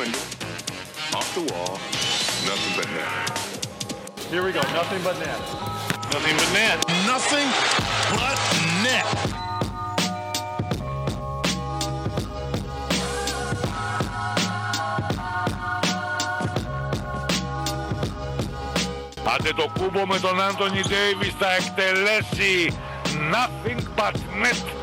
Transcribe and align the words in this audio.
window, 0.00 0.18
off 1.14 1.34
the 1.34 1.40
wall, 1.52 1.72
nothing 2.46 2.74
but 2.76 2.88
net. 2.94 3.36
Here 4.30 4.44
we 4.44 4.52
go. 4.52 4.60
Nothing 4.72 5.02
but 5.02 5.18
net. 5.18 5.38
Nothing 6.12 6.36
but 6.36 6.50
net. 6.52 6.78
Nothing 7.06 7.48
but 8.16 8.38
net. 8.82 9.06
Άντε 19.34 19.52
το 19.52 19.70
κούμπο 19.78 20.06
με 20.06 20.18
τον 20.18 20.40
Άντωνι 20.40 20.80
Ντέιβις 20.80 21.34
θα 21.38 21.52
εκτελέσει 21.54 22.72
nothing 23.32 23.80
but 23.96 24.14
net. 24.42 24.79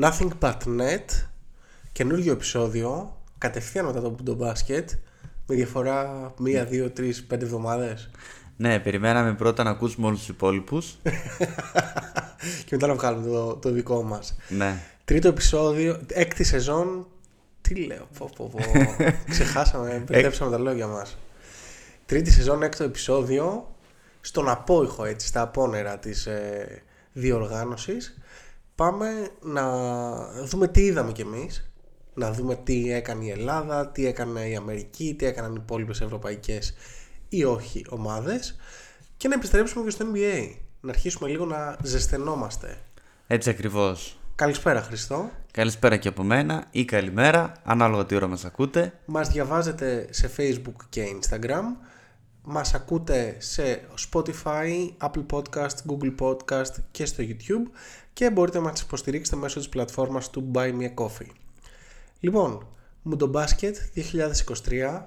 Nothing 0.00 0.30
but 0.40 0.56
net. 0.66 1.26
Καινούργιο 1.92 2.32
επεισόδιο. 2.32 3.16
Κατευθείαν 3.38 3.84
μετά 3.84 4.00
το, 4.00 4.16
το 4.24 4.34
μπάσκετ. 4.34 4.90
Με 5.46 5.54
διαφορά 5.54 6.32
μία, 6.38 6.64
δύο, 6.64 6.90
τρεις, 6.90 7.24
πέντε 7.24 7.44
εβδομάδες. 7.44 8.10
Ναι, 8.56 8.78
περιμέναμε 8.80 9.34
πρώτα 9.34 9.62
να 9.62 9.70
ακούσουμε 9.70 10.06
όλους 10.06 10.18
τους 10.18 10.28
υπόλοιπους. 10.28 10.96
και 12.66 12.70
μετά 12.70 12.86
να 12.86 12.94
βγάλουμε 12.94 13.26
το, 13.28 13.54
το 13.56 13.70
δικό 13.70 14.02
μας. 14.02 14.36
ναι. 14.48 14.82
Τρίτο 15.04 15.28
επεισόδιο, 15.28 16.00
έκτη 16.08 16.44
σεζόν. 16.44 17.06
Τι 17.60 17.74
λέω, 17.74 18.08
πω, 18.18 18.30
πω, 18.36 18.50
πω. 18.52 18.60
Ξεχάσαμε, 19.30 20.04
μπερδέψαμε 20.06 20.50
τα 20.50 20.58
λόγια 20.58 20.86
μας. 20.86 21.16
Τρίτη 22.06 22.30
σεζόν, 22.30 22.62
έκτο 22.62 22.84
επεισόδιο. 22.84 23.73
Στον 24.26 24.48
απόϊχο, 24.48 25.04
έτσι, 25.04 25.26
στα 25.26 25.40
απόνερα 25.40 25.98
της 25.98 26.26
ε, 26.26 26.82
διοργάνωσης. 27.12 28.18
Πάμε 28.74 29.28
να 29.42 29.64
δούμε 30.44 30.68
τι 30.68 30.80
είδαμε 30.80 31.12
κι 31.12 31.20
εμείς. 31.20 31.70
Να 32.14 32.32
δούμε 32.32 32.54
τι 32.54 32.92
έκανε 32.92 33.24
η 33.24 33.30
Ελλάδα, 33.30 33.88
τι 33.88 34.06
έκανε 34.06 34.48
η 34.48 34.56
Αμερική, 34.56 35.14
τι 35.18 35.26
έκαναν 35.26 35.54
οι 35.54 35.58
υπόλοιπες 35.62 36.00
ευρωπαϊκές 36.00 36.74
ή 37.28 37.44
όχι 37.44 37.84
ομάδες. 37.88 38.56
Και 39.16 39.28
να 39.28 39.34
επιστρέψουμε 39.34 39.84
και 39.84 39.90
στο 39.90 40.06
NBA. 40.12 40.54
Να 40.80 40.90
αρχίσουμε 40.90 41.28
λίγο 41.28 41.44
να 41.44 41.76
ζεσθενόμαστε. 41.82 42.78
Έτσι 43.26 43.50
ακριβώς. 43.50 44.18
Καλησπέρα 44.34 44.82
Χριστό. 44.82 45.30
Καλησπέρα 45.50 45.96
και 45.96 46.08
από 46.08 46.22
μένα 46.22 46.64
ή 46.70 46.84
καλημέρα, 46.84 47.52
ανάλογα 47.64 48.06
τι 48.06 48.14
ώρα 48.14 48.26
μας 48.26 48.44
ακούτε. 48.44 48.92
Μας 49.04 49.28
διαβάζετε 49.28 50.06
σε 50.10 50.30
Facebook 50.36 50.84
και 50.88 51.04
Instagram. 51.20 51.64
Μας 52.46 52.74
ακούτε 52.74 53.36
σε 53.38 53.80
Spotify, 54.10 54.88
Apple 55.00 55.26
Podcast, 55.30 55.76
Google 55.88 56.14
Podcast 56.18 56.72
και 56.90 57.06
στο 57.06 57.24
YouTube 57.26 57.70
και 58.12 58.30
μπορείτε 58.30 58.58
να 58.58 58.64
μας 58.64 58.80
υποστηρίξετε 58.80 59.36
μέσω 59.36 59.58
της 59.58 59.68
πλατφόρμας 59.68 60.30
του 60.30 60.50
Buy 60.54 60.72
Me 60.72 60.82
a 60.82 60.94
Coffee. 60.94 61.30
Λοιπόν, 62.20 62.66
Μουντομπάσκετ 63.02 63.76
2023, 63.94 65.02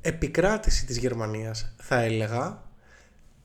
επικράτηση 0.00 0.86
της 0.86 0.98
Γερμανίας 0.98 1.74
θα 1.76 2.00
έλεγα. 2.00 2.62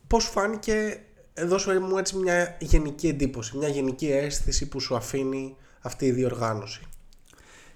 Πώς 0.07 0.25
φάνηκε, 0.25 0.99
δώσω 1.45 1.79
μου 1.79 1.97
έτσι 1.97 2.15
μια 2.17 2.57
γενική 2.59 3.07
εντύπωση, 3.07 3.57
μια 3.57 3.67
γενική 3.67 4.11
αίσθηση 4.11 4.67
που 4.67 4.79
σου 4.79 4.95
αφήνει 4.95 5.55
αυτή 5.81 6.05
η 6.05 6.11
διοργάνωση. 6.11 6.81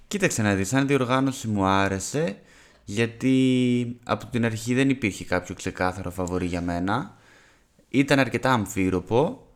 Κοίταξε 0.07 0.41
να 0.41 0.55
δεις, 0.55 0.67
σαν 0.67 0.87
διοργάνωση 0.87 1.47
μου 1.47 1.65
άρεσε 1.65 2.37
γιατί 2.89 3.99
από 4.03 4.25
την 4.25 4.45
αρχή 4.45 4.73
δεν 4.73 4.89
υπήρχε 4.89 5.25
κάποιο 5.25 5.55
ξεκάθαρο 5.55 6.11
φαβορή 6.11 6.45
για 6.45 6.61
μένα. 6.61 7.17
Ήταν 7.89 8.19
αρκετά 8.19 8.51
αμφίροπο 8.51 9.47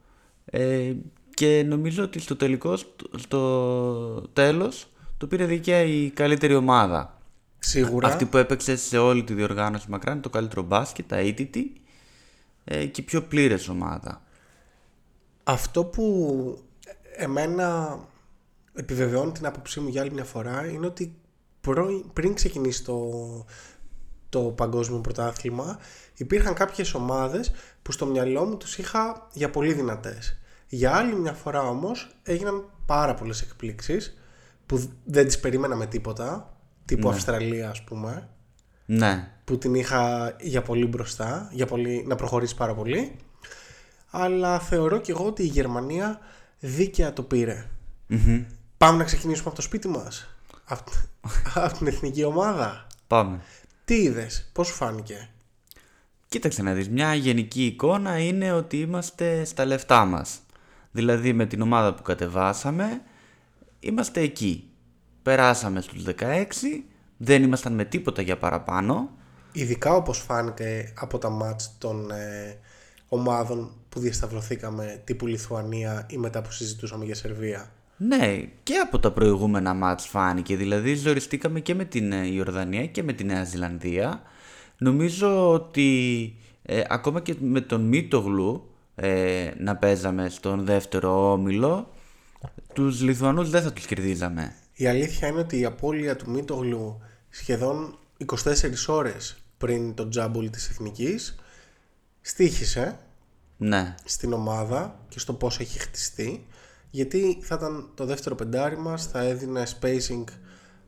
ε, 0.45 0.93
και 1.33 1.63
νομίζω 1.67 2.03
ότι 2.03 2.19
στο 2.19 2.35
τελικό, 2.35 2.77
στο 3.17 4.29
τέλος, 4.33 4.87
το 5.17 5.27
πήρε 5.27 5.45
δικαία 5.45 5.81
η 5.81 6.09
καλύτερη 6.09 6.55
ομάδα. 6.55 7.17
Σίγουρα. 7.59 8.07
Αυτή 8.07 8.25
που 8.25 8.37
έπαιξε 8.37 8.75
σε 8.75 8.97
όλη 8.97 9.23
τη 9.23 9.33
διοργάνωση 9.33 9.89
μακράν 9.89 10.21
το 10.21 10.29
καλύτερο 10.29 10.61
μπάσκετ, 10.61 11.07
τα 11.07 11.15
αίτητη 11.15 11.73
ε, 12.63 12.85
και 12.85 13.01
η 13.01 13.03
πιο 13.03 13.21
πλήρες 13.21 13.67
ομάδα. 13.67 14.21
Αυτό 15.43 15.83
που 15.83 16.57
εμένα 17.15 17.99
επιβεβαιώνει 18.73 19.31
την 19.31 19.45
άποψή 19.45 19.79
μου 19.79 19.87
για 19.87 20.01
άλλη 20.01 20.11
μια 20.11 20.23
φορά 20.23 20.65
είναι 20.65 20.85
ότι 20.85 21.03
προ- 21.05 21.19
πριν 22.13 22.33
ξεκινήσει 22.33 22.83
το, 22.83 23.09
το 24.29 24.39
παγκόσμιο 24.39 24.99
πρωτάθλημα 24.99 25.79
υπήρχαν 26.15 26.53
κάποιες 26.53 26.93
ομάδες 26.93 27.51
που 27.81 27.91
στο 27.91 28.05
μυαλό 28.05 28.45
μου 28.45 28.57
τους 28.57 28.77
είχα 28.77 29.27
για 29.33 29.49
πολύ 29.49 29.73
δυνατές. 29.73 30.39
Για 30.67 30.95
άλλη 30.95 31.15
μια 31.15 31.33
φορά 31.33 31.61
όμως 31.61 32.15
έγιναν 32.23 32.65
πάρα 32.85 33.13
πολλές 33.13 33.41
εκπλήξεις 33.41 34.17
που 34.65 34.89
δεν 35.03 35.25
τις 35.25 35.39
περίμενα 35.39 35.75
με 35.75 35.85
τίποτα 35.85 36.57
τύπου 36.85 37.09
Αυστραλία 37.09 37.69
ας 37.69 37.83
πούμε 37.83 38.29
Ναι, 38.85 39.31
που 39.43 39.57
την 39.57 39.75
είχα 39.75 40.35
για 40.39 40.61
πολύ 40.61 40.85
μπροστά, 40.85 41.49
για 41.51 41.65
πολύ, 41.65 42.03
να 42.07 42.15
προχωρήσει 42.15 42.55
πάρα 42.55 42.73
πολύ. 42.73 43.15
Αλλά 44.09 44.59
θεωρώ 44.59 44.97
και 44.97 45.11
εγώ 45.11 45.25
ότι 45.25 45.43
η 45.43 45.47
Γερμανία 45.47 46.19
δίκαια 46.59 47.13
το 47.13 47.23
πηρε 47.23 47.65
Πάμε 48.77 48.97
να 48.97 49.03
ξεκινήσουμε 49.03 49.47
από 49.47 49.55
το 49.55 49.61
σπίτι 49.61 49.87
μας. 49.87 50.30
Από, 50.71 50.91
από 51.53 51.77
την 51.77 51.87
εθνική 51.87 52.23
ομάδα. 52.23 52.87
πάμε. 53.07 53.39
Τι 53.85 53.95
είδες, 53.95 54.49
πώς 54.53 54.67
σου 54.67 54.73
φάνηκε; 54.73 55.29
Κοίταξε 56.27 56.61
να 56.61 56.73
δεις, 56.73 56.89
μια 56.89 57.13
γενική 57.13 57.65
εικόνα 57.65 58.19
είναι 58.19 58.51
ότι 58.51 58.79
είμαστε 58.79 59.45
στα 59.45 59.65
λεφτά 59.65 60.05
μας. 60.05 60.39
Δηλαδή 60.91 61.33
με 61.33 61.45
την 61.45 61.61
ομάδα 61.61 61.93
που 61.93 62.01
κατεβάσαμε, 62.01 63.01
είμαστε 63.79 64.21
εκεί. 64.21 64.69
Περάσαμε 65.23 65.81
στους 65.81 66.03
16, 66.03 66.83
δεν 67.17 67.43
ήμασταν 67.43 67.73
με 67.73 67.85
τίποτα 67.85 68.21
για 68.21 68.37
παραπάνω. 68.37 69.09
Ειδικά 69.51 69.93
όπως 69.93 70.19
φάνηκε 70.19 70.93
από 70.97 71.17
τα 71.17 71.29
μάτς 71.29 71.75
των 71.77 72.11
ε, 72.11 72.57
ομάδων 73.07 73.71
που 73.89 73.99
διασταυρωθήκαμε 73.99 75.01
τύπου 75.03 75.27
Λιθουανία 75.27 76.05
ή 76.09 76.17
μετά 76.17 76.41
που 76.41 76.51
συζητούσαμε 76.51 77.05
για 77.05 77.15
Σερβία. 77.15 77.71
Ναι, 78.03 78.43
και 78.63 78.77
από 78.77 78.99
τα 78.99 79.11
προηγούμενα 79.11 79.73
μάτς 79.73 80.07
φάνηκε. 80.07 80.55
Δηλαδή 80.55 80.95
ζοριστήκαμε 80.95 81.59
και 81.59 81.75
με 81.75 81.85
την 81.85 82.11
ε, 82.11 82.27
Ιορδανία 82.27 82.85
και 82.85 83.03
με 83.03 83.13
τη 83.13 83.23
Νέα 83.23 83.43
Ζηλανδία. 83.43 84.21
Νομίζω 84.77 85.51
ότι 85.51 86.35
ε, 86.61 86.81
ακόμα 86.87 87.21
και 87.21 87.35
με 87.39 87.61
τον 87.61 87.81
Μίτογλου 87.81 88.69
ε, 88.95 89.51
να 89.57 89.75
παίζαμε 89.75 90.29
στον 90.29 90.65
δεύτερο 90.65 91.31
όμιλο, 91.31 91.93
τους 92.73 93.01
Λιθουανούς 93.01 93.49
δεν 93.49 93.61
θα 93.61 93.73
τους 93.73 93.85
κερδίζαμε. 93.85 94.55
Η 94.73 94.87
αλήθεια 94.87 95.27
είναι 95.27 95.39
ότι 95.39 95.59
η 95.59 95.65
απώλεια 95.65 96.15
του 96.15 96.29
Μίτογλου 96.29 97.01
σχεδόν 97.29 97.97
24 98.25 98.53
ώρες 98.87 99.37
πριν 99.57 99.93
το 99.93 100.07
τζάμπολ 100.07 100.49
της 100.49 100.69
Εθνικής 100.69 101.35
στήχησε 102.21 102.99
Ναι, 103.57 103.95
στην 104.03 104.33
ομάδα 104.33 104.99
και 105.09 105.19
στο 105.19 105.33
πώς 105.33 105.59
έχει 105.59 105.79
χτιστεί 105.79 106.45
γιατί 106.91 107.37
θα 107.41 107.55
ήταν 107.55 107.89
το 107.95 108.05
δεύτερο 108.05 108.35
πεντάρι 108.35 108.77
μας, 108.77 109.05
θα 109.05 109.19
έδινε 109.21 109.63
spacing 109.81 110.23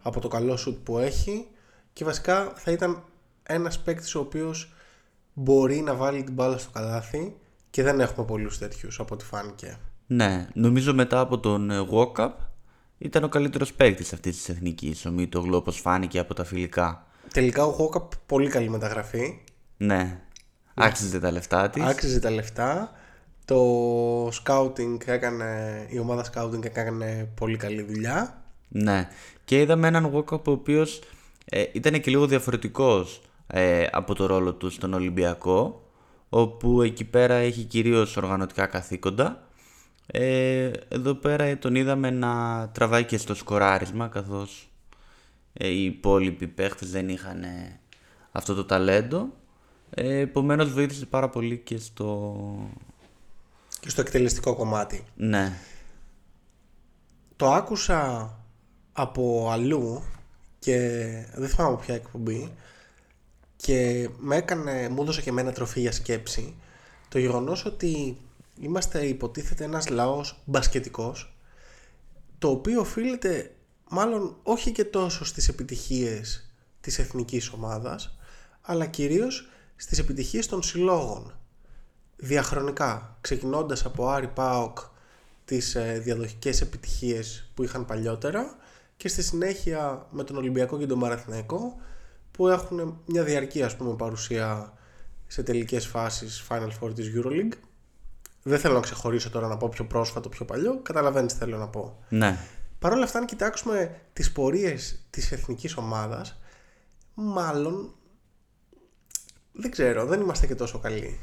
από 0.02 0.20
το 0.20 0.28
καλό 0.28 0.58
σουτ 0.58 0.78
που 0.84 0.98
έχει 0.98 1.48
και 1.94 2.04
βασικά 2.06 2.54
θα 2.56 2.72
ήταν 2.72 3.04
ένας 3.44 3.80
παίκτης 3.80 4.16
ο 4.16 4.20
οποίος 4.20 4.74
μπορεί 5.34 5.82
να 5.82 5.94
βάλει 5.94 6.24
την 6.24 6.34
μπάλα 6.34 6.58
στο 6.58 6.70
καλάθι 6.72 7.36
και 7.70 7.84
δεν 7.84 8.00
έχουμε 8.00 8.26
πολλούς 8.26 8.58
τέτοιους 8.58 9.00
από 9.00 9.14
ό,τι 9.14 9.26
φάνηκε. 9.26 9.78
ναι. 10.08 10.48
Νομίζω 10.54 10.94
μετά 10.94 11.20
από 11.20 11.40
τον 11.40 11.72
ε, 11.72 11.88
Walkup 11.92 12.32
ήταν 12.98 13.24
ο 13.24 13.30
καλύτερος 13.30 13.74
παίκτης 13.74 14.14
αυτής 14.14 14.36
της 14.38 14.50
εθνικής, 14.50 15.06
ο 15.06 15.12
Μίτογλου, 15.12 15.56
όπως 15.58 15.80
φάνηκε 15.80 16.20
από 16.20 16.34
τα 16.34 16.44
φιλικά. 16.44 17.06
Τελικά 17.34 17.66
ο 17.66 17.72
Χόκαπ 17.72 18.12
πολύ 18.26 18.50
καλή 18.50 18.70
μεταγραφή, 18.70 19.40
Ναι, 19.78 20.22
άξιζε 20.74 21.20
τα 21.20 21.32
λεφτά 21.32 21.70
της. 21.70 21.84
άξιζε 21.84 22.20
τα 22.20 22.30
λεφτά, 22.30 22.92
το 23.46 24.28
scouting 24.28 24.98
έκανε, 25.06 25.86
η 25.90 26.00
ομάδα 26.00 26.26
scouting 26.34 26.66
έκανε 26.66 27.30
πολύ 27.36 27.58
καλή 27.58 27.82
δουλειά. 27.82 28.44
Ναι. 28.68 29.10
Και 29.46 29.60
είδαμε 29.60 29.88
έναν 29.88 30.12
Walkup 30.14 30.44
ο 30.44 30.52
οποίος 30.52 31.02
ε, 31.46 31.64
ήταν 31.72 32.02
και 32.02 32.10
λίγο 32.10 32.28
διαφορετικός 32.28 33.22
ε, 33.48 33.88
από 33.92 34.16
το 34.16 34.26
ρόλο 34.26 34.54
του 34.54 34.70
στον 34.70 34.94
Ολυμπιακό 34.94 35.82
όπου 36.30 36.82
εκεί 36.82 37.04
πέρα 37.04 37.34
έχει 37.34 37.64
κυρίως 37.64 38.18
οργανωτικά 38.18 38.66
καθήκοντα 38.66 39.48
ε, 40.06 40.72
εδώ 40.88 41.14
πέρα 41.14 41.58
τον 41.58 41.76
είδαμε 41.76 42.10
να 42.10 42.70
τραβάει 42.74 43.04
και 43.04 43.18
στο 43.18 43.36
σκοράρισμα 43.36 44.08
καθώς 44.08 44.70
ε, 45.54 45.68
οι 45.68 45.84
υπόλοιποι 45.84 46.48
παίχτες 46.48 46.92
δεν 46.92 47.10
είχαν 47.10 47.44
ε, 47.44 47.80
αυτό 48.32 48.54
το 48.54 48.66
ταλέντο 48.66 49.30
ε, 49.90 50.18
επομένως 50.18 50.72
βοήθησε 50.72 51.06
πάρα 51.06 51.30
πολύ 51.30 51.58
και 51.58 51.78
στο... 51.78 52.36
Και 53.84 53.90
στο 53.90 54.02
εκτελεστικό 54.02 54.56
κομμάτι. 54.56 55.04
Ναι, 55.16 55.54
Το 57.36 57.54
άκουσα 57.54 58.32
από 58.94 59.50
αλλού 59.52 60.04
και 60.60 60.78
δεν 61.36 61.50
θυμάμαι 61.50 61.74
από 61.74 61.82
ποια 61.82 61.96
εκπομπή 61.96 62.52
και 63.56 64.10
με 64.18 64.36
έκανε, 64.36 64.90
μου 64.90 65.02
έδωσε 65.02 65.22
και 65.22 65.30
εμένα 65.30 65.52
τροφή 65.52 65.80
για 65.80 65.92
σκέψη 65.92 66.56
το 67.10 67.20
γεγονός 67.20 67.66
ότι 67.66 68.18
είμαστε 68.60 69.06
υποτίθεται 69.06 69.64
ένας 69.64 69.90
λαός 69.90 70.42
μπασκετικός 70.46 71.36
το 72.38 72.50
οποίο 72.50 72.80
οφείλεται 72.80 73.56
μάλλον 73.90 74.36
όχι 74.44 74.72
και 74.72 74.84
τόσο 74.84 75.26
στις 75.26 75.48
επιτυχίες 75.48 76.54
της 76.82 77.00
εθνικής 77.00 77.50
ομάδας 77.50 78.18
αλλά 78.62 78.86
κυρίως 78.86 79.50
στις 79.76 80.00
επιτυχίες 80.00 80.48
των 80.48 80.64
συλλόγων 80.64 81.38
διαχρονικά 82.24 83.18
ξεκινώντας 83.22 83.86
από 83.86 84.10
Άρη 84.10 84.28
Πάοκ 84.28 84.78
τις 85.46 85.76
ε, 85.76 86.00
διαδοχικές 86.04 86.62
επιτυχίες 86.62 87.52
που 87.54 87.64
είχαν 87.64 87.86
παλιότερα 87.86 88.56
και 88.98 89.08
στη 89.08 89.24
συνέχεια 89.24 90.08
με 90.12 90.24
τον 90.24 90.36
Ολυμπιακό 90.38 90.78
και 90.78 90.86
τον 90.86 90.98
Μαραθηναϊκό 90.98 91.76
που 92.32 92.48
έχουν 92.48 93.02
μια 93.06 93.24
διαρκή 93.24 93.64
ας 93.64 93.76
πούμε 93.76 93.96
παρουσία 93.96 94.74
σε 95.28 95.44
τελικές 95.44 95.88
φάσεις 95.88 96.44
Final 96.50 96.70
Four 96.80 96.94
της 96.96 97.12
EuroLeague 97.16 97.58
δεν 98.44 98.60
θέλω 98.60 98.74
να 98.74 98.80
ξεχωρίσω 98.80 99.30
τώρα 99.30 99.48
να 99.48 99.58
πω 99.58 99.70
πιο 99.70 99.86
πρόσφατο, 99.86 100.30
πιο 100.30 100.46
παλιό. 100.46 100.80
Καταλαβαίνεις 100.84 101.34
τι 101.34 101.40
θέλω 101.40 101.58
να 101.58 101.68
πω. 101.68 102.04
Ναι. 102.10 102.38
Παρ' 102.80 102.92
όλα 102.92 103.04
αυτά, 103.04 103.20
αν 103.20 103.26
κοιτάξουμε 103.26 104.02
τις 104.14 104.32
πορείες 104.32 105.06
της 105.10 105.32
εθνικής 105.32 105.78
ομάδας, 105.78 106.40
μάλλον 107.14 107.94
δεν 109.52 109.72
ξέρω, 109.72 110.06
δεν 110.06 110.22
είμαστε 110.22 110.48
και 110.48 110.56
τόσο 110.56 110.80
καλοί. 110.80 111.20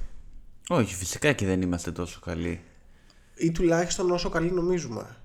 Όχι, 0.72 0.94
φυσικά 0.94 1.32
και 1.32 1.46
δεν 1.46 1.62
είμαστε 1.62 1.93
τόσο 1.93 2.20
καλοί. 2.20 2.61
Ή 3.34 3.52
τουλάχιστον 3.52 4.11
όσο 4.11 4.28
καλοί 4.28 4.50
νομίζουμε. 4.50 5.17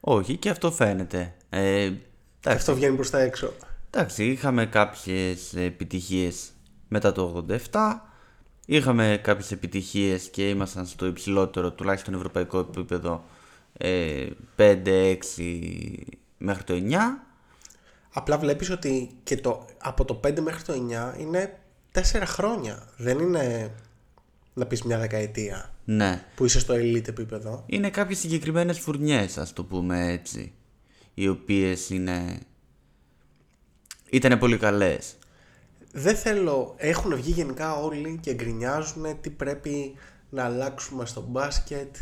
Όχι, 0.00 0.36
και 0.36 0.50
αυτό 0.50 0.72
φαίνεται. 0.72 1.34
Ε, 1.48 1.82
εντάξει, 1.82 2.00
Αυτό 2.44 2.74
βγαίνει 2.74 2.94
προς 2.94 3.10
τα 3.10 3.18
έξω. 3.20 3.52
εντάξει, 3.90 4.24
είχαμε 4.24 4.66
κάποιες 4.66 5.54
επιτυχίες 5.54 6.52
μετά 6.88 7.12
το 7.12 7.46
87. 7.70 8.00
Είχαμε 8.66 9.20
κάποιες 9.22 9.52
επιτυχίες 9.52 10.28
και 10.28 10.48
ήμασταν 10.48 10.86
στο 10.86 11.06
υψηλότερο, 11.06 11.72
τουλάχιστον 11.72 12.14
ευρωπαϊκό 12.14 12.58
επίπεδο, 12.58 13.24
ε, 13.72 14.26
5-6 14.56 15.18
μέχρι 16.38 16.64
το 16.64 16.74
9. 16.74 17.26
Απλά 18.12 18.38
βλέπεις 18.38 18.70
ότι 18.70 19.10
και 19.22 19.36
το, 19.36 19.66
από 19.78 20.04
το 20.04 20.20
5 20.24 20.40
μέχρι 20.40 20.62
το 20.62 20.72
9 20.72 21.20
είναι 21.20 21.58
4 22.12 22.22
χρόνια. 22.26 22.88
Δεν 22.96 23.18
είναι 23.18 23.70
να 24.54 24.66
πεις 24.66 24.82
μια 24.82 24.98
δεκαετία 24.98 25.74
Ναι. 25.84 26.24
που 26.34 26.44
είσαι 26.44 26.58
στο 26.58 26.74
elite 26.74 27.08
επίπεδο. 27.08 27.62
Είναι 27.66 27.90
κάποιες 27.90 28.18
συγκεκριμένες 28.18 28.78
φουρνιές, 28.78 29.38
ας 29.38 29.52
το 29.52 29.64
πούμε 29.64 30.12
έτσι, 30.12 30.52
οι 31.14 31.28
οποίες 31.28 31.90
είναι... 31.90 32.38
Ήταν 34.10 34.38
πολύ 34.38 34.56
καλές. 34.56 35.14
Δεν 35.92 36.16
θέλω, 36.16 36.74
έχουν 36.76 37.16
βγει 37.16 37.30
γενικά 37.30 37.74
όλοι 37.74 38.18
και 38.22 38.34
γκρινιάζουν 38.34 39.20
τι 39.20 39.30
πρέπει 39.30 39.94
να 40.30 40.44
αλλάξουμε 40.44 41.06
στο 41.06 41.20
μπάσκετ, 41.28 41.96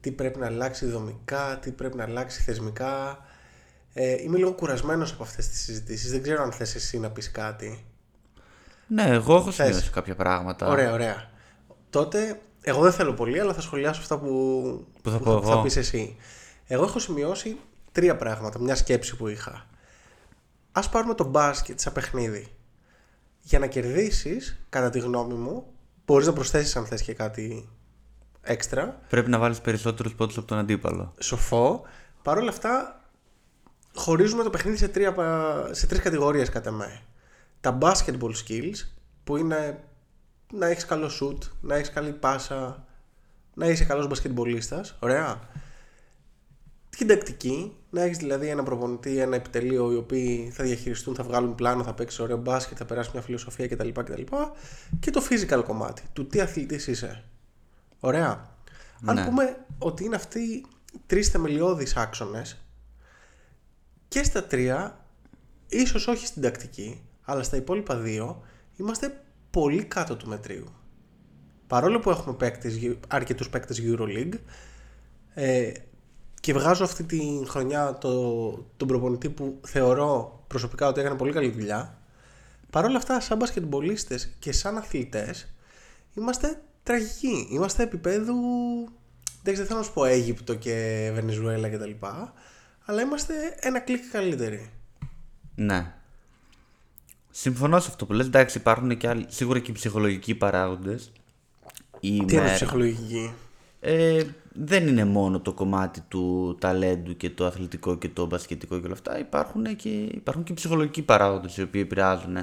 τι 0.00 0.10
πρέπει 0.10 0.38
να 0.38 0.46
αλλάξει 0.46 0.86
δομικά, 0.86 1.58
τι 1.62 1.70
πρέπει 1.70 1.96
να 1.96 2.04
αλλάξει 2.04 2.42
θεσμικά. 2.42 3.18
Ε, 3.92 4.22
είμαι 4.22 4.36
λίγο 4.36 4.52
κουρασμένος 4.52 5.12
από 5.12 5.22
αυτές 5.22 5.48
τις 5.48 5.60
συζητήσεις, 5.60 6.10
δεν 6.10 6.22
ξέρω 6.22 6.42
αν 6.42 6.52
θες 6.52 6.74
εσύ 6.74 6.98
να 6.98 7.10
πεις 7.10 7.30
κάτι. 7.30 7.84
Ναι, 8.88 9.02
εγώ 9.02 9.34
έχω 9.36 9.50
Θες. 9.50 9.66
σημειώσει 9.66 9.90
κάποια 9.90 10.14
πράγματα. 10.14 10.66
Ωραία, 10.68 10.92
ωραία. 10.92 11.30
Τότε, 11.90 12.40
εγώ 12.60 12.82
δεν 12.82 12.92
θέλω 12.92 13.12
πολύ, 13.12 13.40
αλλά 13.40 13.54
θα 13.54 13.60
σχολιάσω 13.60 14.00
αυτά 14.00 14.18
που, 14.18 14.26
Που 15.02 15.10
θα 15.10 15.18
πω 15.18 15.30
εγώ. 15.30 15.42
θα 15.42 15.62
πεις 15.62 15.76
εσύ. 15.76 16.16
Εγώ 16.66 16.84
έχω 16.84 16.98
σημειώσει 16.98 17.56
τρία 17.92 18.16
πράγματα, 18.16 18.58
μια 18.60 18.74
σκέψη 18.74 19.16
που 19.16 19.28
είχα. 19.28 19.66
Ας 20.72 20.88
πάρουμε 20.88 21.14
το 21.14 21.24
μπάσκετ 21.24 21.80
σαν 21.80 21.92
παιχνίδι. 21.92 22.52
Για 23.40 23.58
να 23.58 23.66
κερδίσεις, 23.66 24.60
κατά 24.68 24.90
τη 24.90 24.98
γνώμη 24.98 25.34
μου, 25.34 25.64
μπορείς 26.06 26.26
να 26.26 26.32
προσθέσεις 26.32 26.76
αν 26.76 26.86
θες 26.86 27.02
και 27.02 27.14
κάτι 27.14 27.68
έξτρα, 28.42 29.00
Πρέπει 29.08 29.30
να 29.30 29.38
βάλεις 29.38 29.60
περισσότερους 29.60 30.14
πόντους 30.14 30.36
από 30.36 30.46
τον 30.46 30.58
αντίπαλο. 30.58 31.14
σοφό. 31.18 31.82
Παρ' 32.22 32.38
όλα 32.38 32.48
αυτά, 32.50 33.00
χωρίζουμε 33.94 34.42
το 34.42 34.50
παιχνίδι 34.50 34.76
σε, 34.76 34.88
τρία, 34.88 35.12
πα- 35.12 35.68
σε 35.74 35.86
τρεις 35.86 36.00
κατηγορίες 36.00 36.48
κατά 36.48 36.70
με. 36.70 37.00
Τα 37.60 37.78
basketball 37.80 38.32
skills, 38.46 38.86
που 39.24 39.36
είναι 39.36 39.84
να 40.52 40.66
έχεις 40.66 40.84
καλό 40.84 41.10
shoot, 41.20 41.38
να 41.60 41.74
έχεις 41.74 41.90
καλή 41.90 42.12
πάσα, 42.12 42.86
να 43.54 43.66
είσαι 43.66 43.84
καλός 43.84 44.06
μπασκετμπολίστας, 44.06 44.96
ωραία. 45.00 45.40
Την 46.90 47.06
τακτική, 47.06 47.76
να 47.90 48.02
έχεις 48.02 48.16
δηλαδή 48.16 48.48
ένα 48.48 48.62
προπονητή, 48.62 49.18
ένα 49.18 49.36
επιτελείο 49.36 49.92
οι 49.92 49.96
οποίοι 49.96 50.50
θα 50.54 50.64
διαχειριστούν, 50.64 51.14
θα 51.14 51.22
βγάλουν 51.22 51.54
πλάνο, 51.54 51.82
θα 51.82 51.94
παίξει 51.94 52.22
ωραίο 52.22 52.36
μπάσκετ, 52.36 52.76
θα 52.78 52.84
περάσει 52.84 53.10
μια 53.12 53.22
φιλοσοφία 53.22 53.68
κτλ. 53.68 53.88
κτλ. 53.88 54.22
Και 55.00 55.10
το 55.10 55.22
physical 55.30 55.62
κομμάτι, 55.66 56.02
του 56.12 56.26
τι 56.26 56.40
αθλητής 56.40 56.86
είσαι. 56.86 57.24
Ωραία. 58.00 58.56
Αν 59.04 59.14
Ναι. 59.14 59.24
πούμε 59.24 59.64
ότι 59.78 60.04
είναι 60.04 60.16
αυτοί 60.16 60.38
οι 60.40 60.64
τρεις 61.06 61.28
θεμελιώδεις 61.28 61.96
άξονες 61.96 62.56
και 64.08 64.22
στα 64.22 64.44
τρία, 64.44 65.04
ίσως 65.68 66.06
όχι 66.06 66.26
στην 66.26 66.42
τακτική, 66.42 67.07
αλλά 67.30 67.42
στα 67.42 67.56
υπόλοιπα 67.56 67.96
δύο, 67.96 68.42
είμαστε 68.76 69.24
πολύ 69.50 69.84
κάτω 69.84 70.16
του 70.16 70.28
μετρίου. 70.28 70.66
Παρόλο 71.66 71.98
που 71.98 72.10
έχουμε 72.10 72.34
παίκτες, 72.36 72.74
γε- 72.76 72.96
αρκετούς 73.08 73.50
παίκτες 73.50 73.82
EuroLeague 73.84 74.38
ε, 75.34 75.72
και 76.40 76.52
βγάζω 76.52 76.84
αυτή 76.84 77.04
τη 77.04 77.20
χρονιά 77.46 77.98
το, 77.98 78.50
τον 78.76 78.88
προπονητή 78.88 79.30
που 79.30 79.60
θεωρώ 79.66 80.42
προσωπικά 80.46 80.88
ότι 80.88 81.00
έκανε 81.00 81.16
πολύ 81.16 81.32
καλή 81.32 81.50
δουλειά, 81.50 81.98
παρόλα 82.70 82.96
αυτά 82.96 83.20
σαν 83.20 83.36
μπασκετμπολίστες 83.36 84.36
και 84.38 84.52
σαν 84.52 84.76
αθλητές 84.76 85.54
είμαστε 86.14 86.62
τραγικοί. 86.82 87.48
Είμαστε 87.50 87.82
επίπεδου, 87.82 88.34
εντάξει 89.40 89.60
δεν 89.60 89.66
θέλω 89.66 89.78
να 89.78 89.84
σου 89.84 89.92
πω 89.92 90.04
Αίγυπτο 90.04 90.54
και 90.54 91.10
Βενεζουέλα 91.14 91.68
κτλ. 91.68 91.90
Αλλά 92.84 93.02
είμαστε 93.02 93.34
ένα 93.60 93.80
κλικ 93.80 94.10
καλύτεροι. 94.10 94.70
Ναι. 95.54 95.92
Συμφωνώ 97.30 97.80
σε 97.80 97.88
αυτό 97.90 98.06
που 98.06 98.12
λες. 98.12 98.26
Εντάξει, 98.26 98.58
υπάρχουν 98.58 98.96
και 98.96 99.08
άλλοι, 99.08 99.24
σίγουρα 99.28 99.58
και 99.58 99.70
οι 99.70 99.74
ψυχολογικοί 99.74 100.34
παράγοντες. 100.34 101.12
Η 102.00 102.08
Τι 102.10 102.16
είναι 102.16 102.42
μέρα- 102.42 102.54
ψυχολογική; 102.54 103.32
Ε, 103.80 104.24
δεν 104.52 104.86
είναι 104.86 105.04
μόνο 105.04 105.40
το 105.40 105.52
κομμάτι 105.52 106.00
του 106.08 106.56
ταλέντου 106.60 107.16
και 107.16 107.30
το 107.30 107.46
αθλητικό 107.46 107.96
και 107.96 108.08
το 108.08 108.26
μπασκετικό 108.26 108.78
και 108.78 108.84
όλα 108.84 108.94
αυτά. 108.94 109.18
Υπάρχουν 109.18 109.76
και, 109.76 109.88
υπάρχουν 109.88 110.42
και 110.44 110.52
ψυχολογικοί 110.52 111.02
παράγοντες 111.02 111.56
οι 111.56 111.62
οποίοι 111.62 111.80
επηρεάζουν 111.84 112.36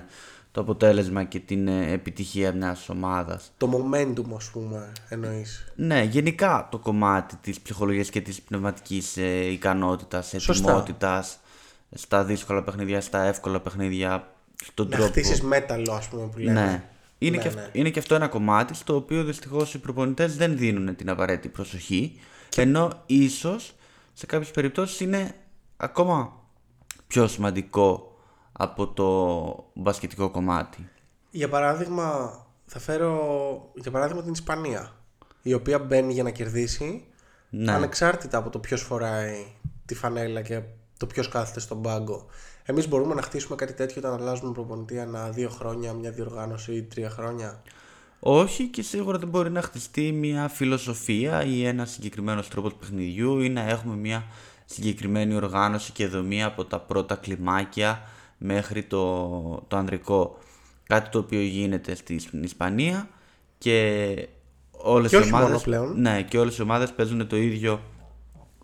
το 0.51 0.61
αποτέλεσμα 0.61 1.23
και 1.23 1.39
την 1.39 1.67
ε, 1.67 1.91
επιτυχία 1.91 2.53
μιας 2.53 2.89
ομάδας. 2.89 3.51
Το 3.57 3.69
momentum 3.91 4.23
ας 4.35 4.49
πούμε 4.51 4.91
εννοείς. 5.09 5.65
Ναι, 5.75 6.01
γενικά 6.03 6.67
το 6.71 6.77
κομμάτι 6.77 7.35
της 7.35 7.59
ψυχολογίας 7.59 8.09
και 8.09 8.21
της 8.21 8.41
πνευματικής 8.41 9.17
ε, 9.17 9.51
ικανότητας, 9.51 10.33
Σωστά. 10.37 10.51
ετοιμότητας 10.69 11.39
στα 11.91 12.23
δύσκολα 12.23 12.63
παιχνίδια, 12.63 13.01
στα 13.01 13.23
εύκολα 13.23 13.59
παιχνίδια, 13.59 14.27
στον 14.63 14.87
Να 14.87 14.95
τρόπο. 14.95 15.09
χτίσεις 15.11 15.41
μέταλλο 15.41 15.91
ας 15.93 16.07
πούμε 16.07 16.27
που 16.27 16.37
λέμε. 16.39 16.61
Ναι. 16.65 16.83
Είναι, 17.17 17.35
Ναι, 17.37 17.41
και, 17.41 17.47
αυ- 17.47 17.55
ναι. 17.57 17.69
είναι 17.71 17.89
και 17.89 17.99
αυτό 17.99 18.15
ένα 18.15 18.27
κομμάτι 18.27 18.73
στο 18.73 18.95
οποίο 18.95 19.23
δυστυχώς 19.23 19.73
οι 19.73 19.79
προπονητές 19.79 20.35
δεν 20.37 20.57
δίνουν 20.57 20.95
την 20.95 21.09
απαραίτητη 21.09 21.47
προσοχή. 21.49 22.19
Ενώ 22.55 22.91
ίσως 23.05 23.75
σε 24.13 24.25
κάποιες 24.25 24.51
περιπτώσεις 24.51 24.99
είναι 24.99 25.35
ακόμα 25.77 26.33
πιο 27.07 27.27
σημαντικό 27.27 28.15
από 28.51 28.87
το 28.87 29.71
μπασκετικό 29.73 30.29
κομμάτι. 30.29 30.89
Για 31.31 31.49
παράδειγμα, 31.49 32.39
θα 32.65 32.79
φέρω 32.79 33.71
για 33.75 33.91
παράδειγμα 33.91 34.23
την 34.23 34.31
Ισπανία, 34.31 34.95
η 35.41 35.53
οποία 35.53 35.79
μπαίνει 35.79 36.13
για 36.13 36.23
να 36.23 36.29
κερδίσει, 36.29 37.03
Ναι. 37.49 37.71
ανεξάρτητα 37.71 38.37
από 38.37 38.49
το 38.49 38.59
ποιος 38.59 38.81
φοράει 38.81 39.45
τη 39.85 39.95
φανέλα 39.95 40.41
και 40.41 40.61
το 40.97 41.05
ποιος 41.07 41.29
κάθεται 41.29 41.59
στον 41.59 41.81
πάγκο. 41.81 42.25
Εμείς 42.67 42.87
μπορούμε 42.87 43.13
να 43.13 43.21
χτίσουμε 43.21 43.55
κάτι 43.55 43.73
τέτοιο 43.73 43.95
όταν 43.97 44.13
αλλάζουμε 44.13 44.51
προπονητή 44.51 44.99
ανά 44.99 45.29
δύο 45.29 45.49
χρόνια, 45.49 45.93
μια 45.93 46.11
διοργάνωση 46.11 46.75
ή 46.75 46.83
τρία 46.83 47.09
χρόνια; 47.09 47.61
Όχι 48.19 48.67
και 48.67 48.81
σίγουρα 48.81 49.17
δεν 49.17 49.27
μπορεί 49.27 49.51
να 49.51 49.61
χτιστεί 49.61 50.11
μια 50.11 50.47
φιλοσοφία 50.47 51.43
ή 51.43 51.65
ένας 51.65 51.91
συγκεκριμένος 51.91 52.47
τρόπος 52.47 52.73
παιχνιδιού 52.73 53.39
ή 53.39 53.49
να 53.49 53.61
έχουμε 53.61 53.95
μια 53.95 54.23
συγκεκριμένη 54.65 55.35
οργάνωση 55.35 55.91
και 55.91 56.07
δομή 56.07 56.43
από 56.43 56.65
τα 56.65 56.79
πρώτα 56.79 57.15
κλιμάκια 57.15 58.01
μέχρι 58.37 58.83
το, 58.83 59.29
το 59.67 59.77
ανδρικό. 59.77 60.37
Κάτι 60.83 61.09
το 61.09 61.19
οποίο 61.19 61.41
γίνεται 61.41 61.95
στην 61.95 62.43
Ισπανία 62.43 63.09
και 63.57 64.27
όλες 64.71 65.09
Και 65.09 65.17
οι 65.17 65.19
όχι 65.19 65.31
μόνο 65.31 65.43
ομάδες, 65.43 65.63
πλέον. 65.63 66.01
Ναι, 66.01 66.21
και 66.21 66.37
όλες 66.37 66.57
οι 66.57 66.61
ομάδες 66.61 66.93
παίζουν 66.93 67.27
το 67.27 67.35
ίδιο 67.35 67.81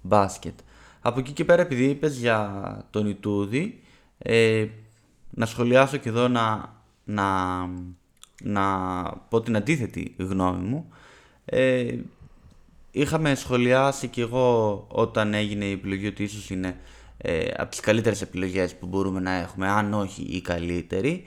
μπάσκετ. 0.02 0.60
Από 1.02 1.20
εκεί 1.20 1.32
και 1.32 1.46
πέρα 1.46 1.62
επειδή 1.62 1.84
είπες 1.84 2.18
για 2.18 2.86
τον 2.90 3.08
Ιτούδη, 3.08 3.84
ε, 4.24 4.68
να 5.30 5.46
σχολιάσω 5.46 5.98
και 5.98 6.10
εδώ 6.10 6.28
να, 6.28 6.76
να, 7.04 7.26
να 8.44 9.04
πω 9.30 9.42
την 9.42 9.56
αντίθετη 9.56 10.16
γνώμη 10.18 10.68
μου. 10.68 10.90
Ε, 11.46 11.96
είχαμε 12.92 13.36
σχολιάσει 13.36 14.08
και 14.08 14.22
εγώ 14.22 14.86
όταν 14.88 15.34
έγινε 15.34 15.66
η 15.66 15.72
επιλογή 15.72 16.08
ότι 16.08 16.24
ίσως 16.24 16.50
είναι 16.50 16.80
ε, 17.18 17.46
από 17.58 17.70
τις 17.70 17.80
καλύτερες 17.80 18.22
επιλογές 18.22 18.76
που 18.76 18.88
μπορούμε 18.88 19.20
να 19.20 19.32
έχουμε, 19.32 19.68
αν 19.68 19.94
όχι 19.94 20.22
η 20.22 20.42
καλύτερη. 20.42 21.24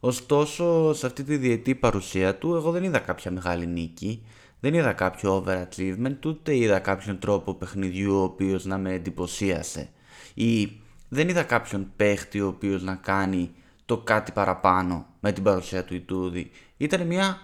Ωστόσο, 0.00 0.92
σε 0.94 1.06
αυτή 1.06 1.24
τη 1.24 1.36
διετή 1.36 1.74
παρουσία 1.74 2.34
του, 2.34 2.54
εγώ 2.54 2.70
δεν 2.70 2.84
είδα 2.84 2.98
κάποια 2.98 3.30
μεγάλη 3.30 3.66
νίκη. 3.66 4.22
Δεν 4.60 4.74
είδα 4.74 4.92
κάποιο 4.92 5.44
overachievement, 5.44 6.26
ούτε 6.26 6.56
είδα 6.56 6.78
κάποιον 6.78 7.18
τρόπο 7.18 7.54
παιχνιδιού 7.54 8.14
ο 8.14 8.22
οποίος 8.22 8.64
να 8.64 8.78
με 8.78 8.92
εντυπωσίασε. 8.92 9.88
Ή 10.34 10.80
δεν 11.08 11.28
είδα 11.28 11.42
κάποιον 11.42 11.92
παίχτη 11.96 12.40
ο 12.40 12.46
οποίος 12.46 12.82
να 12.82 12.94
κάνει 12.94 13.54
το 13.84 13.98
κάτι 13.98 14.32
παραπάνω 14.32 15.06
με 15.20 15.32
την 15.32 15.42
παρουσία 15.42 15.84
του 15.84 15.94
Ιτούδη. 15.94 16.50
Ήταν 16.76 17.06
μια 17.06 17.40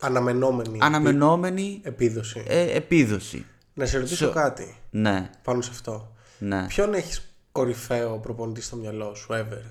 Αναμενόμενη 0.00 0.78
αναμενόμενη 0.82 1.80
επίδοση. 1.84 2.44
ε, 2.48 2.76
επίδοση. 2.76 3.46
Να 3.74 3.86
σε 3.86 3.98
ρωτήσω 3.98 4.26
Σο- 4.26 4.32
κάτι 4.32 4.76
Ναι, 4.90 5.30
πάνω 5.42 5.60
σε 5.60 5.70
αυτό. 5.72 6.14
ναι. 6.38 6.66
Ποιον 6.66 6.94
έχεις 6.94 7.22
κορυφαίο 7.52 8.18
προπονητή 8.18 8.62
στο 8.62 8.76
μυαλό 8.76 9.14
σου, 9.14 9.26
ever; 9.30 9.62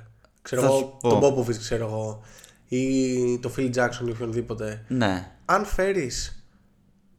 Ξέρω 0.41 0.61
Θα 0.61 0.67
σου 0.67 0.73
εγώ, 0.77 0.97
πω. 1.01 1.09
τον 1.09 1.19
Πόποβιτ, 1.19 1.59
ξέρω 1.59 1.85
εγώ. 1.85 2.21
Ή 2.67 3.39
τον 3.39 3.53
Phil 3.57 3.73
Jackson 3.75 4.07
ή 4.07 4.11
οποιονδήποτε. 4.11 4.85
Ναι. 4.87 5.31
Αν 5.45 5.65
φέρεις 5.65 6.45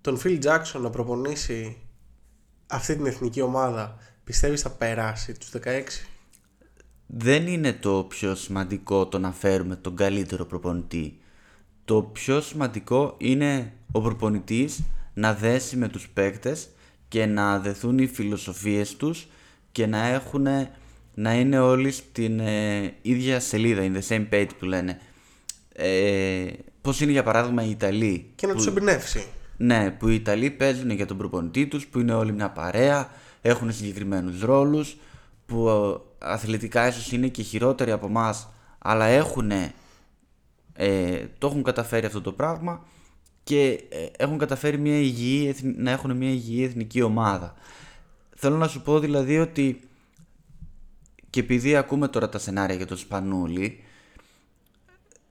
τον 0.00 0.20
Phil 0.24 0.42
Jackson 0.44 0.80
να 0.80 0.90
προπονήσει 0.90 1.76
αυτή 2.66 2.96
την 2.96 3.06
εθνική 3.06 3.40
ομάδα, 3.40 3.96
πιστεύεις 4.28 4.60
θα 4.60 4.70
περάσει 4.70 5.32
τους 5.38 5.50
16. 5.64 5.82
Δεν 7.06 7.46
είναι 7.46 7.72
το 7.72 8.06
πιο 8.08 8.34
σημαντικό 8.34 9.06
το 9.06 9.18
να 9.18 9.32
φέρουμε 9.32 9.76
τον 9.76 9.96
καλύτερο 9.96 10.44
προπονητή. 10.44 11.18
Το 11.84 12.02
πιο 12.02 12.40
σημαντικό 12.40 13.14
είναι 13.18 13.72
ο 13.92 14.00
προπονητής 14.00 14.82
να 15.14 15.34
δέσει 15.34 15.76
με 15.76 15.88
τους 15.88 16.08
παίκτες 16.08 16.68
και 17.08 17.26
να 17.26 17.58
δεθούν 17.58 17.98
οι 17.98 18.06
φιλοσοφίες 18.06 18.96
τους 18.96 19.26
και 19.72 19.86
να 19.86 20.06
έχουν 20.06 20.46
να 21.14 21.34
είναι 21.34 21.58
όλοι 21.58 21.90
στην 21.90 22.40
ε, 22.40 22.94
ίδια 23.02 23.40
σελίδα, 23.40 23.82
in 23.82 23.96
the 23.98 24.08
same 24.16 24.26
page 24.34 24.48
που 24.58 24.64
λένε. 24.64 25.00
Ε, 25.72 26.46
πώς 26.80 27.00
είναι 27.00 27.12
για 27.12 27.22
παράδειγμα 27.22 27.62
οι 27.64 27.70
Ιταλοί. 27.70 28.30
Και 28.34 28.46
να 28.46 28.52
που- 28.52 28.58
τους 28.58 28.66
εμπνεύσει. 28.66 29.26
ναι, 29.56 29.90
που 29.90 30.08
οι 30.08 30.14
Ιταλοί 30.14 30.50
παίζουν 30.50 30.90
για 30.90 31.06
τον 31.06 31.16
προπονητή 31.16 31.66
τους, 31.66 31.86
που 31.86 31.98
είναι 31.98 32.14
όλοι 32.14 32.32
μια 32.32 32.50
παρέα, 32.50 33.10
έχουν 33.42 33.72
συγκεκριμένους 33.72 34.40
ρόλους, 34.40 34.96
που 35.46 35.68
ε, 35.68 35.96
αθλητικά 36.18 36.86
ίσως 36.86 37.12
είναι 37.12 37.28
και 37.28 37.42
χειρότεροι 37.42 37.90
από 37.90 38.06
εμάς, 38.06 38.48
αλλά 38.78 39.04
έχουν, 39.04 39.50
ε, 40.72 41.26
το 41.38 41.46
έχουν 41.46 41.62
καταφέρει 41.62 42.06
αυτό 42.06 42.20
το 42.20 42.32
πράγμα 42.32 42.86
και 43.44 43.84
ε, 43.88 44.06
έχουν 44.16 44.38
καταφέρει 44.38 44.78
μια 44.78 44.98
υγιή, 44.98 45.46
εθνη- 45.48 45.78
να 45.78 45.90
έχουν 45.90 46.16
μια 46.16 46.30
υγιή 46.30 46.64
εθνική 46.68 47.02
ομάδα. 47.02 47.54
Θέλω 48.36 48.56
να 48.56 48.68
σου 48.68 48.82
πω 48.82 48.98
δηλαδή 48.98 49.38
ότι 49.38 49.80
και 51.30 51.40
επειδή 51.40 51.76
ακούμε 51.76 52.08
τώρα 52.08 52.28
τα 52.28 52.38
σενάρια 52.38 52.76
για 52.76 52.86
τον 52.86 52.96
Σπανούλη, 52.96 53.84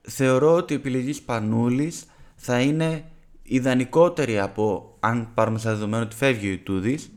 θεωρώ 0.00 0.54
ότι 0.54 0.72
η 0.72 0.76
επιλογή 0.76 1.12
Σπανούλης 1.12 2.06
θα 2.36 2.60
είναι 2.60 3.10
ιδανικότερη 3.42 4.38
από 4.38 4.96
αν 5.00 5.30
πάρουμε 5.34 5.58
σαν 5.58 5.72
δεδομένο 5.72 6.02
ότι 6.02 6.16
φεύγει 6.16 6.48
ο 6.48 6.52
Ιτούδης 6.52 7.10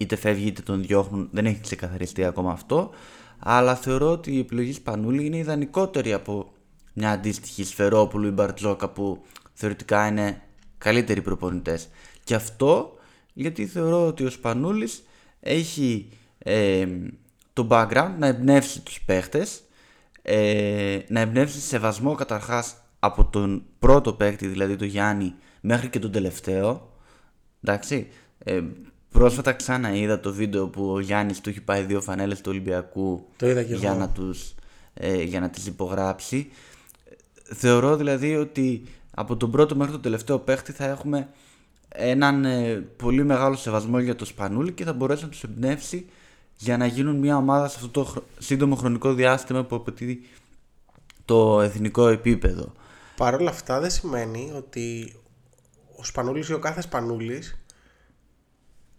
είτε 0.00 0.16
φεύγει 0.16 0.46
είτε 0.46 0.62
τον 0.62 0.82
διώχνουν, 0.82 1.28
δεν 1.32 1.46
έχει 1.46 1.60
ξεκαθαριστεί 1.60 2.24
ακόμα 2.24 2.52
αυτό 2.52 2.90
αλλά 3.38 3.74
θεωρώ 3.74 4.10
ότι 4.10 4.34
η 4.34 4.38
επιλογή 4.38 4.72
Σπανούλη 4.72 5.26
είναι 5.26 5.36
ιδανικότερη 5.36 6.12
από 6.12 6.52
μια 6.92 7.10
αντίστοιχη 7.10 7.64
Σφερόπουλου 7.64 8.26
ή 8.26 8.30
Μπαρτζόκα 8.30 8.88
που 8.88 9.22
θεωρητικά 9.52 10.06
είναι 10.06 10.42
καλύτεροι 10.78 11.22
προπονητές 11.22 11.88
και 12.24 12.34
αυτό 12.34 12.98
γιατί 13.32 13.66
θεωρώ 13.66 14.06
ότι 14.06 14.24
ο 14.24 14.30
Σπανούλης 14.30 15.02
έχει 15.40 16.08
ε, 16.38 16.86
το 17.52 17.66
background 17.70 18.14
να 18.18 18.26
εμπνεύσει 18.26 18.80
τους 18.80 19.02
παίχτες 19.02 19.62
ε, 20.22 20.98
να 21.08 21.20
εμπνεύσει 21.20 21.60
σεβασμό 21.60 22.14
καταρχάς 22.14 22.76
από 22.98 23.24
τον 23.24 23.64
πρώτο 23.78 24.12
παίκτη, 24.12 24.46
δηλαδή 24.46 24.76
τον 24.76 24.86
Γιάννη, 24.86 25.34
μέχρι 25.60 25.88
και 25.88 25.98
τον 25.98 26.12
τελευταίο. 26.12 26.92
Εντάξει. 27.62 28.08
Ε, 28.38 28.62
πρόσφατα 29.12 29.52
ξανά 29.52 29.94
είδα 29.94 30.20
το 30.20 30.32
βίντεο 30.32 30.66
που 30.68 30.90
ο 30.92 31.00
Γιάννης 31.00 31.40
του 31.40 31.48
έχει 31.48 31.60
πάει 31.60 31.82
δύο 31.82 32.00
φανέλες 32.00 32.38
του 32.40 32.46
Ολυμπιακού 32.50 33.26
Το 33.36 33.48
είδα 33.48 33.62
κι 33.62 33.74
για 33.74 33.90
εγώ. 33.90 33.98
να, 33.98 34.08
τους, 34.08 34.54
ε, 34.94 35.22
για 35.22 35.40
να 35.40 35.50
τις 35.50 35.66
υπογράψει. 35.66 36.50
Θεωρώ 37.54 37.96
δηλαδή 37.96 38.36
ότι 38.36 38.82
από 39.14 39.36
τον 39.36 39.50
πρώτο 39.50 39.76
μέχρι 39.76 39.92
τον 39.92 40.02
τελευταίο 40.02 40.38
παίκτη 40.38 40.72
θα 40.72 40.84
έχουμε 40.84 41.28
έναν 41.88 42.44
ε, 42.44 42.74
πολύ 42.96 43.24
μεγάλο 43.24 43.56
σεβασμό 43.56 43.98
για 43.98 44.16
το 44.16 44.24
Σπανούλη 44.24 44.72
και 44.72 44.84
θα 44.84 44.92
μπορέσει 44.92 45.22
να 45.22 45.28
τους 45.28 45.42
εμπνεύσει 45.42 46.06
για 46.56 46.76
να 46.76 46.86
γίνουν 46.86 47.16
μια 47.16 47.36
ομάδα 47.36 47.68
σε 47.68 47.74
αυτό 47.76 47.88
το 47.88 48.04
χρο- 48.04 48.24
σύντομο 48.38 48.74
χρονικό 48.74 49.12
διάστημα 49.14 49.64
που 49.64 49.76
απαιτεί 49.76 50.28
το 51.24 51.60
εθνικό 51.60 52.08
επίπεδο. 52.08 52.72
Παρ' 53.16 53.34
όλα 53.34 53.50
αυτά 53.50 53.80
δεν 53.80 53.90
σημαίνει 53.90 54.52
ότι 54.56 55.14
ο 55.96 56.04
Σπανούλης 56.04 56.48
ή 56.48 56.52
ο 56.52 56.58
κάθε 56.58 56.80
Σπανούλης 56.80 57.59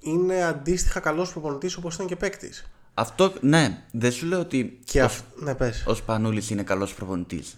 είναι 0.02 0.44
αντίστοιχα 0.44 1.00
καλός 1.00 1.32
προπονητής 1.32 1.76
όπως 1.76 1.96
ήταν 1.96 2.08
και 2.08 2.16
παίκτης. 2.16 2.66
Αυτό, 2.94 3.34
ναι, 3.42 3.84
δεν 3.92 4.12
σου 4.12 4.26
λέω 4.26 4.40
ότι 4.40 4.80
Και 4.84 5.02
ο, 5.02 5.06
αυ... 5.06 5.22
Ναι, 5.36 5.56
πες. 5.56 5.84
ο 5.88 5.94
Σπανούλης 5.94 6.50
είναι 6.50 6.64
καλός 6.64 6.94
προπονητής. 6.94 7.58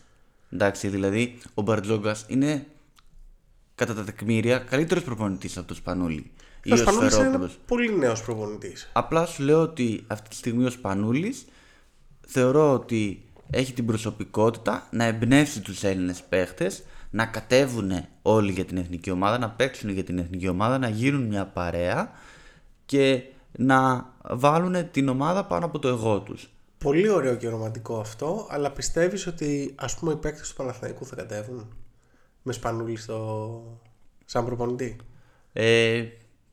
Εντάξει, 0.50 0.88
δηλαδή 0.88 1.38
ο 1.53 1.62
Μπαρτζόγκας 1.62 2.25
είναι 2.27 2.65
κατά 3.75 3.93
τα 3.93 4.03
τεκμήρια 4.03 4.57
καλύτερος 4.57 5.03
προπονητής 5.03 5.57
από 5.57 5.67
τον 5.67 5.75
Σπανούλη. 5.75 6.31
Ή 6.63 6.71
ο 6.71 6.73
ο 6.73 6.77
Σπανούλης 6.77 7.13
είναι 7.13 7.21
Σφερόπουλος. 7.23 7.51
ένα 7.51 7.59
πολύ 7.67 7.97
νέος 7.97 8.21
προπονητής. 8.23 8.89
Απλά 8.93 9.25
σου 9.25 9.43
λέω 9.43 9.62
ότι 9.62 10.03
αυτή 10.07 10.29
τη 10.29 10.35
στιγμή 10.35 10.65
ο 10.65 10.69
Σπανούλης 10.69 11.45
θεωρώ 12.27 12.73
ότι 12.73 13.25
έχει 13.50 13.73
την 13.73 13.85
προσωπικότητα 13.85 14.88
να 14.91 15.03
εμπνεύσει 15.03 15.62
τους 15.62 15.83
Έλληνες 15.83 16.23
παίχτες 16.29 16.83
να 17.09 17.25
κατέβουν 17.25 18.05
όλοι 18.21 18.51
για 18.51 18.65
την 18.65 18.77
εθνική 18.77 19.12
ομάδα, 19.12 19.38
να 19.38 19.50
παίξουν 19.50 19.89
για 19.89 20.03
την 20.03 20.17
εθνική 20.19 20.47
ομάδα, 20.47 20.77
να 20.77 20.89
γίνουν 20.89 21.23
μια 21.23 21.45
παρέα 21.45 22.12
και 22.85 23.23
να 23.57 24.11
βάλουν 24.29 24.91
την 24.91 25.09
ομάδα 25.09 25.45
πάνω 25.45 25.65
από 25.65 25.79
το 25.79 25.87
εγώ 25.87 26.19
τους. 26.19 26.49
Πολύ 26.77 27.09
ωραίο 27.09 27.35
και 27.35 27.49
ρομαντικό 27.49 27.99
αυτό, 27.99 28.47
αλλά 28.49 28.71
πιστεύεις 28.71 29.27
ότι 29.27 29.75
ας 29.77 29.95
πούμε 29.95 30.11
οι 30.13 30.15
παίκτες 30.15 30.49
του 30.49 30.55
Παναθηναϊκού 30.55 31.05
θα 31.05 31.15
κατέβουν 31.15 31.73
με 32.41 32.53
Σπανούλη 32.53 32.95
στο... 32.97 33.79
σαν 34.25 34.45
προπονητή; 34.45 34.95
Ε, 35.53 36.03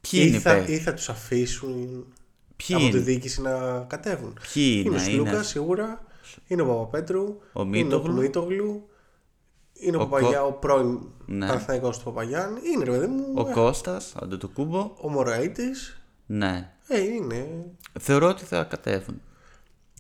ποιοι 0.01 0.21
είναι 0.27 0.31
ή, 0.31 0.35
οι 0.35 0.39
θα, 0.39 0.55
παίκτες; 0.55 0.77
ή 0.77 0.79
θα 0.79 0.95
τους 0.95 1.09
αφήσουν 1.09 2.07
Ποιοι 2.57 2.77
από 2.77 2.85
τη 2.85 2.91
είναι; 2.91 2.99
διοίκηση 2.99 3.43
να 3.43 3.81
κατέβουν; 3.89 4.39
Ποιοι 4.53 4.83
είναι 4.87 4.89
είναι, 4.89 4.89
ο 4.89 4.93
είναι; 4.93 5.23
Σλούκα 5.29 5.43
σίγουρα, 5.43 6.05
είναι 6.47 6.63
ο 6.63 6.67
Παπαπέτρου, 6.67 7.39
Ο 7.53 7.63
είναι 7.63 7.83
Μίτογλου. 7.83 8.13
ο 8.19 8.21
Μίτογλου, 8.21 8.89
είναι 9.73 9.97
ο, 9.97 10.01
Ο 10.01 10.07
Παπαγιά, 10.07 10.39
Κο- 10.39 10.47
ο 10.47 10.53
πρώην 10.53 10.99
Ναι. 11.27 11.47
Παναθηναϊκός 11.47 11.99
του 11.99 12.05
Παπαγιάννη, 12.05 12.61
είναι 12.75 12.85
ρε 12.85 12.91
παιδί 12.91 13.07
μου, 13.07 13.25
Ο 13.37 13.49
ε, 13.49 13.53
Κώστας, 13.53 14.15
ο 14.15 14.19
Αντετοκούμπο, 14.23 14.97
ο 15.01 15.09
Μωραήτης, 15.09 16.00
ναι. 16.33 16.71
ε, 16.89 17.01
είναι. 17.01 17.65
Θεωρώ 18.01 18.29
ότι 18.29 18.45
θα 18.45 18.65
κατέβουν. 18.65 19.21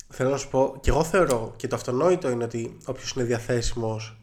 Θέλω 0.08 0.30
να 0.30 0.36
σου 0.36 0.48
πω, 0.48 0.78
και 0.80 0.90
εγώ 0.90 1.04
θεωρώ 1.04 1.52
και 1.56 1.68
το 1.68 1.76
αυτονόητο 1.76 2.30
είναι 2.30 2.44
ότι 2.44 2.78
όποιος 2.84 3.12
είναι 3.12 3.24
διαθέσιμος 3.24 4.18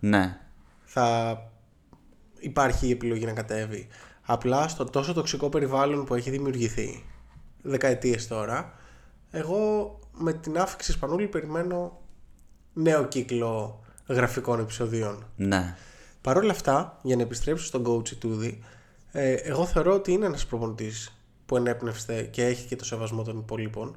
Ναι. 0.00 0.40
θα 0.84 1.38
υπάρχει 2.38 2.86
η 2.86 2.90
επιλογή 2.90 3.24
να 3.24 3.32
κατέβει. 3.32 3.88
Απλά 4.22 4.68
στο 4.68 4.84
τόσο 4.84 5.12
τοξικό 5.12 5.48
περιβάλλον 5.48 6.04
που 6.04 6.14
έχει 6.14 6.30
δημιουργηθεί 6.30 7.04
δεκαετίες 7.62 8.26
τώρα, 8.26 8.72
εγώ 9.30 9.98
με 10.12 10.32
την 10.32 10.58
άφηξη 10.58 10.92
Σπανούλη 10.92 11.26
περιμένω 11.26 12.00
νέο 12.72 13.04
κύκλο 13.04 13.80
γραφικών 14.06 14.60
επεισοδίων. 14.60 15.26
Ναι. 15.36 15.76
Παρ' 16.20 16.36
όλα 16.36 16.50
αυτά, 16.50 16.98
για 17.02 17.16
να 17.16 17.22
επιστρέψω 17.22 17.64
στον 17.64 17.86
coach 17.86 18.08
Τούδη, 18.08 18.64
ε, 19.12 19.32
εγώ 19.32 19.66
θεωρώ 19.66 19.94
ότι 19.94 20.12
είναι 20.12 20.26
ένας 20.26 20.46
προπονητής 20.46 21.17
που 21.48 21.56
ενέπνευστε 21.56 22.22
και 22.22 22.44
έχει 22.46 22.66
και 22.66 22.76
το 22.76 22.84
σεβασμό 22.84 23.22
των 23.22 23.38
υπολείπων. 23.38 23.96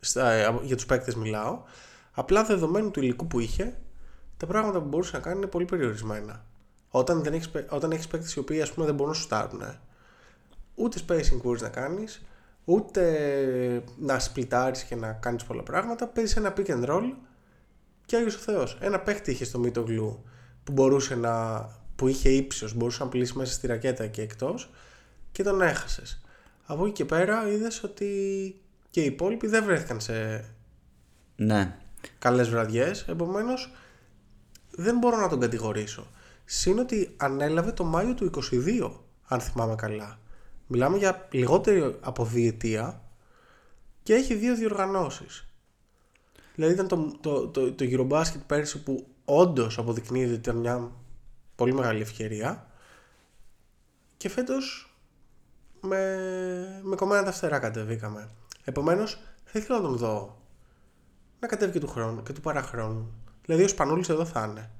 Στα, 0.00 0.30
ε, 0.30 0.44
από- 0.44 0.60
για 0.64 0.76
τους 0.76 0.86
παίκτες 0.86 1.14
μιλάω. 1.14 1.62
Απλά 2.12 2.44
δεδομένου 2.44 2.90
του 2.90 3.00
υλικού 3.00 3.26
που 3.26 3.40
είχε, 3.40 3.76
τα 4.36 4.46
πράγματα 4.46 4.80
που 4.80 4.88
μπορούσε 4.88 5.16
να 5.16 5.22
κάνει 5.22 5.36
είναι 5.36 5.46
πολύ 5.46 5.64
περιορισμένα. 5.64 6.44
Όταν, 6.88 7.22
δεν 7.22 7.32
έχεις, 7.32 7.48
παί- 7.50 7.72
όταν 7.72 7.90
έχεις 7.90 8.06
παίκτες 8.06 8.34
οι 8.34 8.38
οποίοι 8.38 8.60
ας 8.62 8.72
πούμε 8.72 8.86
δεν 8.86 8.94
μπορούν 8.94 9.12
να 9.12 9.18
σουτάρουν, 9.18 9.60
ε, 9.60 9.80
ούτε 10.74 11.00
spacing 11.08 11.40
μπορείς 11.42 11.62
να 11.62 11.68
κάνεις, 11.68 12.22
ούτε 12.64 13.84
να 13.98 14.18
σπλιτάρεις 14.18 14.82
και 14.82 14.94
να 14.94 15.12
κάνεις 15.12 15.44
πολλά 15.44 15.62
πράγματα, 15.62 16.06
παίζεις 16.06 16.36
ένα 16.36 16.52
pick 16.56 16.66
and 16.66 16.84
roll 16.88 17.12
και 18.06 18.16
Άγιος 18.16 18.34
ο 18.34 18.38
Θεός. 18.38 18.78
Ένα 18.80 19.00
παίχτη 19.00 19.30
είχε 19.30 19.44
στο 19.44 19.58
Μίτογλου 19.58 20.24
που 20.64 20.72
μπορούσε 20.72 21.14
να, 21.14 21.66
που 21.96 22.08
είχε 22.08 22.28
ύψος, 22.28 22.74
μπορούσε 22.74 23.02
να 23.02 23.08
πλήσει 23.08 23.36
μέσα 23.36 23.52
στη 23.52 23.66
ρακέτα 23.66 24.06
και 24.06 24.22
εκτός 24.22 24.70
και 25.32 25.42
τον 25.42 25.60
έχασες. 25.60 26.20
Από 26.66 26.84
εκεί 26.84 26.92
και 26.92 27.04
πέρα 27.04 27.48
είδες 27.48 27.82
ότι 27.82 28.10
και 28.90 29.00
οι 29.02 29.04
υπόλοιποι 29.04 29.46
δεν 29.46 29.64
βρέθηκαν 29.64 30.00
σε 30.00 30.44
Ναι. 31.36 31.76
καλές 32.18 32.48
βραδιές, 32.48 33.02
επομένως 33.08 33.70
δεν 34.70 34.98
μπορώ 34.98 35.16
να 35.16 35.28
τον 35.28 35.40
κατηγορήσω. 35.40 36.06
Συν 36.44 36.78
ότι 36.78 37.14
ανέλαβε 37.16 37.72
το 37.72 37.84
Μάιο 37.84 38.14
του 38.14 38.24
22, 38.24 38.90
αν 39.24 39.40
θυμάμαι 39.40 39.74
καλά. 39.74 40.18
Μιλάμε 40.66 40.96
για 40.98 41.28
λιγότερη 41.30 41.96
από 42.00 42.24
διετία 42.24 43.02
και 44.02 44.14
έχει 44.14 44.34
δύο 44.34 44.54
διοργανώσεις. 44.56 45.46
Δηλαδή 46.54 46.74
ήταν 46.74 46.88
το, 46.88 47.16
το, 47.20 47.48
το, 47.48 47.72
το 47.72 47.84
Eurobasket 47.88 48.40
πέρσι 48.46 48.82
που 48.82 49.06
όντως 49.24 49.78
αποδεικνύεται 49.78 50.30
ότι 50.30 50.38
ήταν 50.38 50.56
μια 50.56 50.90
πολύ 51.56 51.74
μεγάλη 51.74 52.00
ευκαιρία 52.00 52.66
και 54.16 54.28
φέτος 54.28 54.85
με, 55.86 56.16
με 56.82 56.96
κομμένα 56.96 57.22
τα 57.22 57.32
φτερά 57.32 57.58
κατεβήκαμε. 57.58 58.28
Επομένως 58.64 59.18
θα 59.44 59.58
ήθελα 59.58 59.78
να 59.78 59.84
τον 59.84 59.96
δω 59.96 60.36
να 61.40 61.48
κατέβει 61.48 61.72
και 61.72 61.80
του 61.80 61.88
χρόνου 61.88 62.22
και 62.22 62.32
του 62.32 62.40
παραχρόνου. 62.40 63.12
Δηλαδή 63.44 63.62
ο 63.64 63.68
Σπανούλης 63.68 64.08
εδώ 64.08 64.24
θα 64.24 64.46
είναι. 64.50 64.70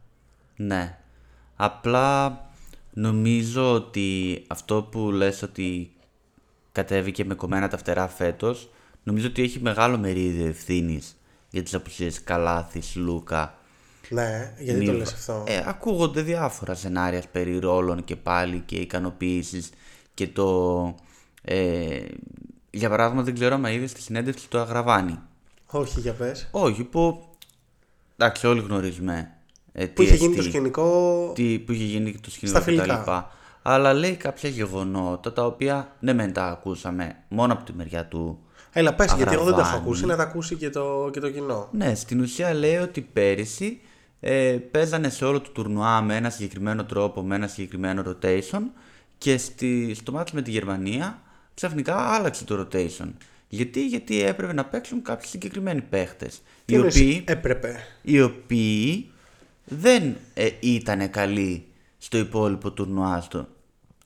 Ναι. 0.57 0.99
Απλά 1.57 2.41
νομίζω 2.93 3.73
ότι 3.73 4.45
αυτό 4.47 4.83
που 4.83 5.11
λες 5.11 5.43
ότι 5.43 5.91
κατέβηκε 6.73 7.25
με 7.25 7.35
κομμένα 7.35 7.69
τα 7.69 7.77
φτερά 7.77 8.09
φέτος, 8.09 8.71
νομίζω 9.03 9.27
ότι 9.27 9.43
έχει 9.43 9.61
μεγάλο 9.61 9.99
μερίδιο 9.99 10.47
ευθύνης 10.47 11.17
για 11.51 11.63
τις 11.63 11.75
απουσίες 11.75 12.25
Καλάθης, 12.25 12.97
Λούκα. 12.97 13.59
Ναι, 14.09 14.55
γιατί 14.59 14.85
το 14.87 14.93
λες 14.93 15.13
αυτό. 15.13 15.45
Ε, 15.47 15.63
ακούγονται 15.67 16.23
διάφορα 16.23 16.75
σενάρια 16.75 17.23
περί 17.33 17.59
ρόλων 17.59 18.05
και 18.05 18.17
πάλι 18.17 18.63
και 18.67 18.77
ικανοποίησης 18.77 19.71
και 20.17 20.29
το... 20.29 20.95
Ε, 21.43 22.01
για 22.71 22.89
παράδειγμα 22.89 23.23
δεν 23.23 23.35
ξέρω 23.35 23.55
αν 23.55 23.65
είδες 23.65 23.91
στη 23.91 24.01
συνέντευξη 24.01 24.49
του 24.49 24.59
Αγραβάνη. 24.59 25.19
Όχι, 25.67 26.01
για 26.01 26.13
πες. 26.13 26.49
Όχι, 26.51 26.85
που. 26.85 27.25
Εντάξει, 28.17 28.47
όλοι 28.47 28.61
γνωρίζουμε. 28.61 29.31
Ε, 29.73 29.87
Που 29.87 29.93
τι 30.03 30.03
είχε 30.03 30.15
γίνει 30.17 30.35
το 30.35 30.39
εστί, 30.41 30.51
σκηνικό 30.51 31.31
Τι, 31.35 31.59
που 31.59 31.73
είχε 31.73 31.85
γίνει 31.85 32.19
το 32.21 32.31
σκηνικό 32.31 32.59
Στα 32.61 32.71
και 32.71 32.77
τα 32.77 32.83
φιλικά. 32.83 32.99
λοιπά. 32.99 33.31
Αλλά 33.63 33.93
λέει 33.93 34.15
κάποια 34.17 34.49
γεγονότα 34.49 35.33
τα 35.33 35.47
οποία 35.47 35.97
ναι 36.01 36.13
μεν 36.13 36.33
τα 36.33 36.45
ακούσαμε 36.47 37.17
μόνο 37.29 37.53
από 37.53 37.65
τη 37.65 37.73
μεριά 37.73 38.07
του. 38.07 38.39
Έλα, 38.73 38.95
πες, 38.95 39.13
γιατί 39.17 39.35
εγώ 39.35 39.45
δεν 39.45 39.53
το 39.55 39.59
έχω 39.61 39.69
Αγραβάνη. 39.69 39.87
ακούσει, 39.87 40.07
να 40.07 40.17
τα 40.17 40.23
ακούσει 40.23 40.55
και 40.57 40.71
το, 40.71 41.09
και 41.13 41.21
το 41.21 41.31
κοινό. 41.31 41.69
Ναι, 41.73 41.95
στην 41.95 42.21
ουσία 42.21 42.55
λέει 42.55 42.77
ότι 42.77 43.01
πέρυσι 43.01 43.81
ε, 44.21 44.57
παίζανε 44.71 45.09
σε 45.09 45.25
όλο 45.25 45.41
το 45.41 45.51
τουρνουά 45.51 46.01
με 46.03 46.17
ένα 46.17 46.31
συγκεκριμένο 46.31 46.85
τρόπο, 46.85 47.23
με 47.23 47.35
ένα 47.35 47.47
συγκεκριμένο 47.47 48.03
rotation 48.07 48.61
και 49.19 49.37
στη, 49.39 49.95
στο 49.95 50.13
μάτι 50.13 50.35
με 50.35 50.43
τη 50.43 50.51
Γερμανία 50.51 51.23
ξαφνικά 51.55 51.97
άλλαξε 51.97 52.45
το 52.45 52.61
rotation. 52.61 53.09
Γιατί, 53.49 53.87
γιατί 53.87 54.23
έπρεπε 54.23 54.53
να 54.53 54.65
παίξουν 54.65 55.03
κάποιοι 55.03 55.29
συγκεκριμένοι 55.29 55.81
παίχτες 55.81 56.43
Τι 56.65 56.73
οι 56.73 56.77
εννοείς, 56.77 56.97
οποίοι, 56.97 57.25
έπρεπε. 57.27 57.77
οι 58.03 58.21
οποίοι 58.21 59.11
δεν 59.65 60.17
ε, 60.35 60.51
ήταν 60.61 61.11
καλοί 61.11 61.67
στο 61.99 62.19
υπόλοιπο 62.19 62.71
τουρνουά 62.71 63.21
στο, 63.21 63.49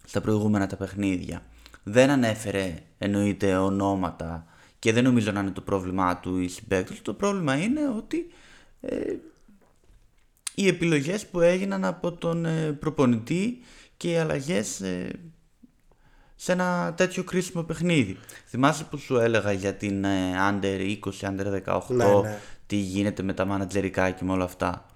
στα 0.07 0.21
προηγούμενα 0.21 0.67
τα 0.67 0.77
παιχνίδια. 0.77 1.43
Δεν 1.83 2.11
ανέφερε 2.11 2.75
εννοείται 2.99 3.57
ονόματα 3.57 4.47
και 4.79 4.93
δεν 4.93 5.05
νομίζω 5.05 5.33
να 5.33 5.41
είναι 5.41 5.51
το 5.51 5.61
πρόβλημά 5.61 6.17
του 6.17 6.39
οι 6.39 6.49
συμπαίκτες. 6.49 6.97
του. 6.97 7.03
Το 7.03 7.15
πρόβλημα 7.15 7.57
είναι 7.57 7.89
ότι 7.97 8.27
ε, 8.81 9.15
οι 10.55 10.69
επιλογές 10.69 11.27
που 11.27 11.41
έγιναν 11.41 11.85
από 11.85 12.13
τον 12.13 12.45
ε, 12.45 12.73
προπονητή 12.73 13.59
και 14.01 14.11
οι 14.11 14.17
αλλαγές 14.17 14.81
ε, 14.81 15.11
σε 16.37 16.53
ένα 16.53 16.95
τέτοιο 16.97 17.25
κρίσιμο 17.25 17.63
παιχνίδι. 17.63 18.19
Θυμάσαι 18.47 18.85
που 18.85 18.97
σου 18.97 19.17
έλεγα 19.17 19.53
για 19.53 19.75
την 19.75 20.05
ε, 20.05 20.33
Under 20.51 20.97
20, 21.01 21.11
Under 21.21 21.63
18, 21.65 21.81
Ναι, 21.89 22.05
ναι. 22.05 22.41
τι 22.67 22.77
γίνεται 22.77 23.23
με 23.23 23.33
τα 23.33 23.45
μάνατζερικά 23.45 24.11
και 24.11 24.25
με 24.25 24.33
όλα 24.33 24.45
αυτά; 24.45 24.87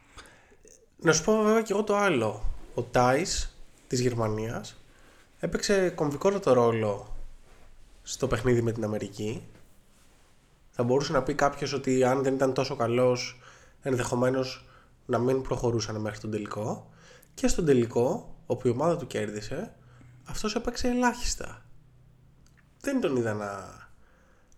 Να 1.00 1.12
σου 1.12 1.24
πω 1.24 1.42
βέβαια 1.42 1.62
και 1.62 1.72
εγώ 1.72 1.84
το 1.84 1.96
άλλο. 1.96 2.42
Ο 2.74 2.82
Τάις 2.82 3.56
της 3.86 4.00
Γερμανίας 4.00 4.76
έπαιξε 5.38 5.88
κομβικότατο 5.88 6.52
ρόλο 6.52 7.16
στο 8.02 8.26
παιχνίδι 8.26 8.62
με 8.62 8.72
την 8.72 8.84
Αμερική. 8.84 9.42
Θα 10.70 10.82
μπορούσε 10.82 11.12
να 11.12 11.22
πει 11.22 11.34
κάποιος 11.34 11.72
ότι 11.72 12.04
αν 12.04 12.22
δεν 12.22 12.34
ήταν 12.34 12.52
τόσο 12.52 12.76
καλός 12.76 13.40
ενδεχομένως 13.82 14.64
να 15.06 15.18
μην 15.18 15.42
προχωρούσαν 15.42 15.96
μέχρι 15.96 16.18
τον 16.18 16.30
τελικό. 16.30 16.90
Και 17.34 17.48
στον 17.48 17.64
τελικό, 17.64 18.33
όπου 18.46 18.68
η 18.68 18.70
ομάδα 18.70 18.96
του 18.96 19.06
κέρδισε, 19.06 19.74
αυτός 20.24 20.54
έπαιξε 20.54 20.88
ελάχιστα. 20.88 21.62
Δεν 22.80 23.00
τον 23.00 23.16
είδα 23.16 23.32
να 23.34 23.82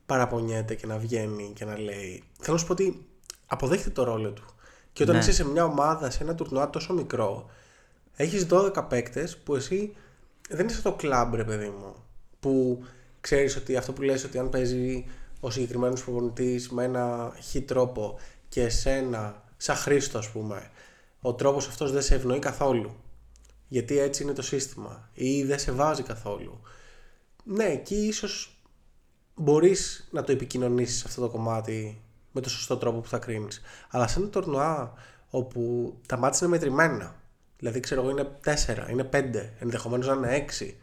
παραπονιέται 0.06 0.74
και 0.74 0.86
να 0.86 0.98
βγαίνει 0.98 1.52
και 1.54 1.64
να 1.64 1.78
λέει. 1.78 2.22
Θέλω 2.40 2.52
να 2.52 2.58
σου 2.58 2.66
πω 2.66 2.72
ότι 2.72 3.06
αποδέχεται 3.46 3.90
το 3.90 4.04
ρόλο 4.04 4.30
του. 4.30 4.44
Και 4.92 5.02
όταν 5.02 5.14
Ναι. 5.14 5.20
είσαι 5.20 5.32
σε 5.32 5.44
μια 5.46 5.64
ομάδα, 5.64 6.10
σε 6.10 6.22
ένα 6.22 6.34
τουρνουά 6.34 6.70
τόσο 6.70 6.92
μικρό, 6.92 7.50
έχεις 8.16 8.46
12 8.46 8.82
παίκτες 8.88 9.36
που 9.36 9.54
εσύ 9.54 9.94
δεν 10.48 10.66
είσαι 10.66 10.78
στο 10.78 10.92
κλαμπ, 10.92 11.34
ρε 11.34 11.44
παιδί 11.44 11.68
μου. 11.68 11.94
Που 12.40 12.84
ξέρεις 13.20 13.56
ότι 13.56 13.76
αυτό 13.76 13.92
που 13.92 14.02
λες 14.02 14.24
ότι 14.24 14.38
αν 14.38 14.50
παίζει 14.50 15.06
ο 15.40 15.50
συγκεκριμένος 15.50 16.04
προπονητής 16.04 16.70
με 16.70 16.84
ένα 16.84 17.36
χι 17.42 17.62
τρόπο 17.62 18.18
και 18.48 18.62
εσένα, 18.62 19.42
σαν 19.56 19.76
Χρήστο 19.76 20.18
ας 20.18 20.30
πούμε, 20.30 20.70
ο 21.20 21.34
τρόπος 21.34 21.66
αυτός 21.68 21.92
δεν 21.92 22.02
σε 22.02 22.14
ευνοεί 22.14 22.38
καθόλου. 22.38 22.94
Γιατί 23.68 23.98
έτσι 23.98 24.22
είναι 24.22 24.32
το 24.32 24.42
σύστημα 24.42 25.08
ή 25.12 25.44
δεν 25.44 25.58
σε 25.58 25.72
βάζει 25.72 26.02
καθόλου. 26.02 26.60
Ναι, 27.44 27.64
εκεί 27.64 27.94
ίσως 27.94 28.60
μπορείς 29.34 30.08
να 30.10 30.24
το 30.24 30.32
επικοινωνήσεις 30.32 31.04
αυτό 31.04 31.20
το 31.20 31.28
κομμάτι 31.28 32.00
με 32.32 32.40
το 32.40 32.48
σωστό 32.48 32.76
τρόπο 32.76 33.00
που 33.00 33.08
θα 33.08 33.18
κρίνεις. 33.18 33.60
Αλλά 33.90 34.06
σε 34.06 34.18
ένα 34.18 34.28
τορνουά 34.28 34.92
όπου 35.30 35.94
τα 36.06 36.16
μάτια 36.16 36.38
είναι 36.42 36.56
μετρημένα, 36.56 37.20
δηλαδή 37.58 37.80
ξέρω 37.80 38.00
εγώ 38.00 38.10
είναι 38.10 38.38
4, 38.44 38.90
είναι 38.90 39.08
5, 39.12 39.50
ενδεχομένως 39.58 40.06
να 40.06 40.14
είναι 40.14 40.44
6 40.60 40.74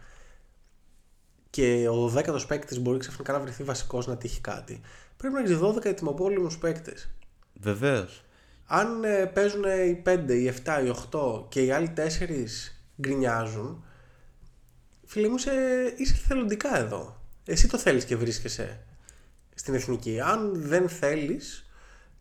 και 1.49 1.87
ο 1.89 2.13
12ο 2.15 2.47
παίκτης 2.47 2.79
μπορεί 2.79 2.99
ξαφνικά 2.99 3.31
να 3.31 3.39
βρεθεί 3.39 3.63
βασικός 3.63 4.07
να 4.07 4.17
τύχει 4.17 4.41
κάτι, 4.41 4.81
πρέπει 5.17 5.33
να 5.33 5.39
έχεις 5.39 5.57
12 5.57 5.85
ετοιμοπόλυμους 5.85 6.57
παίκτες. 6.57 7.09
Βεβαίως. 7.53 8.22
Αν 8.75 9.03
ε, 9.03 9.25
παίζουν 9.25 9.63
οι 9.63 10.01
5, 10.05 10.29
οι 10.29 10.53
7, 10.65 10.85
οι 10.85 10.93
8 11.11 11.49
και 11.49 11.61
οι 11.61 11.71
άλλοι 11.71 11.93
4 11.97 12.01
γκρινιάζουν, 13.01 13.85
φίλε 15.05 15.27
μου, 15.27 15.35
είσαι, 15.35 15.51
είσαι 15.97 16.13
θελοντικά 16.13 16.77
εδώ. 16.77 17.21
Εσύ 17.45 17.67
το 17.67 17.77
θέλεις 17.77 18.05
και 18.05 18.15
βρίσκεσαι 18.15 18.79
στην 19.55 19.73
εθνική. 19.73 20.19
Αν 20.19 20.51
δεν 20.55 20.89
θέλεις, 20.89 21.69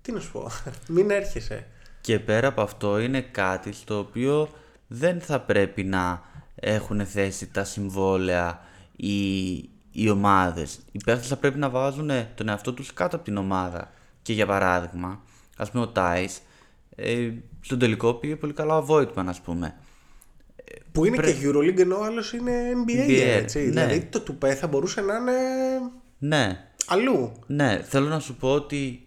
τι 0.03 0.13
να 0.13 0.21
σου 0.21 0.33
πω, 0.33 0.51
μην 0.95 1.11
έρχεσαι. 1.11 1.67
Και 2.01 2.19
πέρα 2.19 2.49
από 2.49 2.63
αυτό 2.63 2.99
είναι 2.99 3.21
κάτι 3.21 3.73
στο 3.73 3.99
οποίο 3.99 4.49
δεν 4.87 5.21
θα 5.21 5.41
πρέπει 5.41 5.85
να 5.85 6.23
έχουν 6.55 7.07
θέσει 7.07 7.47
τα 7.47 7.65
συμβόλαια 7.65 8.61
οι, 8.97 9.55
οι 9.93 10.09
ομάδες. 10.11 10.79
Οι 10.93 10.99
παίχτες 11.05 11.29
θα 11.29 11.37
πρέπει 11.37 11.59
να 11.59 11.71
βάζουν 11.71 12.11
τον 12.35 12.49
εαυτό 12.49 12.73
τους 12.73 12.93
κάτω 12.93 13.17
από 13.17 13.25
την 13.25 13.37
ομάδα. 13.37 13.91
Και 14.23 14.33
για 14.33 14.47
παράδειγμα, 14.47 15.23
ας 15.63 15.71
πούμε 15.71 15.85
ο 15.85 15.89
Τάις, 15.89 16.41
ε, 16.97 17.31
στον 17.61 17.79
τελικό 17.79 18.15
πήγε 18.15 18.37
πολύ 18.37 18.53
καλά 18.53 18.77
ο 18.77 18.87
Voigtman 18.89 19.25
ας 19.27 19.41
πούμε. 19.41 19.75
Που 20.93 21.05
είναι 21.05 21.17
και 21.17 21.35
Euroleague 21.43 21.79
ενώ 21.79 21.97
ο 21.99 22.05
άλλος 22.05 22.33
είναι 22.33 22.53
NBA, 22.87 23.09
NBA, 23.11 23.23
έτσι. 23.23 23.59
ναι. 23.59 23.65
Δηλαδή 23.71 24.01
το 24.01 24.21
τουπέ 24.21 24.55
θα 24.55 24.67
μπορούσε 24.67 25.01
να 25.01 25.17
είναι 25.17 25.33
Ναι, 26.19 26.69
αλλού. 26.87 27.33
ναι, 27.47 27.83
θέλω 27.89 28.09
να 28.09 28.19
σου 28.19 28.37
πω 28.37 28.53
ότι 28.53 29.07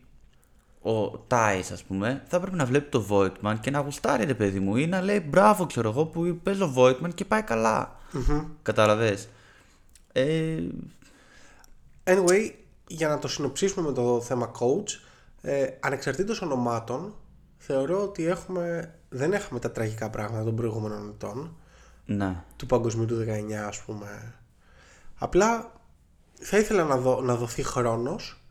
ο 0.81 1.07
Τάις 1.17 1.71
ας 1.71 1.83
πούμε 1.83 2.23
θα 2.27 2.39
πρέπει 2.39 2.55
να 2.55 2.65
βλέπει 2.65 2.89
το 2.89 3.05
Voigtman 3.09 3.55
και 3.61 3.71
να 3.71 3.79
γουστάρει 3.79 4.25
ρε 4.25 4.33
παιδί 4.33 4.59
μου 4.59 4.75
ή 4.75 4.87
να 4.87 5.01
λέει 5.01 5.25
μπράβο 5.29 5.65
ξέρω 5.65 5.89
εγώ 5.89 6.05
που 6.05 6.39
παίζω 6.43 6.73
Voigtman 6.77 7.13
και 7.15 7.25
πάει 7.25 7.41
καλά. 7.41 7.99
Κατάλαβες. 8.61 9.27
Ε, 10.11 10.57
Anyway, 12.03 12.51
για 12.87 13.07
να 13.07 13.19
το 13.19 13.27
συνοψίσουμε 13.27 13.87
με 13.87 13.93
το 13.93 14.21
θέμα 14.21 14.51
coach, 14.59 14.89
ε, 15.47 15.67
ανεξαρτήτως 15.79 16.41
ονομάτων, 16.41 17.15
θεωρώ 17.57 18.01
ότι 18.03 18.25
έχουμε, 18.25 18.95
δεν 19.09 19.33
έχουμε 19.33 19.59
τα 19.59 19.71
τραγικά 19.71 20.09
πράγματα 20.09 20.43
των 20.43 20.55
προηγούμενων 20.55 21.09
ετών, 21.09 21.55
ναι. 22.05 22.43
του 22.55 22.65
παγκοσμίου 22.65 23.05
του 23.05 23.25
19 23.27 23.51
ας 23.53 23.81
πούμε. 23.81 24.33
Απλά 25.15 25.71
θα 26.33 26.57
ήθελα 26.57 26.83
να, 26.83 26.97
δω, 26.97 27.21
να 27.21 27.35
δοθεί 27.35 27.63
χρόνος 27.63 28.43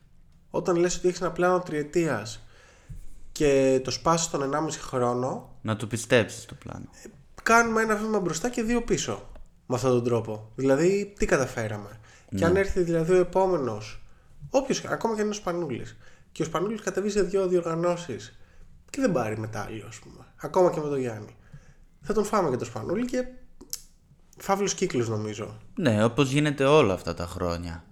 όταν 0.50 0.76
λες 0.76 0.96
ότι 0.96 1.09
έχεις 1.09 1.20
ένα 1.20 1.33
πλάνο 1.33 1.61
τριετίας 1.61 2.46
και 3.33 3.80
το 3.85 3.90
σπάσεις 3.90 4.30
τον 4.30 4.50
1,5 4.54 4.68
χρόνο 4.80 5.57
Να 5.62 5.76
το 5.76 5.87
πιστέψεις 5.87 6.44
το 6.44 6.54
πλάνο. 6.54 6.85
κάνουμε 7.42 7.83
ένα 7.83 7.96
βήμα 7.96 8.20
μπροστά 8.20 8.48
και 8.48 8.62
δύο 8.62 8.83
πίσω 8.83 9.28
με 9.66 9.74
αυτόν 9.74 9.90
τον 9.90 10.04
τρόπο. 10.04 10.50
Δηλαδή, 10.54 11.12
τι 11.18 11.26
καταφέραμε. 11.26 12.00
Και 12.28 12.35
Ναι. 12.37 12.44
αν 12.46 12.57
έρθει 12.57 12.80
δηλαδή 12.83 13.12
ο 13.12 13.16
επόμενος, 13.18 14.02
όποιος, 14.50 14.85
ακόμα 14.85 15.14
και 15.14 15.20
αν 15.20 15.26
είναι 15.26 15.37
ο 15.37 15.38
Σπανούλης, 15.38 15.96
και 16.34 16.42
ο 16.42 16.44
Σπανούλης 16.44 16.80
κατεβεί 16.80 17.10
σε 17.10 17.22
δύο 17.22 17.48
διοργανώσεις 17.48 18.38
και 18.90 19.00
δεν 19.00 19.12
πάρει 19.12 19.38
μετάλλιο, 19.38 19.86
ας 19.88 19.98
πούμε, 19.98 20.24
ακόμα 20.36 20.70
και 20.70 20.80
με 20.80 20.88
τον 20.88 20.98
Γιάννη, 20.98 21.36
θα 22.00 22.12
τον 22.12 22.24
φάμε 22.24 22.50
και 22.50 22.56
τον 22.56 22.66
Σπανούλη 22.66 23.04
και 23.04 23.24
φαύλος 24.38 24.74
κύκλος 24.74 25.08
νομίζω. 25.08 25.58
Ναι, 25.74 26.04
όπως 26.04 26.30
γίνεται 26.30 26.64
όλα 26.64 26.92
αυτά 26.94 27.14
τα 27.14 27.26
χρόνια. 27.26 27.84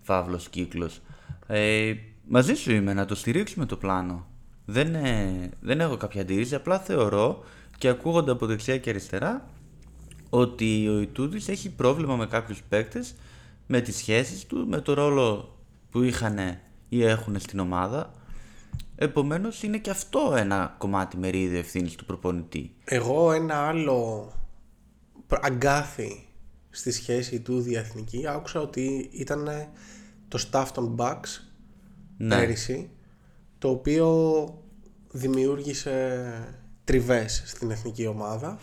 Φαύλος 0.00 0.48
κύκλος. 0.48 1.00
Ε, 1.46 1.94
μαζί 2.28 2.54
σου 2.54 2.72
είμαι 2.72 2.94
να 2.94 3.04
το 3.04 3.14
στηρίξουμε 3.14 3.66
το 3.66 3.76
πλάνο. 3.76 4.26
Δεν, 4.64 4.94
ε, 4.94 5.50
δεν 5.60 5.80
έχω 5.80 5.96
κάποια 5.96 6.20
αντίρρηση, 6.20 6.54
απλά 6.54 6.78
θεωρώ 6.78 7.44
και 7.78 7.88
ακούγονται 7.88 8.30
από 8.30 8.46
δεξιά 8.46 8.78
και 8.78 8.90
αριστερά 8.90 9.50
ότι 10.30 10.88
ο 10.88 11.00
Ιτούδης 11.00 11.48
έχει 11.48 11.70
πρόβλημα 11.70 12.16
με 12.16 12.26
κάποιους 12.26 12.62
παίκτες, 12.68 13.14
με 13.66 13.80
τις 13.80 13.96
σχέσεις 13.96 14.46
του, 14.46 14.66
με 14.68 14.80
το 14.80 14.94
ρόλο 14.94 15.56
που 15.90 16.02
είχαν 16.02 16.38
ή 16.88 17.04
έχουν 17.04 17.38
στην 17.40 17.58
ομάδα. 17.58 18.12
Επομένως, 18.96 19.62
είναι 19.62 19.78
και 19.78 19.90
αυτό 19.90 20.34
ένα 20.36 20.74
κομμάτι 20.78 21.16
μερίδιο 21.16 21.58
ευθύνης 21.58 21.94
του 21.94 22.04
προπονητή. 22.04 22.74
Εγώ 22.84 23.32
ένα 23.32 23.54
άλλο 23.54 24.32
πr- 25.26 25.44
αγκάθι 25.44 26.26
στη 26.70 26.90
σχέση 26.92 27.40
του 27.40 27.60
διεθνική 27.60 28.28
άκουσα 28.28 28.60
ότι 28.60 29.08
ήταν 29.12 29.48
το 30.28 30.48
staff 30.50 30.66
των 30.74 30.96
Bucks 30.98 31.40
Ναι. 32.16 32.36
πέρυσι 32.36 32.90
το 33.58 33.68
οποίο 33.70 34.44
δημιούργησε 35.10 36.24
τριβές 36.84 37.42
στην 37.46 37.70
εθνική 37.70 38.06
ομάδα 38.06 38.58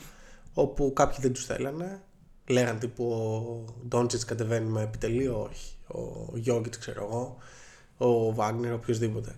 όπου 0.54 0.94
κάποιοι 0.94 1.18
δεν 1.22 1.34
τους 1.34 1.46
θέλανε 1.46 2.02
λέγαν 2.48 2.80
τύπου 2.80 3.06
ο 3.12 3.66
Ντόντσιτς 3.88 4.26
κατεβαίνει 4.26 4.70
με 4.70 4.82
επιτελείο 4.82 5.42
όχι 5.42 5.76
ο 5.88 6.38
Γιώργιτς 6.38 6.78
ξέρω 6.78 7.04
εγώ 7.06 7.38
ο 7.98 8.34
Βάγνερ 8.34 8.74
οποιοδήποτε 8.74 9.36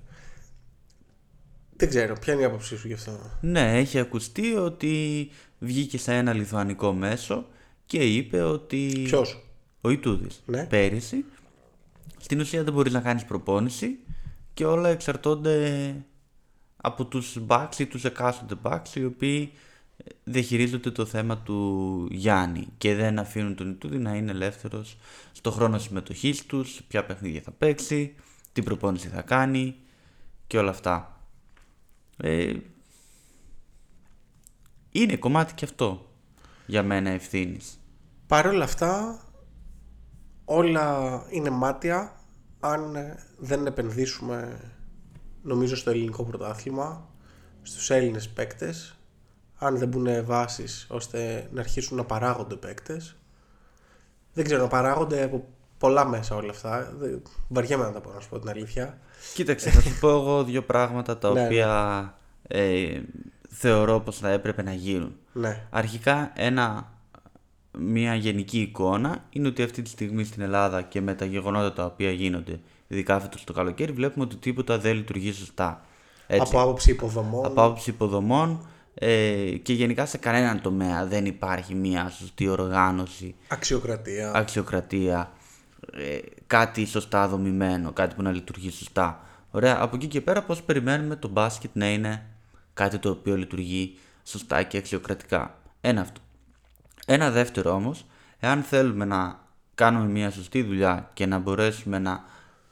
δεν 1.78 1.89
ξέρω 1.89 2.15
ποια 2.22 2.34
είναι 2.34 2.41
η 2.41 2.46
άποψή 2.46 2.78
σου 2.78 2.88
γι' 2.88 2.94
αυτό; 2.94 3.20
Ναι, 3.41 3.78
έχει 3.78 4.00
ακουστεί 4.00 4.56
ότι 4.56 5.30
βγήκε 5.60 5.98
σε 5.98 6.13
ένα 6.15 6.34
λιθουανικό 6.34 6.94
μέσο 6.94 7.48
και 7.86 8.04
είπε 8.04 8.41
ότι. 8.41 9.02
Ποιος; 9.04 9.48
Ο 9.82 9.89
Ιτούδης. 9.89 10.41
Ναι. 10.46 10.65
Πέρυσι. 10.65 11.26
Στην 12.18 12.39
ουσία 12.39 12.63
δεν 12.63 12.74
μπορείς 12.74 12.94
να 12.94 13.02
κάνεις 13.02 13.26
προπόνηση 13.26 14.00
και 14.54 14.65
όλα 14.65 14.89
εξαρτώνται 14.89 15.96
από 16.78 17.06
τους 17.06 17.38
backs 17.48 17.80
ή 17.80 17.86
τους 17.86 18.06
εκάστοτε 18.06 18.56
backs 18.63 18.96
οι 18.96 19.06
οποίοι 19.06 19.52
διαχειρίζονται 20.24 20.91
το 20.91 21.06
θέμα 21.06 21.38
του 21.38 22.08
Γιάννη 22.12 22.68
και 22.78 22.96
δεν 22.96 23.20
αφήνουν 23.20 23.56
τον 23.56 23.70
Ιτούδη 23.70 23.98
να 23.98 24.15
είναι 24.15 24.32
ελεύθερος 24.32 24.98
στο 25.32 25.52
χρόνο 25.52 25.78
συμμετοχής 25.78 26.46
τους, 26.46 26.82
ποια 26.88 27.06
παιχνίδια 27.06 27.41
θα 27.41 27.52
παίξει, 27.52 28.15
τι 28.56 28.63
προπόνηση 28.63 29.08
θα 29.08 29.22
κάνει 29.22 29.76
και 30.48 30.58
όλα 30.58 30.70
αυτά. 30.70 31.20
Ε, 32.18 32.54
είναι 34.91 35.15
κομμάτι 35.15 35.54
και 35.54 35.65
αυτό 35.65 36.10
για 36.65 36.84
μένα 36.84 37.10
ευθύνης. 37.10 37.80
Παρ' 38.28 38.48
όλα 38.48 38.63
αυτά 38.63 39.20
όλα 40.46 41.22
είναι 41.30 41.50
μάτια 41.50 42.20
αν 42.60 42.96
ε, 42.96 43.24
δεν 43.38 43.65
επενδύσουμε 43.65 44.60
νομίζω 45.41 45.76
στο 45.76 45.89
ελληνικό 45.89 46.24
πρωτάθλημα 46.24 47.10
στους 47.62 47.89
Έλληνες 47.89 48.30
παίκτες 48.30 48.98
αν 49.56 49.78
δεν 49.78 49.88
μπουν 49.88 50.26
βάσεις 50.26 50.88
ώστε 50.89 51.50
να 51.52 51.60
αρχίσουν 51.60 51.98
να 51.98 52.04
παράγονται 52.06 52.56
παίκτες 52.56 53.15
δεν 54.34 54.44
ξέρω 54.44 54.62
να 54.62 54.68
παράγονται 54.68 55.24
από 55.24 55.48
πολλά 55.78 56.06
μέσα 56.08 56.36
όλα 56.36 56.50
αυτά. 56.52 56.94
Δεν- 57.00 57.22
βαριέμαι 57.48 57.84
να 57.84 57.92
τα 57.92 58.00
πω 58.00 58.12
να 58.12 58.20
σου 58.20 58.30
πω 58.30 58.40
την 58.40 58.50
αλήθεια. 58.50 58.98
Κοίταξε, 59.34 59.70
θα 59.70 59.82
σου 59.82 60.00
πω 60.00 60.10
εγώ 60.10 60.44
δύο 60.44 60.62
πράγματα 60.64 61.18
τα 61.18 61.32
Ναι, 61.34 61.40
ναι. 61.42 61.46
οποία 61.46 62.14
ε, 62.48 63.00
θεωρώ 63.50 64.00
πως 64.00 64.18
θα 64.18 64.30
έπρεπε 64.30 64.64
να 64.64 64.74
γίνουν. 64.74 65.16
ναι. 65.34 65.68
Αρχικά 65.70 66.32
ένα, 66.36 66.92
μια 67.80 68.16
γενική 68.16 68.60
εικόνα 68.60 69.24
είναι 69.30 69.48
ότι 69.48 69.64
αυτή 69.64 69.82
τη 69.82 69.90
στιγμή 69.90 70.24
στην 70.24 70.42
Ελλάδα 70.42 70.82
και 70.82 71.02
με 71.02 71.14
τα 71.14 71.26
γεγονότα 71.26 71.74
τα 71.74 71.86
οποία 71.86 72.12
γίνονται 72.12 72.60
ειδικά 72.88 73.20
φέτος 73.20 73.44
το 73.44 73.54
καλοκαίρι 73.54 73.92
βλέπουμε 73.92 74.26
ότι 74.26 74.36
τίποτα 74.36 74.78
δεν 74.80 74.96
λειτουργεί 74.96 75.32
σωστά. 75.32 75.82
Έτσι, 76.28 76.48
από 76.56 76.62
άποψη 76.62 76.92
υποδομών. 76.92 77.46
Από 77.46 77.64
άποψη 77.64 77.90
υποδομών 77.90 78.68
ε, 78.94 79.36
και 79.62 79.74
γενικά 79.74 80.06
σε 80.06 80.18
κανέναν 80.18 80.62
τομέα 80.62 81.06
δεν 81.06 81.26
υπάρχει 81.26 81.76
μια 81.76 82.10
σωστή 82.10 82.48
οργάνωση. 82.48 83.36
Αξιοκρατία. 83.48 84.32
Αξιοκρατία, 84.36 85.32
ε, 85.93 86.17
κάτι 86.48 86.86
σωστά 86.86 87.28
δομημένο, 87.28 87.91
κάτι 87.91 88.15
που 88.15 88.21
να 88.21 88.32
λειτουργεί 88.32 88.71
σωστά. 88.71 89.19
Ωραία, 89.52 89.78
από 89.82 89.95
εκεί 89.95 90.08
και 90.08 90.21
πέρα 90.21 90.43
πώς 90.43 90.62
περιμένουμε 90.63 91.15
το 91.15 91.28
μπάσκετ 91.28 91.69
να 91.74 91.89
είναι 91.89 92.26
κάτι 92.74 92.98
το 92.98 93.10
οποίο 93.10 93.38
λειτουργεί 93.38 93.98
σωστά 94.24 94.63
και 94.63 94.78
αξιοκρατικά. 94.78 95.58
Ένα 95.82 96.02
αυτό. 96.02 96.21
Ένα 97.06 97.32
δεύτερο 97.32 97.71
όμως, 97.71 98.06
εάν 98.39 98.62
θέλουμε 98.63 99.06
να 99.06 99.39
κάνουμε 99.76 100.06
μια 100.06 100.32
σωστή 100.32 100.63
δουλειά 100.63 101.10
και 101.13 101.26
να 101.26 101.39
μπορέσουμε 101.39 102.00
να 102.00 102.24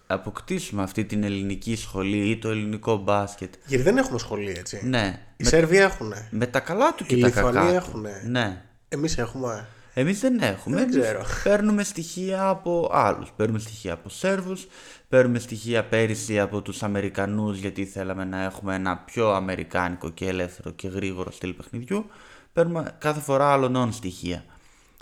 αποκτήσουμε 0.08 0.84
αυτή 0.84 1.06
την 1.06 1.24
ελληνική 1.24 1.76
σχολή 1.76 2.30
ή 2.30 2.38
το 2.38 2.50
ελληνικό 2.50 2.98
μπάσκετ, 2.98 3.54
γιατί 3.66 3.84
δεν 3.84 3.98
έχουμε 3.98 4.20
σχολή 4.20 4.56
έτσι 4.58 4.82
ναι, 4.84 5.20
οι 5.38 5.44
με, 5.44 5.50
Σέρβοι 5.50 5.78
έχουνε 5.78 6.28
με 6.32 6.46
τα 6.48 6.60
καλά 6.60 6.94
του 6.96 7.06
και 7.06 7.16
Οι 7.16 7.20
τα 7.20 7.28
Λιθουανοί 7.28 7.58
κακά 7.58 7.70
του. 7.70 7.76
έχουνε. 7.76 8.24
Ναι. 8.26 8.62
εμείς 8.90 9.18
έχουμε 9.18 9.68
Εμείς 9.94 10.20
δεν 10.20 10.40
έχουμε. 10.42 10.76
Δεν 10.76 10.84
Εμείς 10.84 11.00
ξέρω. 11.00 11.24
Παίρνουμε 11.44 11.84
στοιχεία 11.84 12.48
από 12.50 12.90
άλλους. 12.92 13.32
Παίρνουμε 13.36 13.60
στοιχεία 13.60 13.94
από 13.94 14.10
Σέρβους, 14.10 14.68
παίρνουμε 15.10 15.40
στοιχεία 15.40 15.84
πέρυσι 15.86 16.40
από 16.40 16.62
τους 16.62 16.84
Αμερικανούς 16.84 17.58
γιατί 17.60 17.86
θέλαμε 17.86 18.24
να 18.24 18.44
έχουμε 18.44 18.76
ένα 18.76 18.98
πιο 18.98 19.30
αμερικάνικο 19.30 20.10
και 20.10 20.28
ελεύθερο 20.28 20.72
και 20.72 20.88
γρήγορο 20.88 21.32
στυλ 21.32 21.54
παιχνιδιού. 21.54 22.06
Παίρνουμε 22.54 22.96
κάθε 23.00 23.20
φορά 23.20 23.52
άλλων 23.52 23.92
στοιχεία. 23.92 24.44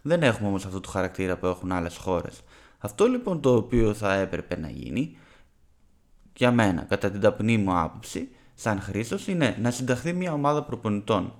Δεν 0.03 0.23
έχουμε 0.23 0.47
όμως 0.47 0.65
αυτό 0.65 0.79
το 0.79 0.89
χαρακτήρα 0.89 1.37
που 1.37 1.45
έχουν 1.45 1.71
άλλες 1.71 1.97
χώρες. 1.97 2.41
Αυτό 2.77 3.05
λοιπόν 3.05 3.41
το 3.41 3.55
οποίο 3.55 3.93
θα 3.93 4.13
έπρεπε 4.13 4.57
να 4.59 4.69
γίνει 4.69 5.17
για 6.35 6.51
μένα, 6.51 6.81
κατά 6.81 7.11
την 7.11 7.19
ταπεινή 7.19 7.57
μου 7.57 7.79
άποψη, 7.79 8.29
σαν 8.53 8.81
Χρήστος, 8.81 9.27
είναι 9.27 9.57
να 9.61 9.71
συνταχθεί 9.71 10.13
μια 10.13 10.33
ομάδα 10.33 10.63
προπονητών 10.63 11.33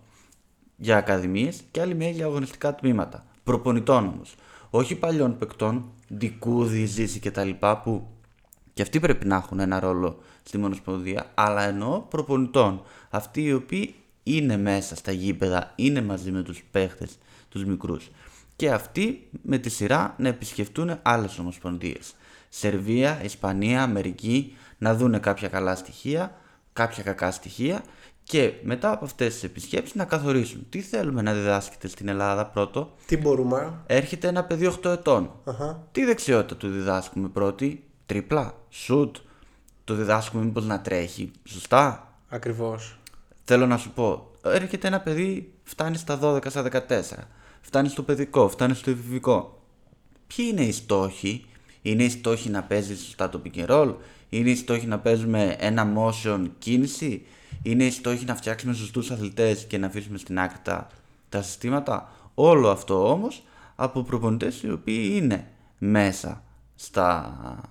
για 0.76 0.98
ακαδημίες 0.98 1.62
και 1.72 1.82
άλλη 1.82 1.96
μια 1.96 2.10
για 2.10 2.26
αγωνιστικά 2.26 2.76
τμήματα. 2.76 3.26
Προπονητών 3.44 4.08
όμως. 4.08 4.36
Όχι 4.70 4.96
παλιών 4.96 5.38
παικτών, 5.38 5.92
Ντικούδη, 6.14 6.86
Ζήση 6.86 7.20
κτλ. 7.20 7.50
που 7.84 8.08
και 8.74 8.82
αυτοί 8.82 9.00
πρέπει 9.00 9.26
να 9.26 9.36
έχουν 9.36 9.60
ένα 9.60 9.80
ρόλο 9.80 10.22
στη 10.44 10.58
Μονοσπονδία, 10.58 11.32
αλλά 11.34 11.64
εννοώ 11.64 12.00
προπονητών. 12.00 12.82
Αυτοί 13.10 13.44
οι 13.44 13.54
οποίοι 13.54 13.96
είναι 14.24 14.58
μέσα 14.58 14.96
στα 14.96 15.12
γήπεδα, 15.12 15.72
είναι 15.76 16.02
μαζί 16.02 16.32
με 16.32 16.42
τους 16.42 16.64
παίχτες, 16.72 17.18
τους 17.50 17.66
μικρούς. 17.66 18.10
Και 18.56 18.72
αυτοί 18.72 19.28
με 19.42 19.58
τη 19.58 19.70
σειρά 19.70 20.16
να 20.18 20.28
επισκεφτούν 20.28 21.00
άλλες 21.02 21.40
ομοσπονδίες. 21.40 22.14
Σερβία, 22.50 23.24
Ισπανία, 23.24 23.84
Αμερική, 23.84 24.56
να 24.78 24.96
δούνε 24.96 25.20
κάποια 25.20 25.48
καλά 25.48 25.76
στοιχεία, 25.76 26.36
κάποια 26.74 27.04
κακά 27.04 27.32
στοιχεία 27.32 27.84
και 28.32 28.54
μετά 28.64 28.92
από 28.92 29.06
αυτές 29.06 29.34
τις 29.34 29.44
επισκέψεις 29.44 29.96
να 29.96 30.06
καθορίσουν 30.06 30.66
τι 30.70 30.82
θέλουμε 30.82 31.22
να 31.22 31.34
διδάσκεται 31.34 31.88
στην 31.88 32.08
Ελλάδα 32.08 32.46
πρώτο. 32.46 32.92
τι 33.06 33.18
μπορούμε 33.18 33.74
Έρχεται 33.86 34.28
ένα 34.28 34.44
παιδί 34.44 34.72
8 34.84 34.90
ετών. 34.90 35.32
Αχα. 35.44 35.88
Τι 35.92 36.06
δεξιότητα 36.06 36.56
του 36.56 36.70
διδάσκουμε 36.70 37.28
πρώτη, 37.28 37.84
τρίπλα, 38.06 38.54
σουτ, 38.70 39.16
το 39.84 39.94
διδάσκουμε 39.94 40.44
μήπως 40.44 40.66
να 40.66 40.82
τρέχει, 40.82 41.32
σωστά; 41.44 42.14
ακριβώς 42.30 43.00
Θέλω 43.44 43.66
να 43.68 43.78
σου 43.78 43.92
πω, 43.92 44.32
έρχεται 44.44 44.88
ένα 44.88 45.00
παιδί, 45.00 45.54
φτάνει 45.64 45.98
στα 45.98 46.20
12, 46.22 46.50
στα 46.50 46.64
14, 46.72 47.02
φτάνει 47.62 47.90
στο 47.90 48.04
παιδικό, 48.04 48.50
φτάνει 48.50 48.74
στο 48.74 48.90
εφηβικό. 48.90 49.62
Ποιοι 50.28 50.46
είναι 50.52 50.64
οι 50.64 50.72
στόχοι, 50.72 51.46
είναι 51.82 52.04
οι 52.04 52.10
στόχοι 52.10 52.50
να 52.50 52.64
παίζει 52.64 52.98
σωστά 52.98 53.30
το 53.30 53.42
pick 53.46 53.66
and 53.66 53.70
roll, 53.70 53.96
είναι 54.30 54.50
οι 54.50 54.56
στόχοι 54.56 54.88
να 54.88 55.00
παίζουμε 55.00 55.56
ένα 55.60 55.94
motion 55.98 56.46
κίνηση, 56.60 57.26
είναι 57.64 57.84
οι 57.84 57.92
στόχοι 57.92 58.26
να 58.26 58.36
φτιάξουμε 58.36 58.74
σωστούς 58.74 59.12
αθλητές 59.12 59.66
και 59.66 59.78
να 59.78 59.88
αφήσουμε 59.88 60.18
στην 60.18 60.40
άκρη 60.40 60.58
τα, 60.64 60.88
τα 61.30 61.42
συστήματα. 61.42 62.12
Όλο 62.34 62.70
αυτό 62.70 63.12
όμως 63.12 63.44
από 63.76 64.02
προπονητές 64.02 64.62
οι 64.62 64.72
οποίοι 64.72 65.12
είναι 65.14 65.48
μέσα 65.78 66.44
στα, 66.76 67.62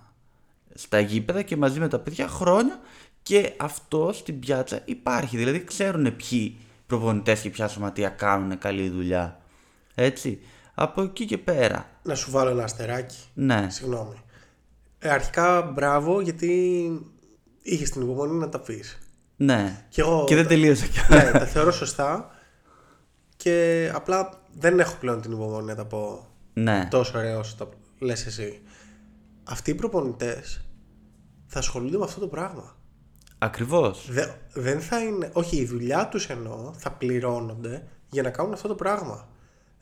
στα 0.74 1.00
γήπεδα 1.00 1.42
και 1.42 1.56
μαζί 1.56 1.78
με 1.78 1.88
τα 1.88 1.98
παιδιά 1.98 2.28
χρόνια 2.28 2.80
και 3.22 3.52
αυτό 3.56 4.10
στην 4.12 4.38
πιάτσα 4.38 4.82
υπάρχει. 4.84 5.36
Δηλαδή 5.36 5.64
ξέρουν 5.64 6.16
ποιοι 6.16 6.56
προπονητές 6.86 7.40
και 7.40 7.50
ποια 7.50 7.68
σωματεία 7.68 8.08
κάνουν 8.08 8.58
καλή 8.58 8.88
δουλειά. 8.88 9.40
Έτσι. 9.94 10.40
Από 10.74 11.02
εκεί 11.02 11.24
και 11.24 11.38
πέρα. 11.38 11.90
να 12.02 12.14
σου 12.14 12.30
βάλω 12.30 12.50
ένα 12.50 12.64
αστεράκι 12.64 13.16
Ναι. 13.34 13.66
Συγγνώμη. 13.70 14.14
Ε, 14.98 15.10
αρχικά 15.10 15.62
μπράβο 15.62 16.20
γιατί 16.20 16.52
είχε 17.62 17.84
την 17.84 18.02
υπομονή 18.02 18.38
να 18.38 18.48
τα 18.48 18.60
πεις. 18.60 18.98
Ναι. 19.42 19.84
Και 19.88 20.00
εγώ- 20.00 20.26
δεν 20.28 20.46
τελείωσα 20.46 20.86
κι 20.86 20.98
ναι, 21.08 21.30
τα 21.30 21.46
θεωρώ 21.46 21.70
σωστά 21.72 22.30
και 23.36 23.90
απλά 23.94 24.40
δεν 24.58 24.80
έχω 24.80 24.96
πλέον 25.00 25.20
την 25.20 25.32
υπομονή 25.32 25.66
να 25.66 25.74
τα 25.74 25.84
πω 25.84 26.26
Ναι. 26.52 26.88
τόσο 26.90 27.18
ωραία 27.18 27.38
όσο 27.38 27.56
τα 27.56 27.68
λες 27.98 28.26
εσύ. 28.26 28.60
Αυτοί 29.44 29.70
οι 29.70 29.74
προπονητές 29.74 30.64
θα 31.46 31.58
ασχολούνται 31.58 31.98
με 31.98 32.04
αυτό 32.04 32.20
το 32.20 32.26
πράγμα. 32.26 32.76
Ακριβώς. 33.38 34.06
Δε, 34.10 34.26
δεν 34.52 34.80
θα 34.80 35.00
είναι, 35.00 35.30
όχι 35.32 35.56
η 35.56 35.64
δουλειά 35.66 36.08
τους 36.08 36.26
εννοώ, 36.28 36.72
θα 36.76 36.90
πληρώνονται 36.92 37.86
για 38.10 38.22
να 38.22 38.30
κάνουν 38.30 38.52
αυτό 38.52 38.68
το 38.68 38.74
πράγμα. 38.74 39.28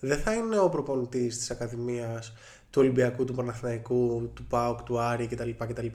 Δεν 0.01 0.19
θα 0.19 0.35
είναι 0.35 0.59
ο 0.59 0.69
προπονητής 0.69 1.39
της 1.39 1.51
Ακαδημίας, 1.51 2.33
του 2.71 2.81
Ολυμπιακού, 2.81 3.25
του 3.25 3.35
Παναθηναϊκού, 3.35 4.31
του 4.35 4.45
ΠΑΟΚ, 4.45 4.83
του 4.83 4.99
Άρη 5.01 5.27
κτλ. 5.27 5.51
κτλ. 5.59 5.87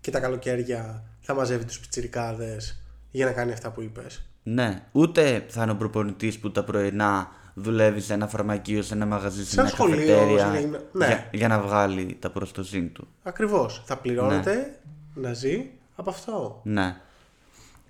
Και 0.00 0.10
τα 0.10 0.20
καλοκαίρια 0.20 1.04
θα 1.20 1.34
μαζεύει 1.34 1.64
τους 1.64 1.80
πιτσιρικάδες 1.80 2.78
για 3.14 3.26
να 3.26 3.32
κάνει 3.32 3.52
αυτά 3.52 3.70
που 3.70 3.82
είπες. 3.82 4.22
Ναι. 4.42 4.82
Ούτε 4.92 5.44
θα 5.48 5.62
είναι 5.62 5.72
ο 5.72 5.76
προπονητής 5.76 6.38
που 6.38 6.50
τα 6.50 6.64
πρωινά 6.64 7.30
δουλεύει 7.54 8.00
σε 8.00 8.12
ένα 8.12 8.26
φαρμακείο, 8.26 8.82
σε 8.82 8.94
ένα 8.94 9.06
μαγαζί, 9.06 9.44
σε 9.44 9.50
Σαν 9.54 9.64
μια 9.64 9.72
σχολείο, 9.72 9.96
καφετέρια. 9.96 10.50
σε 10.52 10.56
ένα- 10.58 10.80
ναι. 10.92 11.06
για, 11.06 11.28
για 11.32 11.48
να 11.48 11.60
βγάλει 11.60 12.16
τα 12.20 12.30
προστοζήν 12.30 12.92
του. 12.92 13.08
Ακριβώς. 13.22 13.82
Θα 13.84 13.96
πληρώνεται 13.96 14.78
να 15.14 15.32
ζει 15.32 15.70
από 15.96 16.10
αυτό. 16.10 16.60
Ναι. 16.64 16.96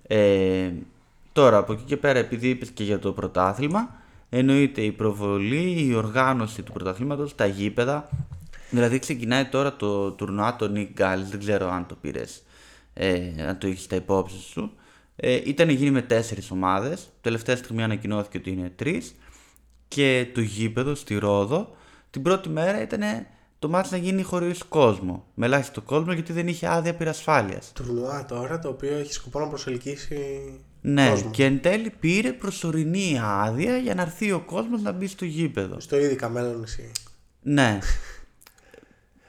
Ε, 0.07 0.71
τώρα 1.31 1.57
από 1.57 1.73
εκεί 1.73 1.83
και 1.83 1.97
πέρα, 1.97 2.19
επειδή 2.19 2.49
είπες 2.49 2.69
και 2.69 2.83
για 2.83 2.99
το 2.99 3.11
πρωτάθλημα, 3.13 3.95
εννοείται 4.29 4.81
η 4.81 4.91
προβολή, 4.91 5.85
η 5.87 5.93
οργάνωση 5.93 6.61
του 6.63 6.71
πρωταθλήματος, 6.71 7.35
τα 7.35 7.45
γήπεδα. 7.45 8.09
Δηλαδή 8.69 8.99
ξεκινάει 8.99 9.45
τώρα 9.45 9.75
το 9.75 10.11
τουρνουά 10.11 10.55
το 10.55 10.71
Nick 10.75 11.01
Gallis, 11.01 11.25
δεν 11.29 11.39
ξέρω 11.39 11.69
αν 11.71 11.85
το 11.85 11.95
πήρες, 12.01 12.43
ε, 12.93 13.21
αν 13.47 13.57
το 13.57 13.67
είχε 13.67 13.79
στα 13.81 13.95
υπόψη 13.95 14.37
σου. 14.39 14.71
Ε, 15.15 15.41
ήταν 15.45 15.69
γίνει 15.69 15.91
με 15.91 16.01
τέσσερις 16.01 16.51
ομάδες, 16.51 17.09
τελευταία 17.21 17.55
στιγμή 17.55 17.83
ανακοινώθηκε 17.83 18.37
ότι 18.37 18.49
είναι 18.51 18.71
τρεις 18.75 19.15
και 19.87 20.27
το 20.33 20.41
γήπεδο 20.41 20.95
στη 20.95 21.15
Ρόδο 21.17 21.75
την 22.09 22.21
πρώτη 22.21 22.49
μέρα 22.49 22.81
ήταν 22.81 23.01
το 23.59 23.69
μάτς 23.69 23.91
να 23.91 23.97
γίνει 23.97 24.21
χωρίς 24.23 24.63
κόσμο, 24.63 25.25
με 25.33 25.45
ελάχιστο 25.45 25.81
κόσμο 25.81 26.13
γιατί 26.13 26.33
δεν 26.33 26.47
είχε 26.47 26.67
άδεια 26.67 26.95
πυρασφάλειας. 26.95 27.71
Τουρνουά 27.75 28.25
τώρα 28.25 28.59
το 28.59 28.69
οποίο 28.69 28.97
έχει 28.97 29.13
σκοπό 29.13 29.39
να 29.39 29.47
προσελκύσει 29.47 30.17
Ναι, 30.81 31.09
κόσμο. 31.09 31.29
και 31.31 31.45
εν 31.45 31.61
τέλει 31.61 31.89
πήρε 31.99 32.31
προσωρινή 32.33 33.19
άδεια 33.21 33.77
για 33.77 33.95
να 33.95 34.01
έρθει 34.01 34.31
ο 34.31 34.39
κόσμος 34.39 34.81
να 34.81 34.91
μπει 34.91 35.07
στο 35.07 35.25
γήπεδο. 35.25 35.79
Στο 35.79 35.99
ήδη 35.99 36.15
καμένο 36.15 36.53
νησί. 36.57 36.91
Ναι, 37.41 37.79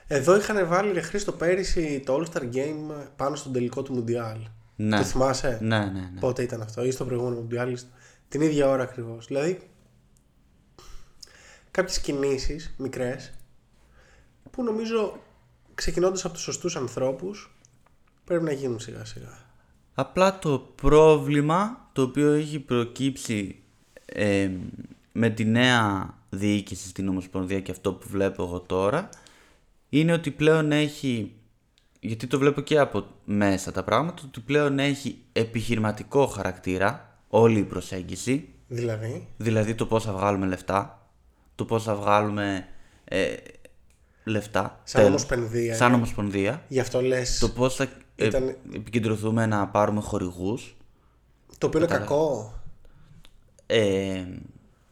Εδώ 0.07 0.37
είχαν 0.37 0.67
βάλει 0.67 0.91
ρε 0.91 1.01
Χρήστο 1.01 1.31
πέρυσι 1.31 2.03
το 2.05 2.15
All 2.19 2.33
Star 2.33 2.43
Game 2.43 3.05
πάνω 3.15 3.35
στον 3.35 3.53
τελικό 3.53 3.81
του 3.81 3.93
Μουντιάλ. 3.93 4.37
Ναι. 4.77 4.97
Το 4.97 5.03
θυμάσαι; 5.03 5.57
Ναι, 5.61 5.79
ναι, 5.79 5.85
ναι. 5.85 6.19
Πότε 6.19 6.43
ήταν 6.43 6.61
αυτό, 6.61 6.83
ή 6.83 6.91
στο 6.91 7.05
προηγούμενο 7.05 7.35
Μουντιάλ, 7.35 7.77
την 8.27 8.41
ίδια 8.41 8.69
ώρα 8.69 8.83
ακριβώς. 8.83 9.25
Δηλαδή, 9.25 9.69
κάποιες 11.71 11.99
κινήσεις 11.99 12.73
μικρές 12.77 13.33
που 14.51 14.63
νομίζω 14.63 15.19
ξεκινώντας 15.73 16.25
από 16.25 16.33
τους 16.33 16.43
σωστούς 16.43 16.75
ανθρώπους 16.75 17.55
πρέπει 18.23 18.43
να 18.43 18.51
γίνουν 18.51 18.79
σιγά 18.79 19.05
σιγά. 19.05 19.37
Απλά 19.93 20.39
το 20.39 20.59
πρόβλημα 20.75 21.89
το 21.93 22.01
οποίο 22.01 22.31
έχει 22.31 22.59
προκύψει 22.59 23.59
ε, 24.05 24.49
με 25.11 25.29
τη 25.29 25.45
νέα 25.45 26.13
διοίκηση 26.29 26.87
στην 26.87 27.07
Ομοσπονδία 27.07 27.59
και 27.59 27.71
αυτό 27.71 27.93
που 27.93 28.07
βλέπω 28.09 28.43
εγώ 28.43 28.59
τώρα 28.59 29.09
είναι 29.89 30.13
ότι 30.13 30.31
πλέον 30.31 30.71
έχει, 30.71 31.35
γιατί 31.99 32.27
το 32.27 32.39
βλέπω 32.39 32.61
και 32.61 32.79
από 32.79 33.05
μέσα 33.25 33.71
τα 33.71 33.83
πράγματα, 33.83 34.21
ότι 34.25 34.39
πλέον 34.39 34.79
έχει 34.79 35.17
επιχειρηματικό 35.33 36.25
χαρακτήρα 36.27 37.19
όλη 37.27 37.59
η 37.59 37.63
προσέγγιση, 37.63 38.49
Δηλαδή, 38.67 39.27
δηλαδή 39.37 39.75
το 39.75 39.85
πώς 39.85 40.03
θα 40.03 40.11
βγάλουμε 40.13 40.45
λεφτά, 40.45 41.07
το 41.55 41.65
πώς 41.65 41.83
θα 41.83 41.95
βγάλουμε 41.95 42.67
ε, 43.03 43.33
λεφτά. 44.23 44.79
Σαν 44.83 45.01
τέλος. 45.03 45.23
ομοσπονδία, 45.25 45.75
Σαν 45.75 45.91
ε. 45.91 45.95
ομοσπονδία. 45.95 46.63
γι' 46.67 46.79
αυτό 46.79 47.01
λες. 47.01 47.39
Το 47.39 47.49
πώς 47.49 47.75
θα 47.75 47.87
ε, 48.15 48.25
Ήταν- 48.25 48.55
επικεντρωθούμε 48.75 49.45
να 49.45 49.67
πάρουμε 49.67 50.01
χορηγούς. 50.01 50.75
Το 51.57 51.67
οποίο 51.67 51.79
είναι 51.79 51.87
κακό. 51.87 52.53
Ε, 53.65 54.23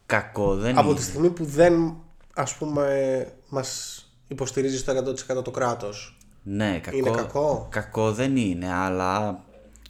κακό 0.06 0.56
δεν 0.56 0.78
Από 0.78 0.88
είναι. 0.88 0.98
τη 0.98 1.02
στιγμή 1.04 1.30
που 1.30 1.44
δεν, 1.44 1.96
ας 2.34 2.54
πούμε, 2.56 3.26
μας 3.48 4.00
υποστηρίζει 4.28 4.78
στο 4.78 4.92
100% 4.92 5.42
το 5.44 5.50
κράτος. 5.50 6.15
Ναι, 6.48 6.78
κακό. 6.78 6.96
Είναι 6.96 7.10
κακό. 7.10 7.66
Κακό; 7.70 8.12
Δεν 8.12 8.36
είναι, 8.36 8.72
αλλά 8.72 9.40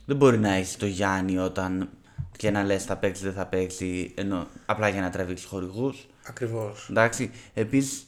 δεν 0.07 0.17
μπορεί 0.17 0.39
να 0.39 0.53
έχεις 0.53 0.77
το 0.77 0.87
Γιάννη 0.87 1.39
όταν 1.39 1.89
και 2.37 2.51
να 2.51 2.63
λες 2.65 2.85
θα 2.85 2.97
παίξει 2.97 3.23
δεν 3.25 3.33
θα 3.33 3.47
παίξει 3.47 4.15
ενώ 4.17 4.47
απλά 4.67 4.89
για 4.89 5.01
να 5.01 5.11
τραβήξεις 5.11 5.47
χορηγούς. 5.47 6.07
Ακριβώς. 6.27 6.87
Εντάξει, 6.91 7.31
επίσης 7.55 8.05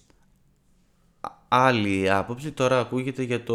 α- 1.21 1.31
άλλη 1.49 2.11
άποψη 2.11 2.51
τώρα 2.53 2.81
ακούγεται 2.81 3.23
για 3.23 3.43
το 3.45 3.55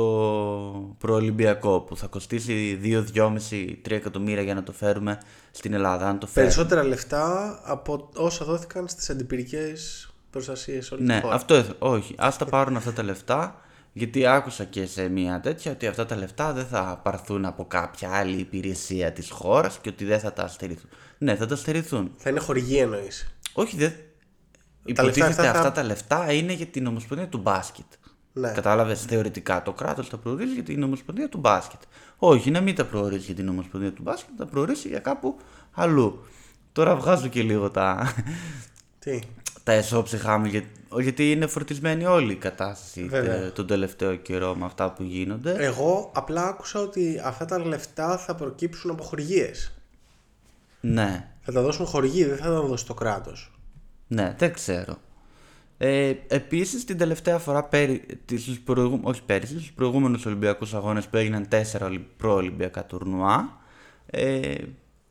προολυμπιακό 0.97 1.79
που 1.81 1.97
θα 1.97 2.07
κοστίσει 2.07 2.79
2-2,5-3 2.83 3.95
εκατομμύρια 3.95 4.43
για 4.43 4.53
να 4.53 4.63
το 4.63 4.71
φέρουμε 4.71 5.17
στην 5.51 5.73
Ελλάδα. 5.73 6.07
Αν 6.07 6.19
το 6.19 6.27
φέρουμε. 6.27 6.51
Περισσότερα 6.53 6.83
λεφτά 6.87 7.59
από 7.63 8.09
όσα 8.15 8.45
δόθηκαν 8.45 8.87
στις 8.87 9.09
αντιπυρικές 9.09 10.07
προστασίες 10.29 10.91
όλη 10.91 11.03
Ναι, 11.03 11.15
τη 11.15 11.21
χώρα. 11.21 11.35
αυτό 11.35 11.55
ήθελα. 11.55 11.75
Όχι, 11.79 12.15
ας 12.17 12.37
τα 12.37 12.45
πάρουν 12.45 12.75
αυτά 12.75 12.93
τα 12.93 13.03
λεφτά. 13.03 13.57
Γιατί 13.93 14.25
άκουσα 14.25 14.63
και 14.63 14.85
σε 14.85 15.07
μια 15.07 15.39
τέτοια 15.39 15.71
ότι 15.71 15.87
αυτά 15.87 16.05
τα 16.05 16.15
λεφτά 16.15 16.53
δεν 16.53 16.65
θα 16.65 16.99
πάρθουν 17.03 17.45
από 17.45 17.65
κάποια 17.65 18.09
άλλη 18.11 18.37
υπηρεσία 18.39 19.11
της 19.11 19.29
χώρας 19.29 19.79
και 19.81 19.89
ότι 19.89 20.05
δεν 20.05 20.19
θα 20.19 20.33
τα 20.33 20.47
στερηθούν. 20.47 20.89
Ναι, 21.17 21.35
θα 21.35 21.45
τα 21.45 21.55
στερηθούν. 21.55 22.11
Θα 22.17 22.29
είναι 22.29 22.39
χορηγή 22.39 22.77
εννοείς. 22.77 23.35
Όχι, 23.53 23.77
δεν. 23.77 23.93
λεφτά 24.83 25.03
Υποτίθεται 25.03 25.25
αυτά 25.29 25.49
αυτά, 25.49 25.61
θα- 25.61 25.71
τα 25.71 25.83
λεφτά 25.83 26.33
είναι 26.33 26.53
για 26.53 26.65
την 26.65 26.87
Ομοσπονδία 26.87 27.27
του 27.27 27.37
μπάσκετ. 27.37 27.85
Ναι. 28.33 28.51
Κατάλαβες 28.51 29.01
θεωρητικά 29.01 29.63
το 29.63 29.73
κράτος 29.73 30.09
τα 30.09 30.17
προορίζει 30.17 30.53
για 30.53 30.63
την 30.63 30.83
Ομοσπονδία 30.83 31.29
του 31.29 31.37
μπάσκετ. 31.37 31.79
Όχι, 32.17 32.51
να 32.51 32.61
μην 32.61 32.75
τα 32.75 32.85
προορίζει 32.85 33.25
για 33.25 33.35
την 33.35 33.49
Ομοσπονδία 33.49 33.91
του 33.93 34.01
μπάσκετ, 34.01 34.37
τα 34.37 34.45
προορίζει 34.45 34.87
για 34.87 34.99
κάπου 34.99 35.37
αλλού. 35.71 36.25
Τώρα 36.71 36.95
βγάζω 36.95 37.27
και 37.27 37.41
λίγο 37.41 37.69
τα, 37.71 38.13
Τι; 38.99 39.19
Τα 39.63 39.71
εσώψυχά 39.71 40.37
μου 40.37 40.45
για- 40.45 40.63
γιατί 41.01 41.31
είναι 41.31 41.47
φορτισμένη 41.47 42.05
όλη 42.05 42.31
η 42.31 42.35
κατάσταση 42.35 43.03
Βέβαια. 43.07 43.39
τε- 43.39 43.53
τον 43.53 43.67
τελευταίο 43.67 44.15
καιρό 44.15 44.55
με 44.55 44.65
αυτά 44.65 44.91
που 44.91 45.03
γίνονται. 45.03 45.55
Εγώ 45.57 46.11
απλά 46.15 46.47
άκουσα 46.47 46.79
ότι 46.79 47.21
αυτά 47.23 47.45
τα 47.45 47.65
λεφτά 47.65 48.17
θα 48.17 48.35
προκύψουν 48.35 48.91
από 48.91 49.03
χορηγίες. 49.03 49.73
Ναι, 50.81 51.27
Θα 51.41 51.51
τα 51.51 51.61
δώσουν 51.61 51.85
χορηγοί, 51.85 52.23
δεν 52.23 52.37
θα 52.37 52.43
τα 52.43 52.61
δώσει 52.61 52.85
το 52.85 52.93
κράτος. 52.93 53.51
ναι, 54.07 54.35
δεν 54.37 54.53
ξέρω. 54.53 54.95
Ε, 55.77 56.13
επίσης 56.27 56.85
την 56.85 56.97
τελευταία 56.97 57.37
φορά 57.37 57.63
πέρι, 57.63 58.05
τις- 58.25 58.41
στους 58.41 58.59
προηγου... 58.59 58.99
όχι 59.03 59.21
πέρυσι, 59.23 59.53
στους 59.53 59.71
προηγούμενους 59.71 60.25
Ολυμπιακούς 60.25 60.73
Αγώνες 60.73 61.07
που 61.07 61.17
έγιναν 61.17 61.47
τέσσερα 61.47 61.85
ολυ- 61.85 62.07
προολυμπιακά 62.17 62.85
τουρνουά 62.85 63.57
ε, 64.05 64.55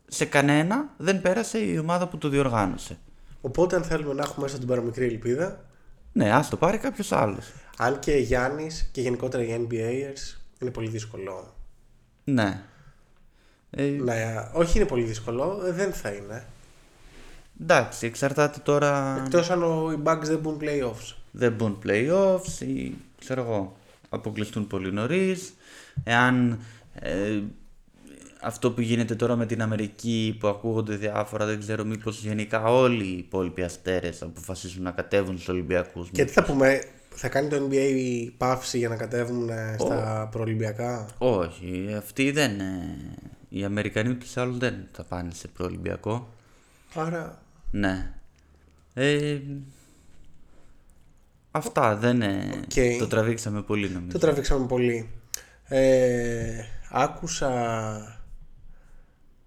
σε 0.07 0.25
κανένα 0.25 0.93
δεν 0.97 1.21
πέρασε 1.21 1.57
η 1.59 1.77
ομάδα 1.77 2.07
που 2.07 2.17
το 2.17 2.29
διοργάνωσε. 2.29 2.97
Οπότε 3.45 3.75
αν 3.75 3.83
θέλουμε 3.83 4.13
να 4.13 4.21
έχουμε 4.21 4.45
μέσα 4.45 4.57
την 4.57 4.67
παραμικρή 4.67 5.05
ελπίδα, 5.05 5.65
Ναι, 6.11 6.31
ας 6.31 6.49
το 6.49 6.57
πάρει 6.57 6.77
κάποιος 6.77 7.11
άλλος. 7.11 7.51
αν 7.77 7.99
και 7.99 8.11
Γιάννης 8.11 8.89
και 8.91 9.01
γενικότερα 9.01 9.43
οι 9.43 9.67
NBAers 9.69 10.37
είναι 10.59 10.71
πολύ 10.71 10.89
δύσκολο. 10.89 11.55
Ναι. 12.23 12.61
Ε, 13.69 13.83
Να, 13.83 14.13
όχι 14.53 14.77
είναι 14.77 14.87
πολύ 14.87 15.03
δύσκολο, 15.03 15.61
ε, 15.67 15.71
δεν 15.71 15.93
θα 15.93 16.09
είναι. 16.09 16.45
εντάξει, 17.61 18.05
εξαρτάται 18.05 18.59
τώρα... 18.59 19.21
Εκτός 19.25 19.49
αν 19.49 19.63
ο, 19.63 19.91
οι 19.91 19.99
Bucks 20.03 20.21
δεν 20.23 20.37
μπουν 20.39 20.57
playoffs. 20.61 21.13
δεν 21.31 21.51
μπουν 21.53 21.79
playoffs 21.85 22.61
ή 22.67 22.93
ξέρω 23.19 23.41
εγώ 23.41 23.75
αποκλειστούν 24.09 24.67
πολύ 24.67 24.91
νωρίς. 24.91 25.53
Εάν 26.03 26.59
ε, 26.93 27.39
αυτό 28.43 28.71
που 28.71 28.81
γίνεται 28.81 29.15
τώρα 29.15 29.35
με 29.35 29.45
την 29.45 29.61
Αμερική 29.61 30.37
που 30.39 30.47
ακούγονται 30.47 30.95
διάφορα 30.95 31.45
δεν 31.45 31.59
ξέρω 31.59 31.83
μήπως 31.83 32.23
γενικά 32.23 32.63
όλοι 32.63 33.03
οι 33.03 33.17
υπόλοιποι 33.17 33.63
αστέρες 33.63 34.21
αποφασίσουν 34.21 34.83
να 34.83 34.91
κατέβουν 34.91 35.33
στους 35.33 35.47
Ολυμπιακούς 35.47 36.09
Και 36.09 36.25
τι 36.25 36.31
θα 36.31 36.43
πούμε, 36.43 36.83
θα 37.09 37.29
κάνει 37.29 37.47
το 37.47 37.69
NBA 37.69 38.29
παύση 38.37 38.77
για 38.77 38.89
να 38.89 38.95
κατέβουν 38.95 39.49
ε, 39.49 39.75
στα 39.79 40.27
προολυμπιακά; 40.31 41.05
Όχι, 41.17 41.93
αυτοί 41.97 42.31
δεν 42.31 42.59
ε, 42.59 42.97
οι 43.49 43.63
Αμερικανοί 43.63 44.09
ούτε 44.09 44.25
σε 44.25 44.39
άλλους 44.41 44.57
δεν 44.57 44.87
θα 44.91 45.03
πάνε 45.03 45.31
σε 45.33 45.47
προολυμπιακό 45.47 46.33
Άρα 46.93 47.41
ναι 47.71 48.13
ε, 48.93 49.39
Αυτά 51.55 51.95
δεν 51.95 52.21
ε, 52.21 52.61
Οκ. 52.63 52.99
το 52.99 53.07
τραβήξαμε 53.07 53.61
πολύ 53.61 53.89
νομίζω 53.89 54.11
το 54.11 54.19
τραβήξαμε 54.19 54.65
πολύ. 54.65 55.09
Ε, 55.67 56.63
άκουσα 56.91 57.51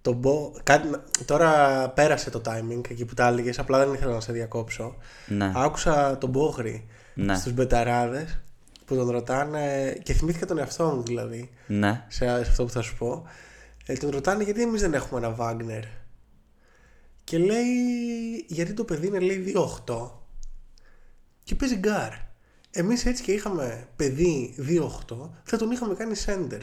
τον 0.07 0.17
Μπο... 0.17 0.53
Κάτι... 0.63 0.89
Τώρα 1.25 1.91
πέρασε 1.91 2.31
το 2.31 2.41
timing 2.45 2.91
εκεί 2.91 3.05
που 3.05 3.15
τα 3.15 3.27
έλεγες, 3.27 3.59
απλά 3.59 3.79
δεν 3.85 3.95
ήθελα 3.95 4.13
να 4.13 4.21
σε 4.21 4.33
διακόψω. 4.33 4.97
Ναι. 5.27 5.53
Άκουσα 5.55 6.19
τον 6.19 6.31
Μπόχρη 6.31 6.87
Ναι. 7.15 7.35
στους 7.35 7.53
μπεταράδες 7.53 8.39
που 8.85 8.95
τον 8.95 9.11
ρωτάνε 9.11 9.97
και 10.03 10.13
θυμήθηκα 10.13 10.47
τον 10.47 10.59
εαυτό 10.59 10.85
μου 10.85 11.03
δηλαδή 11.03 11.51
Ναι 11.67 12.05
σε, 12.09 12.25
σε 12.27 12.31
αυτό 12.51 12.65
που 12.65 12.71
θα 12.71 12.83
σου 12.83 12.97
πω. 12.97 13.23
Ε, 13.87 13.93
τον 13.95 14.11
ρωτάνε 14.11 14.45
γιατί 14.45 14.63
εμείς 14.63 14.81
δεν 14.81 14.95
έχουμε 14.95 15.21
ένα 15.21 15.31
Βάγνερ. 15.31 15.85
Και 17.25 17.39
λέει 17.39 17.65
γιατί 18.47 18.73
το 18.73 18.85
παιδί 18.85 19.07
είναι 19.07 19.19
λέει 19.19 19.55
2-8 19.87 20.11
και 21.45 21.55
παίζει 21.55 21.77
γκαρντ. 21.77 22.13
Εμείς 22.71 23.07
έτσι 23.07 23.23
και 23.23 23.33
είχαμε 23.33 23.89
παιδί 23.97 24.55
2-8 24.59 25.29
θα 25.43 25.57
τον 25.57 25.71
είχαμε 25.71 25.95
κάνει 25.95 26.15
σέντερ. 26.15 26.63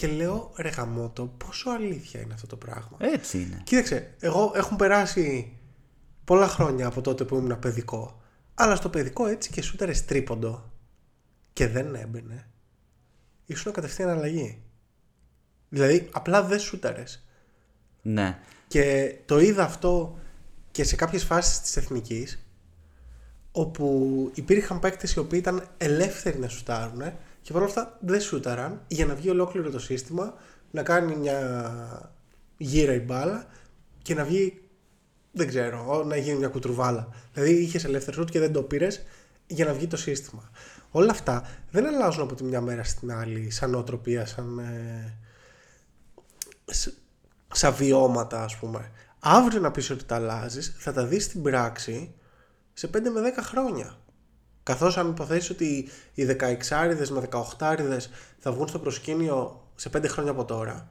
Και 0.00 0.06
λέω 0.06 0.52
ρε 0.56 0.68
γαμώτο 0.68 1.26
πόσο 1.26 1.70
αλήθεια 1.70 2.20
είναι 2.20 2.34
αυτό 2.34 2.46
το 2.46 2.56
πράγμα. 2.56 2.96
έτσι 3.00 3.38
είναι 3.38 3.60
Κοίταξε, 3.64 4.14
εγώ 4.20 4.52
έχουν 4.54 4.76
περάσει 4.76 5.52
πολλά 6.24 6.48
χρόνια 6.48 6.86
από 6.86 7.00
τότε 7.00 7.24
που 7.24 7.36
ήμουν 7.36 7.58
παιδικό. 7.58 8.22
Αλλά 8.54 8.76
στο 8.76 8.88
παιδικό 8.88 9.26
έτσι 9.26 9.50
και 9.50 9.62
σούτερε 9.62 9.92
τρίποντο 9.92 10.72
και 11.52 11.68
δεν 11.68 11.94
έμπαινε. 11.94 12.48
Ήσουν 13.46 13.72
κατευθείαν 13.72 14.08
αλλαγή. 14.08 14.62
Δηλαδή 15.68 16.08
απλά 16.12 16.42
δεν 16.42 16.58
σούτερε. 16.58 17.04
Ναι 18.02 18.38
Και 18.68 19.16
το 19.26 19.40
είδα 19.40 19.64
αυτό 19.64 20.18
και 20.70 20.84
σε 20.84 20.96
κάποιες 20.96 21.24
φάσεις 21.24 21.60
της 21.60 21.76
εθνικής 21.76 22.46
όπου 23.52 24.30
υπήρχαν 24.34 24.78
παίκτες 24.78 25.12
οι 25.12 25.18
οποίοι 25.18 25.38
ήταν 25.42 25.68
ελεύθεροι 25.78 26.38
να 26.38 26.48
σουτάρουν 26.48 27.02
και 27.42 27.52
παρόλα 27.52 27.70
αυτά 27.70 27.98
δεν 28.00 28.20
σούταραν 28.20 28.80
για 28.88 29.06
να 29.06 29.14
βγει 29.14 29.30
ολόκληρο 29.30 29.70
το 29.70 29.78
σύστημα, 29.78 30.34
να 30.70 30.82
κάνει 30.82 31.16
μια 31.16 32.12
γύρα 32.56 32.92
η 32.94 32.98
μπάλα 33.00 33.46
και 34.02 34.14
να 34.14 34.24
βγει, 34.24 34.62
δεν 35.32 35.48
ξέρω, 35.48 36.04
να 36.04 36.16
γίνει 36.16 36.38
μια 36.38 36.48
κουτρουβάλα. 36.48 37.08
Δηλαδή 37.32 37.54
είχες 37.54 37.84
ελεύθερο 37.84 38.16
σουτ 38.16 38.30
και 38.30 38.38
δεν 38.38 38.52
το 38.52 38.62
πήρες 38.62 39.02
για 39.46 39.64
να 39.64 39.72
βγει 39.72 39.86
το 39.86 39.96
σύστημα. 39.96 40.50
Όλα 40.90 41.10
αυτά 41.10 41.48
δεν 41.70 41.86
αλλάζουν 41.86 42.22
από 42.22 42.34
τη 42.34 42.44
μια 42.44 42.60
μέρα 42.60 42.84
στην 42.84 43.12
άλλη 43.12 43.50
σαν 43.50 43.70
νοοτροπία, 43.70 44.26
σαν, 44.26 44.58
ε, 44.58 45.18
σ- 46.72 46.92
σαν 47.52 47.74
βιώματα 47.74 48.42
ας 48.42 48.56
πούμε. 48.56 48.90
Αύριο 49.18 49.60
να 49.60 49.70
πεις 49.70 49.90
ότι 49.90 50.04
τα 50.04 50.14
αλλάζεις, 50.14 50.74
θα 50.78 50.92
τα 50.92 51.04
δεις 51.04 51.24
στην 51.24 51.42
πράξη 51.42 52.14
σε 52.72 52.86
5 52.88 53.10
με 53.10 53.20
10 53.20 53.42
χρόνια. 53.42 53.98
Καθώς 54.62 54.96
αν 54.96 55.08
υποθέσεις 55.08 55.50
ότι 55.50 55.88
οι 56.14 56.26
16άριδες 56.26 57.08
με 57.08 57.28
18άριδες 57.30 58.08
θα 58.38 58.52
βγουν 58.52 58.68
στο 58.68 58.78
προσκήνιο 58.78 59.68
σε 59.74 59.90
5 59.96 60.04
χρόνια 60.08 60.30
από 60.30 60.44
τώρα, 60.44 60.88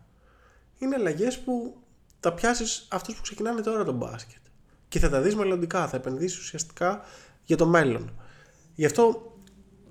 είναι 0.78 0.96
αλλαγές 0.96 1.40
που 1.40 1.78
θα 2.20 2.34
πιάσεις 2.34 2.88
αυτούς 2.90 3.16
που 3.16 3.22
ξεκινάνε 3.22 3.62
τώρα 3.62 3.84
τον 3.84 3.96
μπάσκετ. 3.96 4.42
Και 4.88 5.00
θα 5.00 5.10
τα 5.10 5.22
δεις 5.22 5.36
μελλοντικά, 5.36 5.88
θα 5.88 5.98
επενδύσεις 5.98 6.40
ουσιαστικά 6.40 7.02
για 7.44 7.58
το 7.58 7.66
μέλλον. 7.66 8.12
Γι' 8.76 8.86
αυτό 8.86 9.34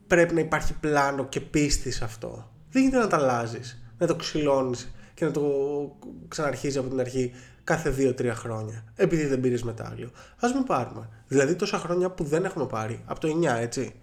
πρέπει 0.06 0.34
να 0.34 0.40
υπάρχει 0.40 0.72
πλάνο 0.72 1.24
και 1.24 1.40
πίστη 1.40 1.90
σε 1.90 2.04
αυτό. 2.04 2.50
Δεν 2.70 2.82
γίνεται 2.82 3.02
να 3.02 3.08
τα 3.08 3.16
αλλάζεις, 3.16 3.82
να 3.98 4.06
το 4.06 4.16
ξυλώνεις 4.16 4.88
και 5.18 5.24
να 5.24 5.30
το 5.30 5.42
ξαναρχίζει 6.28 6.78
από 6.78 6.88
την 6.88 7.00
αρχή 7.00 7.32
κάθε 7.64 7.94
2-3 7.98 8.30
χρόνια. 8.34 8.84
Επειδή 8.96 9.26
δεν 9.26 9.40
πήρες 9.40 9.62
μετάλλιο. 9.62 10.10
Α 10.40 10.48
μην 10.54 10.64
πάρουμε. 10.64 11.08
Δηλαδή 11.28 11.54
τόσα 11.54 11.78
χρόνια 11.78 12.10
που 12.10 12.24
δεν 12.24 12.44
έχουμε 12.44 12.66
πάρει. 12.66 13.02
Από 13.06 13.20
το 13.20 13.28
9, 13.28 13.44
έτσι. 13.44 13.94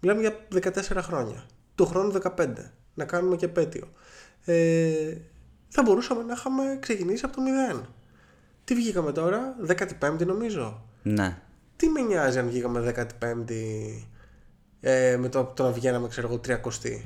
Μιλάμε 0.00 0.20
για 0.20 0.36
14 0.72 0.80
χρόνια. 1.00 1.46
Του 1.74 1.86
χρόνου 1.86 2.12
15. 2.36 2.46
Να 2.94 3.04
κάνουμε 3.04 3.36
και 3.36 3.44
επέτειο. 3.44 3.92
Ε, 4.44 5.16
θα 5.68 5.82
μπορούσαμε 5.82 6.22
να 6.22 6.32
είχαμε 6.32 6.78
ξεκινήσει 6.80 7.24
από 7.24 7.36
το 7.36 7.42
0. 7.74 7.80
Τι 8.64 8.74
βγήκαμε 8.74 9.12
τώρα, 9.12 9.56
15η 10.00 10.26
νομίζω. 10.26 10.84
Ναι. 11.02 11.38
Τι 11.76 11.88
με 11.88 12.00
νοιάζει 12.00 12.38
αν 12.38 12.48
βγήκαμε 12.48 13.08
15η 13.20 13.52
ε, 14.80 15.16
με 15.16 15.28
το, 15.28 15.44
το 15.44 15.62
να 15.62 15.70
βγαίναμε, 15.70 16.08
ξέρω 16.08 16.28
εγώ, 16.28 16.40
30η. 16.46 17.02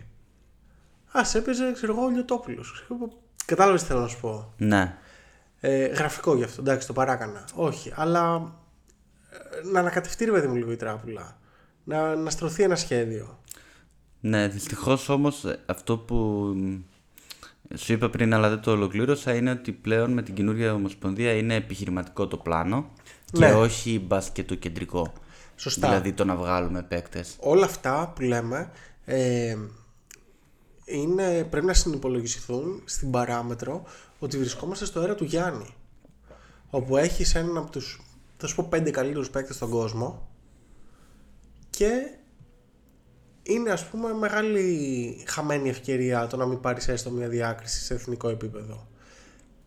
Α 1.12 1.20
έπαιζε, 1.34 1.72
ξέρω 1.72 1.92
εγώ, 1.92 2.04
ο 2.04 2.08
Λιωτόπουλος. 2.08 2.84
Κατάλαβες 3.44 3.80
τι 3.80 3.86
θέλω 3.86 4.00
να 4.00 4.06
σου 4.08 4.20
πω. 4.20 4.52
Ναι. 4.56 4.96
Ε, 5.60 5.86
γραφικό 5.86 6.34
γι' 6.36 6.44
αυτό, 6.44 6.60
εντάξει, 6.60 6.86
το 6.86 6.92
παράκανα. 6.92 7.44
Όχι, 7.54 7.92
αλλά 7.94 8.52
ε, 9.30 9.68
να 9.72 9.80
ανακατευτεί 9.80 10.24
ρε 10.24 10.30
παιδί 10.30 10.46
μου 10.46 10.54
λίγο 10.54 10.72
η 10.72 10.76
τράπουλα. 10.76 11.36
Να, 11.84 12.14
να 12.14 12.30
στρωθεί 12.30 12.62
ένα 12.62 12.76
σχέδιο. 12.76 13.38
Ναι, 14.20 14.48
δυστυχώς 14.48 15.08
όμως 15.08 15.44
αυτό 15.66 15.98
που 15.98 16.14
μ, 16.56 16.78
σου 17.76 17.92
είπα 17.92 18.10
πριν 18.10 18.34
αλλά 18.34 18.48
δεν 18.48 18.60
το 18.60 18.70
ολοκλήρωσα 18.70 19.34
είναι 19.34 19.50
ότι 19.50 19.72
πλέον 19.72 20.12
με 20.12 20.22
την 20.22 20.34
καινούργια 20.34 20.72
ομοσπονδία 20.74 21.32
είναι 21.32 21.54
επιχειρηματικό 21.54 22.26
το 22.26 22.36
πλάνο 22.36 22.90
Ναι. 23.32 23.46
και 23.46 23.52
όχι 23.52 24.00
μπασκετοκεντρικό. 24.06 25.12
Σωστά. 25.56 25.88
Δηλαδή 25.88 26.12
το 26.12 26.24
να 26.24 26.36
βγάλουμε 26.36 26.82
παίκτες. 26.82 27.36
Όλα 27.40 27.64
αυτά 27.64 28.12
που 28.14 28.22
λέμε 28.22 28.70
ε, 29.04 29.56
είναι, 30.92 31.44
πρέπει 31.44 31.66
να 31.66 31.74
συνυπολογιστούν 31.74 32.82
στην 32.84 33.10
παράμετρο 33.10 33.84
ότι 34.18 34.38
βρισκόμαστε 34.38 34.84
στο 34.84 35.00
αέρα 35.00 35.14
του 35.14 35.24
Γιάννη. 35.24 35.74
Όπου 36.70 36.96
έχεις 36.96 37.34
έναν 37.34 37.56
από 37.56 37.70
τους, 37.70 38.02
θα 38.36 38.46
σου 38.46 38.54
πω, 38.54 38.66
πέντε 38.70 38.90
καλύτερους 38.90 39.30
παίκτες 39.30 39.56
στον 39.56 39.70
κόσμο 39.70 40.28
και 41.70 42.18
είναι 43.42 43.70
ας 43.70 43.88
πούμε 43.88 44.12
μεγάλη 44.12 45.24
χαμένη 45.26 45.68
ευκαιρία 45.68 46.26
το 46.26 46.36
να 46.36 46.46
μην 46.46 46.60
πάρεις 46.60 46.88
έστω 46.88 47.10
μια 47.10 47.28
διάκριση 47.28 47.84
σε 47.84 47.94
εθνικό 47.94 48.28
επίπεδο. 48.28 48.88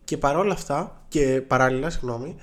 Και 0.04 0.18
παρόλα 0.18 0.52
αυτά, 0.52 1.04
και 1.08 1.42
παράλληλα, 1.46 1.90
συγγνώμη, 1.90 2.36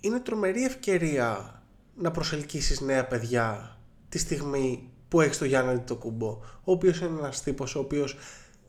είναι 0.00 0.20
τρομερή 0.20 0.64
ευκαιρία 0.64 1.62
να 1.94 2.10
προσελκύσεις 2.10 2.80
νέα 2.80 3.06
παιδιά 3.06 3.76
τη 4.08 4.18
στιγμή 4.18 4.90
που 5.08 5.20
έχεις 5.20 5.38
τον 5.38 5.46
Γιάννη 5.48 5.78
το 5.78 5.96
κουμπό, 5.96 6.28
ο 6.42 6.72
οποίος 6.72 6.98
είναι 7.00 7.18
ένας 7.18 7.42
τύπος 7.42 7.74
ο 7.74 7.78
οποίος 7.78 8.16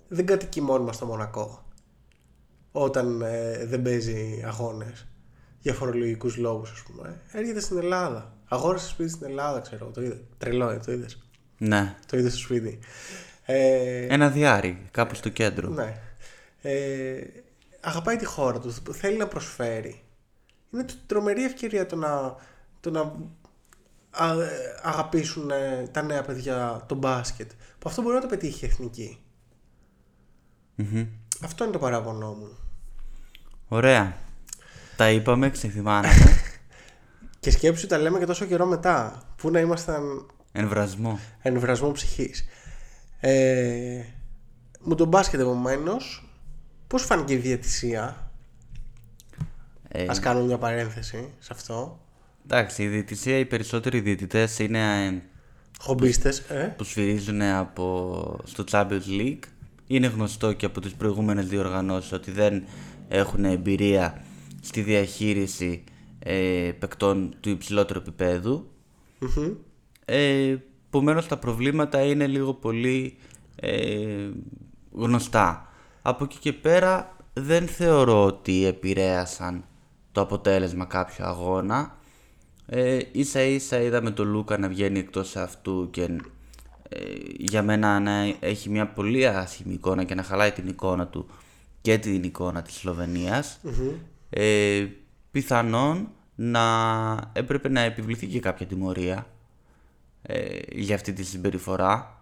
δεν 0.07 0.25
κατοικεί 0.25 0.61
μόνιμα 0.61 0.91
στο 0.93 1.05
Μονακό 1.05 1.65
όταν 2.71 3.21
ε, 3.21 3.65
δεν 3.65 3.81
παίζει 3.81 4.43
αγώνες 4.45 5.07
για 5.59 5.73
φορολογικούς 5.73 6.37
λόγους 6.37 6.71
ας 6.71 6.83
πούμε. 6.83 7.21
Έρχεται 7.31 7.59
στην 7.59 7.77
Ελλάδα. 7.77 8.33
Αγόρασε 8.47 8.87
σπίτι 8.87 9.09
στην 9.09 9.27
Ελλάδα, 9.27 9.59
ξέρω. 9.59 9.85
Το 9.85 10.01
είδες. 10.01 10.17
Τρελό, 10.37 10.69
ε, 10.69 10.79
το 10.85 10.91
είδες. 10.91 11.21
Ναι. 11.57 11.95
Το 12.07 12.17
είδες 12.17 12.31
στο 12.31 12.41
σπίτι. 12.41 12.79
Ε, 13.45 14.05
Ένα 14.05 14.29
διάρρη, 14.29 14.87
κάπου 14.91 15.15
στο 15.15 15.29
κέντρο. 15.29 15.69
ναι. 15.69 16.01
Ε, 16.61 17.19
αγαπάει 17.81 18.15
τη 18.15 18.25
χώρα 18.25 18.59
του, 18.59 18.73
θέλει 18.93 19.17
να 19.17 19.27
προσφέρει. 19.27 20.01
Είναι 20.73 20.83
τ- 20.83 20.91
τρομερή 21.05 21.43
ευκαιρία 21.43 21.85
το 21.85 21.95
να, 21.95 22.35
το 22.79 22.91
να 22.91 23.13
α, 24.09 24.31
ε, 24.31 24.49
αγαπήσουν 24.83 25.49
ε, 25.49 25.87
τα 25.91 26.01
νέα 26.01 26.21
παιδιά 26.21 26.83
το 26.87 26.95
μπάσκετ. 26.95 27.51
Που 27.79 27.89
αυτό 27.89 28.01
μπορεί 28.01 28.15
να 28.15 28.21
το 28.21 28.27
πετύχει 28.27 28.65
η 28.65 28.67
εθνική. 28.67 29.21
Αυτό 31.43 31.63
είναι 31.63 31.73
το 31.73 31.79
παράπονό 31.79 32.33
μου. 32.33 32.57
Ωραία. 33.67 34.17
Τα 34.95 35.11
είπαμε, 35.11 35.49
ξεθυμάναμε. 35.49 36.13
Και 37.39 37.51
σκέψου 37.51 37.87
τα 37.87 37.97
λέμε 37.97 38.19
και 38.19 38.25
τόσο 38.25 38.45
καιρό 38.45 38.65
μετά. 38.65 39.23
Πού 39.35 39.51
να 39.51 39.59
ήμασταν 39.59 40.25
Εμβρασμό. 40.51 41.19
ενβρασμό 41.41 41.91
ψυχής. 41.91 42.45
Ε, 43.19 44.01
μου 44.81 44.95
τον 44.95 45.07
μπάσκετ 45.07 45.39
επομένως, 45.39 46.29
πώς 46.87 47.03
φάνηκε 47.03 47.33
η 47.33 47.37
διαιτησία; 47.37 48.31
Ε, 49.87 50.05
Ας 50.09 50.19
κάνουμε 50.19 50.45
μια 50.45 50.57
παρένθεση 50.57 51.33
σε 51.39 51.49
αυτό. 51.53 51.99
Εντάξει, 52.49 52.83
η 52.83 52.87
διαιτησία, 52.87 53.37
οι 53.37 53.45
περισσότεροι 53.45 53.99
διαιτητές 53.99 54.59
είναι 54.59 55.05
ε, 55.05 55.21
Χομπίστες, 55.79 56.39
ε. 56.39 56.73
που 56.77 56.83
σφυρίζουν 56.83 57.41
από, 57.41 58.39
στο 58.43 58.63
Champions 58.71 59.19
League. 59.19 59.43
Είναι 59.87 60.07
γνωστό 60.07 60.53
και 60.53 60.65
από 60.65 60.81
τις 60.81 60.93
προηγούμενες 60.93 61.47
διοργανώσεις 61.47 62.11
ότι 62.11 62.31
δεν 62.31 62.63
έχουν 63.07 63.45
εμπειρία 63.45 64.21
στη 64.61 64.81
διαχείριση 64.81 65.83
ε, 66.19 66.71
παικτών 66.79 67.35
του 67.39 67.49
υψηλότερου 67.49 67.99
επίπεδου. 67.99 68.71
Ε, 70.05 70.55
Επομένως 70.87 71.27
τα 71.27 71.37
προβλήματα 71.37 72.01
είναι 72.03 72.27
λίγο 72.27 72.53
πολύ 72.53 73.17
ε, 73.55 74.29
γνωστά. 74.91 75.69
Από 76.01 76.23
εκεί 76.23 76.37
και 76.37 76.53
πέρα 76.53 77.15
δεν 77.33 77.67
θεωρώ 77.67 78.25
ότι 78.25 78.65
επηρέασαν 78.65 79.65
το 80.11 80.21
αποτέλεσμα 80.21 80.85
κάποιου 80.85 81.25
αγώνα. 81.25 81.96
Ε, 82.69 82.99
ίσα 83.11 83.41
ίσα 83.41 83.79
είδαμε 83.81 84.11
τον 84.11 84.27
Λούκα 84.27 84.57
να 84.57 84.67
βγαίνει 84.67 84.99
εκτός 84.99 85.35
αυτού 85.35 85.87
και 85.91 86.01
ε, 86.89 86.99
για 87.37 87.63
μένα 87.63 87.99
να 87.99 88.11
έχει 88.39 88.69
μια 88.69 88.87
πολύ 88.87 89.27
άσχημη 89.27 89.73
εικόνα 89.73 90.03
και 90.03 90.15
να 90.15 90.23
χαλάει 90.23 90.51
την 90.51 90.67
εικόνα 90.67 91.07
του 91.07 91.27
και 91.81 91.97
την 91.97 92.23
εικόνα 92.23 92.61
της 92.61 92.73
σλοβενιας 92.75 93.59
Ε, 94.29 94.85
πιθανόν 95.31 96.09
να 96.35 96.61
έπρεπε 97.33 97.69
να 97.69 97.79
επιβληθεί 97.81 98.27
και 98.27 98.39
κάποια 98.39 98.65
τιμωρία 98.65 99.27
ε, 100.21 100.45
για 100.71 100.95
αυτή 100.95 101.13
τη 101.13 101.23
συμπεριφορά. 101.23 102.21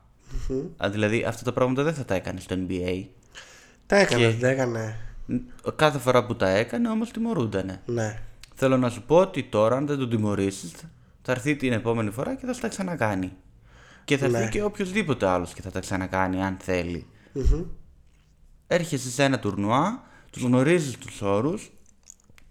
Α, 0.77 0.89
δηλαδή 0.89 1.23
αυτά 1.23 1.43
τα 1.43 1.53
πράγματα 1.53 1.83
δεν 1.83 1.93
θα 1.93 2.05
τα 2.05 2.15
έκανε 2.15 2.39
στο 2.39 2.55
NBA. 2.67 3.05
Τα 3.85 3.95
έκανε, 3.95 4.21
Και- 4.21 4.29
δεν 4.29 4.39
τα 4.39 4.47
έκανε. 4.47 4.97
Κάθε 5.75 5.97
φορά 5.99 6.25
που 6.25 6.35
τα 6.35 6.49
έκανε 6.49 6.89
όμως 6.89 7.11
τιμωρούντανε. 7.11 7.81
Ναι. 7.85 8.19
Θέλω 8.57 8.77
να 8.77 8.89
σου 8.89 9.03
πω 9.03 9.15
ότι 9.15 9.43
τώρα 9.43 9.75
αν 9.75 9.85
δεν 9.87 9.97
τον 9.97 10.09
τιμωρήσεις 10.09 10.71
θα 11.21 11.31
έρθει 11.31 11.55
την 11.55 11.71
επόμενη 11.73 12.11
φορά 12.11 12.35
και 12.35 12.45
θα 12.45 12.53
τα 12.55 12.67
ξανακάνει. 12.67 13.31
Και 14.05 14.17
θα 14.17 14.25
έρθει 14.25 14.37
Ναι. 14.37 14.49
και 14.49 14.63
οποιοδήποτε 14.63 15.27
άλλος 15.27 15.53
και 15.53 15.61
θα 15.61 15.71
τα 15.71 15.79
ξανακάνει 15.79 16.43
αν 16.43 16.57
θέλει. 16.61 17.07
Έρχεσαι 18.67 19.09
σε 19.09 19.23
ένα 19.23 19.39
τουρνουά, 19.39 20.03
τους 20.31 20.41
γνωρίζεις 20.41 20.97
τους 20.97 21.21
όρους 21.21 21.71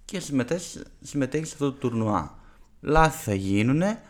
και 0.04 0.20
συμμετέχεις, 0.20 0.82
συμμετέχεις 1.00 1.48
σε 1.48 1.54
αυτό 1.54 1.72
το 1.72 1.78
τουρνουά. 1.78 2.38
Λάθη 2.80 3.22
θα 3.24 3.34
γίνουνε, 3.34 4.02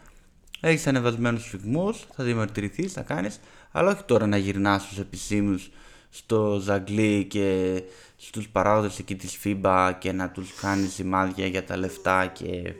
έχεις 0.60 0.86
ανεβασμένους 0.86 1.46
φυγμούς, 1.46 2.06
θα 2.14 2.24
διαμαρτυρηθείς, 2.24 2.92
θα 2.92 3.02
κάνεις, 3.02 3.40
αλλά 3.72 3.90
όχι 3.90 4.02
τώρα 4.02 4.26
να 4.26 4.36
γυρνάς 4.36 4.82
στους 4.82 4.98
επισήμους 4.98 5.70
στο 6.16 6.58
Ζαγκλί 6.62 7.24
και 7.24 7.82
στους 8.16 8.48
παράγοντες 8.48 8.98
εκεί 8.98 9.16
της 9.16 9.38
FIBA 9.44 9.92
και 9.98 10.12
να 10.12 10.30
τους 10.30 10.54
κάνεις 10.60 10.92
σημάδια 10.92 11.46
για 11.46 11.64
τα 11.64 11.76
λεφτά 11.76 12.26
και 12.26 12.74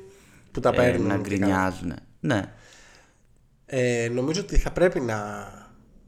Που 0.52 0.60
τα 0.60 0.68
ε, 0.68 0.76
παίρνουν. 0.76 1.06
να 1.06 1.14
και 1.16 1.20
γκρινιάζουν. 1.20 1.94
Ναι. 2.20 2.52
Ε, 3.66 4.08
νομίζω 4.12 4.40
ότι 4.40 4.58
θα 4.58 4.70
πρέπει 4.70 5.00
να 5.00 5.48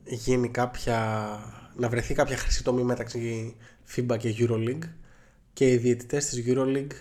γίνει 0.04 0.48
κάποια 0.48 1.28
να 1.76 1.88
βρεθεί 1.88 2.14
κάποια 2.14 2.36
χρυσή 2.36 2.64
τομή 2.64 2.82
μεταξύ 2.82 3.56
FIBA 3.96 4.16
και 4.18 4.34
EuroLeague 4.38 4.88
και 5.52 5.70
οι 5.70 5.76
διαιτητές 5.76 6.26
της 6.26 6.44
EuroLeague 6.46 6.94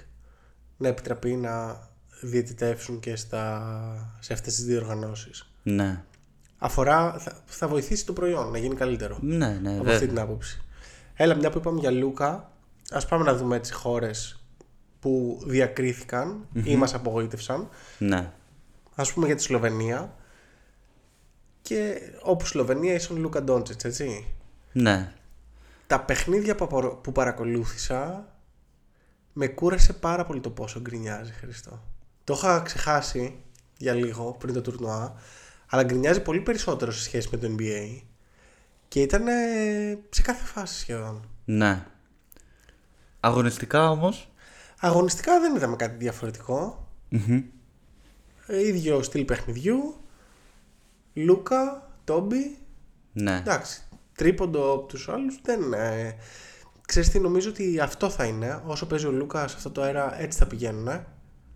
να 0.78 0.88
επιτραπεί 0.88 1.36
να 1.36 1.80
διαιτητεύσουν 2.22 3.00
και 3.00 3.16
στα, 3.16 4.18
σε 4.20 4.34
αυτές 4.34 4.56
τις 4.56 4.66
διοργανώσεις. 4.66 5.52
Ναι. 5.64 6.04
Αφορά, 6.66 7.16
θα, 7.20 7.44
θα 7.46 7.68
βοηθήσει 7.68 8.06
το 8.06 8.14
προϊόν 8.14 8.52
να 8.52 8.58
γίνει 8.58 8.76
καλύτερο. 8.76 9.18
Ναι, 9.22 9.48
ναι, 9.48 9.70
από 9.70 9.78
βέβαια. 9.78 9.94
αυτή 9.94 10.08
την 10.08 10.20
άποψη. 10.20 10.62
Έλα, 11.14 11.36
μια 11.36 11.50
που 11.50 11.58
είπαμε 11.58 11.80
για 11.80 11.92
Λούκα, 11.92 12.52
ας 12.92 13.06
πάμε 13.06 13.24
να 13.24 13.36
δούμε 13.36 13.56
έτσι 13.56 13.74
χώρες 13.74 14.44
που 15.00 15.42
διακριθηκαν 15.46 16.48
ή 16.64 16.76
μας 16.76 16.94
απογοήτευσαν. 16.94 17.70
Ναι. 17.98 18.32
Ας 18.96 19.14
πούμε 19.14 19.26
για 19.26 19.36
τη 19.36 19.42
Σλοβενία. 19.42 20.16
Και 21.62 21.98
όπου 22.22 22.46
Σλοβενία 22.46 22.94
ήσουν 22.94 23.18
Λούκα 23.18 23.44
Ντόντσιτς, 23.44 23.84
έτσι. 23.84 24.28
Ναι. 24.72 25.14
Τα 25.88 26.00
παιχνίδια 26.02 26.56
που, 26.56 26.64
απο- 26.64 26.96
που 26.96 27.12
παρακολούθησα 27.12 28.28
με 29.34 29.48
κούρασε 29.48 29.94
πάρα 29.94 30.26
πολύ 30.26 30.40
το 30.40 30.50
πόσο 30.50 30.80
γκρινιάζει 30.82 31.32
Χριστό. 31.32 31.84
Το 32.24 32.34
είχα 32.34 32.60
ξεχάσει 32.60 33.40
για 33.78 33.94
λίγο 33.94 34.36
πριν 34.40 34.54
το 34.54 34.62
τουρνουά, 34.62 35.16
αλλά 35.76 35.84
γκρινιάζει 35.84 36.22
πολύ 36.22 36.40
περισσότερο 36.40 36.92
σε 36.92 37.02
σχέση 37.02 37.28
με 37.32 37.38
το 37.38 37.56
NBA 37.58 38.02
και 38.88 39.02
ήταν 39.02 39.24
σε 40.10 40.22
κάθε 40.22 40.46
φάση 40.46 40.80
σχεδόν. 40.80 41.30
Ναι. 41.46 41.86
Αγωνιστικά 43.20 43.90
όμως. 43.90 44.32
Αγωνιστικά 44.80 45.40
δεν 45.40 45.56
είδαμε 45.56 45.76
κάτι 45.76 45.96
διαφορετικό. 45.98 46.88
Ε, 48.48 48.68
ίδιο 48.68 49.04
στυλ 49.04 49.26
παιχνιδιού. 49.26 49.96
Λούκα, 51.14 51.92
Τόμπι. 52.04 52.58
Ναι. 53.14 53.36
Εντάξει, 53.36 53.82
τρίποντο 54.16 54.74
από 54.74 54.86
τους 54.86 55.10
άλλους 55.10 55.40
δεν... 55.44 55.74
Ε, 55.74 56.16
ξέρεις 56.88 57.10
τι, 57.10 57.20
νομίζω 57.20 57.50
ότι 57.50 57.80
αυτό 57.80 58.10
θα 58.10 58.26
είναι. 58.26 58.62
Όσο 58.66 58.86
παίζει 58.86 59.06
ο 59.06 59.12
Λούκας 59.12 59.52
σε 59.52 59.58
αυτό 59.58 59.72
το 59.72 59.82
αέρα 59.82 60.22
έτσι 60.22 60.38
θα 60.38 60.48
πηγαίνουν. 60.48 61.06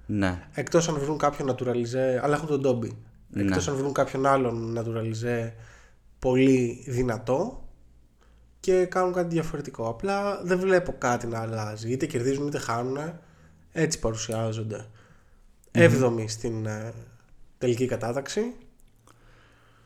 Ναι. 0.06 0.48
Εκτός 0.54 0.90
αν 0.90 1.00
βρουν 1.00 1.18
κάποιον 1.18 1.52
naturalize, 1.52 2.20
αλλά 2.22 2.36
έχουν 2.36 2.48
τον 2.48 2.62
Τόμπι. 2.62 2.98
Ναι. 3.30 3.42
Εκτός 3.42 3.68
αν 3.68 3.76
βρουν 3.76 3.94
κάποιον 3.94 4.26
άλλον 4.26 4.78
naturalize 4.78 5.52
πολύ 6.20 6.84
δυνατό 6.88 7.64
και 8.60 8.86
κάνουν 8.86 9.14
κάτι 9.14 9.34
διαφορετικό. 9.34 9.90
Απλά 9.90 10.42
δεν 10.44 10.60
βλέπω 10.60 10.96
κάτι 10.98 11.28
να 11.28 11.40
αλλάζει. 11.40 11.92
Είτε 11.92 12.06
κερδίζουν 12.06 12.48
είτε 12.48 12.58
χάνουν. 12.58 12.98
Έτσι 13.72 14.00
παρουσιάζονται. 14.00 14.86
Έβδομη 15.72 16.30
στην 16.30 16.66
ε, 16.66 16.94
τελική 17.58 17.86
κατάταξη. 17.86 18.54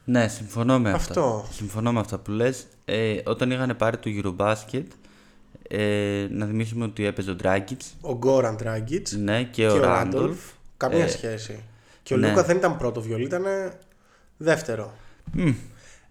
Ναι, 0.06 0.28
συμφωνώ 0.28 0.80
με 0.80 0.92
αυτά. 0.92 1.10
Αυτό. 1.10 1.48
Συμφωνώ 1.52 1.92
με 1.94 2.00
αυτά 2.00 2.20
που 2.20 2.32
λες. 2.32 2.68
Ε, 2.86 3.18
όταν 3.26 3.52
είχαν 3.52 3.76
πάρει 3.78 3.98
το 3.98 4.10
Eurobasket, 4.14 4.84
ε, 5.68 6.28
να 6.30 6.46
θυμίσουμε 6.46 6.86
ότι 6.86 7.06
έπαιζε 7.06 7.32
ο 7.32 7.36
Ντράγκητς, 7.36 7.96
Ο 8.02 8.14
Γκόραν 8.14 8.58
Τράγκητς 8.58 9.12
ναι, 9.12 9.44
και, 9.44 9.68
ο 9.68 9.78
Ράντολφ. 9.78 10.40
Καμία 10.78 11.04
Ε, 11.04 11.08
σχέση. 11.08 11.64
Και 12.04 12.14
ο 12.14 12.18
ναι. 12.18 12.28
Λούκα 12.28 12.44
δεν 12.44 12.58
ήταν 12.58 12.78
πρώτο 12.78 13.02
βιολί, 13.02 13.24
ήταν 13.24 13.44
δεύτερο. 14.38 14.94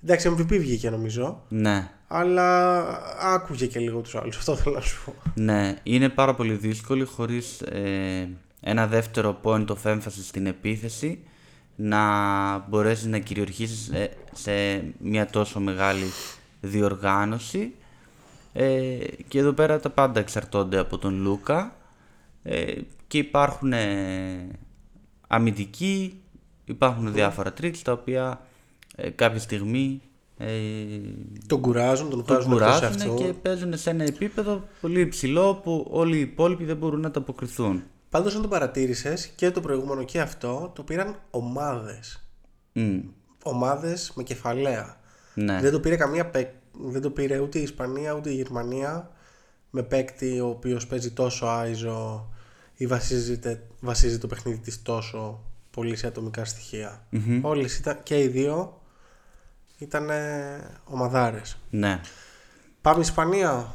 Εντάξει, 0.05 0.35
MVP 0.37 0.59
βγήκε 0.59 0.91
νομίζω. 0.91 1.43
Ναι, 1.49 1.91
Αλλά 2.09 2.83
άκουγε 3.21 3.67
και 3.67 3.79
λίγο 3.79 4.01
τους 4.01 4.15
άλλους. 4.15 4.37
Αυτό 4.43 4.57
θέλω 4.57 4.75
να 4.75 4.81
σου 4.81 5.05
πω. 5.05 5.15
ναι. 5.35 5.77
Είναι 5.83 6.09
πάρα 6.09 6.35
πολύ 6.35 6.55
δύσκολο 6.55 7.07
χωρίς 7.07 7.61
ε, 7.61 8.29
ένα 8.61 8.87
δεύτερο 8.87 9.41
point 9.43 9.67
of 9.67 9.77
emphasis 9.85 10.23
στην 10.23 10.47
επίθεση 10.47 11.19
να 11.77 12.59
μπορέσεις 12.59 13.07
να 13.07 13.19
κυριαρχήσεις 13.19 13.89
ε, 13.89 14.11
σε 14.33 14.85
μια 14.99 15.27
τόσο 15.27 15.61
μεγάλη 15.61 16.05
διοργάνωση. 16.61 17.75
Ε, 18.53 18.97
και 19.29 19.39
εδώ 19.39 19.53
πέρα 19.53 19.81
τα 19.81 19.91
πάντα 19.91 20.21
εξαρτώνται 20.21 20.79
από 20.79 20.99
τον 20.99 21.21
Λούκα 21.23 21.77
ε, 22.43 22.73
και 23.07 23.19
υπάρχουν 23.19 23.73
ε, 25.33 25.37
αμυντικοί, 25.37 26.21
υπάρχουν 26.65 27.13
διάφορα 27.13 27.53
τρίκς 27.53 27.83
τα 27.83 27.93
οποία 27.93 28.41
ε, 28.97 29.11
κάποια 29.11 29.39
στιγμή 29.41 30.01
ε, 30.39 30.55
Τον 31.47 31.61
κουράζουν, 31.61 32.11
τον 32.11 32.25
τον 32.25 32.27
βγάζουν 32.27 32.53
εκτός 32.53 32.79
κουράζουν 32.79 33.01
αυτού. 33.01 33.15
και 33.25 33.33
παίζουν 33.33 33.77
σε 33.77 33.91
ένα 33.91 34.05
επίπεδο 34.05 34.65
πολύ 34.81 35.01
υψηλό 35.01 35.55
που 35.55 35.87
όλοι 35.91 36.17
οι 36.17 36.21
υπόλοιποι 36.21 36.65
δεν 36.65 36.77
μπορούν 36.77 37.01
να 37.01 37.11
τα 37.11 37.19
αποκριθούν. 37.21 37.83
Πάντως 38.11 38.35
αν 38.35 38.43
το 38.43 38.49
παρατήρησες 38.49 39.27
και 39.27 39.51
το 39.51 39.61
προηγούμενο 39.61 40.03
και 40.05 40.21
αυτό 40.21 40.73
το 40.75 40.83
πήραν 40.83 41.17
ομάδες. 41.31 42.25
Μμ, 42.73 42.99
Ομάδες 43.45 44.13
με 44.17 44.23
κεφαλαία. 44.23 44.97
ναι. 45.35 45.61
Δεν 45.61 45.73
το 45.73 45.81
πήρε 45.81 45.97
καμία 45.97 46.27
παίκ- 46.27 46.55
δεν 46.73 47.01
το 47.01 47.11
πήρε 47.11 47.39
ούτε 47.39 47.59
η 47.59 47.63
Ισπανία 47.63 48.13
ούτε 48.13 48.31
η 48.31 48.35
Γερμανία 48.35 49.11
με 49.71 49.83
παίκτη 49.83 50.41
ο 50.41 50.47
οποίος 50.49 50.87
παίζει 50.87 51.11
τόσο 51.11 51.47
άιζο 51.47 52.29
ή 52.77 52.87
βασίζεται, 52.87 53.63
βασίζει 53.81 54.19
το 54.19 54.27
παιχνίδι 54.27 54.59
της 54.59 54.83
τόσο 54.83 55.43
πολύ 55.71 55.97
σε 55.97 56.07
ατομικά 56.07 56.45
στοιχεία. 56.45 57.07
Όλες 57.43 57.79
ήταν, 57.79 57.99
και 58.03 58.21
οι 58.23 58.29
δύο 58.29 58.81
ήταν 59.79 60.09
ομαδάρες. 60.85 61.57
ναι. 61.71 62.01
Πάμε 62.81 63.01
Ισπανία, 63.01 63.75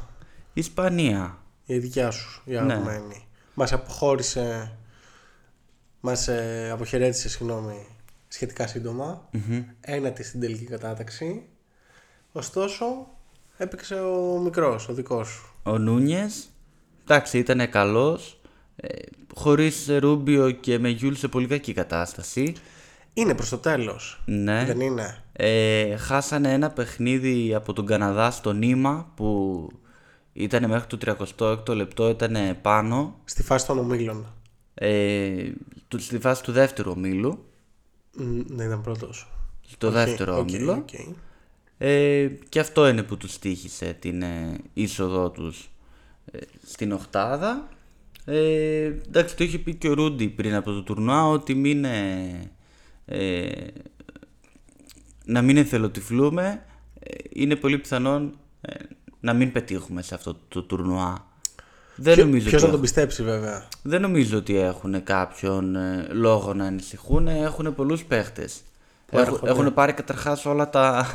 Ισπανία. 0.52 1.38
η 1.64 1.78
δικιά 1.78 2.10
σου, 2.10 2.42
η 2.44 2.50
Ναι. 2.52 2.58
αγαπημένη. 2.58 3.26
Μας 3.54 3.72
αποχώρησε, 3.72 4.72
μας 6.00 6.28
ε, 6.28 6.70
αποχαιρέτησε, 6.72 7.28
συγγνώμη, 7.28 7.86
σχετικά 8.28 8.66
σύντομα. 8.66 9.28
Ένατη 9.80 10.22
στην 10.22 10.40
τελική 10.40 10.64
κατάταξη. 10.64 11.42
Ωστόσο, 12.32 12.84
έπαιξε 13.56 13.94
ο 13.94 14.38
μικρός, 14.44 14.88
ο 14.88 14.92
δικός 14.94 15.28
σου. 15.28 15.54
Ο 15.62 15.78
Νούνιες, 15.78 16.48
εντάξει 17.02 17.38
ήταν 17.38 17.70
καλός, 17.70 18.37
ε, 18.80 18.88
χωρίς 19.34 19.86
Ρούμπιο 19.98 20.50
και 20.50 20.78
με 20.78 20.88
Γιούλ 20.88 21.14
σε 21.14 21.28
πολύ 21.28 21.46
κακή 21.46 21.72
κατάσταση. 21.72 22.52
Είναι 23.14 23.34
προς 23.34 23.48
το 23.48 23.58
τέλος. 23.58 24.22
Ναι. 24.24 24.64
Δεν 24.64 24.80
είναι. 24.80 25.22
Ε, 25.32 25.96
χάσανε 25.96 26.52
ένα 26.52 26.70
παιχνίδι 26.70 27.54
από 27.54 27.72
τον 27.72 27.86
Καναδά 27.86 28.30
στο 28.30 28.52
Νίμα 28.52 29.12
που 29.16 29.68
ήταν 30.32 30.68
μέχρι 30.68 30.86
το 30.96 31.16
36ο 31.38 31.74
λεπτό, 31.74 32.08
ήταν 32.08 32.36
πάνω. 32.62 33.20
Στη 33.24 33.42
φάση 33.42 33.66
των 33.66 33.78
ομίλων. 33.78 34.32
Ε, 34.74 35.50
του- 35.88 35.98
στη 36.00 36.18
φάση 36.18 36.42
του 36.42 36.52
δεύτερου 36.52 36.90
ομίλου. 36.90 37.44
Μ, 38.16 38.40
Ναι, 38.46 38.64
ήταν 38.64 38.80
πρώτος. 38.80 39.30
Στο 39.68 39.86
Οκ, 39.86 39.92
δεύτερο 39.92 40.32
οκ, 40.38 40.38
όμιλο. 40.48 40.72
οκ. 40.72 40.88
Ε, 41.78 42.26
και 42.48 42.60
αυτό 42.60 42.88
είναι 42.88 43.02
που 43.02 43.16
τους 43.16 43.38
στοίχισε 43.38 43.96
την 44.00 44.22
ε, 44.22 44.58
είσοδό 44.74 45.30
τους 45.30 45.70
ε, 46.32 46.38
στην 46.66 46.92
οχτάδα. 46.92 47.68
Ε, 48.30 48.84
εντάξει, 49.06 49.36
το 49.36 49.44
είχε 49.44 49.58
πει 49.58 49.74
και 49.74 49.88
ο 49.88 49.92
Ρούντι 49.94 50.28
πριν 50.28 50.54
από 50.54 50.72
το 50.72 50.82
τουρνουά 50.82 51.28
ότι 51.28 51.54
μην, 51.54 51.84
ε, 51.84 52.50
ε, 53.06 53.48
να 55.24 55.42
μην 55.42 55.56
εθελοτυφλούμε. 55.56 56.62
Ε, 57.00 57.14
είναι 57.32 57.56
πολύ 57.56 57.78
πιθανόν 57.78 58.38
ε, 58.60 58.74
να 59.20 59.32
μην 59.32 59.52
πετύχουμε 59.52 60.02
σε 60.02 60.14
αυτό 60.14 60.36
το 60.48 60.62
τουρνουά. 60.62 61.26
Δεν 61.96 62.14
Ποιο- 62.14 62.24
νομίζω, 62.24 62.48
Ποιος 62.48 62.62
ότι 62.62 62.70
να 62.70 62.78
τον 62.78 62.80
έχουν, 62.80 62.80
πιστέψει 62.80 63.22
βέβαια. 63.22 63.68
δεν 63.82 64.00
νομίζω 64.00 64.38
ότι 64.38 64.56
έχουν 64.56 65.02
κάποιον 65.02 65.76
ε, 65.76 66.06
λόγο 66.10 66.54
να 66.54 66.64
ανησυχούν. 66.64 67.28
Έχουν 67.28 67.74
πολλούς 67.74 68.04
παίχτες. 68.04 68.60
Που 69.06 69.18
Έχουν, 69.18 69.32
έρχονται. 69.34 69.50
έχουν 69.52 69.74
πάρει 69.74 69.92
καταρχάς 69.92 70.46
όλα 70.46 70.70
τα, 70.70 71.06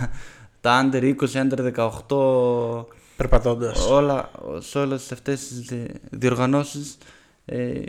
τα 0.61 0.89
under 0.91 1.15
20, 1.15 1.15
under 1.33 1.73
18, 2.07 2.85
Περπατώντας. 3.29 3.85
όλα, 3.87 4.31
σε 4.59 4.77
όλες 4.79 5.11
αυτές 5.11 5.47
τις 5.47 5.59
δι- 5.59 5.91
διοργανώσεις 6.11 6.97
ε, 7.45 7.81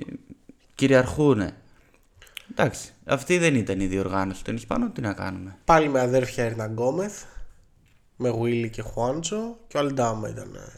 κυριαρχούν. 0.74 1.50
Εντάξει, 2.50 2.92
αυτή 3.04 3.38
δεν 3.38 3.54
ήταν 3.54 3.80
η 3.80 3.86
διοργάνωση 3.86 4.44
των 4.44 4.54
Ισπανών, 4.56 4.92
τι 4.92 5.00
να 5.00 5.12
κάνουμε; 5.12 5.56
Πάλι 5.64 5.88
με 5.88 6.00
αδέρφια 6.00 6.44
Ερνα 6.44 6.66
Γκόμεθ. 6.66 7.22
Με 8.16 8.30
Βίλι 8.30 8.70
και 8.70 8.82
Χουάντσο. 8.82 9.56
Και 9.68 9.76
ο 9.76 9.80
Αλντάμα 9.80 10.28
ήταν 10.28 10.54
ε, 10.54 10.72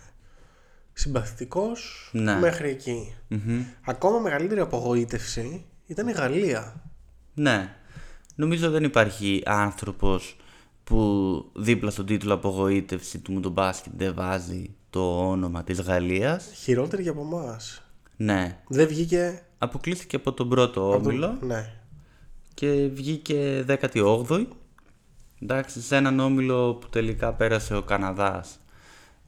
συμπαθητικός 0.93 2.11
Ναι. 2.13 2.35
μέχρι 2.39 2.69
εκεί. 2.71 3.15
Ακόμα 3.85 4.19
μεγαλύτερη 4.19 4.61
απογοήτευση 4.61 5.65
ήταν 5.87 6.09
η 6.09 6.13
Γαλλία. 6.13 6.83
Ναι, 7.35 7.75
νομίζω 8.35 8.71
δεν 8.71 8.85
υπάρχει 8.85 9.43
άνθρωπος 9.47 10.37
που 10.91 11.51
δίπλα 11.55 11.91
στον 11.91 12.07
τίτλο 12.07 12.35
απογοήτευση 12.35 13.19
του 13.19 13.33
μου 13.33 13.41
τον 13.41 13.53
μπάσκετ 13.53 13.93
δεν 13.97 14.15
βάζει 14.15 14.75
το 14.91 15.29
όνομα 15.29 15.65
της 15.65 15.81
Γαλλίας. 15.81 16.51
Χειρότερη 16.55 17.03
και 17.03 17.09
από 17.09 17.21
εμάς. 17.21 17.83
Ναι, 18.17 18.59
Δεν 18.69 18.87
βγήκε. 18.89 19.43
αποκλείστηκε 19.59 20.17
από 20.17 20.33
τον 20.33 20.49
πρώτο 20.49 20.81
από 20.95 21.03
το- 21.03 21.09
όμιλο 21.09 21.39
Ναι. 21.41 21.73
και 22.55 22.91
βγήκε 22.93 23.65
18η. 23.69 24.47
Εντάξει, 25.43 25.81
σε 25.83 25.97
έναν 25.97 26.21
όμιλο 26.21 26.75
που 26.75 26.89
τελικά 26.89 27.33
πέρασε 27.33 27.77
ο 27.77 27.83
Καναδάς 27.83 28.59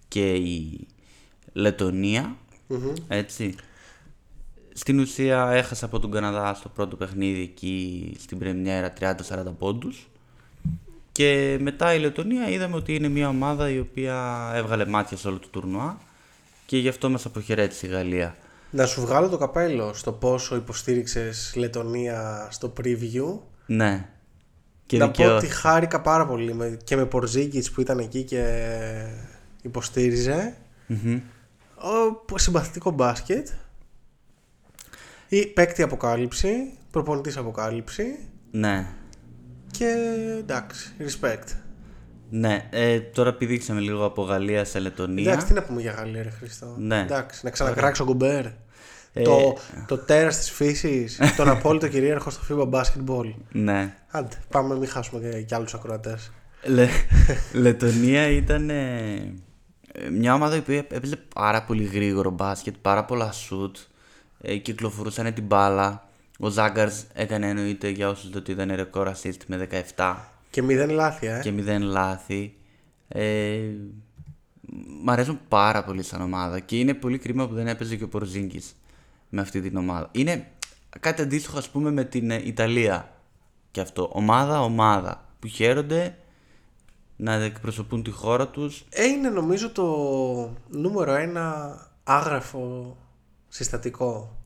και 0.09 0.35
η 0.35 0.87
λετωνια 1.53 2.37
Έτσι. 3.09 3.55
Στην 4.73 4.99
ουσία 4.99 5.51
έχασα 5.51 5.85
από 5.85 5.99
τον 5.99 6.11
Καναδά 6.11 6.55
στο 6.55 6.69
πρώτο 6.69 6.97
παιχνίδι 6.97 7.41
εκεί 7.43 8.15
στην 8.19 8.39
πρεμιέρα 8.39 8.93
30-40 9.01 9.55
πόντους. 9.59 10.09
Και 11.19 11.59
μετά 11.61 11.95
η 11.95 11.99
Λετωνία 11.99 12.49
είδαμε 12.49 12.77
ότι 12.77 12.95
είναι 12.95 13.09
μια 13.09 13.29
ομάδα 13.29 13.71
η 13.71 13.79
οποία 13.79 14.51
έβγαλε 14.55 14.87
μάτια 14.87 15.17
σε 15.17 15.29
όλο 15.29 15.39
το 15.39 15.49
τουρνουά 15.49 15.99
και 16.67 16.79
γι' 16.79 16.89
αυτό 16.89 17.11
μας 17.11 17.25
αποχαιρέτησε 17.25 17.87
η 17.87 17.91
Γαλλία. 17.91 18.37
Να 18.71 18.87
σου 18.87 19.01
βγάλω 19.01 19.29
το 19.29 19.39
καπέλο 19.39 19.93
στο 19.95 20.13
πόσο 20.13 20.57
υποστήριξες 20.57 21.53
Λετωνία 21.57 22.49
στο 22.51 22.73
preview. 22.81 23.39
Ναι. 23.67 24.09
Και 24.87 24.99
να 24.99 25.11
πω 25.11 25.13
δικαίω. 25.13 25.37
ότι 25.37 25.47
χάρηκα 25.47 26.01
πάρα 26.01 26.27
πολύ 26.27 26.55
με, 26.55 26.79
και 26.85 26.97
με 26.97 27.07
Πορζίγκιτς 27.07 27.71
που 27.71 27.81
ήταν 27.81 27.99
εκεί 27.99 28.23
και 28.23 28.45
υποστήριζε. 29.63 30.57
Ο, 31.75 32.39
συμπαθητικό 32.39 32.91
μπάσκετ. 32.91 33.49
Η 35.29 35.47
παίκτη 35.47 35.83
αποκάλυψη, 35.83 36.73
προπονητής 36.91 37.37
αποκάλυψη 37.37 38.19
Ναι. 38.51 38.87
Και 39.71 39.95
εντάξει, 40.39 40.93
respect. 40.99 41.57
Ναι, 42.31 42.69
ε, 42.71 43.01
τώρα 43.01 43.35
πηδήξαμε 43.35 43.81
λίγο 43.81 44.05
από 44.05 44.23
Γαλλία 44.23 44.65
σε 44.65 44.79
Λετωνία. 44.79 45.31
Εντάξει, 45.31 45.47
τι 45.47 45.53
να 45.53 45.63
πούμε 45.63 45.81
για 45.81 45.93
Γαλλία, 45.93 46.23
ρε 46.23 46.31
Χριστό. 46.31 46.75
Ναι. 46.79 47.01
Εντάξει, 47.01 47.41
να 47.45 47.51
ξανακράξει 47.51 48.03
ο 48.03 48.05
Γκομπέρ. 48.05 48.47
Το, 49.23 49.57
το 49.87 49.99
τέρας 49.99 50.39
της 50.39 50.51
φύσης, 50.51 51.21
τον 51.37 51.49
απόλυτο 51.49 51.89
κυρίαρχο 51.89 52.31
στο 52.31 52.43
FIBA 52.49 52.71
Basketball. 52.71 53.35
Ναι. 53.53 53.95
Άντε, 54.11 54.37
πάμε 54.49 54.77
μην 54.77 54.89
χάσουμε 54.89 55.29
και, 55.29 55.43
και 55.43 55.55
άλλους 55.55 55.75
ακροατές. 55.75 56.31
Λε... 56.65 56.89
Λετωνία 57.53 58.29
ήταν 58.29 58.71
ε, 58.71 59.33
μια 60.11 60.35
ομάδα 60.35 60.57
η 60.57 60.59
οποία 60.59 60.79
έπαιζε 60.79 61.17
πάρα 61.35 61.63
πολύ 61.63 61.85
γρήγορο 61.85 62.31
μπάσκετ, 62.31 62.75
πάρα 62.83 63.05
πολλά 63.05 63.33
σουτ, 63.33 63.77
ε, 64.41 64.57
κυκλοφορούσαν 64.57 65.35
την 65.35 65.45
μπάλα. 65.45 66.08
Ο 66.41 66.49
Ζάγκαρς 66.49 67.07
έκανε 67.13 67.49
εννοείται 67.49 67.89
για 67.89 68.09
όσους 68.09 68.31
δεν 68.31 68.43
το 68.43 68.53
είδαν 68.53 68.75
ρεκόρ 68.75 69.09
assist 69.09 69.45
με 69.47 69.69
17 69.97 70.17
Και 70.51 70.63
μηδέν 70.63 70.91
λάθη, 70.91 71.27
ε. 71.27 71.41
και 71.43 71.53
0 71.57 71.81
λάθη. 71.81 72.57
Ε, 73.09 73.61
μ' 75.03 75.11
αρέσουν 75.11 75.41
πάρα 75.49 75.85
πολύ 75.85 76.03
σαν 76.03 76.21
ομάδα 76.21 76.61
και 76.61 76.79
είναι 76.79 76.95
πολύ 76.95 77.19
κρίμα 77.19 77.49
που 77.49 77.55
δεν 77.55 77.67
έπαιζε 77.67 77.97
και 77.97 78.05
ο 78.05 78.09
Πορζίνκης 78.09 78.77
με 79.29 79.41
αυτή 79.41 79.61
την 79.61 79.77
ομάδα. 79.77 80.09
Είναι 80.13 80.47
κάτι 81.01 81.23
αντίστοιχο 81.23 81.59
ας 81.59 81.69
πούμε 81.69 81.91
με 81.91 82.05
την 82.05 82.31
ε, 82.31 82.43
Ιταλία 82.45 83.13
και 83.71 83.81
αυτό. 83.81 84.11
Ομάδα-ομάδα 84.13 85.25
που 85.39 85.49
χαίρονται 85.49 86.17
να 87.17 87.33
εκπροσωπούν 87.33 88.03
τη 88.03 88.11
χώρα 88.11 88.49
τους. 88.49 88.85
Ε, 88.91 89.05
είναι 89.05 89.29
νομίζω 89.29 89.71
το 89.71 89.87
νούμερο 90.69 91.15
ένα 91.15 91.77
άγραφο 92.05 92.97
συστατικό. 93.49 94.37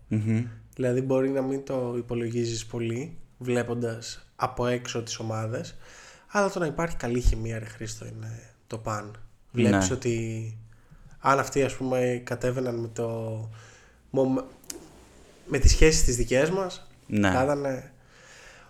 Δηλαδή 0.75 1.01
μπορεί 1.01 1.29
να 1.31 1.43
μην 1.43 1.64
το 1.64 1.95
υπολογίζεις 1.99 2.66
πολύ 2.66 3.16
βλέποντας 3.39 4.27
από 4.37 4.66
έξω 4.66 5.03
τις 5.03 5.18
ομάδες 5.18 5.75
αλλά 6.29 6.51
το 6.51 6.59
να 6.59 6.66
υπάρχει 6.66 6.97
καλή 6.97 7.20
χημεία 7.20 7.59
ρε 7.59 7.64
Χρήστο 7.64 8.07
είναι 8.07 8.51
το 8.66 8.79
παν. 8.79 9.16
Βλέπεις 9.53 9.89
Ναι. 9.89 9.95
ότι 9.95 10.57
αν 11.18 11.39
αυτοί 11.39 11.62
ας 11.62 11.75
πούμε 11.75 12.20
κατέβαιναν 12.25 12.75
με 12.75 12.89
το 12.89 13.11
μο- 14.11 14.45
με 15.47 15.59
τις 15.59 15.70
σχέσεις 15.70 16.05
τις 16.05 16.16
δικές 16.16 16.51
μας 16.51 16.87
Ναι. 17.07 17.31
θα 17.31 17.43
ήταν 17.43 17.66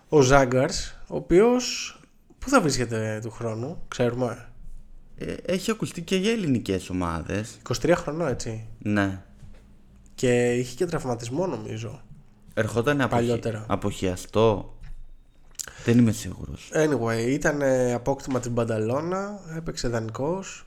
ο 0.09 0.21
Ζάγκαρς 0.21 0.95
ο 1.07 1.15
οποίος 1.15 1.97
πού 2.39 2.49
θα 2.49 2.61
βρίσκεται 2.61 3.19
του 3.23 3.31
χρόνου 3.31 3.83
ξέρουμε; 3.87 4.47
Ε, 5.17 5.33
έχει 5.45 5.71
ακουστεί 5.71 6.01
και 6.01 6.15
για 6.15 6.31
ελληνικές 6.31 6.89
ομάδες. 6.89 7.57
23 7.69 7.93
χρονών 7.95 8.27
έτσι 8.27 8.65
Ναι. 8.79 9.21
Και 10.23 10.53
είχε 10.53 10.75
και 10.75 10.85
τραυματισμό 10.85 11.47
νομίζω 11.47 12.01
Ερχόταν 12.53 13.01
αποχι... 13.01 13.21
Παλιότερα. 13.21 13.65
από 13.67 13.97
χιαστό. 13.97 14.77
Δεν 15.83 15.97
είμαι 15.97 16.11
σίγουρος. 16.11 16.71
Anyway, 16.73 17.25
ήταν 17.27 17.61
ε, 17.61 17.93
απόκτημα 17.93 18.39
της 18.39 18.49
Μπανταλώνα, 18.49 19.39
έπαιξε 19.55 19.87
δανεικός. 19.87 20.65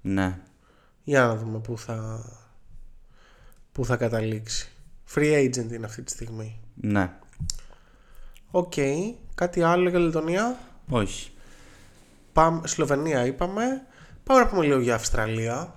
Ναι. 0.00 0.38
Για 1.04 1.26
να 1.26 1.36
δούμε 1.36 1.58
πού 1.58 1.78
θα, 1.78 2.24
πού 3.72 3.84
θα 3.84 3.96
καταλήξει. 3.96 4.68
Free 5.14 5.44
agent 5.44 5.72
είναι 5.72 5.86
αυτή 5.86 6.02
τη 6.02 6.10
στιγμή. 6.10 6.60
Ναι. 6.74 7.12
Οκ, 8.50 8.74
κάτι 9.34 9.62
άλλο 9.62 9.88
για 9.88 9.98
Λετωνία; 9.98 10.58
Όχι. 10.88 11.30
Πάμε, 12.32 12.66
Σλοβενία 12.66 13.26
είπαμε. 13.26 13.82
Πάμε 14.24 14.40
να 14.40 14.46
πούμε 14.46 14.64
λίγο 14.64 14.80
για 14.80 14.94
Αυστραλία. 14.94 15.74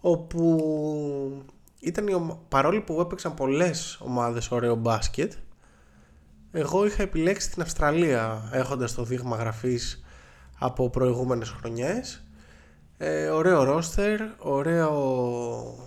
Όπου 0.00 1.44
ήταν 1.80 2.06
η 2.06 2.12
ομα- 2.14 2.38
παρόλο 2.48 2.82
που 2.82 3.00
έπαιξαν 3.00 3.34
πολλές 3.34 3.98
ομάδες 4.00 4.50
ωραίο 4.50 4.74
μπάσκετ, 4.74 5.32
εγώ 6.52 6.86
είχα 6.86 7.02
επιλέξει 7.02 7.50
την 7.50 7.62
Αυστραλία 7.62 8.48
έχοντας 8.52 8.94
το 8.94 9.04
δείγμα 9.04 9.36
γραφής 9.36 10.04
από 10.58 10.90
προηγούμενες 10.90 11.48
χρονιές. 11.50 12.24
Ε, 12.98 13.28
ωραίο 13.28 13.62
ρόστερ, 13.64 14.20
ωραίο, 14.38 14.92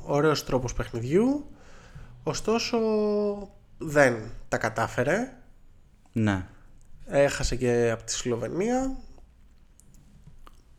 ωραίος 0.06 0.44
τρόπος 0.44 0.74
παιχνιδιού, 0.74 1.50
ωστόσο 2.24 2.78
δεν 3.78 4.16
τα 4.48 4.58
κατάφερε. 4.58 5.38
Ναι. 6.14 6.46
Έχασε 7.06 7.56
και 7.56 7.90
από 7.92 8.04
τη 8.04 8.12
Σλοβενία. 8.12 8.98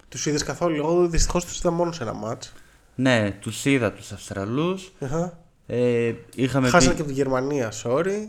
Τους 0.09 0.27
είδες 0.27 0.43
καθόλου, 0.43 0.77
εγώ 0.77 1.09
δυστυχώς 1.09 1.45
τους 1.45 1.59
είδα 1.59 1.71
μόνο 1.71 1.93
σε 1.93 2.03
ένα 2.03 2.13
μάτς. 2.13 2.53
Ναι, 2.95 3.31
τους 3.41 3.65
είδα 3.65 3.93
τους 3.93 4.13
Αυστραλούς. 4.13 4.93
Αχα. 5.01 5.39
Ε, 5.67 6.13
είχαμε 6.35 6.69
Χάσανε 6.69 6.91
πει... 6.91 6.97
και 6.97 7.03
από 7.03 7.11
τη 7.11 7.17
Γερμανία, 7.17 7.73
sorry. 7.85 8.29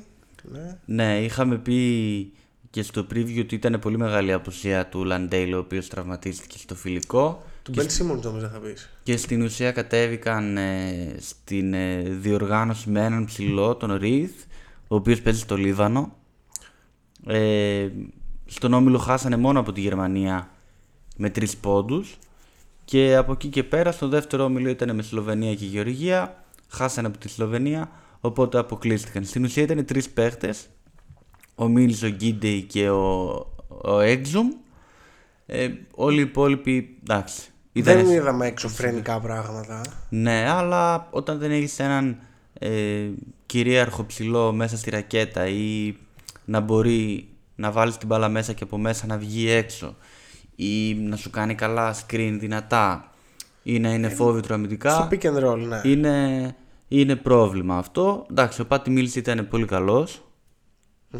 Ναι. 0.51 0.77
Ναι, 0.85 1.23
είχαμε 1.23 1.57
πει 1.57 2.31
και 2.69 2.83
στο 2.83 3.05
preview 3.13 3.39
ότι 3.39 3.55
ήταν 3.55 3.79
πολύ 3.79 3.97
μεγάλη 3.97 4.33
απουσία 4.33 4.87
του 4.87 5.03
Λαντέιλ 5.03 5.53
ο 5.53 5.57
οποίος 5.57 5.87
τραυματίστηκε 5.87 6.57
στο 6.57 6.75
φιλικό 6.75 7.43
Του 7.63 7.71
Μπεν 7.75 7.89
Σίμον 7.89 8.19
νομίζω 8.23 8.47
θα 8.47 8.57
πεις. 8.57 8.89
και 9.03 9.17
στην 9.17 9.41
ουσία 9.41 9.71
κατέβηκαν 9.71 10.57
ε, 10.57 11.15
στην 11.19 11.73
ε, 11.73 12.01
διοργάνωση 12.01 12.89
με 12.89 13.05
έναν 13.05 13.25
ψηλό, 13.25 13.75
τον 13.75 13.93
Ριθ, 13.93 14.33
ο 14.87 14.95
οποίος 14.95 15.21
παίζει 15.21 15.39
στο 15.39 15.57
Λίβανο. 15.57 16.15
Ε, 17.27 17.87
στον 18.45 18.73
Όμιλο 18.73 18.97
χάσανε 18.97 19.37
μόνο 19.37 19.59
από 19.59 19.71
τη 19.71 19.81
Γερμανία 19.81 20.49
με 21.17 21.29
τρεις 21.29 21.57
πόντους 21.57 22.17
και 22.85 23.15
από 23.15 23.31
εκεί 23.31 23.47
και 23.47 23.63
πέρα 23.63 23.91
στο 23.91 24.07
δεύτερο 24.07 24.43
όμιλο 24.43 24.69
ήταν 24.69 24.95
με 24.95 25.01
Σλοβενία 25.01 25.55
και 25.55 25.65
Γεωργία, 25.65 26.43
χάσανε 26.67 27.07
από 27.07 27.17
τη 27.17 27.29
Σλοβενία, 27.29 27.89
οπότε 28.19 28.57
αποκλείστηκαν. 28.57 29.23
Στην 29.23 29.43
ουσία 29.43 29.63
ήταν 29.63 29.85
τρεις 29.85 30.09
παίχτες, 30.09 30.67
ο 31.55 31.67
Μίλς, 31.67 32.03
ο 32.03 32.07
Γκίντεϊ 32.07 32.61
και 32.61 32.89
ο, 32.89 33.33
ο 33.67 33.99
Έξουμ. 33.99 34.47
Ε, 35.45 35.69
όλοι 35.95 36.17
οι 36.17 36.21
υπόλοιποι, 36.21 36.97
εντάξει, 37.03 37.41
Δεν 37.73 37.99
ήταν 37.99 38.13
είδαμε 38.13 38.47
εξωφρενικά 38.47 39.19
πράγματα. 39.19 39.81
ναι, 40.09 40.49
αλλά 40.49 41.07
όταν 41.11 41.37
δεν 41.37 41.51
έχεις 41.51 41.79
έναν 41.79 42.17
ε, 42.59 43.09
κυρίαρχο 43.45 44.05
ψηλό 44.05 44.51
μέσα 44.51 44.77
στη 44.77 44.89
ρακέτα 44.89 45.47
ή 45.47 45.95
να 46.45 46.59
μπορεί 46.59 47.27
να 47.55 47.71
βάλεις 47.71 47.97
την 47.97 48.07
μπάλα 48.07 48.29
μέσα 48.29 48.53
και 48.53 48.63
από 48.63 48.77
μέσα 48.77 49.05
να 49.05 49.17
βγει 49.17 49.49
έξω 49.49 49.95
ή 50.55 50.93
να 50.93 51.15
σου 51.15 51.29
κάνει 51.29 51.55
καλά 51.55 51.95
screen 51.95 52.37
δυνατά 52.39 53.09
ή 53.63 53.79
να 53.79 53.93
είναι 53.93 54.09
φόβητρο 54.09 54.55
αμυντικά 54.55 54.93
Στο 54.93 55.07
pick 55.11 55.21
and 55.21 55.43
roll, 55.43 55.57
ναι. 55.57 55.81
είναι, 55.83 56.55
είναι 56.87 57.15
πρόβλημα 57.15 57.77
αυτό. 57.77 58.25
Εντάξει, 58.29 58.61
ο 58.61 58.65
Πάτι 58.65 58.89
Μίλς 58.89 59.15
ήταν 59.15 59.47
πολύ 59.47 59.65
καλός 59.65 60.21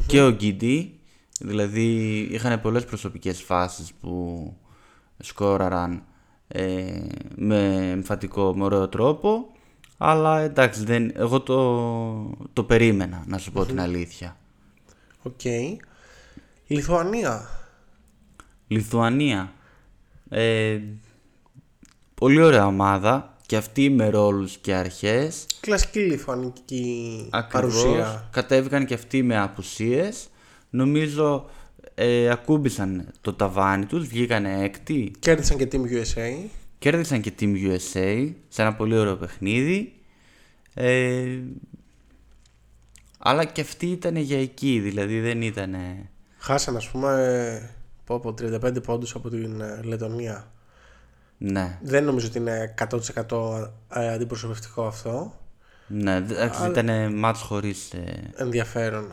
και 0.07 0.21
ο 0.21 0.31
Γκίντι. 0.31 0.99
Δηλαδή 1.39 2.17
είχαν 2.31 2.61
πολλές 2.61 2.85
προσωπικές 2.85 3.41
φάσεις 3.41 3.93
που 3.93 4.53
σκόραραν 5.17 6.03
ε, 6.47 7.01
με 7.35 7.89
εμφατικό, 7.91 8.55
με 8.55 8.63
ωραίο 8.63 8.87
τρόπο. 8.87 9.49
Αλλά 9.97 10.39
εντάξει, 10.39 10.83
δεν, 10.83 11.11
εγώ 11.15 11.41
το, 11.41 12.37
το 12.53 12.63
περίμενα, 12.63 13.23
να 13.27 13.37
σου 13.37 13.51
πω 13.51 13.65
την 13.65 13.79
αλήθεια. 13.79 14.37
Οκ. 15.21 15.43
Η 15.43 15.79
Λιθουανία. 16.67 17.49
Λιθουανία. 18.67 19.53
Ε, 20.29 20.79
πολύ 22.15 22.41
ωραία 22.41 22.67
ομάδα 22.67 23.37
και 23.45 23.55
αυτή 23.55 23.89
με 23.89 24.09
ρόλους 24.09 24.57
και 24.57 24.73
αρχές. 24.73 25.45
Κλασική 25.59 25.99
λιθουανική 25.99 27.27
Ακριβώς. 27.31 27.83
παρουσία. 27.83 28.29
Κατέβηκαν 28.31 28.85
και 28.85 28.93
αυτοί 28.93 29.23
με 29.23 29.39
απουσίες. 29.39 30.29
Νομίζω 30.69 31.49
ε, 31.95 32.29
ακούμπησαν 32.29 33.11
το 33.21 33.33
ταβάνι 33.33 33.85
τους, 33.85 34.07
βγήκανε 34.07 34.63
έκτη. 34.63 35.11
Κέρδισαν 35.19 35.57
και 35.57 35.67
Team 35.71 35.75
USA. 35.75 36.47
Κέρδισαν 36.79 37.21
και 37.21 37.33
Team 37.39 37.55
USA 37.55 38.31
σε 38.47 38.61
ένα 38.61 38.73
πολύ 38.73 38.97
ωραίο 38.97 39.15
παιχνίδι. 39.15 39.93
Ε, 40.73 41.39
αλλά 43.17 43.45
και 43.45 43.61
αυτοί 43.61 43.85
ήταν 43.85 44.15
για 44.15 44.41
εκεί, 44.41 44.79
δηλαδή 44.79 45.19
δεν 45.19 45.41
ήταν... 45.41 45.75
Χάσαν 46.37 46.75
ας 46.75 46.89
πούμε 46.89 47.74
πω, 48.05 48.19
πω, 48.19 48.33
35 48.41 48.83
πόντους 48.83 49.15
από 49.15 49.29
την 49.29 49.61
ε, 49.61 49.79
Λετωνία. 49.83 50.47
Ναι, 51.37 51.77
Δεν 51.81 52.03
νομίζω 52.03 52.27
ότι 52.27 52.37
είναι 52.37 52.73
100% 53.23 53.67
ε, 53.93 54.13
αντιπροσωπευτικό 54.13 54.85
αυτό. 54.85 55.39
ναι 55.87 56.15
εντάξει, 56.15 56.67
ήταν 56.67 57.13
μάτς 57.15 57.41
χωρίς 57.41 57.93
ε, 57.93 58.31
Ενδιαφέρον. 58.35 59.11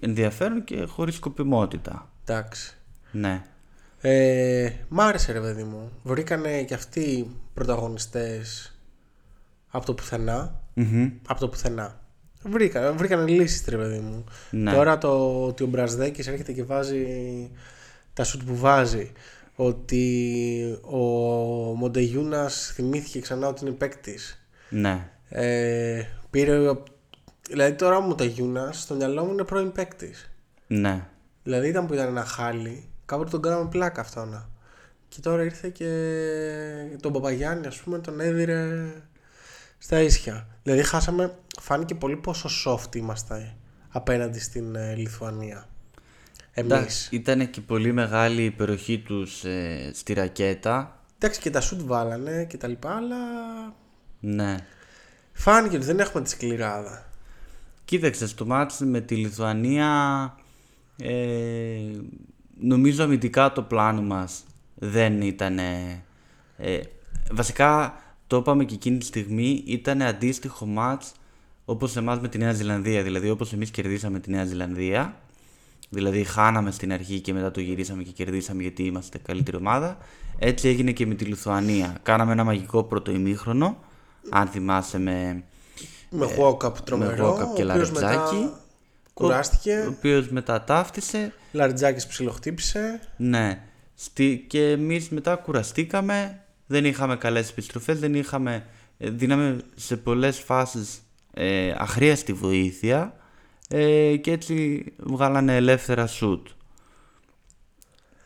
ενδιαφέρον 0.00 0.64
και 0.64 0.84
χωρίς 0.84 1.14
σκοπιμότητα. 1.14 2.08
Εντάξει. 2.24 2.76
Ναι, 3.12 3.42
Ε, 4.00 4.70
μ' 4.88 5.00
άρεσε 5.00 5.32
ρε 5.32 5.40
παιδί 5.40 5.62
μου. 5.62 5.90
Βρήκανε 6.02 6.62
και 6.62 6.74
αυτοί 6.74 7.36
πρωταγωνιστές 7.54 8.74
από 9.70 9.86
το 9.86 9.94
πουθενα 9.94 10.60
Από 11.26 11.40
το 11.40 11.48
πουθενά. 11.48 12.00
Βρήκα, 12.42 12.92
βρήκαν 12.92 13.28
λύσεις 13.28 13.64
ρε 13.68 13.76
παιδί 13.76 13.98
μου. 13.98 14.24
Ναι. 14.50 14.72
Τώρα 14.72 14.98
το 14.98 15.42
ότι 15.44 15.62
ο 15.62 15.66
Μπρασδέκης 15.66 16.26
έρχεται 16.26 16.52
και 16.52 16.64
βάζει 16.64 17.06
τα 18.20 18.26
σουτ 18.26 18.42
που 18.42 18.56
βάζει. 18.56 19.12
Ότι 19.54 20.78
ο 20.82 20.96
Μοντεγιούνας 21.76 22.72
θυμήθηκε 22.74 23.20
ξανά 23.20 23.48
ότι 23.48 23.64
είναι 23.64 23.74
παίκτης. 23.74 24.46
Ναι. 24.68 25.08
Ε, 25.28 26.02
πήρε. 26.30 26.58
Δηλαδή 27.48 27.74
τώρα 27.74 27.96
ο 27.96 28.00
Μοντεγιούνας 28.00 28.80
στο 28.80 28.94
μυαλό 28.94 29.24
μου 29.24 29.32
είναι 29.32 29.44
πρώην 29.44 29.72
παίκτης. 29.72 30.30
Ναι. 30.66 31.06
Δηλαδή 31.42 31.68
ήταν 31.68 31.86
που 31.86 31.94
ήταν 31.94 32.06
ένα 32.06 32.24
χάλι, 32.24 32.88
κάποτε 33.06 33.30
τον 33.30 33.42
κάναμε 33.42 33.68
πλάκα 33.68 34.00
αυτόνα. 34.00 34.50
Και 35.08 35.20
τώρα 35.20 35.42
ήρθε 35.42 35.68
και 35.68 35.90
τον 37.00 37.12
Παπαγιάννη, 37.12 37.66
ας 37.66 37.76
πούμε, 37.76 37.98
τον 37.98 38.20
έδιρε 38.20 38.92
στα 39.78 40.00
ίσια. 40.00 40.46
Δηλαδή 40.62 40.82
χάσαμε, 40.82 41.34
φάνηκε 41.60 41.94
πολύ 41.94 42.16
πόσο 42.16 42.48
soft 42.64 42.96
είμαστε 42.96 43.56
απέναντι 43.88 44.40
στην 44.40 44.74
ε, 44.74 44.94
Λιθουανία. 44.94 45.68
Εμείς. 46.52 47.08
Ήταν 47.12 47.50
και 47.50 47.60
πολύ 47.60 47.92
μεγάλη 47.92 48.42
η 48.42 48.44
υπεροχή 48.44 48.98
τους 48.98 49.44
ε, 49.44 49.90
στη 49.94 50.12
ρακέτα. 50.12 51.00
Εντάξει 51.18 51.40
και 51.40 51.50
τα 51.50 51.60
σουτ 51.60 51.80
βάλανε 51.84 52.44
και 52.44 52.56
τα 52.56 52.68
λοιπά, 52.68 52.96
αλλά 52.96 53.16
Ναι. 54.20 54.56
φάνηκε 55.32 55.76
ότι 55.76 55.84
δεν 55.84 55.98
έχουμε 56.00 56.22
τη 56.22 56.30
σκληράδα. 56.30 57.08
Κοίταξε, 57.84 58.26
στο 58.26 58.46
μάτς 58.46 58.78
με 58.80 59.00
τη 59.00 59.14
Λιθουανία 59.16 60.34
ε, 61.02 61.80
νομίζω 62.60 63.02
αμυντικά 63.04 63.52
το 63.52 63.62
πλάνο 63.62 64.02
μας 64.02 64.44
δεν 64.74 65.22
ήταν... 65.22 65.58
Ε, 65.58 66.80
βασικά 67.30 67.94
το 68.26 68.36
είπαμε 68.36 68.64
και 68.64 68.74
εκείνη 68.74 68.98
τη 68.98 69.04
στιγμή 69.04 69.62
ήταν 69.66 70.02
αντίστοιχο 70.02 70.66
μάτς 70.66 71.12
όπως 71.64 71.96
εμάς 71.96 72.20
με 72.20 72.28
τη 72.28 72.38
Νέα 72.38 72.52
Ζηλανδία. 72.52 73.02
Δηλαδή 73.02 73.30
όπως 73.30 73.52
εμείς 73.52 73.70
κερδίσαμε 73.70 74.20
τη 74.20 74.30
Νέα 74.30 74.44
Ζηλανδία 74.44 75.20
Δηλαδή 75.92 76.24
χάναμε 76.24 76.70
στην 76.70 76.92
αρχή 76.92 77.20
και 77.20 77.32
μετά 77.32 77.50
το 77.50 77.60
γυρίσαμε 77.60 78.02
και 78.02 78.10
κερδίσαμε 78.10 78.62
γιατί 78.62 78.82
είμαστε 78.82 79.18
καλύτερη 79.18 79.56
ομάδα. 79.56 79.98
Έτσι 80.38 80.68
έγινε 80.68 80.92
και 80.92 81.06
με 81.06 81.14
τη 81.14 81.24
Λιθουανία. 81.24 81.96
Κάναμε 82.02 82.32
ένα 82.32 82.44
μαγικό 82.44 82.84
πρώτο 82.84 83.10
ημίχρονο, 83.10 83.78
αν 84.30 84.46
θυμάσαι 84.46 84.98
με, 84.98 85.44
Με 86.10 86.26
walk-up 86.38 86.72
τρομερό, 86.84 87.34
walk-up 87.34 87.54
και 87.54 87.62
ο 87.62 87.72
οποίος 87.72 87.90
Λαριτζάκη. 87.92 88.34
μετά 88.34 88.60
κουράστηκε, 89.14 89.84
ο 89.86 89.94
οποίος 89.96 90.28
μετά 90.28 90.64
ταύτισε. 90.64 91.32
Λαριτζάκης 91.52 92.06
ψιλοχτύπησε. 92.06 93.00
Ναι. 93.16 93.62
Στη... 93.94 94.44
Και 94.48 94.70
εμείς 94.70 95.08
μετά 95.08 95.36
κουραστήκαμε, 95.36 96.44
δεν 96.66 96.84
είχαμε 96.84 97.16
καλές 97.16 97.50
επιστροφές, 97.50 97.98
δεν 97.98 98.14
είχαμε... 98.14 98.66
ε, 98.98 99.10
Δίναμε 99.10 99.56
σε 99.74 99.96
πολλές 99.96 100.38
φάσεις 100.38 101.02
ε, 101.34 101.74
αχρίαστη 101.78 102.32
βοήθεια 102.32 103.14
ε, 103.72 104.16
και 104.16 104.32
έτσι 104.32 104.84
βγάλανε 104.98 105.56
ελεύθερα 105.56 106.06
σουτ. 106.06 106.46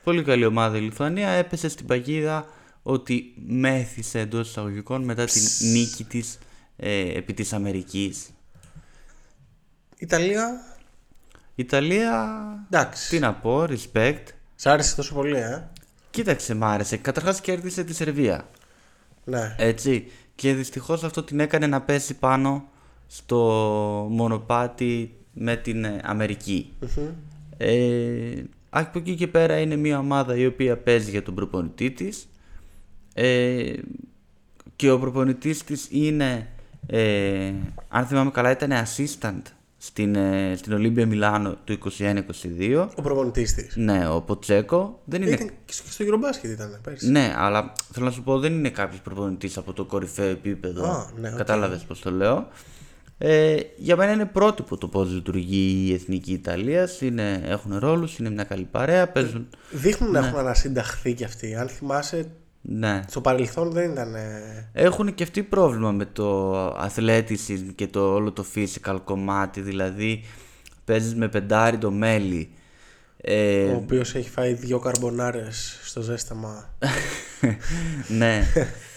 Πολύ 0.04 0.22
καλή 0.22 0.44
ομάδα 0.44 0.76
η 0.76 0.80
Λιθουανία, 0.80 1.28
έπεσε 1.28 1.68
στην 1.68 1.86
παγίδα 1.86 2.46
ότι 2.82 3.34
μέθησε 3.46 4.18
εντός 4.18 4.48
εισαγωγικών 4.48 5.04
μετά 5.04 5.24
την 5.24 5.42
νίκη 5.72 6.04
της 6.04 6.38
ε, 6.76 7.18
επί 7.18 7.34
της 7.34 7.52
Αμερικής. 7.52 8.30
Ιταλία, 9.98 10.60
Ιταλία, 11.54 12.34
εντάξει. 12.70 13.08
τι 13.08 13.18
να 13.18 13.34
πω, 13.34 13.66
respect. 13.68 14.22
Σ' 14.54 14.66
άρεσε 14.66 14.96
τόσο 14.96 15.14
πολύ, 15.14 15.36
ε. 15.36 15.68
Κοίταξε, 16.10 16.54
μ' 16.54 16.64
άρεσε. 16.64 16.96
Καταρχάς 16.96 17.40
κέρδισε 17.40 17.84
τη 17.84 17.94
Σερβία. 17.94 18.48
Ναι. 19.24 19.54
Έτσι. 19.58 20.10
Και 20.34 20.54
δυστυχώς 20.54 21.04
αυτό 21.04 21.22
την 21.22 21.40
έκανε 21.40 21.66
να 21.66 21.80
πέσει 21.80 22.14
πάνω 22.14 22.68
στο 23.06 23.36
μονοπάτι 24.10 25.16
με 25.34 25.56
την 25.56 25.84
ε, 25.84 26.00
αμερικη 26.02 26.72
Ε, 27.56 28.42
από 28.70 28.98
εκεί 28.98 29.14
και 29.14 29.28
πέρα 29.28 29.58
είναι 29.58 29.76
μια 29.76 29.98
ομάδα 29.98 30.36
η 30.36 30.46
οποία 30.46 30.76
παίζει 30.76 31.10
για 31.10 31.22
τον 31.22 31.34
προπονητή 31.34 31.90
της 31.90 32.28
ε, 33.14 33.72
και 34.76 34.90
ο 34.90 34.98
προπονητής 34.98 35.64
της 35.64 35.88
είναι, 35.90 36.48
ε, 36.86 37.52
αν 37.88 38.06
θυμάμαι 38.06 38.30
καλά, 38.30 38.50
ήταν 38.50 38.70
assistant 38.70 39.42
στην, 39.76 40.14
ε, 40.14 40.54
στην 40.56 40.72
Ολύμπια 40.72 41.06
Μιλάνο 41.06 41.56
του 41.64 41.78
21-22. 41.98 42.88
Ο 42.96 43.02
προπονητής 43.02 43.54
της. 43.54 43.76
Ναι, 43.76 44.08
ο 44.08 44.20
Ποτσέκο 44.20 45.00
δεν 45.04 45.22
είναι 45.22 45.30
Ήταν 45.30 45.50
και 45.64 45.72
στο 45.72 45.90
στο 45.92 46.04
Eurobasket 46.04 46.48
ήταν 46.48 46.78
πέρσι. 46.82 47.10
ναι, 47.10 47.34
αλλά 47.36 47.72
θέλω 47.92 48.06
να 48.06 48.12
σου 48.12 48.22
πω 48.22 48.38
δεν 48.38 48.52
είναι 48.52 48.70
κάποιος 48.70 49.00
προπονητής 49.00 49.56
από 49.56 49.72
το 49.72 49.84
κορυφαίο 49.84 50.28
επίπεδο. 50.28 50.84
Α, 50.84 51.10
ναι, 51.20 51.28
οκ. 51.28 51.36
Κατάλαβες 51.36 51.82
πώς 51.82 52.00
το 52.00 52.10
λέω. 52.10 52.48
Ε, 53.18 53.56
για 53.76 53.96
μένα 53.96 54.12
είναι 54.12 54.24
πρότυπο 54.24 54.76
το 54.76 54.88
πώς 54.88 55.10
λειτουργεί 55.12 55.86
η 55.88 55.92
εθνική 55.94 56.32
Ιταλία. 56.32 56.88
Έχουν 57.44 57.78
ρόλους, 57.78 58.18
είναι 58.18 58.30
μια 58.30 58.44
καλή 58.44 58.68
παρέα. 58.70 59.08
Παίζουν. 59.08 59.48
Δείχνουν 59.70 60.10
να 60.10 60.18
έχουν 60.18 60.38
ανασυνταχθεί 60.38 61.12
κι 61.14 61.24
αυτοί. 61.24 61.54
Αν 61.54 61.68
θυμάσαι, 61.68 62.30
Ναι. 62.60 63.02
στο 63.08 63.20
παρελθόν 63.20 63.70
δεν 63.70 63.90
ήταν. 63.90 64.14
ε, 64.14 64.68
Έχουν 64.72 65.14
και 65.14 65.22
αυτοί 65.22 65.42
πρόβλημα 65.42 65.92
με 65.92 66.04
το 66.04 66.56
athleticism 66.68 67.66
και 67.74 67.86
το 67.86 68.12
όλο 68.12 68.32
το 68.32 68.44
physical 68.54 68.96
κομμάτι. 69.04 69.60
Δηλαδή 69.60 70.24
παίζεις 70.84 71.14
με 71.14 71.28
πεντάρι 71.28 71.78
το 71.78 71.90
μέλι. 71.90 72.50
Ε, 73.16 73.64
Ο 73.64 73.76
οποίος 73.76 74.14
έχει 74.14 74.30
φάει 74.30 74.52
δύο 74.52 74.78
καρμπονάρες 74.78 75.78
στο 75.84 76.00
ζέσταμα. 76.00 76.74
ναι. 78.18 78.42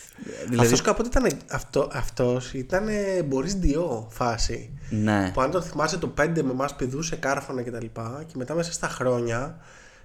δηλαδή, 0.47 0.63
Αυτός 0.63 0.81
κάποτε 0.81 1.07
ήταν. 1.19 1.37
Αυτό, 1.51 1.89
αυτός 1.93 2.53
ήταν 2.53 2.87
Μπορείς 3.25 3.53
Διό 3.55 4.07
φάση. 4.11 4.69
ναι. 4.89 5.31
Που 5.33 5.41
αν 5.41 5.51
το 5.51 5.61
θυμάσαι 5.61 5.97
το 5.97 6.13
5 6.17 6.29
με 6.43 6.51
εμάς 6.51 6.75
πηδούσε 6.75 7.15
κάρφωνα 7.15 7.61
και 7.61 7.71
τα 7.71 7.81
λοιπά 7.81 8.23
και 8.27 8.33
μετά 8.37 8.55
μέσα 8.55 8.71
στα 8.71 8.87
χρόνια 8.87 9.57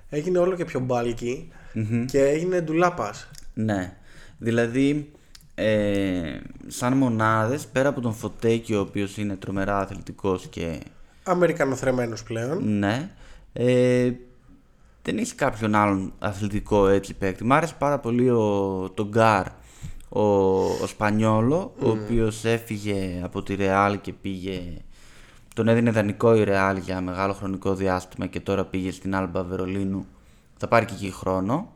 έγινε 0.09 0.39
όλο 0.39 0.55
και 0.57 0.65
πιο 0.65 0.81
μπαλκι 0.81 1.49
και 2.07 2.21
έγινε 2.25 2.61
ντουλάπας. 2.61 3.29
Ναι. 3.55 3.97
Δηλαδή, 4.39 5.11
ε, 5.55 6.39
σαν 6.67 6.97
μονάδες, 6.97 7.67
πέρα 7.67 7.89
από 7.89 8.01
τον 8.01 8.15
Φωτέκη, 8.15 8.75
ο 8.75 8.81
οποίος 8.81 9.17
είναι 9.17 9.37
τρομερά 9.37 9.79
αθλητικός 9.79 10.47
και 10.51 10.81
Αμερικανοθρεμένος 11.23 12.23
πλέον. 12.23 12.79
ναι, 12.79 13.11
ε, 13.53 14.11
δεν 15.03 15.19
έχει 15.19 15.35
κάποιον 15.35 15.75
άλλον 15.75 16.13
αθλητικό 16.19 16.89
έτσι 16.89 17.15
παίκτη. 17.15 17.45
Μ' 17.45 17.53
άρεσε 17.53 17.75
πάρα 17.79 17.99
πολύ 17.99 18.31
ο, 18.31 18.91
τον 18.95 19.09
Γκάρ, 19.09 19.47
ο, 20.13 20.23
ο 20.83 20.87
Σπανιόλο, 20.87 21.75
ο 21.83 21.89
οποίος 21.91 22.45
έφυγε 22.45 23.21
από 23.23 23.43
τη 23.43 23.55
Ρεάλ 23.55 24.01
και 24.01 24.13
πήγε... 24.13 24.63
Τον 25.55 25.69
έδινε 25.69 25.91
δανεικό 25.91 26.35
η 26.35 26.45
Ρεάλ 26.45 26.77
για 26.77 27.01
μεγάλο 27.01 27.33
χρονικό 27.33 27.75
διάστημα 27.75 28.27
και 28.27 28.41
τώρα 28.41 28.65
πήγε 28.65 28.91
στην 28.91 29.15
Άλμπα 29.15 29.43
Βερολίνου. 29.43 30.07
Θα 30.57 30.69
πάρει 30.69 30.85
και 30.85 30.95
εκεί 30.95 31.11
χρόνο. 31.11 31.73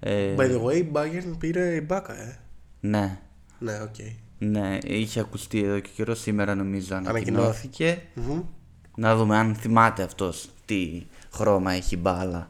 Ε, 0.00 0.34
By 0.36 0.40
the 0.40 0.62
way, 0.64 0.76
η 0.76 0.88
Bayern 0.92 1.34
πήρε 1.38 1.74
Ιμπάκα, 1.74 2.20
ε. 2.20 2.38
ναι. 2.80 3.18
Ναι, 3.58 3.80
οκ. 3.82 3.94
Ναι, 4.38 4.78
είχε 4.84 5.20
ακουστεί 5.20 5.62
εδώ 5.62 5.78
και 5.78 5.90
καιρό 5.96 6.14
σήμερα 6.14 6.54
νομίζω 6.54 6.94
Ανακοινώθηκε. 6.94 7.84
ανακοινώθηκε. 7.84 8.52
Να 8.96 9.16
δούμε 9.16 9.36
αν 9.36 9.54
θυμάται 9.54 10.02
αυτός 10.02 10.48
τι 10.64 11.02
χρώμα 11.32 11.72
έχει 11.72 11.94
η 11.94 11.98
μπάλα. 12.02 12.48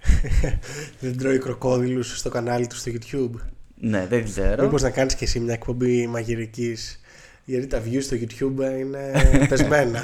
Δεν 1.00 1.18
τρώει 1.18 1.38
κροκόδειλους 1.38 2.18
στο 2.18 2.28
κανάλι 2.28 2.66
του 2.66 2.76
στο 2.76 2.92
YouTube. 2.94 3.40
Ναι, 3.80 4.06
δεν 4.06 4.24
ξέρω. 4.24 4.62
Μήπως 4.62 4.82
να 4.82 4.90
κάνεις 4.90 5.14
και 5.14 5.24
εσύ 5.24 5.40
μια 5.40 5.52
εκπομπή 5.52 6.06
μαγειρικής 6.06 7.00
γιατί 7.44 7.66
τα 7.66 7.82
views 7.84 8.02
στο 8.02 8.16
YouTube 8.16 8.78
είναι 8.78 9.12
πεσμένα. 9.48 10.02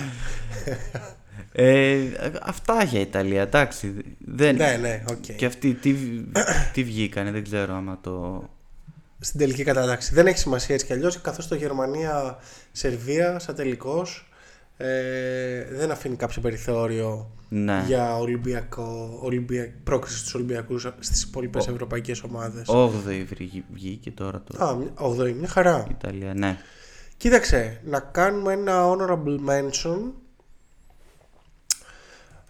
Ε, 1.52 1.98
αυτά 2.42 2.82
για 2.82 3.00
Ιταλία, 3.00 3.42
εντάξει. 3.42 3.94
Δεν... 4.18 4.56
ναι, 4.56 4.78
ναι, 4.80 5.04
οκ. 5.10 5.34
Και 5.36 5.46
αυτοί 5.46 5.74
τι, 5.74 5.94
τι 6.72 6.84
βγήκανε, 6.84 7.30
δεν 7.30 7.44
ξέρω 7.44 7.74
άμα 7.74 7.98
το... 8.02 8.44
Στην 9.20 9.40
τελική 9.40 9.62
κατάταξη. 9.62 10.14
Δεν 10.14 10.26
έχει 10.26 10.38
σημασία 10.38 10.74
έτσι 10.74 10.86
κι 10.86 10.92
αλλιώς 10.92 11.20
καθώς 11.20 11.48
το 11.48 11.54
Γερμανία-Σερβία 11.54 13.38
σαν 13.38 13.54
τελικός 13.54 14.28
ε, 14.76 15.64
δεν 15.70 15.90
αφήνει 15.90 16.16
κάποιο 16.16 16.40
περιθώριο 16.42 17.30
Ναι. 17.48 17.82
για 17.86 18.16
Ολυμπιακό, 18.16 19.18
Ολυμπια... 19.22 19.72
πρόκριση 19.84 20.18
στους 20.18 20.34
Ολυμπιακούς 20.34 20.86
στις 20.98 21.22
υπόλοιπες 21.22 21.66
ευρωπαϊκές 21.68 22.22
ομάδες. 22.22 22.66
8η 22.68 23.24
βγήκε 23.72 24.10
τώρα 24.10 24.42
το 24.42 24.64
Α, 24.64 24.74
μια- 24.76 24.92
8η, 24.94 25.32
μια 25.32 25.48
χαρά. 25.48 25.86
Ιταλία, 25.90 26.34
ναι. 26.34 26.58
Κοίταξε, 27.16 27.80
να 27.84 28.00
κάνουμε 28.00 28.52
ένα 28.52 28.82
honorable 28.84 29.38
mention 29.48 29.98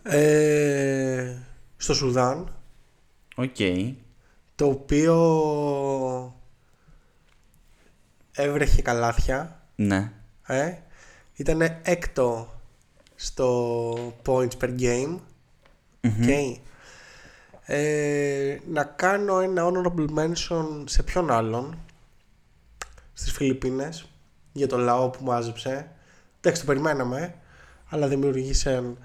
ε, 0.02 1.36
στο 1.76 1.94
Σουδάν, 1.94 2.54
Οκ. 3.36 3.56
το 4.54 4.66
οποίο 4.66 5.14
έβρεχε 8.32 8.82
καλάθια, 8.82 9.60
Ναι. 9.76 10.12
ε, 10.46 10.72
ήταν 11.36 11.60
έκτο 11.82 12.60
στο 13.14 13.92
points 14.26 14.58
per 14.60 14.80
game. 14.80 15.18
OK. 16.04 16.28
Ε, 17.68 18.58
να 18.72 18.84
κάνω 18.84 19.40
ένα 19.40 19.70
honorable 19.70 20.06
mention 20.18 20.82
σε 20.84 21.02
ποιον 21.02 21.30
άλλον; 21.30 21.78
Στις 23.12 23.32
Φιλιππίνες 23.32 24.08
για 24.52 24.66
το 24.66 24.76
λαό 24.76 25.10
που 25.10 25.24
μάζεψε. 25.24 25.90
Εντάξει, 26.40 26.60
το 26.60 26.66
περιμέναμε, 26.66 27.34
αλλά 27.88 28.08
δημιουργήσε 28.08 28.96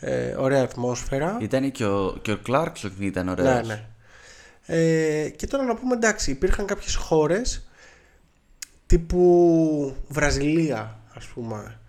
ε, 0.00 0.34
ωραία 0.34 0.62
ατμόσφαιρα. 0.62 1.36
Ήταν 1.40 1.70
και 1.70 1.84
ο, 1.84 2.18
και 2.22 2.32
ο 2.32 2.38
Clarkson 2.46 2.90
ήταν 2.98 3.28
ωραίος. 3.28 3.66
Ναι, 3.66 3.74
ναι. 3.74 3.84
Ε, 4.66 5.28
και 5.28 5.46
τώρα 5.46 5.64
να 5.64 5.74
πούμε 5.74 5.94
εντάξει, 5.94 6.30
υπήρχαν 6.30 6.66
κάποιες 6.66 6.94
χώρες 6.94 7.68
τύπου 8.86 9.96
Βραζιλία, 10.08 10.99
ας 11.14 11.26
πούμε, 11.26 11.80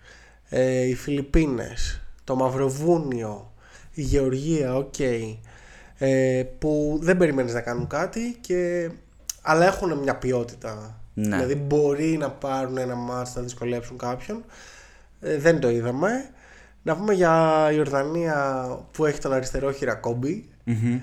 ε, 0.48 0.86
οι 0.86 0.94
Φιλιππίνες, 0.94 2.00
το 2.24 2.34
Μαυροβούνιο, 2.36 3.52
η 3.92 4.02
Γεωργία, 4.02 4.76
οκ, 4.76 4.98
ε, 5.98 6.44
που 6.58 6.98
δεν 7.02 7.16
περιμένεις 7.16 7.54
να 7.54 7.60
κάνουν 7.60 7.86
κάτι 7.86 8.36
και, 8.40 8.90
αλλά 9.42 9.66
έχουν 9.66 9.98
μια 9.98 10.16
ποιότητα. 10.16 11.00
Ναι. 11.14 11.36
Δηλαδή 11.36 11.54
μπορεί 11.54 12.16
να 12.16 12.30
πάρουν 12.30 12.76
ένα 12.76 12.94
μάτς 12.94 13.34
να 13.34 13.42
δυσκολέψουν 13.42 13.98
κάποιον. 13.98 14.44
Ε, 15.20 15.38
δεν 15.38 15.60
το 15.60 15.70
είδαμε. 15.70 16.30
Να 16.82 16.96
πούμε 16.96 17.12
για 17.12 17.66
η 17.70 17.74
Ιορδανία 17.76 18.66
που 18.92 19.04
έχει 19.04 19.18
τον 19.18 19.32
αριστερόχειρα 19.32 19.72
Kobe. 19.72 20.48
Μμμ. 20.64 21.00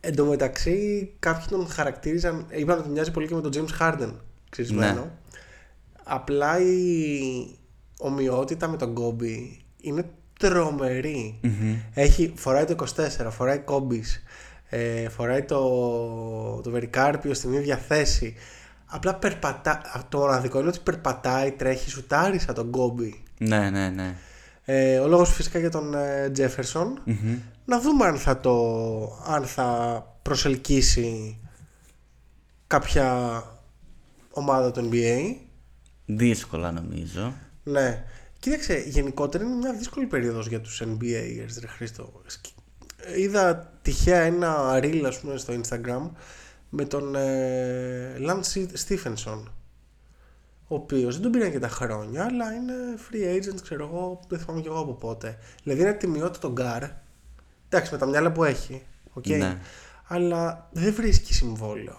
Εν 0.00 0.16
τω 0.16 0.24
μεταξύ, 0.24 1.10
κάποιοι 1.18 1.46
τον 1.48 1.68
χαρακτήριζαν. 1.68 2.46
Είπαν 2.50 2.78
ότι 2.78 2.88
μοιάζει 2.88 3.10
πολύ 3.10 3.26
και 3.26 3.34
με 3.34 3.40
τον 3.40 3.52
James 3.54 3.80
Harden. 3.80 4.12
Ξυρισμένο. 4.50 5.00
Ναι. 5.00 5.10
Απλά 6.04 6.60
η 6.60 7.58
ομοιότητα 8.00 8.68
με 8.68 8.76
τον 8.76 8.94
Κόμπι 8.94 9.64
είναι 9.80 10.04
τρομερή. 10.38 11.40
Έχει, 11.94 12.32
φοράει 12.36 12.64
το 12.64 12.86
24, 12.96 13.28
φοράει 13.30 13.58
κόμπις, 13.58 14.22
ε, 14.68 15.08
φοράει 15.08 15.42
το, 15.42 15.60
το 16.62 16.70
βερικάρπιο 16.70 17.34
στην 17.34 17.52
ίδια 17.52 17.76
θέση. 17.76 18.34
Απλά 18.86 19.14
περπατά, 19.14 20.06
το 20.08 20.18
μοναδικό 20.18 20.58
είναι 20.58 20.68
ότι 20.68 20.78
περπατάει, 20.82 21.50
τρέχει, 21.50 21.90
σουτάρει 21.90 22.38
σαν 22.38 22.54
τον 22.54 22.70
Κόμπι. 22.70 23.22
Ναι, 23.38 23.70
ναι, 23.70 23.88
ναι. 23.88 24.14
Ε, 24.64 24.98
ο 24.98 25.06
λόγος 25.06 25.32
φυσικά 25.32 25.58
για 25.58 25.70
τον 25.70 25.94
ε, 25.94 26.30
Τζέφερσον. 26.30 27.02
Να 27.64 27.80
δούμε 27.80 28.06
αν 28.06 28.16
θα 28.16 28.40
το 28.40 28.54
αν 29.26 29.44
θα 29.44 30.02
προσελκύσει 30.22 31.38
κάποια 32.66 33.42
ομάδα 34.30 34.70
του 34.70 34.88
NBA. 34.92 35.34
Δύσκολα 36.06 36.72
νομίζω. 36.72 37.32
Ναι. 37.70 38.04
Κοίταξε, 38.38 38.78
γενικότερα 38.86 39.44
είναι 39.44 39.54
μια 39.54 39.72
δύσκολη 39.72 40.06
περίοδος 40.06 40.46
για 40.48 40.60
τους 40.60 40.82
NBAers, 40.84 41.60
ρε 41.60 41.66
Χρήστο. 41.66 42.22
Σκ- 42.26 42.46
Είδα 43.16 43.72
τυχαία 43.82 44.20
ένα 44.20 44.78
reel, 44.82 45.02
ας 45.06 45.18
πούμε, 45.20 45.36
στο 45.36 45.60
Instagram 45.60 46.10
με 46.68 46.84
τον 46.84 47.14
ε, 47.14 48.16
Lance 48.18 48.66
Stephenson 48.88 49.42
ο 50.68 50.74
οποίος 50.74 51.14
δεν 51.14 51.22
τον 51.22 51.32
πήραν 51.32 51.50
και 51.50 51.58
τα 51.58 51.68
χρόνια 51.68 52.24
αλλά 52.24 52.52
είναι 52.52 52.74
free 53.10 53.36
agent, 53.36 53.60
ξέρω 53.62 53.84
εγώ, 53.86 54.20
δεν 54.28 54.38
θυμάμαι 54.38 54.60
και 54.60 54.68
εγώ 54.68 54.78
από 54.80 54.92
πότε. 54.92 55.38
Δηλαδή 55.62 55.80
είναι 55.82 55.92
τιμιότατο 55.92 56.52
γκαρντ, 56.52 56.82
εντάξει 57.68 57.92
με 57.92 57.98
τα 57.98 58.06
μυαλά 58.06 58.32
που 58.32 58.44
έχει, 58.44 58.82
οκ. 59.12 59.26
Ναι. 59.26 59.58
αλλά 60.06 60.68
δεν 60.72 60.94
βρίσκει 60.94 61.34
συμβόλαιο. 61.34 61.98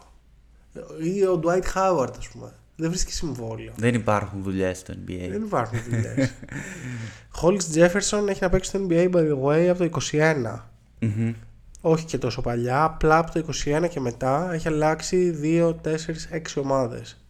Ή 1.03 1.23
ο 1.25 1.41
Dwight 1.43 1.63
Howard, 1.75 2.13
ας 2.17 2.27
πούμε, 2.27 2.53
δεν 2.81 2.89
βρίσκει 2.89 3.11
συμβόλαιο. 3.11 3.71
Δεν 3.75 3.93
υπάρχουν 3.93 4.43
δουλειές 4.43 4.77
στο 4.77 4.93
NBA. 4.93 5.27
Δεν 5.29 5.43
υπάρχουν 5.43 5.79
δουλειές. 5.89 6.33
Hollis 7.41 7.75
Jefferson 7.75 8.27
έχει 8.27 8.39
να 8.41 8.49
παίξει 8.49 8.69
στο 8.69 8.87
NBA 8.89 9.11
by 9.11 9.31
the 9.31 9.41
way 9.43 9.65
από 9.65 9.89
το 9.89 9.99
21. 10.11 10.59
Μμμ. 10.99 11.33
Όχι 11.81 12.05
και 12.05 12.17
τόσο 12.17 12.41
παλιά, 12.41 12.83
απλά 12.83 13.17
από 13.17 13.31
το 13.31 13.45
21 13.65 13.87
και 13.89 13.99
μετά 13.99 14.53
έχει 14.53 14.67
αλλάξει 14.67 15.39
2, 15.43 15.75
4, 15.83 15.95
6 16.31 16.41
ομάδες 16.55 17.25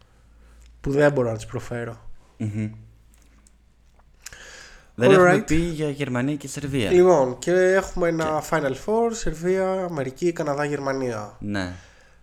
που 0.81 0.91
δεν 0.91 1.11
μπορώ 1.11 1.29
να 1.29 1.35
τις 1.35 1.45
προφέρω. 1.45 2.09
Μμμ. 2.37 2.69
Δεν 4.95 5.11
έχουμε 5.11 5.35
Alright. 5.35 5.45
πει 5.45 5.55
για 5.55 5.89
Γερμανία 5.89 6.35
και 6.35 6.47
Σερβία. 6.47 6.91
Λοιπόν, 6.91 7.39
και 7.39 7.51
έχουμε 7.51 8.07
ένα 8.07 8.43
Final 8.49 8.75
Four, 8.85 9.09
Σερβία, 9.11 9.71
Αμερική, 9.71 10.31
Καναδά, 10.31 10.65
Γερμανία. 10.65 11.37
Ναι. 11.39 11.73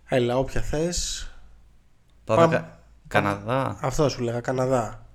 Έλα, 0.05 0.37
όποια 0.37 0.61
θες. 0.61 1.29
Πάμε, 2.25 2.41
Πάμε. 2.41 2.78
Κα- 3.09 3.21
Καναδά. 3.21 3.77
Αυτό 3.81 4.09
σου 4.09 4.21
λέγα, 4.21 4.39
Καναδά. 4.41 5.05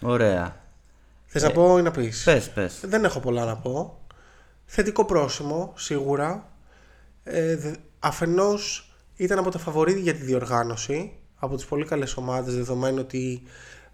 Ωραία. 0.00 0.56
Θες 1.26 1.42
να 1.42 1.50
πω 1.50 1.78
ή 1.78 1.82
να 1.82 1.90
πεις; 1.90 2.22
Πες, 2.24 2.50
πες. 2.50 2.80
Δεν 2.84 3.04
έχω 3.04 3.20
πολλά 3.20 3.44
να 3.44 3.56
πω. 3.56 4.00
Θετικό 4.64 5.04
πρόσημο, 5.04 5.72
σίγουρα. 5.76 6.48
Ε, 7.24 7.56
δε- 7.56 7.74
αφενός 7.98 8.92
ήταν 9.16 9.38
από 9.38 9.50
τα 9.50 9.58
φαβορίδι 9.58 10.00
για 10.00 10.12
τη 10.14 10.22
διοργάνωση. 10.22 11.12
Από 11.38 11.56
τις 11.56 11.64
πολύ 11.64 11.84
καλές 11.84 12.16
ομάδες, 12.16 12.54
δεδομένου 12.54 12.98
ότι 13.00 13.42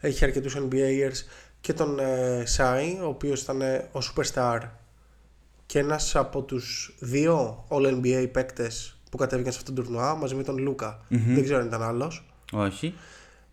έχει 0.01 0.25
αρκετούς 0.25 0.57
NBAers 0.59 1.25
και 1.61 1.73
τον 1.73 1.99
ε, 1.99 2.43
Σάι, 2.47 2.99
ο 3.03 3.07
οποίος 3.07 3.41
ήταν 3.43 3.61
ε, 3.61 3.89
ο 3.93 3.99
Superstar 3.99 4.61
και 5.67 5.79
ένας 5.79 6.17
από 6.17 6.43
τους 6.43 6.97
δύο 7.01 7.65
All-NBA 7.69 8.29
παίκτες 8.33 8.97
που 9.11 9.17
κατέβηκαν 9.17 9.53
σε 9.53 9.59
αυτόν 9.59 9.75
τον 9.75 9.85
τουρνουά 9.85 10.15
μαζί 10.15 10.35
με 10.35 10.43
τον 10.43 10.59
λουκα 10.59 11.01
Δεν 11.35 11.45
ξέρω 11.45 11.59
αν 11.61 11.67
ήταν 11.67 11.83
άλλος. 11.83 12.31
Όχι. 12.53 12.95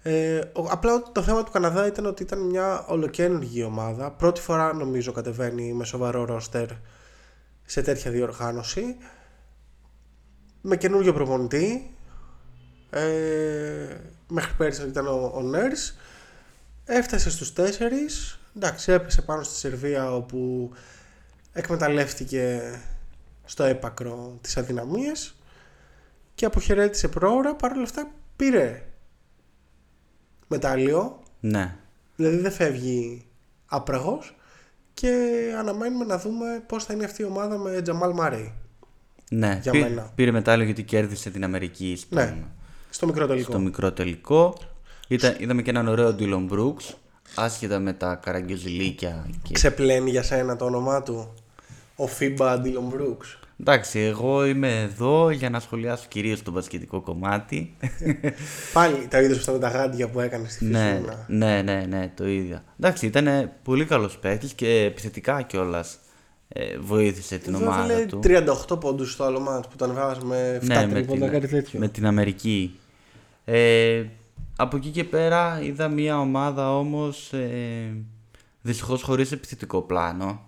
Ε, 0.08 0.38
ο- 0.54 0.68
απλά 0.70 1.02
το 1.12 1.22
θέμα 1.24 1.44
του 1.44 1.52
Καναδά 1.52 1.88
ήταν 1.88 2.06
ότι 2.06 2.24
ήταν 2.24 2.40
μια 2.40 2.86
ολοκένουργη 2.88 3.64
ομάδα. 3.64 4.12
Πρώτη 4.12 4.42
φορά 4.42 4.74
νομίζω 4.74 5.12
κατεβαίνει 5.12 5.74
με 5.74 5.86
σοβαρό 5.86 6.26
ρόστερ 6.26 6.68
σε 7.66 7.82
τέτοια 7.82 8.12
διοργάνωση. 8.12 8.98
Με 10.62 10.78
καινούργιο 10.78 11.14
προπονητή. 11.14 11.96
Ε, 12.90 13.98
μέχρι 14.28 14.54
πέρυσι 14.58 14.88
ήταν 14.88 15.08
ο, 15.08 15.32
ο 15.36 15.42
Νέρς. 15.42 15.98
Έφτασε 16.86 17.30
στους 17.30 17.54
τέσσερις. 17.54 18.40
Εντάξει, 18.56 18.92
έπεσε 18.92 19.22
πάνω 19.22 19.44
στη 19.44 19.56
Σερβία 19.56 20.16
όπου 20.16 20.72
εκμεταλλεύτηκε 21.54 22.62
στο 23.46 23.64
έπακρο 23.64 24.38
τις 24.42 24.58
αδυναμίες 24.58 25.36
και 26.36 26.46
αποχαιρέτησε 26.46 27.08
πρόωρα. 27.08 27.56
Παρ' 27.56 27.72
όλα 27.72 27.84
αυτά 27.84 28.12
πήρε 28.36 28.84
μετάλλιο, 30.56 31.20
Ναι. 31.40 31.76
δηλαδή 32.16 32.38
δεν 32.38 32.52
φεύγει 32.52 33.26
άπραγος 33.66 34.36
και 34.94 35.12
αναμένουμε 35.60 36.06
να 36.06 36.18
δούμε 36.18 36.64
πώς 36.68 36.84
θα 36.84 36.94
είναι 36.94 37.06
αυτή 37.06 37.22
η 37.22 37.26
ομάδα 37.26 37.58
με 37.58 37.82
Τζαμάλ 37.82 38.12
Μάρεϊ 38.14 38.54
Ναι. 39.32 39.60
Για 39.62 39.72
Πή- 39.72 39.82
μένα. 39.82 40.12
Πήρε 40.16 40.32
μετάλλιο 40.32 40.66
γιατί 40.66 40.84
κέρδισε 40.84 41.30
την 41.30 41.44
Αμερική 41.44 41.96
στο, 41.98 42.16
Ναι, 42.16 42.36
στο 42.90 43.06
μικρό 43.06 43.28
τελικό. 43.28 43.52
στο 43.52 43.60
μικρό 43.60 43.92
τελικό. 43.92 44.58
Ήταν, 45.08 45.36
είδαμε 45.40 45.62
και 45.62 45.70
έναν 45.70 45.88
ωραίο 45.88 46.16
Dylan 46.20 46.50
Brooks. 46.52 46.94
Άσχετα 47.36 47.80
με 47.80 47.94
τα 47.94 48.16
καραγκιόζηλίκια. 48.16 49.30
Και... 49.44 49.54
Ξεπλένει 49.54 50.10
για 50.10 50.24
σένα 50.24 50.56
το 50.56 50.66
όνομά 50.66 51.04
του 51.04 51.34
ο 51.96 52.04
FIBA 52.20 52.56
Dylan 52.58 52.94
Brooks. 52.94 53.45
Εντάξει, 53.60 54.00
εγώ 54.00 54.46
είμαι 54.46 54.82
εδώ 54.82 55.30
για 55.30 55.50
να 55.50 55.60
σχολιάσω 55.60 56.06
κυρίως 56.08 56.44
το 56.44 56.52
μπασκετικό 56.52 57.02
κομμάτι. 57.02 57.76
Πάλι 58.74 59.08
τα 59.10 59.22
είδες 59.22 59.38
αυτά 59.38 59.52
με 59.52 59.60
τα 59.60 59.70
γάντια 59.70 60.10
που 60.10 60.20
έκανες 60.20 60.52
στη 60.52 60.66
ναι, 60.66 60.92
Φυσούνα. 60.92 61.26
ναι, 61.28 61.62
ναι, 61.62 61.86
ναι, 61.90 62.12
το 62.16 62.28
ίδιο. 62.28 62.62
Εντάξει, 62.80 63.06
ήταν 63.06 63.52
πολύ 63.64 63.86
καλός 63.86 64.18
παίκτης 64.18 64.54
και 64.54 64.84
επιθετικά 64.84 65.42
κιόλας 65.42 66.00
ε, 66.48 66.78
βοήθησε 66.78 67.38
την 67.38 67.54
Εδώ 67.54 67.66
ομάδα 67.66 67.84
έβαλε 67.84 68.06
του. 68.06 68.20
38 68.24 68.80
πόντους 68.80 69.12
στο 69.12 69.24
άλλο 69.24 69.40
μάτς 69.40 69.68
που 69.68 69.76
τον 69.76 69.94
βάζουμε 69.94 70.60
7 70.62 70.66
Ναι, 70.66 70.86
με 70.86 70.94
τρίποντα, 70.94 71.24
την, 71.26 71.32
κάτι 71.34 71.48
τέτοιο. 71.48 71.80
με 71.80 71.88
την 71.88 72.06
Αμερική. 72.06 72.80
Ε, 73.46 74.04
από 74.56 74.78
εκεί 74.78 74.90
και 74.90 75.04
πέρα 75.04 75.60
είδα 75.64 75.88
μια 75.88 76.20
ομάδα 76.20 76.78
όμως 76.78 77.34
ε, 77.34 77.96
δυστυχώς 78.62 79.02
χωρίς 79.02 79.32
επιθετικό 79.32 79.82
πλάνο. 79.82 80.42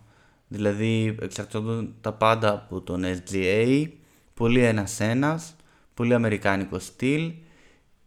Δηλαδή 0.48 1.16
εξαρτώνταν 1.22 1.96
τα 2.02 2.14
πάντα 2.14 2.52
από 2.52 2.82
τον 2.82 3.04
SGA, 3.06 3.88
πολύ 4.34 4.64
ένας-ένας, 4.64 5.56
πολύ 5.94 6.14
αμερικάνικο 6.14 6.80
στυλ 6.80 7.34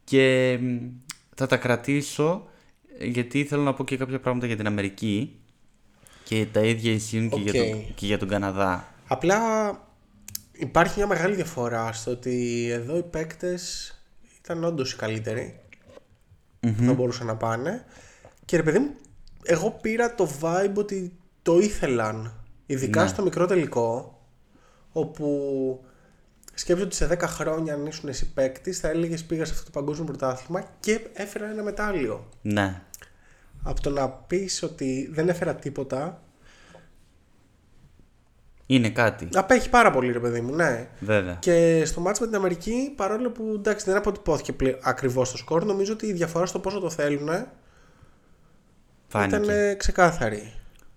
και 0.05 0.59
μ, 0.63 0.77
θα 1.35 1.47
τα 1.47 1.57
κρατήσω 1.57 2.49
ε, 2.99 3.07
γιατί 3.07 3.45
θέλω 3.45 3.63
να 3.63 3.75
πω 3.75 3.85
και 3.85 3.97
κάποια 3.97 4.21
πράγματα 4.21 4.47
για 4.47 4.57
την 4.57 4.67
Αμερική 4.67 5.39
και 6.25 6.47
τα 6.53 6.61
ίδια 6.61 6.93
ισχύουν 6.93 7.29
και, 7.29 7.41
για, 7.41 7.63
Οκ. 7.63 7.71
τον, 7.71 7.95
και 7.95 8.07
για 8.07 8.19
τον 8.19 8.29
Καναδά. 8.29 8.95
Απλά 9.07 9.39
υπάρχει 10.53 10.99
μια 10.99 11.07
μεγάλη 11.07 11.35
διαφορά 11.35 11.93
στο 11.93 12.11
ότι 12.11 12.67
εδώ 12.71 12.97
οι 12.97 13.03
παίκτες 13.03 13.95
ήταν 14.43 14.65
όντως 14.65 14.93
οι 14.93 14.97
καλύτεροι 14.97 15.61
που 16.61 16.83
θα 16.87 16.95
μπορούσαν 16.95 17.27
να 17.27 17.37
πάνε 17.37 17.85
και 18.45 18.57
ρε 18.57 18.63
παιδί 18.63 18.79
μου 18.79 18.91
εγώ 19.43 19.79
πήρα 19.81 20.15
το 20.15 20.31
vibe 20.41 20.75
ότι 20.75 21.13
το 21.43 21.59
ήθελαν 21.59 22.45
ειδικά 22.67 23.03
Ναι. 23.03 23.09
στο 23.09 23.23
μικρό 23.23 23.47
τελικό 23.47 24.19
όπου 24.93 25.85
σκέψου 26.55 26.85
ότι 26.85 26.95
σε 26.95 27.07
10 27.07 27.19
χρόνια 27.21 27.75
αν 27.75 27.87
ήσουν 27.87 28.09
εσύ 28.09 28.33
παίκτης 28.33 28.79
θα 28.81 28.89
έλεγες 28.89 29.25
πήγα 29.25 29.45
σε 29.45 29.53
αυτό 29.53 29.65
το 29.65 29.71
παγκόσμιο 29.71 30.07
πρωτάθλημα 30.07 30.65
και 30.81 31.01
έφερα 31.13 31.47
ένα 31.51 31.63
μετάλλιο 31.63 32.29
Ναι, 32.43 32.83
από 33.63 33.81
το 33.81 33.91
να 33.91 34.09
πεις 34.09 34.63
ότι 34.63 35.09
δεν 35.13 35.29
έφερα 35.29 35.55
τίποτα 35.55 36.23
Είναι 38.67 38.91
κάτι. 38.91 39.29
Απέχει 39.35 39.71
πάρα 39.71 39.91
πολύ, 39.91 40.13
ρε 40.13 40.21
παιδί 40.21 40.41
μου, 40.41 40.55
ναι. 40.55 40.89
Βέβαια. 41.01 41.35
Και 41.35 41.83
στο 41.85 42.01
μάτς 42.01 42.21
με 42.21 42.27
την 42.27 42.35
Αμερική, 42.35 42.93
παρόλο 42.97 43.31
που 43.31 43.53
εντάξει 43.57 43.85
δεν 43.87 43.97
αποτυπώθηκε 43.97 44.53
πλη... 44.53 44.79
ακριβώς 44.83 45.31
το 45.31 45.37
σκορ, 45.37 45.65
νομίζω 45.65 45.93
ότι 45.93 46.07
η 46.07 46.13
διαφορά 46.13 46.47
στο 46.47 46.59
πόσο 46.59 46.81
το 46.81 46.91
θέλουν 46.91 47.29
Φάνηκε. 49.09 49.37
ήταν 49.37 49.49
ε, 49.49 49.75
ξεκάθαρη. 49.75 50.53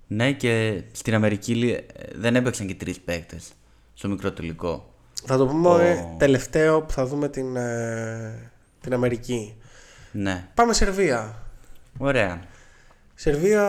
Ναι, 0.07 0.31
και 0.31 0.83
στην 0.91 1.13
Αμερική 1.13 1.55
λι- 1.55 1.79
δεν 2.15 2.35
έπαιξαν 2.35 2.67
και 2.67 2.75
τρεις 2.75 2.99
παίκτες 2.99 3.51
στο 3.93 4.07
μικρό 4.07 4.31
τελικό. 4.31 4.93
Θα 5.25 5.37
το 5.37 5.47
πούμε 5.47 5.69
Ο- 5.69 5.79
ε, 5.79 6.07
τελευταίο 6.17 6.81
που 6.81 6.91
θα 6.91 7.05
δούμε 7.05 7.29
την, 7.29 7.55
ε, 7.55 8.51
την 8.81 8.93
Αμερική. 8.93 9.55
Ναι. 10.11 10.47
Πάμε 10.53 10.73
Σερβία. 10.73 11.43
Ωραία. 11.97 12.41
Σερβία, 13.15 13.65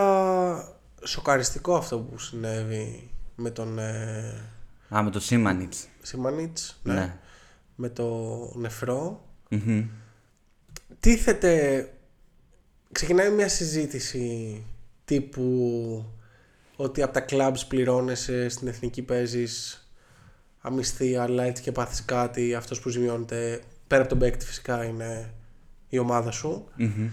σοκαριστικό 1.03 1.75
αυτό 1.75 1.99
που 1.99 2.17
συνέβη 2.19 3.09
με 3.35 3.49
τον 3.49 3.79
ε, 3.79 4.41
Α, 4.95 5.03
με 5.03 5.09
το 5.11 5.19
Σίμανιτς. 5.19 5.87
Σιμανίτς, 6.01 6.79
ναι. 6.83 6.93
Ναι. 6.93 7.15
με 7.75 7.89
το 7.89 8.37
νεφρό. 8.55 9.25
Μμμ. 9.49 9.85
Τίθεται, 10.99 11.89
ξεκινάει 12.91 13.29
μια 13.29 13.49
συζήτηση 13.49 14.63
τύπου 15.05 16.05
ότι 16.75 17.01
από 17.01 17.13
τα 17.13 17.25
clubs 17.29 17.59
πληρώνεσαι, 17.67 18.49
στην 18.49 18.67
εθνική 18.67 19.01
παίζεις 19.01 19.79
αμυστή, 20.61 21.15
αλλά 21.15 21.43
έτσι 21.43 21.63
και 21.63 21.71
πάθεις 21.71 22.05
κάτι, 22.05 22.53
αυτός 22.53 22.79
που 22.79 22.89
ζημιώνεται, 22.89 23.61
πέρα 23.87 24.01
από 24.01 24.09
τον 24.09 24.19
παίκτη 24.19 24.45
φυσικά 24.45 24.83
είναι 24.83 25.33
η 25.89 25.97
ομάδα 25.97 26.31
σου. 26.31 26.67
Μμμ. 26.75 27.09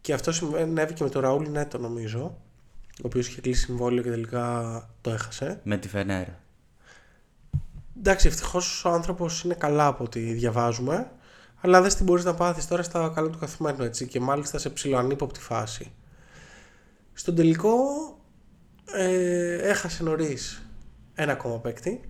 Και 0.00 0.12
αυτό 0.12 0.32
συνέβη 0.32 0.92
και 0.92 1.04
με 1.04 1.10
τον 1.10 1.22
Ραούλ 1.22 1.48
Νέτο 1.48 1.78
νομίζω, 1.78 2.20
ο 2.98 3.02
οποίος 3.02 3.28
είχε 3.28 3.40
κλείσει 3.40 3.64
συμβόλαιο 3.64 4.02
και 4.02 4.10
τελικά 4.10 4.88
το 5.00 5.10
έχασε. 5.10 5.60
Με 5.62 5.76
τη 5.76 5.88
Φενέρα. 5.88 6.38
Εντάξει, 7.98 8.26
ευτυχώς 8.26 8.84
ο 8.84 8.88
άνθρωπος 8.88 9.42
είναι 9.42 9.54
καλά 9.54 9.86
από 9.86 10.04
ό,τι 10.04 10.20
διαβάζουμε. 10.20 11.10
Αλλά 11.60 11.82
δεν 11.82 11.94
την 11.94 12.04
μπορείς 12.04 12.24
να 12.24 12.34
πάθεις 12.34 12.66
τώρα 12.66 12.82
στα 12.82 13.12
καλά 13.14 13.30
του 13.30 13.38
καθημένου 13.38 13.82
έτσι 13.82 14.06
και 14.06 14.20
μάλιστα 14.20 14.58
σε 14.58 14.70
ψηλοανύποπτη 14.70 15.40
φάση. 15.40 15.92
Στον 17.12 17.34
τελικό 17.34 17.74
ε, 18.92 19.54
έχασε 19.68 20.02
νωρίς 20.02 20.62
ένα 21.14 21.32
ακόμα 21.32 21.58
παίκτη. 21.58 22.00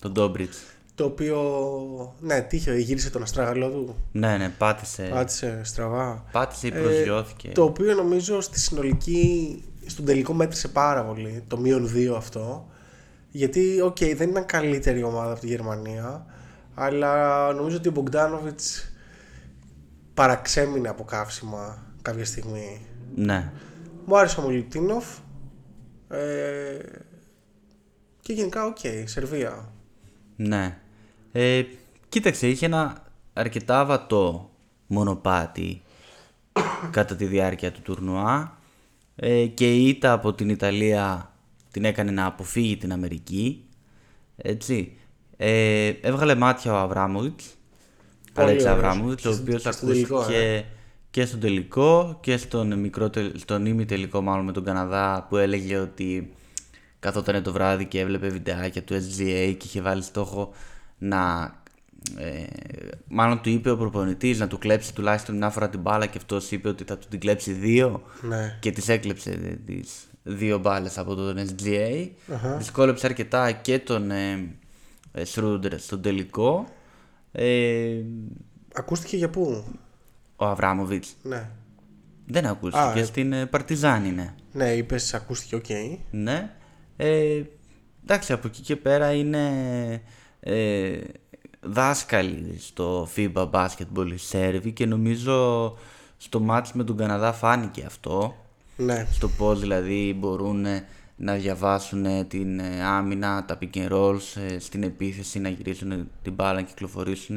Τον 0.00 0.12
Ντόμπριτς. 0.12 0.52
Το 0.94 1.04
οποίο 1.04 2.14
ναι, 2.20 2.40
έτυχε, 2.40 2.74
γύρισε 2.76 3.10
τον 3.10 3.22
αστράγαλό 3.22 3.68
του. 3.68 3.96
Ναι, 4.12 4.36
ναι, 4.36 4.48
πάτησε. 4.48 5.08
Πάτησε 5.12 5.60
στραβά. 5.64 6.24
Πάτησε 6.32 6.66
ή 6.66 6.72
Ε, 6.74 6.80
προσγειώθηκε. 6.80 7.48
το 7.48 7.64
οποίο 7.64 7.94
νομίζω 7.94 8.40
στη 8.40 8.58
συνολική, 8.60 9.62
στον 9.86 10.04
τελικό 10.04 10.32
μέτρησε 10.32 10.68
πάρα 10.68 11.04
πολύ, 11.04 11.44
το 11.48 11.58
μείον 11.58 11.90
2 11.94 12.14
αυτό. 12.16 12.66
Γιατί, 13.30 13.80
οκ, 13.80 13.96
δεν 13.98 14.28
ήταν 14.28 14.46
καλύτερη 14.46 15.02
ομάδα 15.02 15.30
από 15.30 15.40
τη 15.40 15.46
Γερμανία, 15.46 16.26
αλλά 16.74 17.52
νομίζω 17.52 17.76
ότι 17.76 17.88
ο 17.88 17.90
Μπογκδάνοβιτς 17.90 18.92
παραξέμεινε 20.14 20.88
από 20.88 21.04
καύσιμα 21.04 21.82
κάποια 22.02 22.24
στιγμή. 22.24 22.86
Ναι. 23.14 23.52
Μου 24.06 24.18
άρεσε 24.18 24.40
ο 24.40 24.46
Μιλουτίνοφ 24.48 25.04
ε, 26.18 26.78
και 28.22 28.32
γενικά, 28.32 28.64
οκ, 28.66 28.76
Σερβία. 29.04 29.72
Ναι. 30.36 30.78
Ε, 31.32 31.62
κοίταξε, 32.08 32.48
είχε 32.48 32.66
ένα 32.66 33.02
αρκετά 33.32 33.84
βατό 33.84 34.50
μονοπάτι 34.86 35.82
κατά 36.90 37.16
τη 37.16 37.24
διάρκεια 37.24 37.72
του 37.72 37.80
τουρνουά 37.82 38.58
ε, 39.16 39.46
και 39.46 39.74
η 39.76 39.88
ήττα 39.88 40.12
από 40.12 40.32
την 40.34 40.48
Ιταλία 40.48 41.32
την 41.70 41.84
έκανε 41.84 42.10
να 42.10 42.26
αποφύγει 42.26 42.76
την 42.76 42.92
Αμερική. 42.92 43.64
Έτσι. 44.36 44.96
Ε, 45.36 45.86
έβγαλε 45.88 46.34
μάτια 46.34 46.72
ο 46.72 46.76
Αβράμοβιτς, 46.76 47.54
Πολύ 48.34 48.46
Αλέξη 48.48 48.66
ωραίος. 48.68 48.78
Αβράμοβιτς, 48.84 49.24
ο 49.24 49.28
Και 49.28 49.34
στο- 49.34 49.42
οποίος 49.42 49.62
και 49.62 49.70
στο 49.70 49.86
τελικό, 49.86 50.16
ακούστηκε 50.16 50.64
και 51.12 51.24
στον 51.24 51.40
τελικό 51.40 52.18
και 52.20 52.36
στον, 52.36 52.78
μικρό, 52.78 53.10
τελ- 53.10 53.38
στον 53.38 53.66
ημιτελικό 53.66 54.20
μάλλον 54.20 54.44
με 54.44 54.52
τον 54.52 54.64
Καναδά 54.64 55.26
που 55.28 55.36
έλεγε 55.36 55.76
ότι 55.78 56.32
καθόταν 56.98 57.42
το 57.42 57.52
βράδυ 57.52 57.84
και 57.84 58.00
έβλεπε 58.00 58.28
βιντεάκια 58.28 58.82
του 58.82 58.94
SGA 58.94 59.54
και 59.58 59.64
είχε 59.64 59.80
βάλει 59.80 60.02
στόχο 60.02 60.52
να... 60.98 61.52
Ε, 62.16 62.42
μάλλον 63.08 63.40
του 63.40 63.48
είπε 63.50 63.70
ο 63.70 63.76
προπονητής 63.76 64.38
να 64.38 64.46
του 64.48 64.58
κλέψει 64.58 64.94
τουλάχιστον 64.94 65.36
μια 65.36 65.50
φορά 65.50 65.68
την 65.68 65.80
μπάλα 65.80 66.06
και 66.06 66.18
αυτός 66.18 66.50
είπε 66.50 66.68
ότι 66.68 66.84
θα 66.84 66.98
του 66.98 67.06
την 67.10 67.20
κλέψει 67.20 67.52
δύο 67.52 68.02
Ναι. 68.22 68.56
και 68.60 68.70
τις 68.70 68.88
έκλεψε 68.88 69.58
τις 69.66 70.08
δύο 70.22 70.58
μπάλες 70.58 70.98
από 70.98 71.14
τον 71.14 71.36
SGA. 71.38 72.08
Δυσκόλεψε 72.58 73.06
αρκετά 73.06 73.52
και 73.52 73.78
τον 73.78 74.10
ε, 74.10 74.54
ε, 75.12 75.22
Schroeder 75.34 75.74
στον 75.76 76.02
τελικό. 76.02 76.66
Ε, 77.32 78.02
Ακούστηκε 78.74 79.16
για 79.16 79.30
πού; 79.30 79.64
Ο 80.42 80.46
Αβράμοβιτς 80.46 81.16
Ναι. 81.22 81.48
δεν 82.26 82.46
ακούστηκε, 82.46 82.84
Α, 82.84 82.98
ε. 82.98 83.04
στην 83.04 83.32
ε, 83.32 83.46
Παρτιζάν 83.46 84.04
είναι. 84.04 84.34
Ναι, 84.52 84.72
είπες 84.72 85.14
ακούστηκε, 85.14 85.54
οκ. 85.54 85.64
Ναι. 86.10 86.50
Ε, 86.96 87.42
εντάξει, 88.02 88.32
από 88.32 88.46
εκεί 88.46 88.62
και 88.62 88.76
πέρα 88.76 89.12
είναι 89.12 89.50
ε, 90.40 90.98
δάσκαλοι 91.60 92.56
στο 92.58 93.08
FIBA 93.16 93.50
Basketball 93.50 94.10
οι 94.12 94.16
Σέρβοι 94.16 94.72
και 94.72 94.86
νομίζω 94.86 95.76
στο 96.16 96.40
μάτς 96.40 96.72
με 96.72 96.84
τον 96.84 96.96
Καναδά 96.96 97.32
φάνηκε 97.32 97.84
αυτό. 97.86 98.34
Ναι. 98.76 99.06
Στο 99.10 99.28
πώς 99.28 99.60
δηλαδή 99.60 100.16
μπορούν 100.18 100.64
ε, 100.66 100.84
να 101.16 101.34
διαβάσουν 101.34 102.04
ε, 102.04 102.24
την 102.24 102.58
ε, 102.60 102.82
άμυνα, 102.84 103.44
τα 103.44 103.58
pick 103.60 103.76
and 103.76 103.92
rolls, 103.92 104.40
ε, 104.50 104.58
στην 104.58 104.82
επίθεση 104.82 105.38
να 105.38 105.48
γυρίσουν 105.48 106.10
την 106.22 106.32
μπάλα, 106.32 106.52
να 106.54 106.62
κυκλοφορήσουν. 106.62 107.36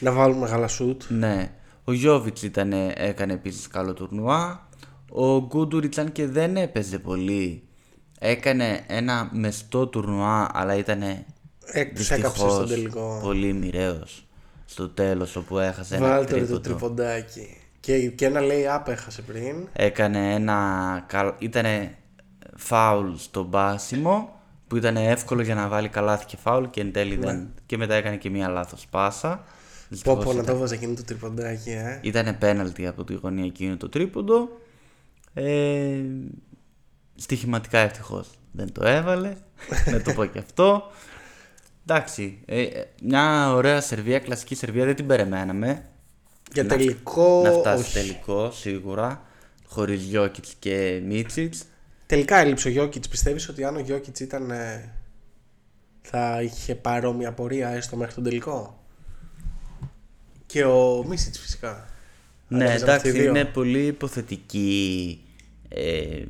Να 0.00 0.12
βάλουμε 0.12 0.40
μεγάλα 0.40 0.68
σουτ. 0.68 1.02
Ναι. 1.08 1.52
Ο 1.84 1.92
Γιώβιτς 1.92 2.42
ήταν, 2.42 2.72
έκανε 2.94 3.32
επίσης 3.32 3.66
καλό 3.68 3.92
τουρνουά. 3.92 4.68
Ο 5.10 5.46
Γκούντουριτς 5.46 5.98
αν 5.98 6.12
και 6.12 6.26
δεν 6.26 6.56
έπαιζε 6.56 6.98
πολύ. 6.98 7.62
Έκανε 8.18 8.84
ένα 8.86 9.30
μεστό 9.32 9.86
τουρνουά 9.86 10.50
αλλά 10.52 10.74
ήταν 10.74 11.02
Έκτος 11.64 12.10
έκαψε 12.10 12.28
δυστυχώς 12.30 12.54
στον 12.54 12.68
τελικό. 12.68 13.20
πολύ 13.22 13.52
μοιραίος 13.52 14.26
στο 14.64 14.88
τέλος 14.88 15.36
όπου 15.36 15.58
έχασε 15.58 15.96
ένα 15.96 16.08
Βάλτε 16.08 16.34
ρε 16.34 16.46
το 16.46 16.60
τρίποντο. 16.60 16.94
τριποντάκι. 16.94 17.56
Και, 17.80 18.08
και 18.08 18.26
ένα 18.26 18.40
λέει 18.40 18.64
έχασε 18.86 19.22
πριν. 19.22 19.68
Έκανε 19.72 20.34
ένα. 20.34 21.06
ήταν 21.38 21.66
φάουλ 22.56 23.14
στο 23.16 23.42
μπάσιμο 23.42 24.40
που 24.66 24.76
ήταν 24.76 24.96
εύκολο 24.96 25.42
για 25.42 25.54
να 25.54 25.68
βάλει 25.68 25.88
καλάθι 25.88 26.24
και 26.26 26.36
φάουλ 26.36 26.64
και 26.64 26.80
εν 26.80 26.92
τέλει 26.92 27.16
δεν. 27.16 27.48
Και 27.66 27.76
μετά 27.76 27.94
έκανε 27.94 28.16
και 28.16 28.30
μία 28.30 28.48
λάθος 28.48 28.86
πάσα. 28.90 29.44
Ναι. 29.92 29.98
Πω 29.98 30.12
Δυστυχώς 30.14 30.24
πω 30.24 30.32
να 30.32 30.42
ήταν- 30.42 30.54
το 30.54 30.60
βάζα 30.60 30.74
εκείνο 30.74 30.94
το 30.94 31.04
τριποντάκι, 31.04 31.70
ε. 31.70 31.98
Ήταν 32.02 32.38
πέναλτι 32.38 32.86
από 32.86 33.04
τη 33.04 33.14
γωνία 33.14 33.44
εκείνο 33.44 33.76
το 33.76 33.88
τρίποντο. 33.88 34.48
Ε, 35.34 36.00
στοιχηματικά 37.16 37.78
ευτυχώς 37.78 38.30
δεν 38.52 38.72
το 38.72 38.86
έβαλε. 38.86 39.36
να 39.92 40.02
το 40.02 40.12
πω 40.12 40.24
και 40.24 40.38
αυτό. 40.38 40.90
Εντάξει, 41.86 42.38
ε, 42.46 42.62
ε, 42.62 42.84
μια 43.02 43.52
ωραία 43.54 43.80
Σερβία, 43.80 44.18
κλασική 44.18 44.54
Σερβία, 44.54 44.84
δεν 44.84 44.94
την 44.94 45.06
περιμέναμε. 45.06 45.84
Για 46.52 46.62
να- 46.62 46.68
τελικό. 46.76 47.40
να 47.44 47.50
φτάσει 47.52 47.82
όχι. 47.82 47.92
τελικό 47.92 48.50
σίγουρα. 48.50 49.22
Χωρίς 49.66 50.02
Γιώκητ 50.02 50.44
και 50.58 51.02
Μίτσιτ. 51.06 51.54
Τελικά 52.06 52.36
έλειψε 52.36 52.68
ο 52.68 52.70
Γιώκητ. 52.70 53.04
Πιστεύεις 53.10 53.48
ότι 53.48 53.64
αν 53.64 53.76
ο 53.76 53.78
Γιώκητ 53.78 54.20
ήταν. 54.20 54.50
ε, 54.50 54.92
θα 56.02 56.42
είχε 56.42 56.74
παρόμοια 56.74 57.32
πορεία 57.32 57.68
έστω 57.68 57.96
μέχρι 57.96 58.14
τον 58.14 58.22
τελικό; 58.24 58.81
Και 60.52 60.64
ο 60.64 61.04
Μίσιτς 61.08 61.38
φυσικά. 61.38 61.86
Ναι, 62.48 62.64
Αν 62.64 62.70
έπαιζαν 62.70 62.88
αυτοί 62.88 63.06
οι 63.06 63.10
εντάξει, 63.10 63.22
δύο. 63.22 63.30
είναι 63.30 63.44
πολύ 63.44 63.86
υποθετική 63.86 65.20
ε, 65.68 66.22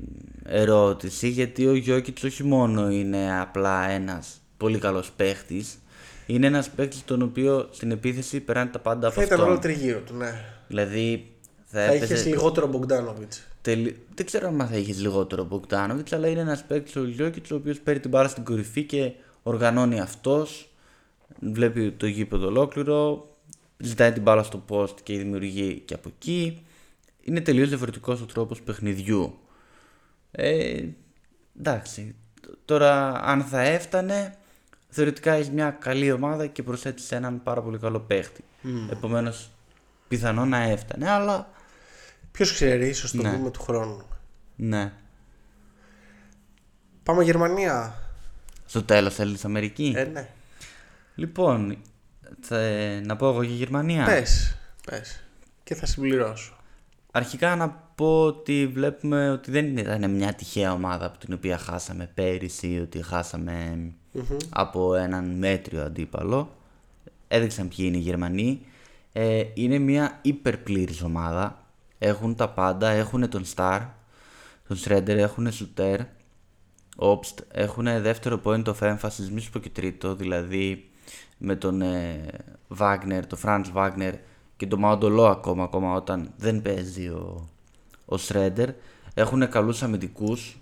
ερώτηση 0.45 1.29
γιατί 1.29 1.67
ο 1.67 1.75
Γιώκητς 1.75 2.23
όχι 2.25 2.45
μόνο 2.45 2.91
είναι 2.91 3.41
απλά 3.41 3.89
ένας 3.91 4.41
πολύ 4.57 4.79
καλός 4.79 5.11
παίχτης 5.17 5.79
είναι 6.27 6.47
ένας 6.47 6.71
παίχτης 6.71 7.05
τον 7.05 7.23
οποίο 7.23 7.69
στην 7.73 7.91
επίθεση 7.91 8.41
περάνε 8.41 8.71
τα 8.71 8.79
πάντα 8.79 9.07
από 9.07 9.17
Θα 9.17 9.23
ήταν 9.23 9.41
όλο 9.41 9.53
αυτόν. 9.53 9.61
τριγύρω 9.73 9.99
του, 10.01 10.15
ναι. 10.15 10.45
Δηλαδή 10.69 11.27
θα, 11.65 11.85
Θα 11.87 11.93
έπαιζε... 11.93 12.15
είχε 12.15 12.29
λιγότερο 12.29 12.67
Μπογκδάνοβιτς. 12.67 13.47
τελει- 13.63 13.97
Δεν 14.15 14.27
ξέρω 14.27 14.49
αν 14.49 14.67
θα 14.71 14.77
είχες 14.77 15.01
λιγότερο 15.01 15.45
Μποκτάνοβιτ, 15.45 16.15
αλλά 16.15 16.29
είναι 16.29 16.41
ένας 16.41 16.65
παίχτης 16.65 16.97
ο 16.97 17.05
Γιώκητς 17.05 17.51
ο 17.51 17.55
οποίος 17.55 17.81
παίρνει 17.81 18.01
την 18.01 18.11
μπάλα 18.11 18.29
στην 18.29 18.45
κορυφή 18.45 18.83
και 18.85 19.13
οργανώνει 19.43 20.01
αυτός 20.01 20.71
βλέπει 21.41 21.91
το 21.93 22.07
γήπεδο 22.07 22.47
ολόκληρο, 22.47 23.27
ζητάει 23.83 24.13
την 24.13 24.23
μπάλα 24.23 24.43
στο 24.43 24.65
post 24.69 25.01
και 25.03 25.19
δημιουργεί 25.19 25.83
και 25.85 25.95
από 25.95 26.09
εκεί. 26.17 26.67
Είναι 27.23 27.41
τελείως 27.41 27.69
διαφορετικός 27.69 28.21
ο 28.21 28.27
τρόπος 28.27 28.63
παιχνιδιού. 28.63 29.39
Ε, 30.31 30.85
εντάξει, 31.59 32.15
τ- 32.41 32.49
τώρα 32.65 33.21
αν 33.25 33.43
θα 33.43 33.61
έφτανε, 33.61 34.35
θεωρητικά 34.89 35.33
έχεις 35.33 35.51
μια 35.51 35.71
καλή 35.71 36.13
ομάδα 36.13 36.47
και 36.47 36.63
προσθέτεις 36.63 37.05
σε 37.05 37.17
έναν 37.17 37.43
πάρα 37.43 37.63
πολύ 37.63 37.79
καλό 37.79 38.01
παίχτη. 38.01 38.45
Επομένως, 38.91 39.51
πιθανό 40.09 40.45
να 40.45 40.59
έφτανε, 40.63 41.11
αλλά 41.11 41.51
Ποιος 42.33 42.53
ξέρει, 42.53 42.89
ίσως 42.89 43.11
το 43.11 43.23
Ναι. 43.23 43.31
δούμε 43.31 43.51
του 43.51 43.63
χρόνου. 43.63 44.03
ναι. 44.57 44.93
Πάμε 47.03 47.25
Γερμανία. 47.25 47.95
Στο 48.67 48.83
τέλος 48.83 49.15
θέλεις 49.15 49.45
Αμερική; 49.45 49.93
Ε, 49.97 50.05
ναι. 50.05 50.29
Λοιπόν, 51.15 51.77
θα, 52.41 52.59
να 53.05 53.17
πω 53.17 53.29
εγώ 53.29 53.43
για 53.43 53.55
Γερμανία; 53.55 54.05
Πες, 54.05 54.57
πες. 54.87 55.23
Και 55.65 55.75
θα 55.75 55.87
συμπληρώσω. 55.87 56.57
Αρχικά 57.13 57.57
να 57.57 57.69
πω 57.95 58.25
ότι 58.25 58.67
βλέπουμε 58.67 59.31
ότι 59.31 59.51
δεν 59.51 59.77
ήταν 59.77 60.11
μια 60.11 60.35
τυχαία 60.35 60.73
ομάδα 60.73 61.07
από 61.07 61.19
την 61.19 61.35
οποία 61.35 61.59
χάσαμε 61.59 62.11
πέρυσι, 62.15 62.81
ότι 62.83 63.03
χάσαμε 63.03 63.89
από 64.49 64.95
έναν 64.95 65.25
μέτριο 65.25 65.83
αντίπαλο. 65.83 66.57
Έδειξαν 67.29 67.69
ποιοι 67.69 67.85
είναι 67.89 67.97
οι 67.97 68.01
Γερμανοί. 68.01 68.61
Ε, 69.13 69.43
είναι 69.55 69.79
μια 69.79 70.19
υπερπλήρης 70.23 71.03
ομάδα. 71.03 71.67
Έχουν 71.99 72.35
τα 72.35 72.49
πάντα, 72.49 72.89
έχουν 72.89 73.29
τον 73.29 73.45
Star, 73.55 73.81
τον 74.69 74.79
Shredder, 74.85 75.09
έχουν 75.09 75.49
Shooter, 75.51 75.99
Obst, 76.97 77.35
έχουν 77.53 77.85
δεύτερο 77.85 78.41
point 78.45 78.65
of 78.65 78.75
emphasis, 78.79 79.29
μη 79.33 79.41
σου 79.41 79.51
πω 79.51 79.59
και 79.59 79.71
τρίτο, 79.71 80.15
δηλαδή 80.15 80.91
με 81.45 81.57
τον 81.57 81.83
ε, 81.83 82.25
Wagner, 82.79 83.21
τον 83.27 83.39
Franz 83.43 83.65
Wagner 83.75 84.13
και 84.57 84.67
τον 84.67 84.79
Μαοντολό 84.79 85.27
ακόμα, 85.27 85.65
ακόμα 85.65 85.95
όταν 85.95 86.33
δεν 86.37 86.63
παίζει 86.63 87.09
ο, 87.09 87.49
ο 88.05 88.17
Shredder. 88.29 88.69
Έχουν 89.15 89.49
καλούς 89.49 89.83
αμυντικούς 89.83 90.57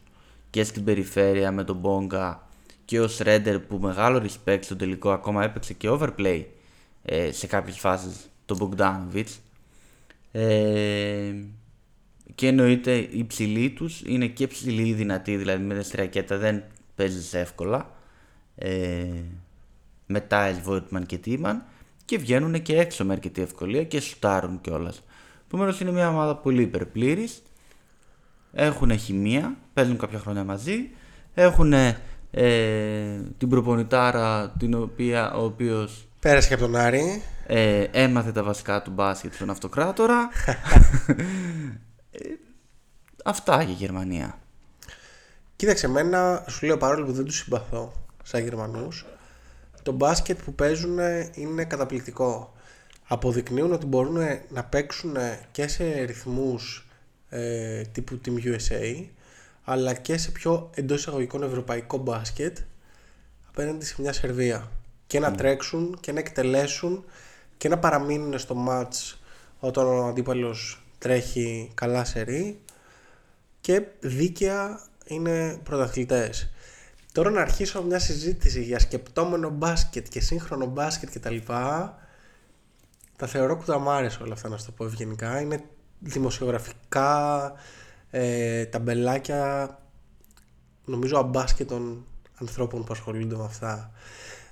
και 0.50 0.64
στην 0.64 0.84
περιφέρεια 0.84 1.52
με 1.52 1.64
τον 1.64 1.76
Μπόγκα 1.76 2.48
και 2.84 3.00
ο 3.00 3.08
Shredder 3.18 3.60
που 3.68 3.78
μεγάλο 3.78 4.22
respect 4.24 4.58
στο 4.60 4.76
τελικό 4.76 5.10
ακόμα 5.10 5.44
έπαιξε 5.44 5.74
και 5.74 5.88
overplay 5.90 6.44
ε, 7.02 7.32
σε 7.32 7.46
κάποιες 7.46 7.78
φάσεις 7.78 8.30
τον 8.44 8.58
Bogdanovic. 8.60 9.26
Ε, 10.32 11.34
και 12.34 12.46
εννοείται 12.46 12.96
οι 12.96 13.24
ψηλοί 13.24 13.70
τους 13.70 14.02
είναι 14.06 14.26
και 14.26 14.46
ψηλοί 14.46 14.88
ή 14.88 14.92
δυνατοί, 14.92 15.36
δηλαδή 15.36 15.62
με 15.64 15.74
δεστριακέτα 15.74 16.36
δεν 16.36 16.62
παίζεις 16.94 17.34
εύκολα. 17.34 17.90
Ε, 18.54 19.06
με 20.10 20.20
Τάιλ, 20.20 20.56
Βόιτμαν 20.62 21.06
και 21.06 21.18
Τίμαν 21.18 21.64
και 22.04 22.18
βγαίνουν 22.18 22.62
και 22.62 22.78
έξω 22.78 23.04
με 23.04 23.12
αρκετή 23.12 23.42
ευκολία 23.42 23.84
και 23.84 24.00
σουτάρουν 24.00 24.60
κιόλας. 24.60 25.02
Επομένως 25.46 25.80
είναι 25.80 25.90
μια 25.90 26.08
ομάδα 26.08 26.36
πολύ 26.36 26.62
υπερπλήρης. 26.62 27.42
Έχουν 28.52 28.98
χημεία, 28.98 29.56
παίζουν 29.72 29.98
κάποια 29.98 30.18
χρόνια 30.18 30.44
μαζί. 30.44 30.90
Έχουν 31.34 31.72
ε, 31.72 31.96
την 33.38 33.48
προπονητάρα 33.48 34.48
την 34.58 34.74
οποία 34.74 35.32
ο 35.32 35.44
οποίος 35.44 36.08
Πέρασε 36.20 36.48
και 36.48 36.54
από 36.54 36.62
τον 36.62 36.76
Άρη. 36.76 37.22
ε, 37.46 37.82
έμαθε 37.92 38.32
τα 38.32 38.42
βασικά 38.42 38.82
του 38.82 38.90
μπάσκετ 38.90 39.34
στον 39.34 39.50
αυτοκράτορα. 39.50 40.28
Ε, 42.12 42.18
αυτά 43.24 43.62
για 43.62 43.74
Γερμανία. 43.74 44.38
Κοίταξε, 45.56 45.86
εμένα 45.86 46.44
σου 46.48 46.66
λέω 46.66 46.76
παρόλο 46.76 47.06
που 47.06 47.12
δεν 47.12 47.24
τους 47.24 47.36
συμπαθώ 47.36 47.92
σαν 48.22 48.42
Γερμανούς, 48.42 49.06
το 49.82 49.92
μπάσκετ 49.92 50.42
που 50.42 50.54
παίζουν 50.54 50.98
είναι 51.34 51.64
καταπληκτικό. 51.64 52.52
Αποδεικνύουν 53.06 53.72
ότι 53.72 53.86
μπορούν 53.86 54.18
να 54.48 54.64
παίξουν 54.64 55.16
και 55.52 55.68
σε 55.68 56.02
ρυθμούς 56.02 56.86
ε, 57.28 57.82
τύπου 57.82 58.20
Team 58.24 58.46
USA, 58.46 59.04
αλλά 59.64 59.94
και 59.94 60.16
σε 60.16 60.30
πιο 60.30 60.70
εντός 60.74 60.98
εισαγωγικών 60.98 61.42
ευρωπαϊκό 61.42 61.96
μπάσκετ 61.96 62.58
απέναντι 63.48 63.84
σε 63.84 63.94
μια 63.98 64.12
Σερβία. 64.12 64.70
Και 65.06 65.18
να 65.18 65.32
τρέξουν 65.32 65.98
και 66.00 66.12
να 66.12 66.18
εκτελέσουν 66.18 67.04
και 67.56 67.68
να 67.68 67.78
παραμείνουν 67.78 68.38
στο 68.38 68.66
match 68.68 69.16
όταν 69.58 69.86
ο 69.86 70.06
αντίπαλος 70.06 70.82
τρέχει 70.98 71.70
καλά 71.74 72.04
σερή 72.04 72.60
και 73.60 73.82
δίκαια 74.00 74.80
είναι 75.06 75.60
πρωταθλητές. 75.62 76.50
Τώρα 77.12 77.30
να 77.30 77.40
αρχίσω 77.40 77.82
μια 77.82 77.98
συζήτηση 77.98 78.62
για 78.62 78.78
σκεπτόμενο 78.78 79.50
μπάσκετ 79.50 80.06
και 80.08 80.20
σύγχρονο 80.20 80.66
μπάσκετ 80.66 81.10
κτλ. 81.12 81.36
Τα 83.16 83.26
θεωρώ 83.26 83.56
κουταμάρες 83.56 84.18
όλα 84.18 84.32
αυτά 84.32 84.48
να 84.48 84.56
σου 84.56 84.66
το 84.66 84.72
πω 84.72 84.84
ευγενικά. 84.84 85.40
Είναι 85.40 85.62
δημοσιογραφικά 85.98 87.52
ε, 88.10 88.64
ταμπελάκια 88.64 89.78
νομίζω 90.84 91.18
αμπάσκετων 91.18 92.06
ανθρώπων 92.40 92.84
που 92.84 92.92
ασχολούνται 92.92 93.36
με 93.36 93.44
αυτά. 93.44 93.92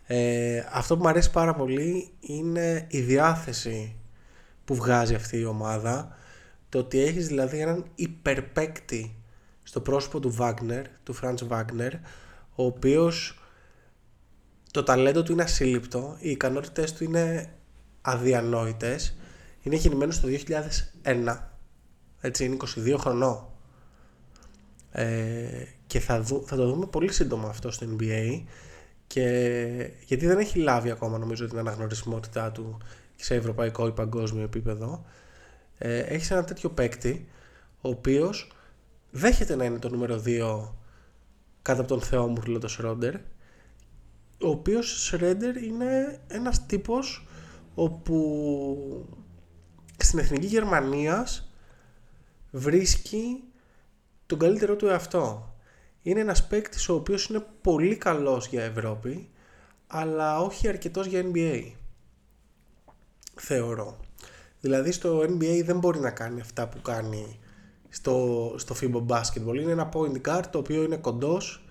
Ε, 0.07 0.65
αυτό 0.73 0.97
που 0.97 1.03
μου 1.03 1.09
αρέσει 1.09 1.31
πάρα 1.31 1.55
πολύ 1.55 2.11
είναι 2.21 2.87
η 2.89 3.01
διάθεση 3.01 3.97
που 4.65 4.75
βγάζει 4.75 5.15
αυτή 5.15 5.39
η 5.39 5.45
ομάδα. 5.45 6.17
Το 6.69 6.79
ότι 6.79 7.01
έχεις 7.01 7.27
δηλαδή 7.27 7.59
έναν 7.59 7.85
υπερπέκτη 7.95 9.17
στο 9.63 9.81
πρόσωπο 9.81 10.21
του 10.21 10.37
Wagner, 10.39 10.83
του 11.03 11.17
Franz 11.23 11.49
Wagner, 11.49 11.93
ο 12.61 12.65
οποίος 12.65 13.39
το 14.71 14.83
ταλέντο 14.83 15.23
του 15.23 15.33
είναι 15.33 15.43
ασύλληπτο, 15.43 16.17
οι 16.19 16.31
ικανότητες 16.31 16.93
του 16.93 17.05
είναι 17.05 17.53
αδιανόητες, 18.01 19.17
είναι 19.63 19.77
γεννημένος 19.77 20.21
το 20.21 20.29
2001, 21.03 21.39
έτσι 22.21 22.45
είναι 22.45 22.57
22 22.77 22.97
χρονών. 22.99 23.47
Ε, 24.91 25.65
και 25.87 26.01
θα, 26.01 26.21
δου, 26.21 26.45
θα 26.47 26.57
το 26.57 26.69
δούμε 26.69 26.87
πολύ 26.87 27.13
σύντομα 27.13 27.49
αυτό 27.49 27.71
στο 27.71 27.87
NBA 27.99 28.43
και 29.07 29.91
γιατί 30.05 30.27
δεν 30.27 30.39
έχει 30.39 30.59
λάβει 30.59 30.91
ακόμα 30.91 31.19
νομίζω 31.19 31.47
την 31.47 31.59
αναγνωρισιμότητά 31.59 32.53
του 32.53 32.79
σε 33.17 33.35
ευρωπαϊκό 33.35 33.87
ή 33.87 33.93
παγκόσμιο 33.93 34.43
επίπεδο 34.43 35.05
ε, 35.79 35.99
έχει 35.99 36.33
ένα 36.33 36.45
τέτοιο 36.45 36.71
παίκτη 36.71 37.29
ο 37.81 37.89
οποίος 37.89 38.53
δέχεται 39.11 39.57
να 39.57 39.65
είναι 39.65 39.79
το 39.79 39.89
νούμερο 39.89 40.23
2 40.27 40.69
κάτω 41.69 41.81
από 41.81 41.89
τον 41.89 42.01
Θεό 42.01 42.27
μου 42.27 42.41
φίλο 42.41 42.59
το 42.59 42.69
Σρόντερ 42.69 43.15
ο 44.41 44.49
οποίος 44.49 45.05
Σρέντερ 45.05 45.57
είναι 45.57 46.21
ένας 46.27 46.67
τύπος 46.67 47.27
όπου 47.75 49.09
στην 49.97 50.19
Εθνική 50.19 50.47
Γερμανίας 50.47 51.53
βρίσκει 52.51 53.43
τον 54.27 54.39
καλύτερό 54.39 54.77
του 54.77 54.87
εαυτό. 54.87 55.55
Είναι 56.03 56.21
ένας 56.21 56.47
παίκτης 56.47 56.89
ο 56.89 56.95
οποίος 56.95 57.27
είναι 57.27 57.45
πολύ 57.61 57.97
καλός 57.97 58.47
για 58.47 58.65
Ευρώπη 58.65 59.31
αλλά 59.87 60.41
όχι 60.41 60.69
αρκετός 60.69 61.07
για 61.07 61.25
NBA. 61.33 61.73
Θεωρώ. 63.35 64.01
Δηλαδή 64.61 64.93
στο 64.93 65.21
NBA 65.21 65.63
δεν 65.65 65.79
μπορεί 65.79 66.01
να 66.01 66.11
κάνει 66.11 66.41
αυτά 66.41 66.69
που 66.69 66.81
κάνει 66.81 67.39
στο, 67.89 68.55
στο 68.59 68.75
FIBA 68.81 69.07
Basketball. 69.07 69.55
Είναι 69.61 69.73
ένα 69.73 69.89
point 69.93 70.29
guard 70.29 70.45
το 70.51 70.59
οποίο 70.59 70.83
είναι 70.83 70.97
κοντός, 70.97 71.65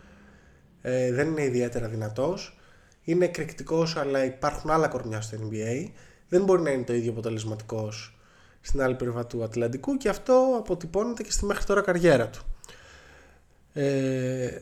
ε, 0.82 1.12
δεν 1.12 1.28
είναι 1.28 1.44
ιδιαίτερα 1.44 1.88
δυνατός, 1.88 2.58
είναι 3.04 3.26
εκρηκτικός 3.26 3.96
αλλά 3.96 4.26
υπάρχουν 4.26 4.70
άλλα 4.70 4.88
κορμιά 4.88 5.22
στο 5.22 5.38
NBA. 5.38 5.90
Δεν 6.30 6.44
μπορεί 6.44 6.62
να 6.62 6.70
είναι 6.70 6.84
το 6.84 6.94
ίδιο 6.94 7.12
αποτελεσματικός 7.12 8.18
στην 8.62 8.82
άλλη 8.82 8.96
πλευρά 8.96 9.26
του 9.26 9.44
Ατλαντικού 9.44 9.98
και 9.98 10.10
αυτό 10.10 10.56
αποτυπώνεται 10.58 11.24
και 11.24 11.32
στη 11.32 11.46
μέχρι 11.46 11.66
τώρα 11.66 11.82
καριέρα 11.82 12.30
του. 12.30 12.42
Ε, 13.74 14.60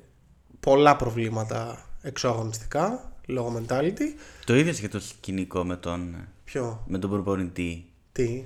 πολλά 0.60 0.96
προβλήματα 0.96 1.90
εξωαγωνιστικά 2.02 3.14
λόγω 3.28 3.62
mentality. 3.62 4.04
Το 4.46 4.56
ίδιο 4.56 4.74
και 4.74 4.88
το 4.88 5.00
σκηνικό 5.00 5.64
με 5.64 5.76
τον, 5.76 6.28
Ποιο, 6.44 6.84
με 6.88 6.98
τον 6.98 7.10
προπονητή 7.10 7.86
τι, 8.12 8.44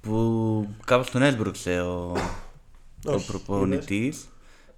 που 0.00 0.68
κάπως 0.84 1.10
τον 1.10 1.22
έσπρωξε 1.22 1.80
ο, 1.80 2.16
ο 3.06 3.12
Όχι, 3.12 3.26
προπονητής 3.26 4.28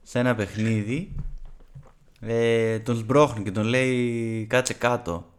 σε 0.03 0.19
ένα 0.19 0.35
παιχνίδι 0.35 1.13
ε, 2.21 2.79
τον 2.79 2.97
σμπρώχνει 2.97 3.45
και 3.45 3.51
τον 3.51 3.65
λέει 3.67 4.47
κάτσε 4.49 4.75
κάτω 4.75 5.31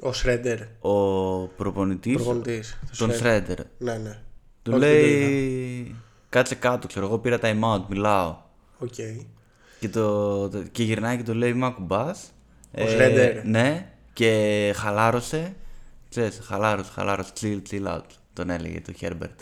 ο 0.00 0.12
Σρέντερ, 0.12 0.60
ο 0.80 1.46
προπονητής, 1.46 2.14
προπονητής. 2.14 2.78
τον 2.98 3.10
Shredder. 3.10 3.14
Σρέντερ 3.14 3.58
Ναι, 3.78 3.96
ναι. 3.98 4.18
του 4.62 4.72
Όχι, 4.74 4.80
δεν 4.80 4.90
το 5.00 5.06
είδα. 5.06 5.26
λέει 5.28 5.94
κάτσε 6.28 6.54
κάτω 6.54 6.86
ξέρω 6.86 7.06
εγώ 7.06 7.18
πήρα 7.18 7.38
time 7.42 7.60
out 7.60 7.84
μιλάω 7.88 8.36
Οκ. 8.78 8.94
και, 9.80 9.88
το, 9.88 10.48
το- 10.48 10.62
και 10.62 10.82
γυρνάει 10.82 11.16
και 11.16 11.22
το 11.22 11.34
λέει 11.34 11.52
Μ' 11.54 11.70
ακουμπάς 11.70 12.30
Ο 12.78 12.82
Schroeder. 12.82 13.40
Ναι 13.44 13.92
και 14.12 14.72
χαλάρωσε 14.76 15.54
Ξέρεις, 16.10 16.40
χαλάρωσε, 16.42 16.90
χαλάρωσε, 16.94 17.32
chill, 17.40 17.58
chill 17.70 17.86
out 17.86 18.00
Τον 18.32 18.50
έλεγε 18.50 18.80
τον 18.80 18.92
Herbert 19.00 19.36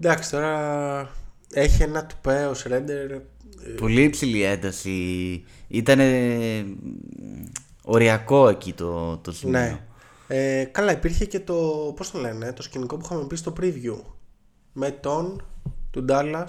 Εντάξει, 0.00 0.30
τώρα 0.30 1.08
έχει 1.54 1.82
ένα 1.82 2.06
τουπέ 2.06 2.46
ο 2.46 2.54
Σρέντερ. 2.54 3.10
Πολύ 3.80 4.02
υψηλή 4.02 4.42
ένταση. 4.42 5.44
Ήταν 5.68 5.98
οριακό 7.82 8.48
εκεί 8.48 8.72
το, 8.72 9.16
το 9.16 9.32
σημείο. 9.32 9.58
Ναι. 9.60 9.78
Ε, 10.28 10.64
καλά, 10.64 10.92
υπήρχε 10.92 11.24
και 11.24 11.40
το, 11.40 11.92
πώς 11.96 12.10
το 12.10 12.18
λένε, 12.18 12.52
το 12.52 12.62
σκηνικό 12.62 12.96
που 12.96 13.02
είχαμε 13.04 13.26
πει 13.26 13.36
στο 13.36 13.52
preview. 13.60 13.96
Με 14.72 14.90
τον, 14.90 15.44
του 15.90 16.04
Dallas, 16.08 16.44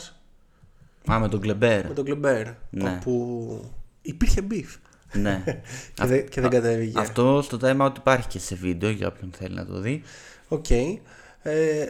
Α, 1.12 1.20
με 1.20 1.30
τον 1.30 1.39
Κλεμπέρ. 1.39 1.88
με 1.88 1.93
τον 1.93 2.06
Κλεμπέρ. 2.06 2.47
Ναι. 2.70 2.89
Όπου 2.89 3.72
υπήρχε 4.01 4.41
beef. 4.51 4.78
ναι. 5.14 5.43
Και, 5.93 6.06
δεν, 6.06 6.30
και 6.30 6.41
δεν 6.41 6.49
κατέβηκε. 6.49 6.99
Αυτό 6.99 7.41
στο 7.41 7.58
time 7.62 7.82
out 7.88 7.93
υπάρχει 7.97 8.28
και 8.28 8.39
σε 8.39 8.56
βίντεο 8.56 8.89
για 8.89 9.08
όποιον 9.08 9.32
θέλει 9.38 9.56
να 9.56 9.66
το 9.66 9.80
δει. 9.80 10.01
Οκ. 10.47 10.70
Ε, 10.70 10.99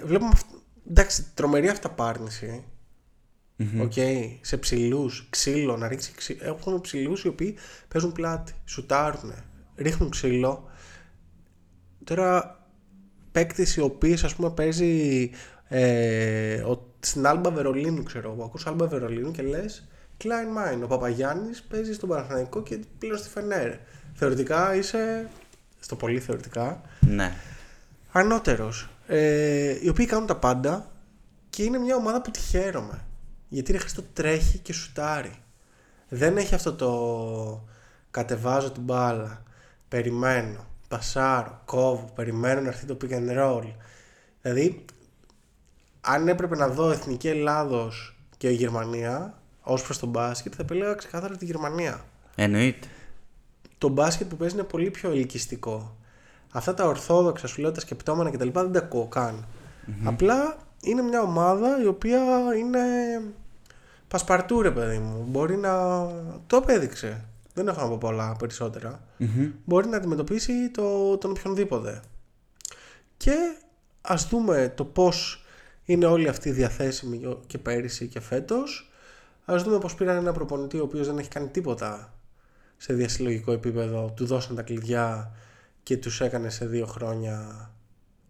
βλέπουμε, 0.05 0.29
αυ- 0.33 0.49
εντάξει, 0.89 1.25
τρομερή 1.33 1.67
αυταπάρνηση 1.69 2.63
οκ, 3.81 3.93
σε 4.41 4.57
ψηλούς, 4.57 5.27
ξύλο, 5.29 5.77
να 5.77 5.87
ρίξει 5.87 6.11
ξύλο. 6.15 6.39
Έχουν 6.43 6.81
ψηλούς 6.81 7.23
οι 7.23 7.27
οποίοι 7.27 7.55
παίζουν 7.87 8.11
πλάτη, 8.11 8.53
σουτάρουν, 8.65 9.33
ρίχνουν 9.75 10.09
ξύλο. 10.09 10.69
Τώρα, 12.03 12.59
παίκτης 13.31 13.75
οι 13.75 13.81
οποίοι 13.81 14.13
ας 14.23 14.35
πούμε 14.35 14.49
παίζει 14.49 15.31
ε, 15.67 16.61
ο, 16.61 16.93
στην 16.99 17.27
Άλμπα 17.27 17.51
Βερολίνου, 17.51 18.03
ξέρω 18.03 18.31
εγώ. 18.31 18.43
Ακούς 18.43 18.65
Άλμπα 18.67 18.87
Βερολίνου 18.87 19.31
και 19.31 19.41
λες 19.41 19.87
Klein 20.23 20.27
Mine. 20.27 20.83
Ο 20.83 20.87
Παπαγιάννης 20.87 21.61
παίζει 21.63 21.93
στον 21.93 22.09
Παναθηναϊκό 22.09 22.63
και 22.63 22.79
πλέον 22.99 23.17
στη 23.17 23.29
Φενέρ. 23.29 23.73
Θεωρητικά 24.13 24.75
είσαι, 24.75 25.29
στο 25.79 25.95
πολύ 25.95 26.19
θεωρητικά, 26.19 26.81
Ναι. 26.99 27.33
ανώτερος. 28.11 28.89
Ε, 29.07 29.77
οι 29.81 29.89
οποίοι 29.89 30.05
κάνουν 30.05 30.27
τα 30.27 30.35
πάντα 30.35 30.91
και 31.49 31.63
είναι 31.63 31.77
μια 31.77 31.95
ομάδα 31.95 32.21
που 32.21 32.31
τη 32.31 32.39
χαίρομαι. 32.39 33.05
Γιατί 33.55 33.71
ρε 33.71 33.77
Χριστό 33.77 34.01
τρέχει 34.13 34.57
και 34.57 34.73
σουτάρει. 34.73 35.31
Δεν 36.09 36.37
έχει 36.37 36.55
αυτό 36.55 36.73
το 36.73 37.63
κατεβάζω 38.11 38.71
την 38.71 38.81
μπάλα, 38.81 39.43
περιμένω, 39.87 40.65
πασάρω, 40.87 41.61
κόβω, 41.65 42.11
περιμένω 42.15 42.61
να 42.61 42.67
έρθει 42.67 42.85
το 42.85 42.97
pick 43.01 43.11
and 43.11 43.37
roll. 43.37 43.63
Δηλαδή, 44.41 44.85
αν 46.01 46.27
έπρεπε 46.27 46.55
να 46.55 46.67
δω 46.67 46.91
Εθνική 46.91 47.27
Ελλάδος 47.27 48.15
και 48.37 48.49
Γερμανία 48.49 49.37
ως 49.61 49.83
προς 49.83 49.99
τον 49.99 50.09
μπάσκετ 50.09 50.53
θα 50.55 50.61
επέλεγα 50.61 50.93
ξεκάθαρα 50.93 51.37
τη 51.37 51.45
Γερμανία 51.45 52.05
Εννοείται. 52.35 52.87
το 53.77 53.87
μπάσκετ 53.87 54.27
που 54.27 54.35
παίζει 54.35 54.53
είναι 54.55 54.63
πολύ 54.63 54.91
πιο 54.91 55.11
ελκυστικό. 55.11 55.95
Αυτά 56.51 56.73
τα 56.73 56.85
ορθόδοξα 56.85 57.47
σου 57.47 57.61
λέω 57.61 57.71
τα 57.71 57.79
σκεπτόμενα 57.79 58.29
κτλ. 58.29 58.49
δεν 58.51 58.71
τα 58.71 58.79
ακούω 58.79 59.07
καν. 59.07 59.45
Απλά 60.03 60.57
είναι 60.81 61.01
μια 61.01 61.21
ομάδα 61.21 61.81
η 61.81 61.85
οποία 61.85 62.19
είναι 62.57 62.79
πασπαρτού 64.07 64.61
ρε 64.61 64.71
παιδί 64.71 64.97
μου. 64.97 65.25
Μπορεί 65.27 65.57
να. 65.57 66.05
Το 66.47 66.57
απέδειξε. 66.57 67.25
Δεν 67.53 67.67
έχω 67.67 67.81
να 67.81 67.87
πω 67.87 67.97
πολλά 67.97 68.35
περισσότερα. 68.39 69.03
Μπορεί 69.65 69.87
να 69.87 69.97
αντιμετωπίσει 69.97 70.69
το, 70.69 71.17
τον 71.17 71.31
οποιονδήποτε. 71.31 72.01
Και 73.17 73.35
ας 74.01 74.27
δούμε 74.27 74.73
το 74.75 74.85
πώς 74.85 75.45
είναι 75.85 76.05
όλοι 76.05 76.27
αυτοί 76.27 76.51
διαθέσιμοι 76.51 77.37
και 77.47 77.57
πέρυσι 77.57 78.07
και 78.07 78.19
φέτος. 78.19 78.91
Ας 79.45 79.63
δούμε 79.63 79.77
πώς 79.77 79.95
πήραν 79.95 80.17
ένα 80.17 80.31
προπονητή 80.31 80.79
ο 80.79 80.83
οποίος 80.83 81.07
δεν 81.07 81.17
έχει 81.17 81.29
κάνει 81.29 81.47
τίποτα 81.47 82.13
σε 82.77 82.93
διασυλλογικό 82.93 83.51
επίπεδο. 83.51 84.13
Του 84.15 84.25
δώσαν 84.25 84.55
τα 84.55 84.61
κλειδιά 84.61 85.31
και 85.83 85.97
τους 85.97 86.21
έκανε 86.21 86.49
σε 86.49 86.65
δύο 86.65 86.85
χρόνια 86.85 87.69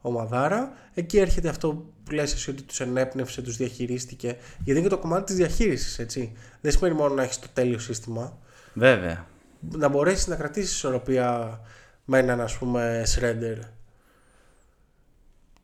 ομαδάρα. 0.06 0.72
Εκεί 0.94 1.18
έρχεται 1.18 1.50
αυτό 1.50 1.92
που 2.04 2.12
λες 2.12 2.34
εσύ 2.34 2.50
ότι 2.50 2.64
τους 2.64 2.80
ενέπνευσε, 2.80 3.42
τους 3.42 3.58
διαχειρίστηκε. 3.58 4.28
Γιατί 4.28 4.72
είναι 4.72 4.82
και 4.82 4.96
το 4.96 4.98
κομμάτι 4.98 5.24
της 5.24 5.36
διαχείρισης, 5.36 6.00
έτσι. 6.00 6.32
Δεν 6.62 6.72
σημαίνει 6.72 6.96
μόνο 6.96 7.14
να 7.14 7.24
έχεις 7.24 7.40
το 7.40 7.48
τέλειο 7.54 7.80
σύστημα. 7.80 8.38
Βέβαια. 8.74 9.26
Να 9.72 9.88
μπορέσεις 9.88 10.28
να 10.28 10.36
κρατήσεις 10.36 10.72
ισορροπία 10.72 11.60
με 12.06 12.20
έναν 12.20 12.42
ας 12.42 12.58
πούμε 12.58 13.04
shredder. 13.16 13.58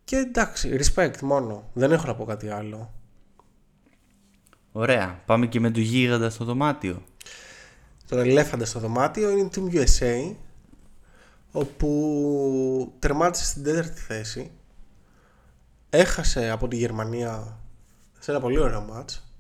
Και 0.03 0.15
εντάξει, 0.15 0.79
respect 0.79 1.19
μόνο. 1.21 1.69
Δεν 1.73 1.91
έχω 1.91 2.05
να 2.05 2.15
πω 2.15 2.25
κάτι 2.25 2.49
άλλο. 2.49 2.93
Ωραία. 4.71 5.21
Πάμε 5.25 5.47
και 5.47 5.59
με 5.59 5.71
το 5.71 5.79
γίγαντα 5.79 6.29
στο 6.29 6.45
δωμάτιο. 6.45 7.03
Τον 8.07 8.19
ελέφαντα 8.19 8.65
στο 8.65 8.79
δωμάτιο 8.79 9.29
είναι 9.29 9.41
η 9.41 9.49
Team 9.55 9.75
USA 9.75 10.35
όπου 11.51 12.93
τερμάτισε 12.99 13.45
στην 13.45 13.63
τέταρτη 13.63 14.01
θέση 14.01 14.51
έχασε 15.89 16.49
από 16.49 16.67
τη 16.67 16.75
Γερμανία 16.75 17.59
σε 18.19 18.31
ένα 18.31 18.39
πολύ 18.39 18.59
ωραίο 18.59 18.81
μάτς 18.81 19.33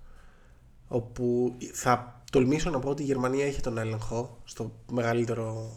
όπου 0.87 1.55
θα 1.73 2.21
τολμήσω 2.31 2.69
να 2.69 2.79
πω 2.79 2.89
ότι 2.89 3.01
η 3.01 3.05
Γερμανία 3.05 3.45
είχε 3.45 3.61
τον 3.61 3.77
έλεγχο 3.77 4.37
στο 4.43 4.71
μεγαλύτερο 4.91 5.71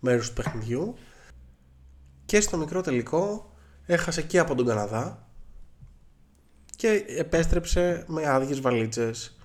μέρος 0.00 0.28
του 0.28 0.34
παιχνιδιού 0.34 0.94
και 2.24 2.40
στο 2.40 2.56
μικρό 2.56 2.80
τελικό 2.80 3.52
έχασε 3.86 4.22
και 4.22 4.38
από 4.38 4.54
τον 4.54 4.66
Καναδά 4.66 5.28
και 6.76 7.04
επέστρεψε 7.08 8.04
με 8.08 8.26
άδειες 8.26 8.60
βαλίτσες 8.60 9.36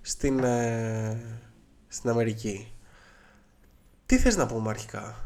στην, 0.00 0.44
ε, 0.44 1.20
στην 1.88 2.10
Αμερική. 2.10 2.72
Τι 4.06 4.18
θες 4.18 4.36
να 4.36 4.46
πούμε 4.46 4.68
αρχικά; 4.68 5.25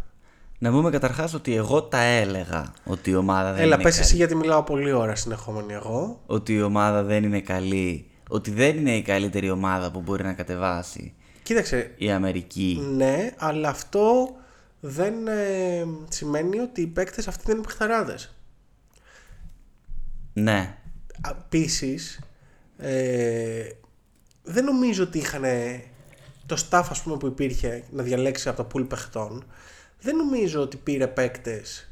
Να 0.63 0.71
πούμε 0.71 0.91
καταρχάς 0.91 1.35
ότι 1.35 1.55
εγώ 1.55 1.83
τα 1.83 1.99
έλεγα 2.01 2.73
ότι 2.85 3.11
η 3.11 3.15
ομάδα 3.15 3.53
δεν 3.53 3.63
Έλα 3.63 3.75
είναι 3.75 3.83
πες 3.83 3.93
καλή. 3.93 4.05
εσύ 4.07 4.17
γιατί 4.17 4.35
μιλάω 4.35 4.63
πολύ 4.63 4.93
ώρα 4.93 5.15
συνεχόμενη 5.15 5.73
εγώ. 5.73 6.21
Ότι 6.27 6.55
η 6.55 6.63
ομάδα 6.63 7.03
δεν 7.03 7.25
είναι 7.25 7.41
καλή. 7.41 8.11
Ότι 8.29 8.51
δεν 8.51 8.77
είναι 8.77 8.97
η 8.97 9.03
καλύτερη 9.03 9.51
ομάδα 9.51 9.91
που 9.91 10.01
μπορεί 10.01 10.23
να 10.23 10.33
κατεβάσει 10.33 11.15
Κοίταξε, 11.43 11.95
η 11.97 12.11
Αμερική. 12.11 12.81
ναι, 12.97 13.31
αλλά 13.39 13.69
αυτό 13.69 14.37
δεν 14.81 15.27
ε, 15.29 15.85
σημαίνει 16.09 16.59
ότι 16.59 16.81
οι 16.81 16.87
παίκτες 16.87 17.29
αυτοί 17.29 17.43
δεν 17.47 17.57
είναι 17.57 17.65
παιχταράδες. 17.67 18.35
Ναι. 20.33 20.77
Επίσης, 21.31 22.21
ε, 22.79 23.69
δεν 24.43 24.65
νομίζω 24.65 25.03
ότι 25.03 25.19
είχαν 25.19 25.43
το 26.47 26.57
staff 26.71 26.85
ας 26.91 27.03
πούμε, 27.03 27.17
που 27.17 27.27
υπήρχε 27.27 27.85
να 27.91 28.03
διαλέξει 28.03 28.49
από 28.49 28.65
το 28.65 28.69
pool 28.75 28.89
παιχτών. 28.89 29.45
Δεν 30.01 30.17
νομίζω 30.17 30.61
ότι 30.61 30.77
πήρε 30.77 31.07
παίκτες 31.07 31.91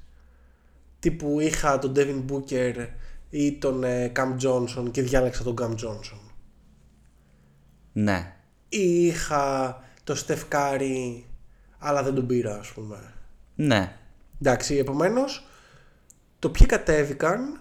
τύπου 0.99 1.41
είχα 1.41 1.79
τον 1.79 1.93
Devin 1.97 2.25
Booker 2.31 2.87
ή 3.31 3.53
τον 3.53 3.85
ε, 3.85 4.13
Cam 4.17 4.37
Johnson 4.43 4.91
και 4.91 5.03
διάλεξα 5.03 5.43
τον 5.43 5.55
Cam 5.61 5.71
Johnson. 5.71 6.21
Ναι. 7.93 8.33
Ή 8.69 9.07
είχα 9.07 9.77
το 10.05 10.25
Steph 10.27 10.49
Curry 10.53 11.23
αλλά 11.79 12.03
δεν 12.03 12.15
τον 12.15 12.27
πήρα 12.27 12.59
ας 12.59 12.73
πούμε. 12.73 13.13
Ναι. 13.55 13.97
Εντάξει, 14.41 14.77
επομένως, 14.77 15.47
το 16.39 16.51
ποιοι 16.51 16.67
κατέβηκαν 16.67 17.61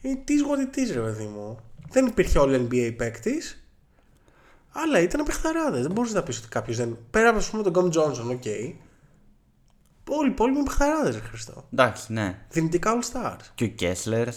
είναι 0.00 0.20
it 0.24 0.33
is 0.33 0.42
what 0.42 0.76
it 0.76 0.78
is, 0.78 0.92
ρε 0.92 1.00
παιδί 1.00 1.24
μου. 1.24 1.58
Δεν 1.90 2.06
υπήρχε 2.06 2.38
All-NBA 2.38 2.94
παίκτης, 2.96 3.64
αλλά 4.72 5.00
ήταν 5.00 5.24
παιχταράδες. 5.24 5.82
Δεν 5.82 5.92
μπορούσες 5.92 6.14
να 6.14 6.22
πεις 6.22 6.38
ότι 6.38 6.48
κάποιος 6.48 6.76
δεν. 6.76 6.98
Πέρα 7.10 7.28
από 7.28 7.38
ας 7.38 7.50
πούμε, 7.50 7.62
τον 7.62 7.72
Καμ 7.72 7.88
Τζόνσον, 7.88 8.30
οκ. 8.30 8.44
Όλοι 10.08 10.28
οι 10.28 10.30
υπόλοιποι 10.30 10.58
είναι 10.58 10.66
παιχταράδες, 10.66 11.10
ρε 11.10 11.18
Χρήστο. 11.18 11.64
Εντάξει, 11.72 12.12
ναι. 12.12 12.38
Δυνητικά 12.50 12.98
All 12.98 13.12
Stars. 13.12 13.44
Και 13.54 13.64
ο 13.64 13.68
Κέσλερ. 13.68 14.28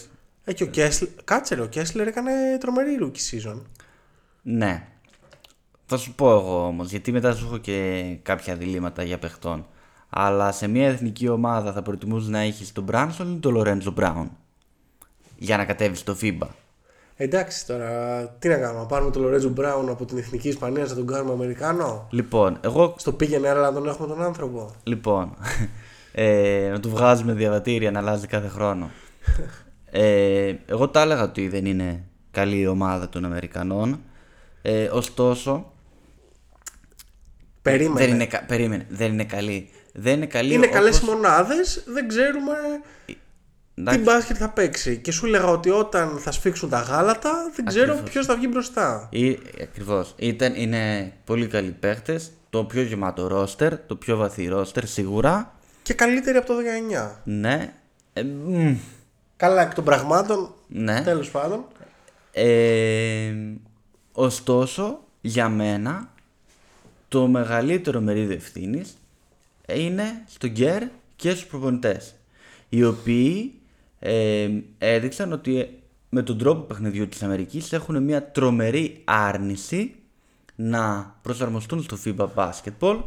Ε, 0.43 0.53
και 0.53 0.63
ο 0.63 0.67
Κέσλερ. 0.67 1.09
Κάτσε, 1.23 1.55
ρε, 1.55 1.61
ο 1.61 1.67
Κέσλερ 1.67 2.07
έκανε 2.07 2.31
τρομερή 2.59 2.97
rookie 3.01 3.49
season. 3.51 3.61
Ναι. 4.41 4.87
Θα 5.85 5.97
σου 5.97 6.13
πω 6.15 6.31
εγώ 6.31 6.65
όμως, 6.65 6.89
γιατί 6.89 7.11
μετά 7.11 7.33
σου 7.33 7.45
έχω 7.45 7.57
και 7.57 8.03
κάποια 8.21 8.55
διλήμματα 8.55 9.03
για 9.03 9.19
παιχτών. 9.19 9.65
Αλλά 10.09 10.51
σε 10.51 10.67
μια 10.67 10.87
εθνική 10.87 11.27
ομάδα 11.27 11.73
θα 11.73 11.81
προτιμούσες 11.81 12.29
να 12.29 12.39
έχεις 12.39 12.71
τον 12.71 12.83
Μπράνσον 12.83 13.35
ή 13.35 13.39
τον 13.39 13.53
Λορέντζο 13.53 13.91
Μπράουν. 13.91 14.37
Για 15.37 15.57
να 15.57 15.65
κατέβεις 15.65 15.99
στο 15.99 16.15
FIBA. 16.21 16.47
Εντάξει 17.23 17.65
τώρα, 17.67 18.23
τι 18.39 18.47
να 18.47 18.55
κάνουμε, 18.57 18.79
να 18.79 18.85
πάρουμε 18.85 19.11
τον 19.11 19.21
Λορέτζο 19.21 19.49
Μπράουν 19.49 19.89
από 19.89 20.05
την 20.05 20.17
εθνική 20.17 20.47
Ισπανία 20.47 20.83
να 20.85 20.95
τον 20.95 21.07
κάνουμε 21.07 21.33
Αμερικάνο; 21.33 22.07
Λοιπόν, 22.11 22.57
εγώ. 22.61 22.95
Στο 22.97 23.13
πήγαινε 23.13 23.49
αλλά 23.49 23.61
να 23.61 23.73
τον 23.73 23.87
έχουμε 23.87 24.07
τον 24.07 24.23
άνθρωπο. 24.23 24.71
Λοιπόν. 24.83 25.35
Ε, 26.13 26.69
να 26.71 26.79
του 26.79 26.89
βγάζουμε 26.89 27.33
διαβατήρια 27.33 27.91
να 27.91 27.99
αλλάζει 27.99 28.27
κάθε 28.27 28.47
χρόνο. 28.47 28.89
Ε, 29.93 30.53
εγώ 30.65 30.89
τα 30.89 31.01
έλεγα 31.01 31.23
ότι 31.23 31.47
δεν 31.47 31.65
είναι 31.65 32.03
καλή 32.31 32.59
η 32.59 32.67
ομάδα 32.67 33.09
των 33.09 33.25
Αμερικανών. 33.25 33.99
Ε, 34.61 34.83
ωστόσο, 34.85 35.71
Περίμενε. 37.61 38.05
δεν 38.05 38.13
είναι, 38.15 38.25
κα- 38.25 38.43
περίμενε, 38.47 38.85
δεν 38.89 39.11
είναι 39.13 39.23
καλή. 39.23 39.69
Δεν 39.93 40.13
είναι 40.15 40.25
καλή 40.25 40.53
Είναι 40.53 40.65
όπως- 40.65 40.77
καλές 40.77 40.99
οι 40.99 41.05
μονάδες, 41.05 41.83
δεν 41.87 42.07
ξέρουμε 42.07 42.53
τι 43.73 43.81
Εντάξει, 43.81 43.99
μπάσκετ 43.99 44.35
θα 44.39 44.49
παίξει. 44.49 44.97
Και 44.97 45.11
σου 45.11 45.25
έλεγα 45.25 45.47
ότι 45.47 45.69
όταν 45.69 46.17
θα 46.17 46.31
σφίξουν 46.31 46.69
τα 46.69 46.79
γάλατα, 46.79 47.51
δεν 47.55 47.65
ξέρω 47.65 47.91
Ακριβώς. 47.91 48.11
ποιος 48.11 48.25
θα 48.25 48.35
βγει 48.35 48.47
μπροστά. 48.49 49.07
Ή, 49.11 49.39
ακριβώς. 49.61 50.13
Ήταν, 50.17 50.53
είναι 50.55 51.13
πολύ 51.25 51.47
καλοί 51.47 51.71
παίχτες. 51.79 52.31
Το 52.49 52.63
πιο 52.63 52.81
γεμάτο 52.81 53.27
ρόστερ, 53.27 53.77
το 53.77 53.95
πιο 53.95 54.17
βαθύ 54.17 54.47
ρόστερ 54.47 54.85
σίγουρα. 54.85 55.53
Και 55.81 55.93
καλύτερη 55.93 56.37
από 56.37 56.47
το 56.47 56.53
19. 56.53 57.21
Ναι. 57.23 57.73
Ε, 58.13 58.23
μ, 58.23 58.77
Καλά, 59.37 59.61
εκ 59.61 59.73
των 59.73 59.83
πραγμάτων, 59.83 60.53
ναι. 60.67 61.01
τέλος 61.01 61.31
πάντων. 61.31 61.65
Ε, 62.31 63.33
ωστόσο, 64.11 64.99
για 65.21 65.49
μένα, 65.49 66.09
το 67.07 67.27
μεγαλύτερο 67.27 68.01
μερίδιο 68.01 68.35
ευθύνης 68.35 68.97
είναι 69.73 70.23
στον 70.27 70.49
Γκέρ 70.49 70.83
και 71.15 71.29
στους 71.29 71.45
προπονητές. 71.45 72.15
Οι 72.69 72.83
οποίοι 72.83 73.60
ε, 74.03 74.49
έδειξαν 74.77 75.31
ότι 75.31 75.79
με 76.09 76.21
τον 76.21 76.37
τρόπο 76.37 76.61
παιχνιδιού 76.61 77.07
της 77.07 77.23
Αμερικής 77.23 77.73
έχουν 77.73 78.03
μια 78.03 78.31
τρομερή 78.31 79.01
άρνηση 79.03 79.95
να 80.55 81.15
προσαρμοστούν 81.21 81.81
στο 81.83 81.97
FIBA 82.05 82.27
Basketball 82.35 83.03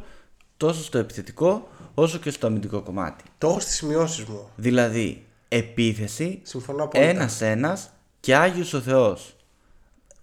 τόσο 0.57 0.83
στο 0.83 0.99
επιθετικό 0.99 1.69
όσο 1.95 2.19
και 2.19 2.31
στο 2.31 2.47
αμυντικό 2.47 2.83
κομμάτι. 2.83 3.25
Το 3.39 3.49
έχω 3.49 3.61
στις 3.61 3.75
σημειώσεις 3.75 4.25
μου. 4.25 4.49
Δηλαδή, 4.57 5.25
επίθεση 5.49 6.41
Συμφωνώ 6.43 6.85
απόλυτα. 6.85 7.11
ένας 7.11 7.41
ένας 7.41 7.91
και 8.21 8.37
Άγιος 8.37 8.73
ο 8.75 8.81
Θεός. 8.81 9.37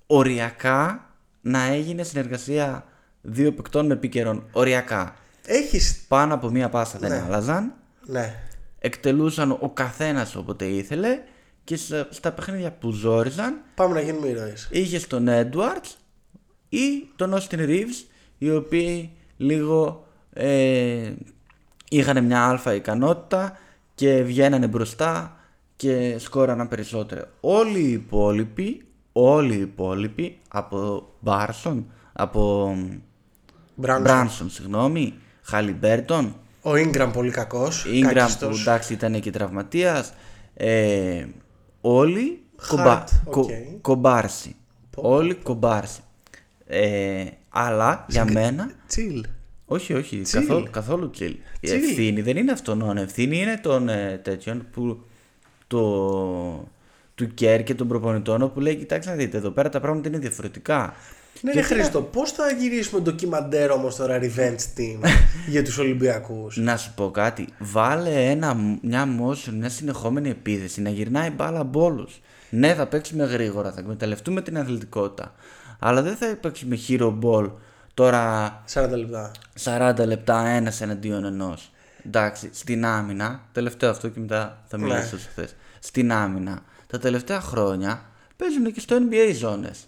οριακά 0.08 1.10
να 1.42 1.64
έγινε 1.64 2.04
συνεργασία 2.04 2.86
δύο 3.22 3.54
παικτών 3.54 3.86
με 3.86 3.94
επίκαιρον. 3.94 4.44
Οριακά. 4.52 5.16
Έχεις... 5.46 6.06
Πάνω 6.08 6.34
από 6.34 6.50
μία 6.50 6.70
πάσα 6.70 6.98
δεν 7.00 7.10
Ναι. 7.10 7.24
άλλαζαν. 7.26 7.74
Ναι. 8.06 8.44
Εκτελούσαν 8.84 9.52
ο 9.52 9.70
καθένας 9.74 10.36
όποτε 10.36 10.66
ήθελε 10.66 11.20
και 11.64 11.76
στα, 11.76 12.08
στα 12.10 12.32
παιχνίδια 12.32 12.72
που 12.72 12.92
ζόριζαν 12.92 13.62
Πάμε 13.76 13.94
να 13.94 14.02
γίνουμε 14.02 14.28
ήρωες. 14.28 14.68
είχε 14.72 15.00
τον 15.00 15.26
Edwards 15.30 15.96
ή 16.70 17.08
τον 17.16 17.34
Austin 17.34 17.58
Reeves 17.58 18.06
οι 18.38 18.52
οποίοι 18.52 19.12
λίγο 19.38 20.08
ε, 20.34 21.12
είχαν 21.90 22.26
μια 22.26 22.48
αλφα 22.48 22.74
ικανότητα 22.74 23.58
και 23.96 24.24
βγαίνανε 24.24 24.68
μπροστά 24.68 25.36
και 25.76 26.16
σκόραναν 26.20 26.68
περισσότερο. 26.68 27.26
Όλοι 27.40 27.80
οι 27.80 27.92
υπόλοιποι, 27.92 28.86
όλοι 29.12 29.56
οι 29.56 29.62
υπόλοιποι 29.62 30.40
από 30.48 31.10
Μπάρσον, 31.20 31.92
από 32.14 32.74
Μπράνσον. 33.76 34.04
Μπράνσον, 34.04 34.50
συγγνώμη, 34.50 35.14
Χαλιμπέρτον, 35.42 36.36
Ο 36.62 36.72
Ingram 36.72 37.10
πολύ 37.14 37.32
κακός. 37.32 37.86
Ingram 37.88 38.02
που 38.08 38.14
κάκιστος. 38.14 38.62
εντάξει 38.62 38.94
ήταν 38.94 39.20
και 39.20 39.32
τραυματίας 39.32 40.14
ε, 40.54 41.26
όλοι 41.82 42.42
Hart, 42.62 42.68
κομπα, 42.68 43.04
οκ. 43.26 43.32
κο- 43.34 43.50
κομπάρσι 43.82 44.56
όλοι 44.96 45.34
κομπάρσι 45.36 46.02
ε, 46.68 47.24
αλλά 47.50 48.06
για 48.10 48.26
μένα 48.32 48.72
Chill. 48.96 49.22
όχι 49.66 49.94
όχι 49.94 50.22
Chill. 50.26 50.32
καθόλου, 50.32 50.68
καθόλου 50.72 51.10
chill. 51.20 51.34
Η 51.60 51.68
Chill. 51.68 51.70
ευθύνη 51.72 52.22
δεν 52.22 52.38
είναι 52.38 52.52
αυτόν 52.52 52.98
ευθύνη 52.98 53.38
είναι 53.38 53.58
των 53.64 53.90
ε, 53.90 54.20
τέτοιων 54.24 54.68
που 54.72 55.04
το, 55.68 56.68
του 57.16 57.34
Κέρ 57.34 57.64
και 57.64 57.76
των 57.76 57.88
προπονητών 57.88 58.52
που 58.54 58.60
λέει 58.60 58.76
κοιτάξτε 58.76 59.12
να 59.12 59.18
δείτε 59.18 59.38
εδώ 59.38 59.50
πέρα 59.50 59.70
τα 59.70 59.80
πράγματα 59.80 60.08
είναι 60.08 60.18
διαφορετικά 60.18 60.94
Ναι, 61.42 61.52
Και 61.52 61.60
ρε 61.60 61.66
τι 61.68 61.74
να- 61.74 61.80
Χρήστο, 61.80 62.02
πώς 62.02 62.32
θα 62.32 62.52
γυρίσουμε 62.52 63.02
ντοκιμαντέρ 63.02 63.72
όμως 63.72 63.96
τώρα 63.96 64.20
revenge 64.22 64.78
team 64.80 65.00
για 65.54 65.64
τους 65.64 65.78
Ολυμπιακούς; 65.78 66.58
Να 66.58 66.78
σου 66.78 66.92
πω 66.96 67.12
κάτι. 67.12 67.48
Βάλε 67.60 68.30
ένα, 68.30 68.58
μια 68.82 69.08
motion, 69.22 69.54
μια 69.54 69.70
συνεχόμενη 69.70 70.30
επίθεση 70.30 70.82
να 70.82 70.90
γυρνάει 70.90 71.30
μπάλα 71.30 71.60
από 71.60 71.84
όλους. 71.84 72.22
Ναι, 72.50 72.74
θα 72.74 72.88
παίξουμε 72.88 73.24
γρήγορα, 73.24 73.72
θα 73.72 73.80
εκμεταλλευτούμε 73.80 74.42
την 74.42 74.58
αθλητικότητα. 74.58 75.34
Αλλά 75.80 76.02
δεν 76.02 76.16
θα 76.16 76.36
παίξουμε 76.42 76.78
hero 76.88 77.18
ball 77.24 77.52
τώρα 77.94 78.64
40 78.74 78.90
λεπτά. 78.98 79.32
40 79.64 80.06
λεπτά 80.06 80.48
ένας 80.48 80.82
εναντίον 80.82 81.26
ενός. 81.26 81.72
Εντάξει, 82.06 82.50
στην 82.54 82.86
άμυνα, 82.86 83.42
τελευταίο 83.52 83.90
αυτό 83.90 84.08
και 84.08 84.20
μετά 84.20 84.64
θα 84.68 84.78
μιλήσω 84.78 85.18
σε 85.20 85.28
αυτές. 85.28 85.56
Στην 85.80 86.12
άμυνα, 86.12 86.62
τα 86.88 87.00
τελευταία 87.00 87.42
χρόνια 87.42 88.02
παίζουν 88.38 88.74
και 88.74 88.80
στο 88.80 88.98
NBA 89.10 89.34
ζώνες. 89.36 89.84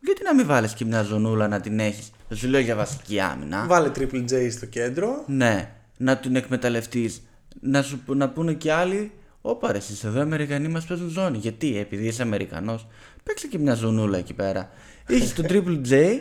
Γιατί 0.00 0.22
να 0.22 0.34
μην 0.34 0.46
βάλεις 0.46 0.72
και 0.74 0.84
μια 0.84 1.02
ζωνούλα 1.02 1.48
να 1.48 1.60
την 1.60 1.80
έχεις; 1.80 2.10
Δεν 2.28 2.38
σου 2.38 2.48
λέω 2.48 2.60
για 2.60 2.76
βασική 2.76 3.20
άμυνα. 3.20 3.66
Βάλε 3.66 3.90
Triple 3.94 4.24
J 4.30 4.48
στο 4.50 4.66
κέντρο. 4.66 5.24
Ναι, 5.26 5.70
να 5.96 6.16
την 6.16 6.36
εκμεταλλευτείς. 6.36 7.22
Να, 7.60 7.82
σου, 7.82 8.00
να 8.06 8.28
πούνε 8.28 8.52
και 8.52 8.72
άλλοι, 8.72 9.12
Όπα 9.48 9.72
ρε, 9.72 9.78
εσείς 9.78 10.04
εδώ 10.04 10.18
οι 10.18 10.20
Αμερικανοί 10.20 10.68
μας 10.68 10.84
παίζουν 10.84 11.08
ζώνη. 11.08 11.38
Γιατί, 11.38 11.78
επειδή 11.78 12.06
είσαι 12.06 12.22
Αμερικανός, 12.22 12.86
παίξε 13.22 13.46
και 13.46 13.58
μια 13.58 13.74
ζωνούλα 13.74 14.18
εκεί 14.18 14.34
πέρα. 14.34 14.70
Είχες 15.06 15.32
το 15.32 15.42
Triple 15.48 15.80
J, 15.88 16.20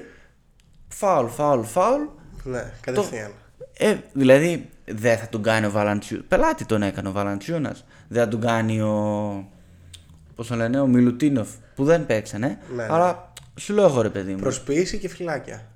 φάουλ, 0.88 1.28
φάουλ, 1.28 1.62
φάουλ. 1.62 2.02
Ναι, 2.44 2.74
κατευθείαν. 2.82 3.32
Ε, 3.78 3.96
δηλαδή, 4.14 4.70
δεν 4.86 5.18
θα 5.18 5.28
τον 5.30 5.44
κάνει 5.44 5.66
ο 5.66 5.72
Βαλαντσιού. 5.72 6.24
Πελάτη 6.28 6.66
τον 6.66 6.82
έκανε 6.84 7.08
ο 7.08 7.12
Βαλαντσιούνας. 7.12 7.86
Δεν 8.08 8.24
θα 8.24 8.28
τον 8.30 8.42
κάνει 8.42 8.82
ο. 8.82 9.50
Πώς 10.36 10.48
τον 10.48 10.58
λένε, 10.58 10.80
ο 10.80 10.88
Μιλουτίνοφ. 10.88 11.50
Που 11.76 11.84
δεν 11.84 12.06
παίξανε. 12.06 12.48
Ναι, 12.48 12.76
ναι. 12.76 12.88
Αλλά 12.90 13.34
σου 13.60 13.74
λέω 13.74 13.86
εγώ 13.86 14.02
ρε 14.02 14.10
παιδί 14.10 14.34
μου. 14.34 14.40
Προσποίηση 14.40 14.98
και 14.98 15.10
φυλάκια. 15.10 15.68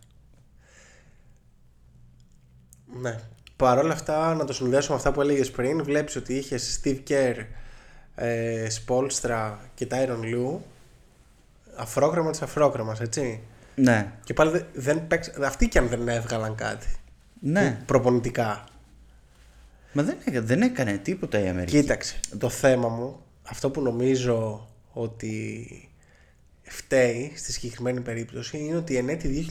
Ναι. 3.02 3.20
Παρ' 3.56 3.78
όλα 3.78 3.94
αυτά, 3.94 4.36
να 4.36 4.46
το 4.46 4.54
συνδέσω 4.54 4.92
με 4.92 4.98
αυτά 4.98 5.12
που 5.12 5.22
έλεγες 5.22 5.52
πριν, 5.52 5.84
βλέπεις 5.84 6.16
ότι 6.16 6.34
είχες 6.34 6.82
Steve 6.84 7.00
Kerr, 7.08 7.36
ε, 8.16 8.68
Spolstra 8.68 9.54
και 9.74 9.88
Tyron 9.92 10.20
Lue. 10.24 10.58
Αφρόκραμα 11.76 12.32
της 12.32 12.42
αφρόκραμα, 12.42 12.96
έτσι. 13.02 13.42
Ναι. 13.76 14.12
Και 14.24 14.34
πάλι 14.34 14.52
δεν, 14.52 14.66
δεν 14.74 15.08
παίξ... 15.08 15.32
Αυτοί 15.44 15.68
κι 15.68 15.78
αν 15.78 15.88
δεν 15.88 16.08
έβγαλαν 16.08 16.56
κάτι. 16.56 16.88
Ναι. 17.40 17.82
Προπονητικά. 17.86 18.64
Μα 19.94 20.04
δεν, 20.04 20.18
έκανε- 20.26 20.46
δεν 20.46 20.62
έκανε 20.62 20.98
τίποτα 20.98 21.40
η 21.40 21.48
Αμερική. 21.48 21.80
Κοίταξε, 21.80 22.20
το 22.38 22.50
θέμα 22.50 22.88
μου, 22.88 23.24
αυτό 23.44 23.70
που 23.70 23.82
νομίζω 23.82 24.68
ότι 24.92 25.89
φταίει 26.70 27.34
στη 27.36 27.52
συγκεκριμένη 27.52 28.02
περίπτωση 28.02 28.58
είναι 28.58 28.76
ότι 28.76 28.96
εν 28.98 29.10
έτη 29.10 29.48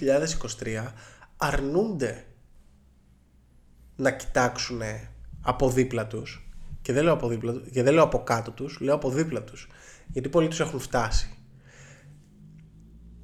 2023 0.63 0.93
αρνούνται 1.37 2.25
να 3.97 4.11
κοιτάξουν 4.11 4.81
από 5.41 5.71
δίπλα 5.71 6.07
τους 6.07 6.49
και 6.83 6.93
δεν 6.93 7.05
λέω 7.05 7.13
από, 7.13 7.29
δίπλα, 7.29 7.53
τους- 7.53 7.71
και 7.71 7.83
δεν 7.83 7.95
λέω 7.95 8.03
από 8.03 8.23
κάτω 8.23 8.51
τους, 8.51 8.81
λέω 8.81 8.95
από 8.95 9.11
δίπλα 9.11 9.43
τους 9.43 9.69
γιατί 10.13 10.29
πολλοί 10.29 10.49
τους 10.49 10.61
έχουν 10.61 10.81
φτάσει 10.81 11.33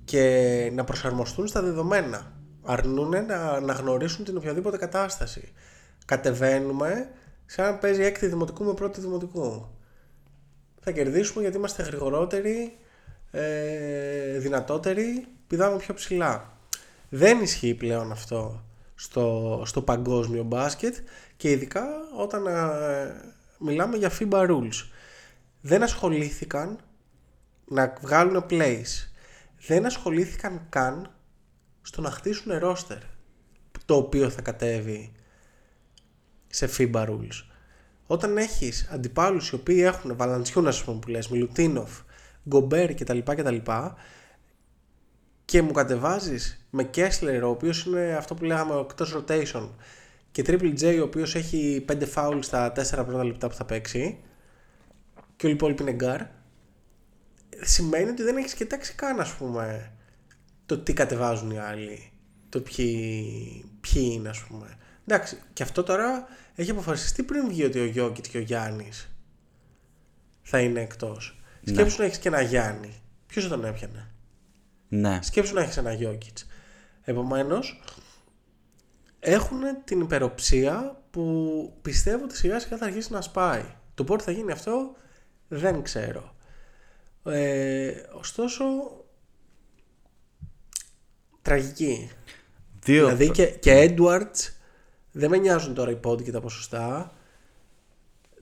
και 0.04 0.70
να 0.74 0.84
προσαρμοστούν 0.84 1.46
στα 1.46 1.62
δεδομένα. 1.62 2.32
Αρνούν 2.62 3.08
να, 3.26 3.60
να 3.60 3.72
γνωρίσουν 3.72 4.24
την 4.24 4.36
οποιαδήποτε 4.36 4.76
κατάσταση. 4.76 5.52
Κατεβαίνουμε 6.06 7.08
σαν 7.46 7.64
να 7.64 7.78
παίζει 7.78 8.02
έκτη 8.02 8.26
δημοτικού 8.26 8.64
με 8.64 8.74
πρώτη 8.74 9.00
δημοτικού. 9.00 9.68
Θα 10.80 10.90
κερδίσουμε 10.90 11.42
γιατί 11.42 11.56
είμαστε 11.56 11.82
γρηγορότεροι, 11.82 12.78
ε, 13.34 14.38
δυνατότεροι, 14.38 15.26
πηδάμε 15.46 15.76
πιο 15.76 15.94
ψηλά. 15.94 16.58
Δεν 17.08 17.40
ισχύει 17.40 17.74
πλέον 17.74 18.12
αυτό 18.12 18.64
στο, 18.94 19.62
στο 19.66 19.82
παγκόσμιο 19.82 20.42
μπάσκετ 20.42 20.96
και 21.36 21.50
ειδικά 21.50 21.84
όταν 22.16 22.46
ε, 22.46 23.34
μιλάμε 23.58 23.96
για 23.96 24.10
FIBA 24.18 24.50
rules. 24.50 24.88
Δεν 25.60 25.82
ασχολήθηκαν 25.82 26.78
να 27.64 27.94
βγάλουν 28.00 28.44
plays. 28.50 29.08
Δεν 29.66 29.86
ασχολήθηκαν 29.86 30.66
καν 30.68 31.10
στο 31.82 32.00
να 32.00 32.10
χτίσουν 32.10 32.52
roster 32.62 32.98
το 33.84 33.96
οποίο 33.96 34.30
θα 34.30 34.42
κατέβει 34.42 35.12
σε 36.48 36.68
FIBA 36.78 37.08
rules. 37.08 37.44
Όταν 38.06 38.36
έχεις 38.36 38.88
αντιπάλους 38.92 39.48
οι 39.50 39.54
οποίοι 39.54 39.82
έχουν 39.84 40.16
Βαλαντσιούνας 40.16 40.76
ας 40.76 40.84
πούμε 40.84 40.98
που 40.98 41.08
λες, 41.08 41.28
Μιλουτίνοφ, 41.28 42.00
Γκομπέρ 42.48 42.94
κτλ. 42.94 43.18
κτλ 43.18 43.56
και 45.44 45.62
μου 45.62 45.72
κατεβάζεις 45.72 46.66
με 46.70 46.84
Κέσλερ 46.84 47.44
ο 47.44 47.48
οποίος 47.48 47.84
είναι 47.84 48.14
αυτό 48.14 48.34
που 48.34 48.44
λέγαμε 48.44 48.80
εκτός 48.80 49.16
rotation 49.16 49.68
και 50.30 50.44
Triple 50.46 50.80
J 50.80 50.98
ο 51.00 51.02
οποίος 51.02 51.34
έχει 51.34 51.84
5 51.88 52.02
foul 52.14 52.38
στα 52.40 52.72
4 52.72 53.04
πρώτα 53.06 53.24
λεπτά 53.24 53.48
που 53.48 53.54
θα 53.54 53.64
παίξει 53.64 54.18
και 55.36 55.46
όλοι 55.46 55.54
οι 55.54 55.56
υπόλοιποι 55.56 55.82
είναι 55.82 55.92
γκαρντ 55.92 56.20
σημαίνει 57.60 58.10
ότι 58.10 58.22
δεν 58.22 58.36
έχεις 58.36 58.54
κοιτάξει 58.54 58.94
καν 58.94 59.20
ας 59.20 59.34
πούμε 59.34 59.92
το 60.66 60.78
τι 60.78 60.92
κατεβάζουν 60.92 61.50
οι 61.50 61.58
άλλοι 61.58 62.12
το 62.48 62.60
ποιοι, 62.60 63.64
ποιοι 63.80 64.10
είναι 64.12 64.28
ας 64.28 64.40
πούμε 64.40 64.78
εντάξει 65.06 65.38
και 65.52 65.62
αυτό 65.62 65.82
τώρα 65.82 66.26
έχει 66.54 66.70
αποφασιστεί 66.70 67.22
πριν 67.22 67.48
βγει 67.48 67.64
ότι 67.64 67.80
ο 67.80 67.84
Γιόκιτς 67.84 68.28
και 68.28 68.38
ο 68.38 68.40
Γιάννης 68.40 69.08
θα 70.42 70.60
είναι 70.60 70.80
εκτός 70.80 71.38
σκέψου 71.64 71.98
να 71.98 72.04
έχεις 72.04 72.18
και 72.18 72.28
ένα 72.28 72.40
Γιάννη 72.40 73.02
ποιος 73.26 73.44
θα 73.44 73.50
τον 73.50 73.64
έπιανε; 73.64 74.10
Ναι. 74.88 75.18
Σκέψου 75.22 75.54
να 75.54 75.60
έχεις 75.60 75.76
ένα 75.76 75.96
Jokic. 76.00 76.46
Επομένως, 77.02 77.82
έχουν 79.18 79.60
την 79.84 80.00
υπεροψία 80.00 81.02
που 81.10 81.78
πιστεύω 81.82 82.24
ότι 82.24 82.36
σιγά 82.36 82.60
σιγά 82.60 82.76
θα 82.76 82.84
αρχίσει 82.84 83.12
να 83.12 83.20
σπάει. 83.20 83.64
Το 83.94 84.04
πότε 84.04 84.22
θα 84.22 84.30
γίνει 84.30 84.52
αυτό 84.52 84.96
δεν 85.48 85.82
ξέρω. 85.82 86.34
Ε, 87.24 87.92
ωστόσο, 88.12 88.64
τραγική. 91.42 92.10
Δύο. 92.80 93.04
Δηλαδή 93.04 93.30
και, 93.30 93.46
και 93.46 93.94
Edwards, 93.98 94.52
δεν 95.12 95.30
με 95.30 95.36
νοιάζουν 95.36 95.74
τώρα 95.74 95.90
οι 95.90 95.96
πόντοι 95.96 96.22
και 96.22 96.32
τα 96.32 96.40
ποσοστά, 96.40 97.12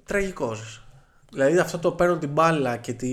τραγικός. 0.04 0.81
Δηλαδή 1.32 1.58
αυτό 1.58 1.78
το 1.78 1.92
παίρνω 1.92 2.18
την 2.18 2.28
μπάλα 2.28 2.76
και, 2.76 2.92
τη, 2.92 3.10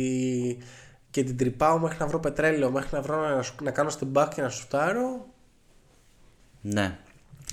και 1.10 1.24
την 1.24 1.38
τρυπάω 1.38 1.80
μέχρι 1.80 1.98
να 2.00 2.08
βρω 2.08 2.20
πετρέλαιο, 2.20 2.72
μέχρι 2.72 2.90
να, 2.92 3.02
βρω 3.02 3.36
να, 3.36 3.42
σου- 3.42 3.64
να 3.64 3.72
κάνω 3.72 3.90
στην 3.90 4.08
back 4.14 4.28
και 4.36 4.42
να 4.42 4.50
σουτάρω, 4.50 5.26
Ναι. 6.62 6.98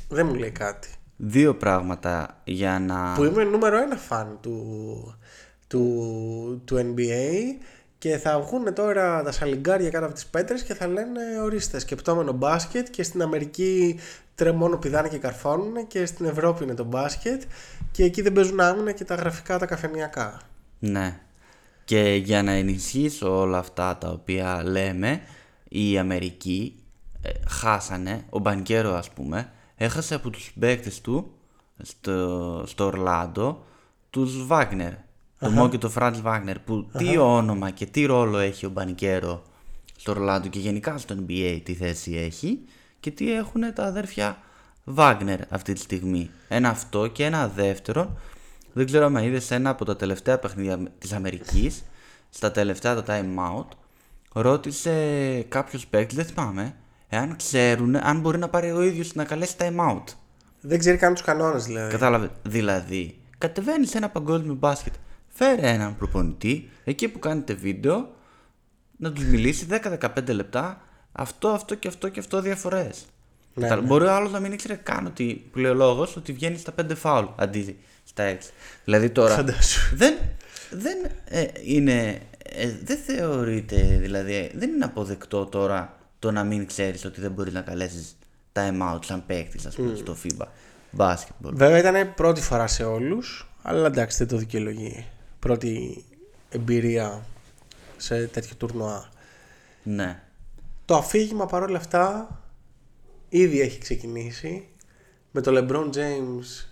δεν 0.09 0.27
μου 0.27 0.35
λέει 0.35 0.51
κάτι. 0.51 0.89
Δύο 1.17 1.55
πράγματα 1.57 2.41
για 2.45 2.79
να. 2.79 3.15
Που 3.15 3.25
είμαι 3.25 3.45
νούμερο 3.45 3.77
ένα 3.79 3.97
φαν 3.97 4.39
του, 4.43 5.19
του, 5.67 6.63
του 6.65 6.77
NBA 6.77 7.63
και 7.99 8.17
θα 8.19 8.41
βγουν 8.41 8.75
τώρα 8.75 9.23
τα 9.23 9.33
σαλιγκάρια 9.33 9.91
κάτω 9.91 10.05
από 10.05 10.15
τις 10.15 10.27
πέτρες 10.27 10.63
και 10.63 10.75
θα 10.75 10.87
λένε 10.87 11.21
ορίστε 11.43 11.79
σκεπτόμενο 11.79 12.33
μπάσκετ 12.33 12.87
και 12.91 13.03
στην 13.03 13.23
Αμερική 13.23 13.99
τρε 14.35 14.53
μόνο 14.53 14.77
πηδάνε 14.77 15.09
και 15.09 15.19
καρφώνουν 15.19 15.87
και 15.87 16.07
στην 16.07 16.27
Ευρώπη 16.27 16.65
είναι 16.65 16.75
το 16.75 16.85
μπάσκετ 16.85 17.43
και 17.91 18.05
εκεί 18.05 18.23
δεν 18.23 18.33
παίζουν 18.33 18.61
άμυνα 18.61 18.93
και 18.93 19.05
τα 19.05 19.15
γραφικά 19.15 19.59
τα 19.59 19.67
καφενιακά. 19.67 20.41
Ναι. 20.91 21.21
Και 21.85 22.23
για 22.25 22.43
να 22.43 22.53
ενισχύσω 22.53 23.39
όλα 23.39 23.59
αυτά 23.59 23.97
τα 23.97 24.09
οποία 24.09 24.63
λέμε, 24.65 25.21
η 25.69 25.99
Αμερική 25.99 26.75
ε, 27.23 27.31
χάσανε, 27.49 28.25
ο 28.31 28.39
Μπανκέρο 28.39 28.95
ας 28.95 29.11
πούμε, 29.11 29.51
έχασε 29.77 30.15
από 30.15 30.31
τους 30.31 30.53
παίκτες 30.59 31.01
του 31.01 31.31
στο, 31.83 32.63
στο 32.67 32.85
Ορλάντο 32.85 33.65
τους 34.11 34.47
Βάγνερ. 34.47 34.93
Το 35.39 35.51
Μο 35.51 35.69
και 35.69 35.79
το 35.79 35.91
Φραντς 35.91 36.21
Βάγνερ 36.21 36.59
που 36.59 36.91
τι 36.99 37.19
όνομα 37.19 37.71
και 37.71 37.87
τι 37.87 38.05
ρόλο 38.05 38.39
έχει 38.39 38.67
ο 38.67 38.71
Μπανκέρο 38.71 39.43
στο 39.97 40.11
Ορλάντο 40.11 40.49
και 40.49 40.59
γενικά 40.59 40.99
στο 40.99 41.15
NBA 41.19 41.61
τι 41.65 41.75
θέση 41.75 42.15
έχει 42.15 42.59
και 43.01 43.11
τι 43.11 43.33
έχουν 43.33 43.75
τα 43.75 43.85
αδέρφια 43.85 44.39
Βάγνερ 44.85 45.41
αυτή 45.49 45.73
τη 45.73 45.81
στιγμή. 45.81 46.31
Ένα 46.49 46.69
αυτό 46.69 47.07
και 47.07 47.25
ένα 47.25 47.49
δεύτερο. 47.49 48.17
Δεν 48.77 48.87
ξέρω 48.87 49.05
αν 49.05 49.17
είδες 49.17 49.51
ένα 49.51 49.71
από 49.71 49.85
τα 49.85 49.97
τελευταία 49.97 50.39
παιχνίδια 50.39 50.79
της 50.99 51.13
Αμερικής 51.13 51.85
στα 52.31 52.51
τελευταία 52.51 53.03
τα 53.03 53.05
time 53.07 53.39
out 53.51 53.67
ρώτησε 54.33 54.93
κάποιος 55.49 55.87
παίκτης, 55.87 56.17
δεν 56.17 56.27
θυμάμαι, 56.27 56.75
εάν 57.09 57.37
ξέρουν 57.37 57.97
αν 57.97 58.21
μπορεί 58.21 58.39
να 58.39 58.49
πάρει 58.49 58.73
ο 58.73 58.83
ίδιος 58.83 59.15
να 59.15 59.25
καλέσει 59.25 59.55
time 59.59 59.77
out. 59.77 60.03
Δεν 60.61 60.79
ξέρει 60.79 60.97
καν 60.97 61.15
τους 61.15 61.23
κανόνες 61.23 61.65
δηλαδή. 61.65 61.91
Κατάλαβε. 61.91 62.31
Δηλαδή, 62.43 63.19
κατεβαίνεις 63.39 63.91
σε 63.91 63.97
ένα 63.97 64.09
παγκόσμιο 64.09 64.55
μπάσκετ. 64.55 64.95
Φέρε 65.29 65.69
έναν 65.69 65.97
προπονητή 65.97 66.71
εκεί 66.85 67.09
που 67.09 67.19
κάνετε 67.19 67.55
βίντεο 67.55 68.09
να 68.97 69.13
τους 69.13 69.25
μιλήσει 69.25 69.67
10-15 69.71 70.35
λεπτά 70.35 70.81
αυτό, 71.13 71.49
αυτό 71.49 71.75
και 71.75 71.89
αυτό 71.89 72.09
και 72.09 72.21
αυτό 72.21 72.41
διαφορές. 72.41 73.07
Ναι, 73.55 73.69
ναι. 73.69 73.77
Μπορεί 73.77 74.05
ο 74.05 74.13
άλλος 74.13 74.33
να 74.33 74.41
μην 74.41 74.53
ήξερε 74.53 74.75
καν 74.75 75.07
ότι 75.07 75.49
που 75.53 75.59
λέει 75.59 75.71
ο 75.71 75.75
λόγος 75.75 76.17
ότι 76.17 76.33
βγαίνει 76.33 76.59
στα 76.59 76.75
5 76.81 76.95
φάουλ 76.95 77.27
αντί 77.37 77.79
στα 78.07 78.37
6. 78.37 78.37
Δηλαδή 78.85 79.11
τώρα. 79.11 79.35
Φαντάσου. 79.35 79.97
δεν 79.97 80.15
δεν 80.71 81.11
ε, 81.25 81.47
είναι. 81.63 82.21
ε, 82.43 82.73
δεν 82.85 82.97
θεωρείται, 82.97 83.99
δηλαδή, 84.01 84.51
δεν 84.55 84.71
είναι 84.71 84.85
αποδεκτό 84.85 85.47
τώρα 85.47 85.99
το 86.19 86.31
να 86.31 86.45
μην 86.45 86.67
ξέρεις 86.67 87.05
ότι 87.05 87.21
δεν 87.21 87.31
μπορείς 87.31 87.53
να 87.53 87.61
καλέσεις 87.61 88.17
time 88.53 88.95
out 88.95 89.05
σαν 89.05 89.27
παίκτης, 89.27 89.67
ας 89.67 89.75
πούμε, 89.75 89.95
στο 89.95 90.17
FIBA 90.25 90.47
basketball. 90.97 91.53
Βέβαια 91.53 91.79
ήταν 91.79 92.15
πρώτη 92.15 92.41
φορά 92.41 92.67
σε 92.67 92.85
όλους, 92.85 93.49
αλλά 93.63 93.87
εντάξει 93.87 94.17
δεν 94.17 94.27
το 94.29 94.37
δικαιολογεί. 94.37 95.07
Πρώτη 95.39 96.05
εμπειρία 96.49 97.27
σε 97.97 98.27
τέτοιο 98.27 98.57
τουρνουά. 98.57 99.09
Ναι. 99.83 100.23
Το 100.85 100.97
αφήγημα 100.97 101.47
παρόλα 101.47 101.79
αυτά 101.79 102.29
ήδη 103.29 103.61
έχει 103.61 103.79
ξεκινήσει 103.79 104.69
με 105.31 105.41
το 105.41 105.53
LeBron 105.55 105.97
James 105.97 106.67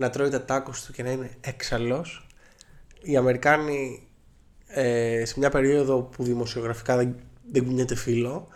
να 0.00 0.10
τρώει 0.10 0.28
τα 0.28 0.44
τάκους 0.44 0.84
του 0.84 0.92
και 0.92 1.02
να 1.02 1.10
είναι 1.10 1.30
έξαλλος. 1.40 2.26
Οι 3.02 3.16
Αμερικάνοι 3.16 4.08
ε, 4.66 5.24
σε 5.24 5.34
μια 5.38 5.50
περίοδο 5.50 6.02
που 6.02 6.24
δημοσιογραφικά 6.24 6.96
δεν, 6.96 7.14
δεν 7.50 7.64
κουνιέται 7.64 7.94
φίλο 7.94 8.48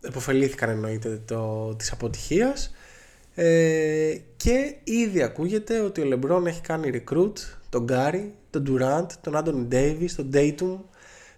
εποφελήθηκαν 0.00 0.70
εννοείται 0.70 1.22
το, 1.24 1.74
της 1.76 1.92
αποτυχίας. 1.92 2.74
Ε, 3.34 4.16
και 4.36 4.74
ήδη 4.84 5.22
ακούγεται 5.22 5.80
ότι 5.80 6.00
ο 6.00 6.04
LeBron 6.12 6.46
έχει 6.46 6.60
κάνει 6.60 6.90
recruit 6.94 7.32
τον 7.68 7.86
Gary, 7.88 8.28
τον 8.50 8.64
Durant, 8.68 9.06
τον 9.20 9.34
Anthony 9.36 9.74
Davis, 9.74 10.10
τον 10.16 10.30
Dayton, 10.32 10.78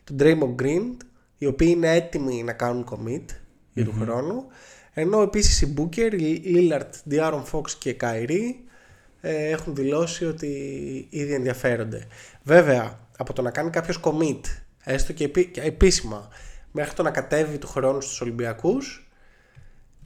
τον 0.04 0.16
Draymond 0.18 0.62
Green 0.62 0.96
οι 1.38 1.46
οποίοι 1.46 1.72
είναι 1.76 1.94
έτοιμοι 1.94 2.42
να 2.42 2.52
κάνουν 2.52 2.86
commit 2.90 3.24
για 3.72 3.84
του 3.84 3.94
χρόνου. 4.00 4.46
Ενώ 4.92 5.22
επίσης 5.22 5.60
οι 5.60 5.74
Booker, 5.78 6.12
οι 6.20 6.42
Lillard, 6.44 7.10
De'Aaron 7.10 7.42
Fox 7.52 7.70
και 7.78 7.96
Kyrie 8.00 8.70
ε, 9.24 9.48
έχουν 9.48 9.74
δηλώσει 9.74 10.24
ότι 10.24 10.46
ήδη 11.10 11.34
ενδιαφέρονται. 11.34 12.06
Βέβαια, 12.42 12.98
από 13.18 13.32
το 13.32 13.42
να 13.42 13.50
κάνει 13.50 13.70
κάποιος 13.70 14.00
commit, 14.02 14.40
έστω 14.84 15.12
και, 15.12 15.24
επί- 15.24 15.50
και 15.50 15.60
επίσημα, 15.60 16.28
μέχρι 16.70 16.94
το 16.94 17.02
να 17.02 17.10
κατέβει 17.10 17.58
του 17.58 17.66
χρόνου 17.66 18.00
στους 18.00 18.20
Ολυμπιακούς, 18.20 19.10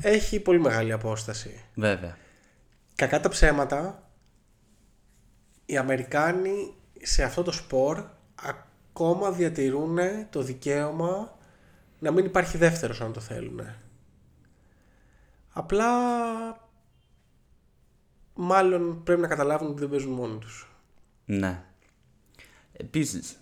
έχει 0.03 0.41
πολύ 0.41 0.61
μεγάλη 0.61 0.93
απόσταση. 0.93 1.65
Βέβαια. 1.75 2.17
Κακά 2.95 3.21
τα 3.21 3.29
ψέματα, 3.29 4.11
οι 5.67 5.77
Αμερικάνοι 5.77 6.75
σε 7.03 7.23
αυτό 7.23 7.43
το 7.43 7.53
σπορ 7.53 8.05
ακόμα 8.43 9.31
διατηρούν 9.31 9.99
το 10.31 10.43
δικαίωμα 10.43 11.39
να 11.99 12.11
μην 12.11 12.25
υπάρχει 12.25 12.59
δεύτερος 12.59 13.01
αν 13.01 13.13
το 13.13 13.21
θέλουν. 13.21 13.61
Απλά 15.53 15.87
μάλλον 18.37 19.03
πρέπει 19.03 19.21
να 19.21 19.29
καταλάβουν 19.29 19.69
ότι 19.69 19.81
δεν 19.81 19.89
παίζουν 19.89 20.13
μόνοι 20.13 20.39
τους. 20.39 20.69
Ναι. 21.25 21.63
Επίσης, 22.73 23.37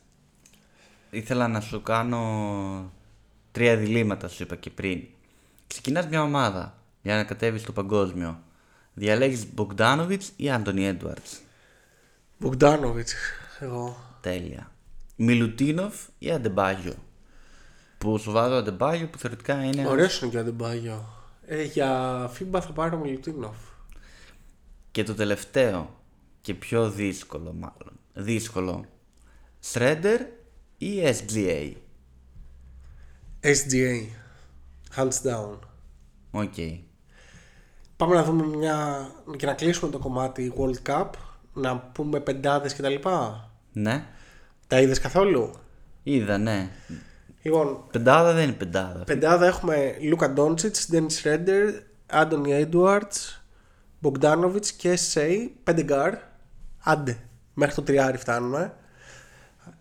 ήθελα 1.11 1.49
να 1.49 1.61
σου 1.61 1.83
κάνω 1.83 2.93
τρία 3.53 3.77
διλήμματα, 3.77 4.29
σου 4.29 4.43
είπα 4.43 4.57
και 4.57 4.71
πριν. 4.71 5.03
Ξεκινάς 5.67 6.07
μια 6.07 6.23
ομάδα 6.23 6.79
για 7.03 7.17
να 7.17 7.25
κατέβεις 7.25 7.61
στο 7.63 7.73
παγκόσμιο. 7.73 8.43
Διαλέγεις 8.95 9.53
Μπογκδάνοβιτς 9.55 10.33
ή 10.37 10.51
Άντωνι 10.51 10.87
Έντουαρτς. 10.87 11.41
Μπογκδάνοβιτς, 12.39 13.15
εγώ. 13.61 13.97
Τέλεια. 14.21 14.71
Μιλουτίνοφ 15.17 15.95
ή 16.19 16.31
Αντεμπάγιο; 16.31 16.95
Που 17.99 18.19
σου 18.19 18.31
βάζω 18.31 18.55
Αντεμπάγιο 18.55 19.09
που 19.09 19.19
θεωρητικά 19.19 19.65
είναι... 19.65 19.81
ένας- 19.81 19.93
Ωραίος 19.93 20.21
είναι 20.21 20.31
και 20.31 20.37
ο 20.37 20.41
Αντεμπάγιο. 20.41 21.05
Ε, 21.47 21.63
για 21.63 22.21
FIBA 22.39 22.61
θα 22.61 22.73
πάρω 22.75 22.99
Μιλουτίνοφ. 22.99 23.57
Και 24.95 25.03
το 25.03 25.15
τελευταίο 25.15 25.95
και 26.41 26.55
πιο 26.55 26.91
δύσκολο 26.91 27.53
μάλλον. 27.53 27.99
Δύσκολο. 28.13 28.85
Shredder 29.73 30.19
ή 30.79 31.03
SGA. 31.03 31.73
SGA. 33.41 34.07
Hands 34.97 35.23
down. 35.23 35.59
Οκ. 36.31 36.55
Πάμε 37.97 38.15
να 38.15 38.25
δούμε 38.25 38.57
μια. 38.57 39.09
και 39.37 39.47
να 39.47 39.53
κλείσουμε 39.55 39.91
το 39.91 39.99
κομμάτι 39.99 40.53
World 40.57 40.91
Cup. 40.91 41.11
Να 41.53 41.79
πούμε 41.79 42.21
πεντάδες 42.21 42.75
και 42.75 42.83
τα 42.83 42.89
λοιπά. 42.89 43.51
Ναι. 43.73 44.07
Τα 44.67 44.81
είδες 44.81 45.01
καθόλου; 45.01 45.53
Είδα, 46.03 46.39
ναι. 46.39 46.71
Λοιπόν, 47.43 47.85
Πεντάδα 47.91 48.33
δεν 48.33 48.45
είναι 48.45 48.53
πεντάδα. 48.53 49.05
πεντάδα 49.05 49.47
έχουμε 49.47 49.97
Λούκα 50.01 50.31
Ντόντσιτς, 50.33 50.89
Dennis 50.93 51.23
Schroeder, 51.23 51.81
Άντωνι 52.07 52.69
Edwards, 52.71 53.44
Bogdanovic 54.05 54.67
και 54.77 54.97
Σέι, 54.97 55.55
πέντε 55.65 55.83
γκαρντ. 55.83 56.15
Άντε, 56.83 57.19
μέχρι 57.55 57.75
το 57.75 57.83
τριάρι 57.83 58.17
φτάνουμε. 58.19 58.75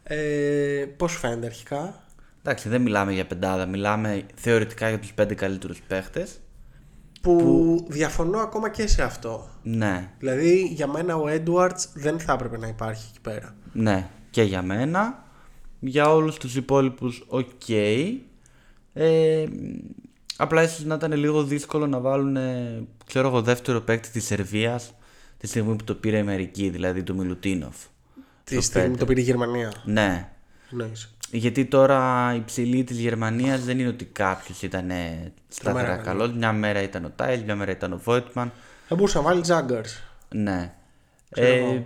Ε, 0.03 0.85
πώς 0.97 1.11
σου 1.11 1.19
φαίνεται 1.19 1.45
αρχικά; 1.45 2.03
Εντάξει, 2.39 2.69
δεν 2.69 2.81
μιλάμε 2.81 3.13
για 3.13 3.25
πεντάδα. 3.25 3.65
Μιλάμε 3.65 4.25
θεωρητικά 4.35 4.89
για 4.89 4.99
τους 4.99 5.13
πέντε 5.13 5.33
καλύτερους 5.33 5.81
παίχτες. 5.81 6.39
Που, 7.21 7.85
διαφωνώ 7.89 8.37
ακόμα 8.37 8.69
και 8.69 8.87
σε 8.87 9.03
αυτό. 9.03 9.49
Ναι. 9.63 10.09
Δηλαδή 10.19 10.61
για 10.61 10.87
μένα 10.87 11.15
ο 11.15 11.25
Edwards 11.27 11.85
δεν 11.93 12.19
θα 12.19 12.33
έπρεπε 12.33 12.57
να 12.57 12.67
υπάρχει 12.67 13.05
εκεί 13.09 13.21
πέρα. 13.21 13.55
Ναι. 13.73 14.09
Και 14.29 14.43
για 14.43 14.61
μένα. 14.61 15.23
Για 15.79 16.13
όλους 16.13 16.37
τους 16.37 16.55
υπόλοιπους, 16.55 17.25
οκ. 17.27 17.69
Ε, 18.93 19.45
απλά 20.43 20.63
ίσως 20.63 20.83
να 20.83 20.95
ήταν 20.95 21.13
λίγο 21.13 21.43
δύσκολο 21.43 21.87
να 21.87 21.99
βάλουν, 21.99 22.37
ξέρω 23.05 23.27
εγώ, 23.27 23.41
δεύτερο 23.41 23.81
παίκτη 23.81 24.09
της 24.09 24.25
Σερβίας 24.25 24.93
τη 25.37 25.47
στιγμή 25.47 25.75
που 25.75 25.83
το 25.83 25.95
πήρε 25.95 26.17
η 26.17 26.19
Αμερική, 26.19 26.69
δηλαδή 26.69 27.03
το 27.03 27.13
Μιλουτίνοφ. 27.13 27.75
Τη 28.43 28.61
στιγμή 28.61 28.89
που 28.91 28.97
το 28.97 29.05
πήρε 29.05 29.19
η 29.19 29.23
Γερμανία. 29.23 29.71
Ναι. 29.85 30.29
Εννοείς. 30.71 31.15
Γιατί 31.31 31.65
τώρα 31.65 32.31
η 32.35 32.41
ψηλή 32.45 32.83
της 32.83 32.97
Γερμανίας 32.99 33.63
δεν 33.63 33.79
είναι 33.79 33.87
ότι 33.89 34.05
κάποιος 34.05 34.61
ήταν 34.61 34.91
σταθερά 35.47 35.83
Τρομερά 35.83 35.97
καλός. 36.03 36.31
Μια 36.33 36.51
μέρα 36.53 36.81
ήταν 36.81 37.05
ο 37.05 37.11
Τάιλ, 37.15 37.43
μια 37.43 37.55
μέρα 37.55 37.71
ήταν 37.71 37.93
ο 37.93 37.97
Βόιτμαν. 38.03 38.51
Θα 38.87 38.95
μπορούσε 38.95 39.17
να 39.17 39.23
βάλει 39.23 39.41
Τζάγκαρς. 39.41 40.03
Ναι. 40.29 40.73
Ξέρω 41.29 41.47
Ε, 41.47 41.57
εγώ. 41.57 41.85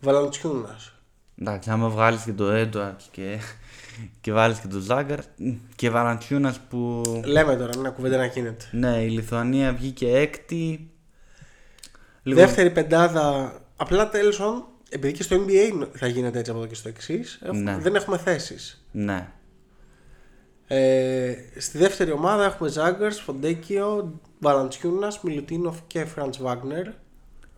Βαλαντσιούνας. 0.00 0.92
εντάξει, 1.40 1.70
άμα 1.70 1.88
βγάλεις 1.88 2.22
και 2.22 2.32
το 2.32 2.50
Έντουαρτς 2.50 3.08
και, 3.10 3.38
και 4.20 4.32
βάλεις 4.32 4.58
και 4.58 4.66
το 4.68 4.78
Ζάγκαρ 4.78 5.18
και 5.76 5.90
Βαλαντσιούνας 5.90 6.60
που... 6.60 7.02
Λέμε 7.24 7.56
τώρα, 7.56 7.78
μια 7.78 7.90
κουβέντα 7.90 8.16
να 8.16 8.24
γίνεται. 8.26 8.64
Ναι, 8.70 9.02
η 9.02 9.08
Λιθουανία 9.08 9.72
βγήκε 9.72 10.16
έκτη. 10.16 10.90
Λίγο- 12.22 12.40
Δεύτερη 12.40 12.70
πεντάδα. 12.70 13.52
Απλά 13.76 14.08
τέλος 14.08 14.36
πάντων, 14.38 14.64
επειδή 14.88 15.12
και 15.12 15.22
στο 15.22 15.36
NBA 15.36 15.88
θα 15.92 16.06
γίνεται 16.06 16.38
έτσι 16.38 16.50
από 16.50 16.60
εδώ 16.60 16.68
και 16.68 16.74
στο 16.74 16.88
εξής, 16.88 17.40
Ναι. 17.52 17.78
δεν 17.78 17.94
έχουμε 17.94 18.18
θέσεις. 18.18 18.84
Ναι. 18.92 19.28
Ε, 20.66 21.34
στη 21.58 21.78
δεύτερη 21.78 22.12
ομάδα 22.12 22.44
έχουμε 22.44 22.68
Ζάγκαρς, 22.68 23.20
Φοντέκιο, 23.20 24.20
Βαλαντσιούνας, 24.38 25.20
Μιλουτίνοφ 25.22 25.76
και 25.86 26.04
Φραντς 26.04 26.38
Βάγνερ. 26.42 26.86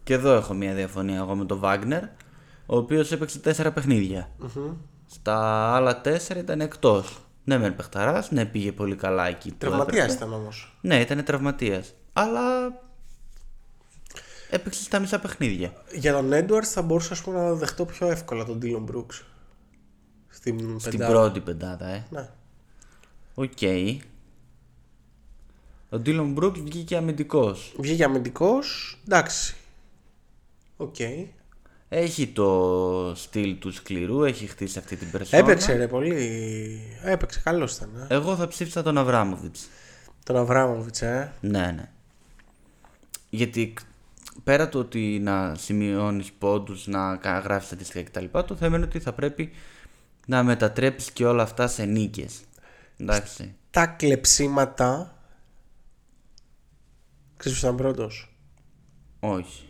Και 0.04 0.14
εδώ 0.14 0.32
έχω 0.34 0.54
μια 0.54 0.74
διαφωνία 0.74 1.16
εγώ 1.16 1.34
με 1.34 1.44
τον 1.44 1.58
Βάγνερ, 1.58 2.02
ο 2.66 2.76
οποίος 2.76 3.12
έπαιξε 3.12 3.38
τέσσερα 3.38 3.72
παιχνίδια. 3.72 4.28
Στα 5.12 5.36
άλλα 5.74 6.00
τέσσερα 6.00 6.40
ήταν 6.40 6.60
εκτός. 6.60 7.18
Ναι, 7.44 7.58
μεν 7.58 7.76
παιχταράς, 7.76 8.30
ναι, 8.30 8.44
πήγε 8.46 8.72
πολύ 8.72 8.96
καλά 8.96 9.26
εκεί. 9.26 9.48
που 9.50 9.56
Τραυματίας 9.58 10.04
έπρεπε. 10.04 10.24
ήταν 10.24 10.32
όμως. 10.40 10.76
Ναι, 10.80 11.00
ήταν 11.00 11.24
τραυματίας. 11.24 11.94
Αλλά 12.12 12.72
έπαιξε 14.50 14.82
στα 14.82 14.98
μισά 14.98 15.18
παιχνίδια. 15.20 15.72
Για 15.94 16.12
τον 16.12 16.32
Έντουαρτ 16.32 16.66
θα 16.70 16.82
μπορούσα 16.82 17.12
ας 17.12 17.20
πούμε, 17.22 17.38
να 17.40 17.52
δεχτώ 17.52 17.84
πιο 17.84 18.06
εύκολα 18.10 18.44
τον 18.44 18.58
Ντίλον 18.58 18.82
Μπρουκς. 18.82 19.24
Στην, 20.28 20.80
Στην 20.80 20.92
πεντάδα. 20.98 21.12
πρώτη 21.12 21.40
πεντάδα, 21.40 21.88
ε. 21.88 22.06
Ναι. 22.10 22.28
Οκ. 23.34 23.58
Ο 25.90 25.98
Ντίλον 25.98 26.32
Μπρουκς 26.32 26.56
βγήκε 26.58 26.96
αμυντικός. 26.96 27.74
Βγήκε 27.78 28.04
αμυντικός. 28.04 28.98
Εντάξει. 29.04 29.54
Οκ. 30.76 30.96
Έχει 31.94 32.26
το 32.28 33.12
στυλ 33.16 33.58
του 33.58 33.72
σκληρού, 33.72 34.24
έχει 34.24 34.46
χτίσει 34.46 34.78
αυτή 34.78 34.96
την 34.96 35.10
περσόνα. 35.10 35.42
Έπαιξε 35.42 35.72
ρε 35.76 35.88
πολύ. 35.88 36.80
Έπαιξε, 37.04 37.40
καλός 37.44 37.76
ήταν. 37.76 38.06
Ε. 38.08 38.14
Εγώ 38.14 38.36
θα 38.36 38.48
ψήφιζα 38.48 38.82
τον 38.82 38.98
Αβράμοβιτς. 38.98 39.68
Τον 40.24 40.36
Αβράμοβιτς, 40.36 41.02
ε. 41.02 41.32
Ναι, 41.40 41.72
ναι. 41.76 41.90
Γιατί 43.30 43.72
κ- 43.76 43.80
πέρα 44.44 44.68
το 44.68 44.78
ότι 44.78 45.18
να 45.22 45.54
σημειώνεις 45.54 46.32
πόντους, 46.32 46.86
να 46.86 47.14
γράφεις 47.14 47.66
στατιστικά 47.66 48.02
κτλ., 48.02 48.38
το 48.46 48.54
θέμα 48.56 48.76
είναι 48.76 48.84
ότι 48.86 49.00
θα 49.00 49.12
πρέπει 49.12 49.52
να 50.26 50.42
μετατρέψεις 50.42 51.10
και 51.10 51.26
όλα 51.26 51.42
αυτά 51.42 51.68
σε 51.68 51.84
νίκες. 51.84 52.40
Εντάξει. 52.96 53.54
Τα 53.70 53.86
κλεψίματα. 53.86 55.16
Ξέρεις 57.36 57.58
ποιος 57.58 57.70
ήταν 57.70 57.76
πρώτος; 57.76 58.36
Όχι. 59.20 59.66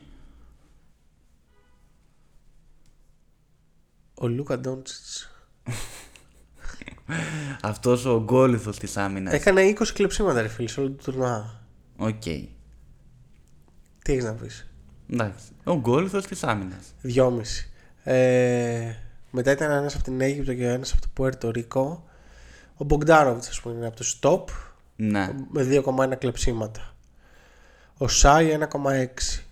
Ο 4.23 4.29
Λούκα 4.29 4.59
Ντόντσιτς. 4.59 5.31
Αυτός 7.63 8.05
ο 8.05 8.23
ογκόλιθος 8.23 8.79
της 8.79 8.97
άμυνας. 8.97 9.33
Έκανε 9.35 9.75
20 9.79 9.87
κλεψίματα 9.95 10.43
ρε 10.43 10.49
φίλε 10.49 10.69
σε 10.69 10.81
όλο 10.81 10.91
το 10.91 11.03
τουρνουά. 11.03 11.61
Οκ. 11.97 12.23
Τι 12.23 14.13
έχεις 14.13 14.25
να 14.25 14.33
πεις; 14.33 14.67
Εντάξει. 15.13 15.45
Ο 15.65 15.75
ογκόλιθος 15.75 16.27
της 16.27 16.43
άμυνας. 16.45 16.95
Δυόμιση. 17.01 17.71
Ε, 18.03 18.93
μετά 19.31 19.51
ήταν 19.51 19.71
ένας 19.71 19.95
από 19.95 20.05
την 20.05 20.21
Αίγυπτο 20.21 20.55
και 20.55 20.67
ένας 20.69 20.93
από 20.93 21.01
το 21.01 21.09
Πουέρτο 21.13 21.51
Ρίκο. 21.51 22.05
Ο 22.77 22.85
Μπογκδάροβιτς 22.85 23.49
ας 23.49 23.61
πούμε 23.61 23.75
είναι 23.75 23.87
από 23.87 23.97
το 23.97 24.05
Stop 24.21 24.55
Ναι. 24.97 25.31
με 25.51 25.63
2,1 25.63 26.17
κλεψίματα. 26.19 26.95
Ο 27.99 28.09
Σάι 28.09 28.51
1,6. 28.51 29.43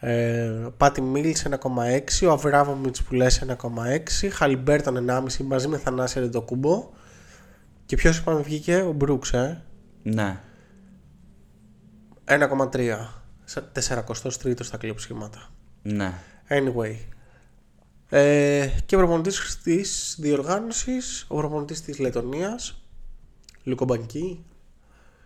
Ε, 0.00 0.48
ο 0.48 0.70
Πάτι 0.76 1.00
Μίλς 1.00 1.44
1,6. 1.44 2.26
Ο 2.26 2.30
Αβράβομιτς 2.30 3.02
που 3.02 3.14
λες 3.14 3.42
1,6. 3.42 4.28
Χαλιμπέρτον 4.30 4.96
1,5 4.96 5.44
μαζί 5.44 5.68
με 5.68 5.78
Θανάση 5.78 6.20
Ρεντοκούμπο. 6.20 6.90
Και 7.86 7.96
ποιος 7.96 8.18
είπαμε 8.18 8.40
βγήκε, 8.40 8.76
ο 8.76 8.92
Μπρούξ, 8.92 9.32
ε; 9.32 9.62
Ναι. 10.02 10.40
1,3. 12.24 13.22
43ο 13.54 14.58
στα 14.60 14.76
κλεψίματα. 14.76 15.50
Ναι. 15.82 16.12
Anyway. 16.48 16.96
Ε, 18.08 18.68
και 18.86 18.96
προπονητής 18.96 19.60
της 19.62 20.16
διοργάνωσης, 20.20 21.24
ο 21.28 21.36
προπονητής 21.36 21.82
της 21.82 21.98
Λετωνίας, 21.98 22.82
Λούκα 23.62 23.84
Μπάνκι. 23.84 24.44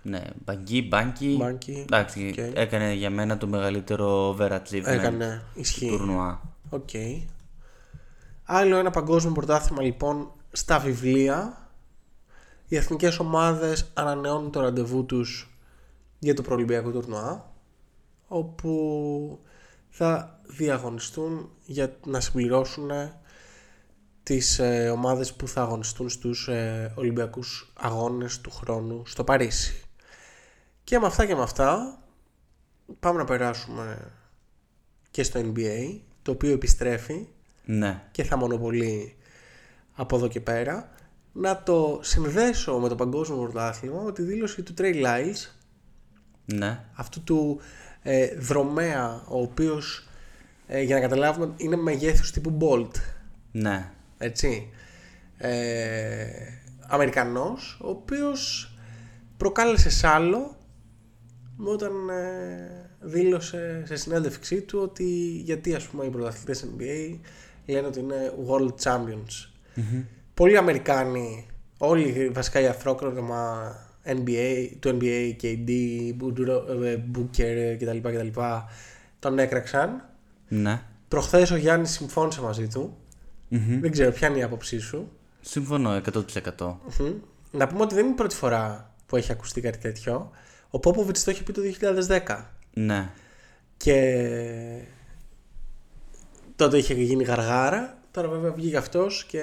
Ναι. 0.02 0.22
Μπανκί, 0.44 0.82
Μπάνκι. 0.82 1.36
Μπάνκι, 1.38 1.80
Εντάξει. 1.86 2.28
οκ. 2.28 2.56
Έκανε 2.56 2.92
για 2.92 3.10
μένα 3.10 3.38
το 3.38 3.46
μεγαλύτερο 3.46 4.36
overachievement 4.36 4.84
Έκανε, 4.84 5.42
του 5.54 5.60
ισχύει. 5.60 5.88
τουρνουά. 5.88 6.40
Οκ. 6.70 6.88
Άλλο 8.44 8.76
ένα 8.76 8.90
παγκόσμιο 8.90 9.32
πρωτάθλημα 9.34 9.82
λοιπόν 9.82 10.32
στα 10.52 10.78
βιβλία. 10.78 11.68
Οι 12.68 12.76
εθνικές 12.76 13.18
ομάδες 13.18 13.90
ανανεώνουν 13.94 14.50
το 14.50 14.60
ραντεβού 14.60 15.04
τους 15.06 15.58
για 16.18 16.34
το 16.34 16.42
προολυμπιακό 16.42 16.90
τουρνουά 16.90 17.52
όπου 18.28 19.38
θα 19.88 20.40
διαγωνιστούν 20.46 21.50
για 21.64 21.96
να 22.06 22.20
συμπληρώσουν 22.20 22.90
τις 24.22 24.58
ε, 24.58 24.88
ομάδες 24.90 25.34
που 25.34 25.48
θα 25.48 25.62
αγωνιστούν 25.62 26.08
στους 26.08 26.48
ε, 26.48 26.92
Ολυμπιακούς 26.96 27.72
Αγώνες 27.80 28.40
του 28.40 28.50
χρόνου 28.50 29.02
στο 29.06 29.24
Παρίσι. 29.24 29.84
Και 30.84 30.98
με 30.98 31.06
αυτά 31.06 31.26
και 31.26 31.34
με 31.34 31.42
αυτά 31.42 31.98
πάμε 33.00 33.18
να 33.18 33.24
περάσουμε 33.24 34.12
και 35.10 35.22
στο 35.22 35.40
NBA 35.40 35.98
το 36.22 36.30
οποίο 36.30 36.52
επιστρέφει 36.52 37.26
Ναι. 37.64 38.02
και 38.10 38.24
θα 38.24 38.36
μονοπολεί 38.36 39.16
από 39.94 40.16
εδώ 40.16 40.28
και 40.28 40.40
πέρα 40.40 40.90
να 41.32 41.62
το 41.62 42.00
συνδέσω 42.02 42.78
με 42.78 42.88
το 42.88 42.94
παγκόσμιο 42.94 43.38
πρωτάθλημα 43.38 44.02
με 44.02 44.12
τη 44.12 44.22
δήλωση 44.22 44.62
του 44.62 44.74
Trey 44.78 45.04
Lyles 45.04 45.50
Ναι. 46.44 46.84
αυτού 46.94 47.22
του 47.22 47.60
ε, 48.02 48.34
δρομέα 48.36 49.22
ο 49.28 49.40
οποίος 49.40 50.08
ε, 50.66 50.80
για 50.82 50.94
να 50.94 51.00
καταλάβουμε 51.00 51.52
είναι 51.56 51.76
μεγέθους 51.76 52.30
τύπου 52.30 52.58
Bolt 52.60 52.90
Ναι. 53.52 53.90
έτσι 54.18 54.70
ε, 55.36 56.26
Αμερικανός 56.88 57.78
ο 57.82 57.88
οποίος 57.88 58.74
προκάλεσε 59.36 59.90
σάλο 59.90 60.56
όταν 61.64 62.08
ε, 62.08 62.90
δήλωσε 63.00 63.82
σε 63.86 63.96
συνέντευξή 63.96 64.60
του 64.60 64.78
ότι 64.82 65.04
γιατί 65.44 65.74
ας 65.74 65.86
πούμε 65.86 66.04
οι 66.04 66.08
πρωταθλητές 66.08 66.66
NBA 66.76 67.18
λένε 67.66 67.86
ότι 67.86 68.00
είναι 68.00 68.32
world 68.48 68.74
champions 68.82 69.48
πολλοί 70.34 70.56
Αμερικάνοι 70.56 71.46
όλοι 71.78 72.30
βασικά 72.34 72.60
οι 72.60 72.66
αθρόκρομα 72.66 73.72
NBA, 74.04 74.68
του 74.78 74.98
NBA, 75.00 75.32
KD, 75.42 75.70
Booker 76.20 76.46
ε, 76.84 76.96
Booker 77.14 77.76
κτλ, 77.78 77.98
κτλ 78.08 78.40
τον 79.18 79.38
έκραξαν 79.38 80.08
Ναι. 80.48 80.82
προχθές 81.08 81.50
ο 81.50 81.56
Γιάννης 81.56 81.90
συμφώνησε 81.90 82.40
μαζί 82.40 82.68
του 82.68 82.96
δεν 83.80 83.90
ξέρω 83.90 84.10
ποια 84.12 84.28
είναι 84.28 84.38
η 84.38 84.42
άποψή 84.42 84.78
σου 84.78 85.08
Συμφωνώ 85.40 86.00
100%. 86.12 86.12
Μμμ. 87.00 87.12
Να 87.50 87.66
πούμε 87.66 87.82
ότι 87.82 87.94
δεν 87.94 88.04
είναι 88.04 88.12
η 88.12 88.16
πρώτη 88.16 88.34
φορά 88.34 88.94
που 89.06 89.16
έχει 89.16 89.32
ακουστεί 89.32 89.60
κάτι 89.60 89.78
τέτοιο. 89.78 90.30
Ο 90.70 90.78
Πόποβιτς 90.78 91.24
το 91.24 91.30
είχε 91.30 91.42
πει 91.42 91.52
το 91.52 91.62
2010. 92.26 92.44
Ναι. 92.72 93.10
Και 93.76 94.84
τότε 96.56 96.78
είχε 96.78 96.94
γίνει 96.94 97.24
γαργάρα. 97.24 97.98
Τώρα 98.10 98.28
βέβαια 98.28 98.52
βγήκε 98.52 98.76
αυτός 98.76 99.24
και 99.24 99.42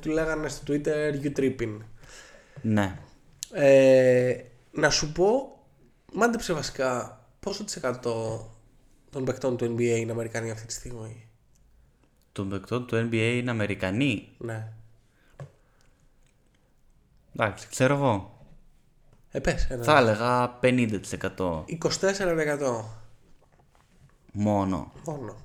του 0.00 0.10
λέγανε 0.10 0.48
στο 0.48 0.62
Twitter 0.66 1.14
you 1.22 1.32
tripping. 1.36 1.78
Ναι. 2.62 2.98
Ε, 3.52 4.36
να 4.72 4.90
σου 4.90 5.12
πω, 5.12 5.58
μάντεψε 6.12 6.52
βασικά 6.52 7.20
πόσο 7.40 7.64
της 7.64 7.76
εκατό 7.76 8.48
των 9.10 9.24
παικτών 9.24 9.56
του 9.56 9.64
NBA 9.64 9.80
είναι 9.98 10.12
Αμερικανοί 10.12 10.50
αυτή 10.50 10.66
τη 10.66 10.72
στιγμή. 10.72 11.28
Των 12.32 12.48
παικτών 12.48 12.86
του 12.86 12.96
NBA 12.96 13.34
είναι 13.36 13.50
Αμερικανοί; 13.50 14.28
Ναι. 14.38 14.72
Εντάξει, 17.34 17.68
ξέρω 17.68 17.94
εγώ. 17.94 18.39
Ε, 19.30 19.40
πες, 19.40 19.66
ένα. 19.70 19.84
Θα 19.84 19.98
έλεγα 19.98 20.58
50% 20.62 21.64
24% 21.66 22.84
μόνο. 24.32 24.92
μόνο. 25.04 25.36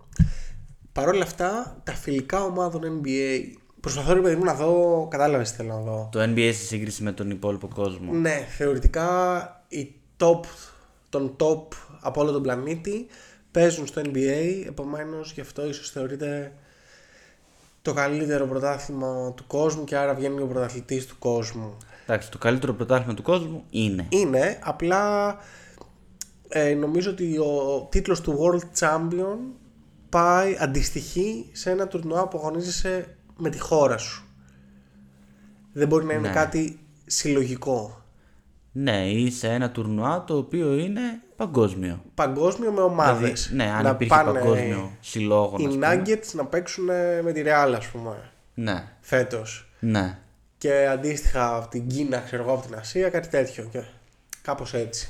Παρ' 0.91 1.07
όλα 1.07 1.23
αυτά, 1.23 1.77
τα 1.83 1.93
φιλικά 1.93 2.43
ομάδων 2.43 3.01
NBA. 3.01 3.39
Προσπαθώ 3.79 4.13
ρε 4.13 4.21
παιδί 4.21 4.35
μου 4.35 4.43
να 4.43 4.53
δω. 4.53 5.07
Κατάλαβες 5.09 5.49
τι 5.49 5.55
θέλω 5.55 5.73
να 5.73 5.79
δω. 5.79 6.09
Το 6.11 6.21
NBA 6.21 6.51
σε 6.53 6.65
σύγκριση 6.65 7.03
με 7.03 7.11
τον 7.11 7.29
υπόλοιπο 7.29 7.67
κόσμο. 7.67 8.13
Ναι, 8.13 8.45
θεωρητικά 8.57 9.39
οι 9.67 9.93
top, 10.19 10.39
τον 11.09 11.35
top 11.39 11.67
από 11.99 12.21
όλο 12.21 12.31
τον 12.31 12.41
πλανήτη 12.41 13.07
παίζουν 13.51 13.87
στο 13.87 14.01
NBA. 14.05 14.63
Επομένως, 14.67 15.31
γι' 15.31 15.41
αυτό 15.41 15.67
ίσως 15.67 15.89
θεωρείται 15.89 16.53
το 17.81 17.93
καλύτερο 17.93 18.45
πρωτάθλημα 18.45 19.31
του 19.35 19.47
κόσμου 19.47 19.83
και 19.83 19.97
άρα 19.97 20.13
βγαίνει 20.13 20.41
ο 20.41 20.47
πρωταθλητής 20.47 21.05
του 21.05 21.15
κόσμου. 21.19 21.77
Εντάξει, 22.05 22.31
το 22.31 22.37
καλύτερο 22.37 22.73
πρωτάθλημα 22.73 23.13
του 23.13 23.21
κόσμου 23.21 23.63
είναι. 23.69 24.05
Είναι, 24.09 24.59
απλά 24.63 25.35
ε, 26.47 26.73
νομίζω 26.73 27.11
ότι 27.11 27.37
ο 27.37 27.87
τίτλος 27.91 28.21
του 28.21 28.37
World 28.39 28.79
Champion 28.79 29.37
πάει, 30.09 30.57
αντιστοιχεί 30.59 31.49
σε 31.51 31.69
ένα 31.69 31.87
τουρνουά 31.87 32.27
που 32.27 32.37
αγωνίζεσαι 32.37 33.15
με 33.37 33.49
τη 33.49 33.59
χώρα 33.59 33.97
σου. 33.97 34.23
Δεν 35.73 35.87
μπορεί 35.87 36.05
να 36.05 36.13
είναι 36.13 36.27
Ναι. 36.27 36.33
κάτι 36.33 36.79
συλλογικό. 37.05 37.99
Ναι, 38.71 39.05
ή 39.09 39.31
σε 39.31 39.47
ένα 39.47 39.71
τουρνουά 39.71 40.23
το 40.23 40.37
οποίο 40.37 40.73
είναι 40.73 41.01
παγκόσμιο. 41.35 42.01
Παγκόσμιο 42.13 42.71
με 42.71 42.81
ομάδες. 42.81 43.47
Δηλαδή, 43.49 43.69
ναι, 43.69 43.75
αν 43.77 43.83
να 43.83 43.89
υπήρχε 43.89 44.13
πάνε 44.15 44.39
παγκόσμιο 44.39 44.91
συλλόγο. 44.99 45.55
Οι 45.59 45.65
ας 45.65 45.73
πούμε. 45.73 46.03
Nuggets 46.05 46.31
να 46.33 46.45
παίξουν 46.45 46.85
με 47.23 47.31
τη 47.33 47.41
Real 47.45 47.73
ας 47.77 47.87
πούμε 47.87 48.31
Ναι, 48.53 48.83
φέτος. 49.01 49.69
ναι. 49.79 50.17
Και 50.65 50.87
αντίστοιχα 50.87 51.55
από 51.55 51.67
την 51.67 51.87
Κίνα, 51.87 52.19
ξέρω 52.19 52.43
εγώ, 52.43 52.53
από 52.53 52.65
την 52.65 52.75
Ασία, 52.75 53.09
κάτι 53.09 53.27
τέτοιο. 53.27 53.67
Και 53.71 53.81
κάπως 54.41 54.73
έτσι. 54.73 55.09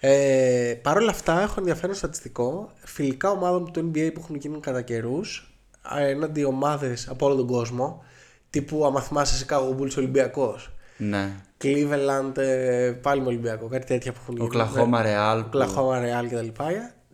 Ε, 0.00 0.74
Παρ' 0.82 0.96
όλα 0.96 1.10
αυτά, 1.10 1.40
έχω 1.42 1.54
ενδιαφέρον 1.58 1.94
στατιστικό. 1.94 2.70
Φιλικά 2.84 3.30
ομάδων 3.30 3.72
του 3.72 3.80
NBA 3.90 4.10
που 4.14 4.20
έχουν 4.22 4.36
γίνει 4.36 4.60
κατά 4.60 4.82
καιρούς 4.82 5.54
έναντι 5.98 6.44
ομάδες 6.44 7.08
από 7.08 7.26
όλο 7.26 7.34
τον 7.34 7.46
κόσμο. 7.46 8.04
Τύπου, 8.50 8.86
άμα 8.86 9.00
θυμάσαι, 9.00 9.46
Chicago 9.48 9.76
Bulls 9.80 9.96
Ολυμπιακός. 9.96 10.70
Ναι. 10.96 11.32
Cleveland, 11.62 12.36
ε, 12.36 12.90
πάλι 13.02 13.20
με 13.20 13.26
Ολυμπιακό. 13.26 13.66
Κάτι 13.68 13.86
τέτοια 13.86 14.12
που 14.12 14.18
έχουν 14.22 14.34
Ο 14.34 14.36
γίνει. 14.38 14.48
Κλαχώμα 14.48 15.02
Ρεάλ. 15.02 15.40
που- 15.40 15.46
Οκλαχώμα 15.46 16.00
Real 16.02 16.26
κτλ. 16.30 16.62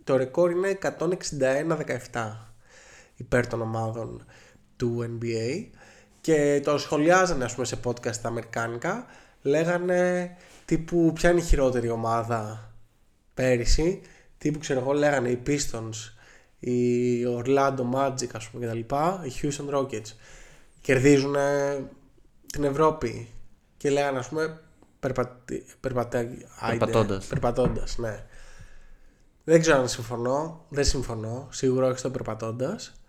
Το 0.03 0.17
ρεκόρ 0.17 0.51
είναι 0.51 0.67
161-17 0.67 2.53
υπέρ 3.15 3.47
των 3.47 3.61
ομάδων 3.61 4.25
του 4.75 5.17
NBA 5.19 5.69
και 6.21 6.61
το 6.63 6.77
σχολιάζανε 6.77 7.43
ας 7.43 7.53
πούμε 7.53 7.65
σε 7.65 7.79
podcast 7.83 8.15
τα 8.15 8.27
αμερικάνικα 8.27 9.05
λέγανε 9.41 10.31
τύπου 10.65 11.11
ποια 11.13 11.29
είναι 11.29 11.39
η 11.39 11.43
χειρότερη 11.43 11.89
ομάδα 11.89 12.71
πέρυσι; 13.33 14.01
Τύπου 14.37 14.59
ξέρω 14.59 14.79
εγώ 14.79 14.91
λέγανε 14.91 15.29
οι 15.29 15.41
Pistons, 15.47 16.13
οι 16.59 17.23
Orlando 17.25 17.89
Magic 17.93 18.27
ας 18.33 18.49
πούμε 18.49 18.65
κτλ. 18.65 18.79
Οι 19.27 19.31
Houston 19.41 19.75
Rockets. 19.75 20.13
Κερδίζουν 20.81 21.35
την 22.51 22.63
Ευρώπη 22.63 23.29
και 23.77 23.89
λέγανε 23.89 24.17
ας 24.19 24.27
πούμε 24.27 24.59
περπατι... 24.99 25.65
περπατα... 25.79 26.17
άιντε, 26.17 26.45
Περπατώντας. 26.85 27.25
περπατώντας, 27.25 27.97
ναι. 27.97 28.25
Δεν 29.43 29.61
ξέρω 29.61 29.77
αν 29.79 29.89
συμφωνώ, 29.89 30.65
δεν 30.69 30.85
συμφωνώ, 30.85 31.47
σίγουρα 31.51 31.87
όχι 31.87 31.97
στο 31.97 32.09
περπατώντας. 32.09 33.00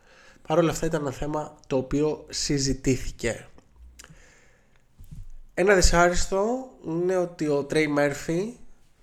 Παρ' 0.52 0.60
όλα 0.60 0.70
αυτά 0.70 0.86
ήταν 0.86 1.00
ένα 1.00 1.10
θέμα 1.10 1.54
το 1.66 1.76
οποίο 1.76 2.26
συζητήθηκε. 2.28 3.46
Ένα 5.54 5.74
δυσάριστο 5.74 6.70
είναι 6.86 7.16
ότι 7.16 7.48
ο 7.48 7.64
Τρέι 7.64 7.86
Μέρφυ 7.88 8.54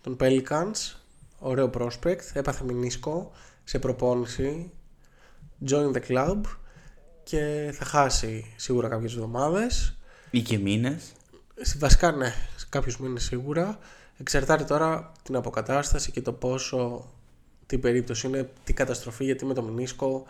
των 0.02 0.18
Pelicans, 0.20 0.96
ωραίο 1.40 1.70
prospect, 1.74 2.20
έπαθε 2.34 2.64
μηνίσκο 2.64 3.32
σε 3.64 3.80
προπόνηση, 3.80 4.72
join 5.70 5.92
the 5.94 6.02
club 6.08 6.42
και 7.24 7.72
θα 7.74 7.86
χάσει 7.86 8.54
σίγουρα 8.56 8.88
κάποιες 8.88 9.14
εβδομάδες. 9.14 9.98
Ή 10.32 10.42
και 10.42 10.58
μήνες. 10.58 11.12
Στη- 11.62 11.78
Βασικά 11.78 12.12
ναι, 12.12 12.34
σε 12.56 12.66
κάποιους 12.70 12.98
μήνες 13.00 13.24
σίγουρα. 13.24 13.80
Εξαρτάται 14.18 14.64
τώρα 14.64 15.12
την 15.24 15.36
αποκατάσταση 15.36 16.12
και 16.12 16.22
το 16.22 16.34
πόσο 16.34 17.10
τι 17.70 17.78
περίπτωση 17.78 18.28
είναι, 18.28 18.50
τι 18.64 18.74
καταστροφή, 18.74 19.24
γιατί 19.24 19.46
με 19.46 19.54
το 19.54 19.62
μηνίσκο 19.62 20.26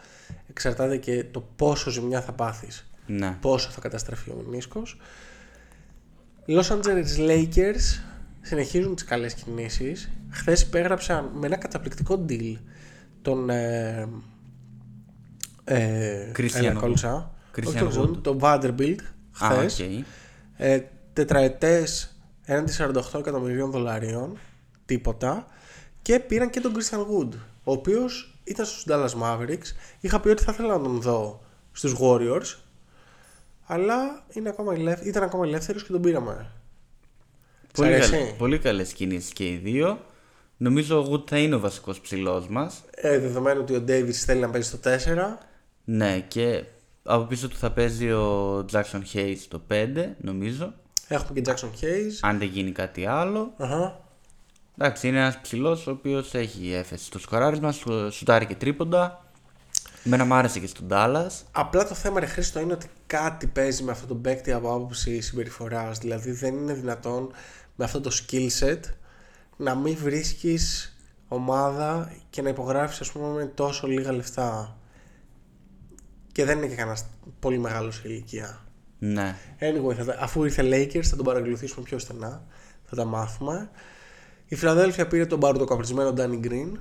εξαρτάται 0.49 0.97
και 0.97 1.23
το 1.31 1.47
πόσο 1.55 1.89
ζημιά 1.89 2.21
θα 2.21 2.31
πάθεις 2.31 2.89
Ναι. 3.05 3.37
πόσο 3.41 3.69
θα 3.69 3.81
καταστραφεί 3.81 4.29
ο 4.29 4.43
μηνίσκος. 4.45 4.97
Los 6.47 6.63
Angeles 6.63 7.17
Lakers 7.29 8.01
συνεχίζουν 8.41 8.95
τις 8.95 9.03
καλές 9.03 9.33
κινήσεις. 9.33 10.09
Χθες 10.29 10.61
υπέγραψαν 10.61 11.29
με 11.33 11.45
ένα 11.45 11.55
καταπληκτικό 11.57 12.25
deal 12.29 12.55
τον 13.21 13.49
ε, 13.49 14.07
ε, 15.63 16.31
Christian 16.37 16.55
έλα, 16.55 16.73
Wood. 16.73 16.79
κόλλησα. 16.79 17.33
Christian 17.55 17.65
Όχι 17.67 17.77
τον 17.77 17.91
Wood. 17.93 18.17
Wood, 18.17 18.21
τον 18.23 18.39
Vanderbilt 18.41 18.97
Α, 19.43 19.49
χθες. 19.49 19.79
οκ. 19.79 20.05
ε, 20.57 20.81
τετραετές 21.13 22.17
έναντι 22.45 22.71
48 22.77 23.19
εκατομμυρίων 23.19 23.71
δολαρίων 23.71 24.37
τίποτα 24.85 25.47
και 26.09 26.19
πήραν 26.19 26.49
και 26.49 26.59
τον 26.59 26.73
Christian 26.75 26.97
Wood 26.99 27.29
ο 27.63 27.71
οποίος 27.71 28.39
ήταν 28.43 28.65
στους 28.65 28.85
Dallas 28.89 29.09
Mavericks 29.23 29.71
είχα 29.99 30.19
πει 30.19 30.29
ότι 30.29 30.43
θα 30.43 30.51
ήθελα 30.51 30.77
να 30.77 30.83
τον 30.83 31.01
δω 31.01 31.41
στους 31.71 31.95
Warriors 31.99 32.57
αλλά 33.65 34.25
είναι 34.33 34.49
ακόμα 34.49 34.73
ελεύθ- 34.73 35.05
ήταν 35.05 35.23
ακόμα 35.23 35.45
ελεύθερος 35.45 35.83
και 35.83 35.91
τον 35.91 36.01
πήραμε 36.01 36.51
Σ' 37.67 37.71
Πολύ, 37.79 37.93
αρέσει; 37.93 38.11
καλ, 38.11 38.19
πολύ 38.37 38.59
καλές 38.59 38.93
κινήσεις 38.93 39.33
και 39.33 39.47
οι 39.49 39.55
δύο. 39.55 39.99
Νομίζω 40.57 41.01
ο 41.03 41.11
Wood 41.13 41.29
θα 41.29 41.37
είναι 41.37 41.55
ο 41.55 41.59
βασικός 41.59 41.99
ψηλός 41.99 42.47
μας. 42.47 42.83
ε, 42.91 43.19
δεδομένου 43.19 43.61
ότι 43.61 43.75
ο 43.75 43.83
Davis 43.87 44.11
θέλει 44.11 44.39
να 44.39 44.49
παίζει 44.49 44.67
στο 44.67 44.77
4 44.77 45.37
Ναι, 45.83 46.19
και 46.19 46.63
από 47.03 47.23
πίσω 47.25 47.47
του 47.49 47.57
θα 47.57 47.71
παίζει 47.71 48.11
ο 48.11 48.57
Jackson 48.71 49.01
Hayes 49.13 49.37
το 49.47 49.61
5, 49.71 50.15
νομίζω. 50.17 50.73
έχουμε 51.07 51.39
και 51.39 51.51
Jackson 51.51 51.83
Hayes 51.83 52.11
Αν 52.21 52.37
δεν 52.39 52.47
γίνει 52.47 52.71
κάτι 52.71 53.05
άλλο. 53.05 53.53
Αχα. 53.57 54.07
Εντάξει, 54.81 55.07
είναι 55.07 55.17
ένας 55.19 55.39
ψηλός 55.41 55.87
ο 55.87 55.91
οποίος 55.91 56.33
έχει 56.33 56.71
έφεση 56.73 57.05
στο 57.05 57.19
σκοράρισμα, 57.19 57.71
σου- 57.71 58.11
σουτάρει 58.11 58.45
και 58.45 58.55
τρίποντα. 58.55 59.23
Εμένα 60.05 60.25
μου 60.25 60.33
άρεσε 60.33 60.59
και 60.59 60.67
στον 60.67 60.87
Dallas. 60.89 61.29
Απλά 61.51 61.87
το 61.87 61.95
θέμα 61.95 62.19
ρε 62.19 62.25
Χρήστο 62.25 62.59
είναι 62.59 62.73
ότι 62.73 62.87
κάτι 63.07 63.47
παίζει 63.47 63.83
με 63.83 63.91
αυτό 63.91 64.07
το 64.07 64.15
παίκτη 64.15 64.51
από 64.51 64.73
άποψη 64.73 65.21
συμπεριφοράς. 65.21 65.97
Δηλαδή 65.97 66.31
δεν 66.31 66.55
είναι 66.55 66.73
δυνατόν 66.73 67.31
με 67.75 67.85
αυτό 67.85 68.01
το 68.01 68.11
skill 68.13 68.47
set 68.59 68.79
να 69.57 69.75
μην 69.75 69.95
βρίσκεις 69.95 70.95
ομάδα 71.27 72.11
και 72.29 72.41
να 72.41 72.49
υπογράφεις 72.49 72.99
ας 73.01 73.11
πούμε 73.11 73.27
με 73.33 73.45
τόσο 73.45 73.87
λίγα 73.87 74.11
λεφτά. 74.11 74.77
Και 76.31 76.45
δεν 76.45 76.57
είναι 76.57 76.67
και 76.67 76.75
κανένας 76.75 77.05
πολύ 77.39 77.57
μεγάλος 77.57 77.95
σε 77.95 78.01
ηλικία. 78.07 78.65
Ναι. 78.99 79.35
Anyway, 79.59 79.93
θα, 79.95 80.05
τα- 80.05 80.17
αφού 80.19 80.43
ήρθε 80.43 80.61
Lakers 80.63 81.03
θα 81.05 81.15
τον 81.15 81.25
παρακολουθήσουμε 81.25 81.85
πιο 81.85 81.99
στενά. 81.99 82.43
Θα 82.85 82.95
τα 82.95 83.05
μάθουμε. 83.05 83.69
Η 84.49 84.55
Φιλαδέλφια 84.55 85.07
πήρε 85.07 85.25
τον 85.25 85.37
μπαρουτοκαπρισμένο 85.37 86.13
Danny 86.17 86.45
Green. 86.45 86.71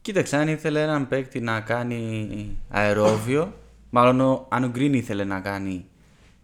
Κοίταξε, 0.00 0.36
αν 0.36 0.48
ήθελε 0.48 0.82
έναν 0.82 1.08
παίκτη 1.08 1.40
να 1.40 1.60
κάνει 1.60 2.58
αερόβιο, 2.68 3.54
μάλλον 3.90 4.20
ο, 4.20 4.46
αν 4.50 4.64
ο 4.64 4.70
Green 4.74 4.92
ήθελε 4.92 5.24
να 5.24 5.40
κάνει 5.40 5.86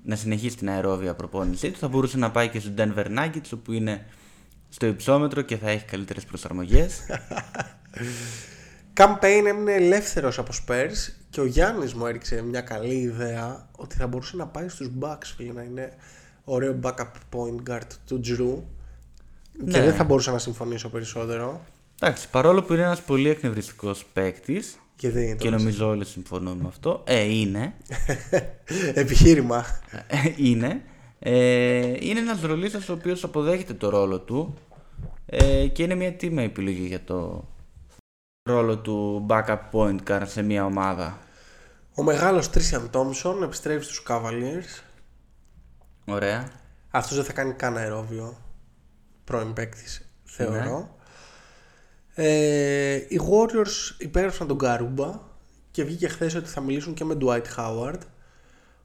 να 0.04 0.16
συνεχίσει 0.16 0.56
την 0.56 0.68
αερόβια 0.68 1.14
προπόνησή 1.14 1.70
του, 1.70 1.78
θα 1.78 1.88
μπορούσε 1.88 2.18
να 2.18 2.30
πάει 2.30 2.48
και 2.48 2.60
στο 2.60 2.70
Denver 2.76 3.06
Nuggets, 3.18 3.50
όπου 3.54 3.72
είναι 3.72 4.06
στο 4.68 4.86
υψόμετρο 4.86 5.42
και 5.42 5.56
θα 5.56 5.70
έχει 5.70 5.84
καλύτερες 5.84 6.24
προσαρμογές. 6.24 7.00
Campaign 9.00 9.44
έμεινε 9.46 9.72
ελεύθερος 9.72 10.38
από 10.38 10.52
Spurs 10.52 11.12
και 11.30 11.40
ο 11.40 11.46
Γιάννης 11.46 11.94
μου 11.94 12.06
έριξε 12.06 12.42
μια 12.42 12.60
καλή 12.60 12.94
ιδέα 12.94 13.68
ότι 13.76 13.96
θα 13.96 14.06
μπορούσε 14.06 14.36
να 14.36 14.46
πάει 14.46 14.68
στους 14.68 14.90
Bucks 15.00 15.32
φίλε, 15.36 15.52
να 15.52 15.62
είναι 15.62 15.92
ωραίο 16.44 16.78
backup 16.82 17.10
point 17.30 17.70
guard 17.70 17.88
του 18.06 18.20
Drew 19.56 19.70
και 19.70 19.78
Ναι. 19.78 19.84
δεν 19.84 19.94
θα 19.94 20.04
μπορούσα 20.04 20.32
να 20.32 20.38
συμφωνήσω 20.38 20.88
περισσότερο. 20.88 21.60
Εντάξει, 22.00 22.30
παρόλο 22.30 22.62
που 22.62 22.72
είναι 22.72 22.82
ένας 22.82 23.02
πολύ 23.02 23.28
εκνευριστικός 23.28 24.04
παίκτης 24.12 24.76
γιατί 24.98 25.22
είναι 25.24 25.34
και 25.34 25.50
το 25.50 25.56
νομίζω 25.56 25.88
όλοι 25.88 26.04
συμφωνούν 26.04 26.58
με 26.58 26.68
αυτό, 26.68 27.02
ε, 27.06 27.20
είναι, 27.22 27.74
επιχείρημα. 28.94 29.64
Ε, 30.06 30.16
είναι, 30.36 30.82
ε, 31.18 31.86
είναι 32.00 32.20
ένας 32.20 32.40
ρολίστας 32.40 32.88
ο 32.88 32.92
οποίος 32.92 33.24
αποδέχεται 33.24 33.74
το 33.74 33.88
ρόλο 33.88 34.20
του 34.20 34.54
ε, 35.26 35.66
και 35.66 35.82
είναι 35.82 35.94
μια 35.94 36.12
τίμα 36.12 36.42
επιλογή 36.42 36.86
για 36.86 37.04
το 37.04 37.44
ρόλο 38.42 38.78
του 38.78 39.26
backup 39.28 39.58
point 39.72 39.98
guard 40.08 40.22
σε 40.26 40.42
μια 40.42 40.64
ομάδα. 40.64 41.18
ο 41.94 42.02
μεγάλος 42.02 42.50
Τρισιαν 42.50 42.90
Τόμσον 42.90 43.42
επιστρέφει 43.42 43.84
στους 43.84 44.02
Cavaliers. 44.08 44.82
Ωραία. 46.04 46.48
αυτός 46.90 47.16
δεν 47.16 47.24
θα 47.24 47.32
κάνει 47.32 47.52
καν 47.52 47.76
αερόβιο 47.76 48.36
πρώην 49.32 49.52
παίκτης, 49.52 50.08
θεωρώ 50.24 50.96
ε, 52.14 52.94
οι 52.94 53.20
Warriors 53.30 53.94
υπέγραψαν 53.98 54.46
τον 54.46 54.58
Καρούμπα 54.58 55.20
και 55.70 55.84
βγήκε 55.84 56.08
χθες 56.08 56.34
ότι 56.34 56.48
θα 56.48 56.60
μιλήσουν 56.60 56.94
και 56.94 57.04
με 57.04 57.16
Dwight 57.20 57.42
Howard 57.56 57.98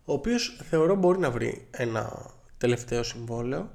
ο 0.06 0.14
οποίος 0.14 0.60
θεωρώ 0.70 0.96
μπορεί 0.96 1.20
να 1.20 1.32
βρει 1.32 1.68
ένα 1.72 2.32
τελευταίο 2.58 3.04
συμβόλαιο 3.04 3.70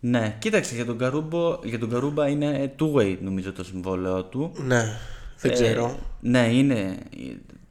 Ναι, 0.00 0.36
κοίταξε 0.38 0.74
για 0.74 0.84
τον, 0.84 0.98
Καρούμπο, 0.98 1.58
για 1.64 1.78
τον 1.78 1.90
Καρούμπα 1.90 2.28
είναι 2.28 2.74
two-way 2.78 3.18
νομίζω 3.20 3.52
το 3.52 3.64
συμβόλαιό 3.64 4.24
του. 4.24 4.52
ναι 4.56 4.84
δεν 5.38 5.50
Ε, 5.50 5.54
ξέρω 5.54 5.98
ναι, 6.20 6.52
είναι 6.52 6.98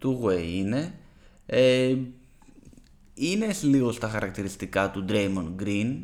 two-way 0.03 0.43
είναι. 0.53 0.93
Ε, 1.45 1.95
είναι 3.13 3.47
λίγο 3.61 3.91
στα 3.91 4.09
χαρακτηριστικά 4.09 4.91
του 4.91 5.05
Draymond 5.09 5.63
Green. 5.63 5.97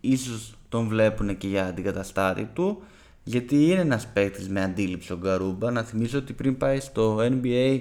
Ίσως 0.00 0.57
τον 0.68 0.88
βλέπουν 0.88 1.36
και 1.36 1.48
για 1.48 1.66
αντικαταστάτη 1.66 2.44
του. 2.54 2.82
Γιατί 3.22 3.64
είναι 3.64 3.80
ένας 3.80 4.06
παίκτης 4.06 4.48
με 4.48 4.62
αντίληψη 4.62 5.12
ο 5.12 5.16
Γκαρούμπα. 5.16 5.70
Να 5.70 5.82
θυμίσω 5.82 6.18
ότι 6.18 6.32
πριν 6.32 6.56
πάει 6.56 6.80
στο 6.80 7.18
NBA 7.20 7.80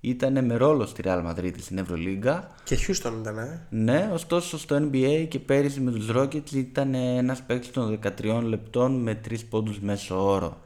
ήταν 0.00 0.44
με 0.44 0.56
ρόλο 0.56 0.86
στη 0.86 1.02
Real 1.04 1.26
Madrid 1.26 1.52
στην 1.60 1.78
Ευρωλίγκα. 1.78 2.50
και 2.64 2.78
Houston 2.86 3.12
ήταν 3.20 3.38
ε. 3.38 3.66
Ναι, 3.70 4.10
ωστόσο 4.12 4.58
στο 4.58 4.76
NBA 4.76 5.26
και 5.28 5.38
πέρυσι 5.38 5.80
με 5.80 5.90
τους 5.90 6.10
Rockets 6.14 6.52
ήταν 6.52 6.94
ένας 6.94 7.42
παίκτης 7.42 7.70
των 7.70 7.98
13 8.02 8.42
λεπτών 8.42 9.02
με 9.02 9.20
3 9.28 9.36
πόντους 9.48 9.80
μέσω 9.80 10.32
όρο. 10.32 10.60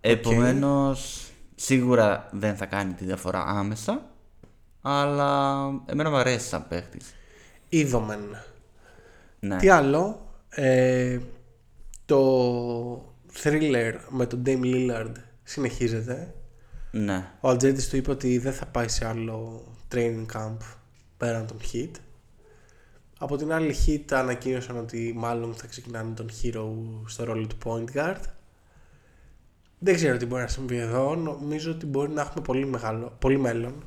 Επομένως, 0.00 1.30
σίγουρα 1.54 2.28
δεν 2.32 2.56
θα 2.56 2.66
κάνει 2.66 2.92
τη 2.92 3.04
διαφορά 3.04 3.44
άμεσα, 3.46 4.02
αλλά 4.82 5.60
εμένα 5.86 6.10
μου 6.10 6.16
αρέσει 6.16 6.48
σαν 6.48 6.68
παίκτης. 6.68 7.14
Είδομεν 7.68 8.20
Ναι. 9.40 9.56
τι 9.56 9.68
άλλο 9.68 10.30
ε, 10.48 11.18
το 12.04 13.14
thriller 13.42 13.94
με 14.08 14.26
τον 14.26 14.42
Dame 14.46 14.64
Lillard 14.64 15.12
συνεχίζεται 15.42 16.34
ναι. 16.90 17.30
Ο 17.40 17.48
Ατζέντης 17.48 17.88
του 17.88 17.96
είπε 17.96 18.10
ότι 18.10 18.38
δεν 18.38 18.52
θα 18.52 18.66
πάει 18.66 18.88
σε 18.88 19.06
άλλο 19.06 19.64
training 19.94 20.26
camp 20.34 20.56
πέραν 21.16 21.46
των 21.46 21.56
Heat. 21.72 21.90
Από 23.18 23.36
την 23.36 23.52
άλλη 23.52 23.74
Heat 23.86 24.12
ανακοίνωσαν 24.12 24.76
ότι 24.76 25.12
μάλλον 25.16 25.54
θα 25.54 25.66
ξεκινάνε 25.66 26.14
τον 26.14 26.28
Hero 26.42 26.68
στο 27.06 27.24
ρόλο 27.24 27.46
του 27.46 27.56
point 27.64 27.96
guard. 27.96 28.20
Δεν 29.78 29.94
ξέρω 29.94 30.16
τι 30.16 30.26
μπορεί 30.26 30.42
να 30.42 30.48
συμβεί 30.48 30.76
εδώ. 30.76 31.14
Νομίζω 31.14 31.70
ότι 31.70 31.86
μπορεί 31.86 32.10
να 32.10 32.20
έχουμε 32.20 32.44
πολύ, 32.44 32.66
μεγάλο, 32.66 33.16
πολύ 33.18 33.38
μέλλον. 33.38 33.84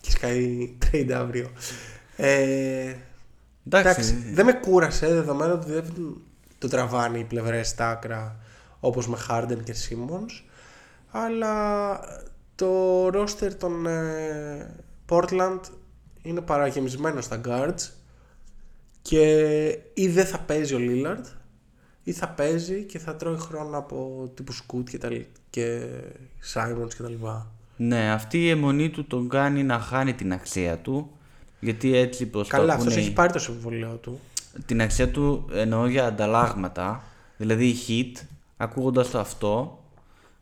Και 0.00 0.10
σκάει 0.10 0.76
trade 0.84 1.10
αύριο. 1.10 1.50
Ε, 2.16 2.94
Εντάξει, 3.66 3.88
εντάξει, 3.88 4.32
δεν 4.32 4.44
με 4.44 4.52
κούρασε 4.52 5.06
δεδομένου 5.06 5.52
ότι 5.52 5.72
δεν 5.72 5.84
το 6.58 6.68
τραβάνει 6.68 7.18
οι 7.18 7.24
πλευρές 7.24 7.68
στα 7.68 7.90
άκρα 7.90 8.36
όπως 8.80 9.08
με 9.08 9.16
Harden 9.28 9.58
και 9.64 9.74
Simmons 9.88 10.44
αλλά 11.10 12.00
το 12.54 13.06
roster 13.06 13.52
των 13.58 13.86
ε, 13.86 14.74
Portland 15.08 15.60
είναι 16.22 16.40
παραγεμισμένο 16.40 17.20
στα 17.20 17.40
guards 17.44 17.90
και 19.02 19.78
ή 19.94 20.08
δεν 20.08 20.26
θα 20.26 20.38
παίζει 20.38 20.74
ο 20.74 20.78
Λίλαρντ 20.78 21.26
ή 22.02 22.12
θα 22.12 22.28
παίζει 22.28 22.82
και 22.82 22.98
θα 22.98 23.16
τρώει 23.16 23.38
χρόνο 23.38 23.78
από 23.78 24.30
τύπου 24.34 24.52
Σκούτ 24.52 24.88
και, 24.88 24.98
τα, 24.98 25.08
και 25.50 25.86
Σάιμονς 26.38 26.94
και 26.94 27.02
τα 27.02 27.08
λοιπά. 27.08 27.50
Ναι, 27.76 28.10
αυτή 28.10 28.42
η 28.42 28.48
αιμονή 28.48 28.90
του 28.90 29.06
τον 29.06 29.28
κάνει 29.28 29.62
να 29.62 29.78
χάνει 29.78 30.14
την 30.14 30.32
αξία 30.32 30.78
του. 30.78 31.15
Γιατί 31.60 31.96
έτσι 31.96 32.26
πως 32.26 32.48
Καλά, 32.48 32.64
το 32.66 32.70
αυτός 32.72 32.86
ακούνε- 32.86 33.04
έχει 33.04 33.12
πάρει 33.12 33.32
το 33.32 33.38
συμβολέο 33.38 33.94
του. 33.94 34.20
την 34.66 34.80
αξία 34.80 35.10
του 35.10 35.48
εννοώ 35.52 35.86
για 35.86 36.06
ανταλλάγματα. 36.06 37.02
Δηλαδή 37.36 37.66
οι 37.68 37.76
hit, 37.88 38.20
ακούγοντας 38.56 39.10
το 39.10 39.18
αυτό, 39.18 39.82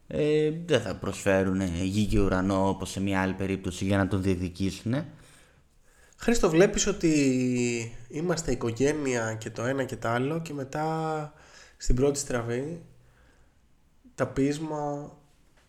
ε, 0.06 0.50
δεν 0.66 0.80
θα 0.80 0.94
προσφέρουν 0.94 1.60
γη 1.82 2.06
και 2.06 2.20
ουρανό 2.20 2.68
όπως 2.68 2.90
σε 2.90 3.00
μια 3.00 3.20
άλλη 3.20 3.32
περίπτωση 3.32 3.84
για 3.84 3.96
να 3.96 4.08
τον 4.08 4.22
διεκδικήσουν. 4.22 4.94
Χρήστο, 6.16 6.48
βλέπεις 6.50 6.86
ότι 6.86 7.96
είμαστε 8.08 8.50
οικογένεια 8.52 9.34
και 9.34 9.50
το 9.50 9.62
ένα 9.62 9.84
και 9.84 9.96
το 9.96 10.08
άλλο 10.08 10.40
και 10.40 10.52
μετά 10.52 11.32
στην 11.76 11.94
πρώτη 11.94 12.18
στραβή 12.18 12.82
τα 14.14 14.26
πείσμα 14.26 15.12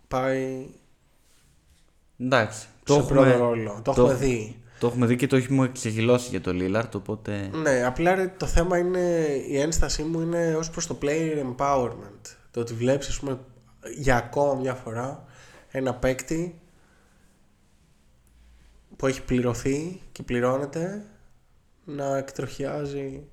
πάει 0.07 0.65
Εντάξει, 2.19 2.67
το 2.83 2.95
το 2.95 3.01
σε 3.01 3.07
πρώτο 3.07 3.25
έχουμε, 3.29 3.45
ρόλο. 3.45 3.79
Το, 3.83 3.91
έχουμε 3.91 4.13
δει. 4.13 4.59
Το 4.85 4.91
έχουμε 4.91 5.05
δει 5.05 5.15
και 5.15 5.27
το 5.27 5.35
έχουμε 5.35 5.71
ξεχυλώσει 5.71 6.29
για 6.29 6.41
το 6.41 6.51
Lillard, 6.53 6.89
οπότε... 6.95 7.49
Ναι, 7.53 7.85
απλά 7.85 8.15
ρε, 8.15 8.27
το 8.37 8.45
θέμα 8.45 8.77
είναι, 8.77 9.25
η 9.47 9.57
ένστασή 9.59 10.03
μου 10.03 10.21
είναι 10.21 10.55
ως 10.55 10.69
προς 10.69 10.87
το 10.87 10.97
player 11.01 11.43
empowerment. 11.45 12.35
Το 12.51 12.59
ότι 12.59 12.73
βλέπεις, 12.73 13.07
ας 13.07 13.19
πούμε, 13.19 13.39
για 13.97 14.15
ακόμα 14.15 14.53
μια 14.53 14.73
φορά 14.73 15.25
ένα 15.71 15.93
παίκτη 15.95 16.59
που 18.95 19.07
έχει 19.07 19.23
πληρωθεί 19.23 20.01
και 20.11 20.23
πληρώνεται 20.23 21.05
να 21.85 22.17
εκτροχιάζει 22.17 23.23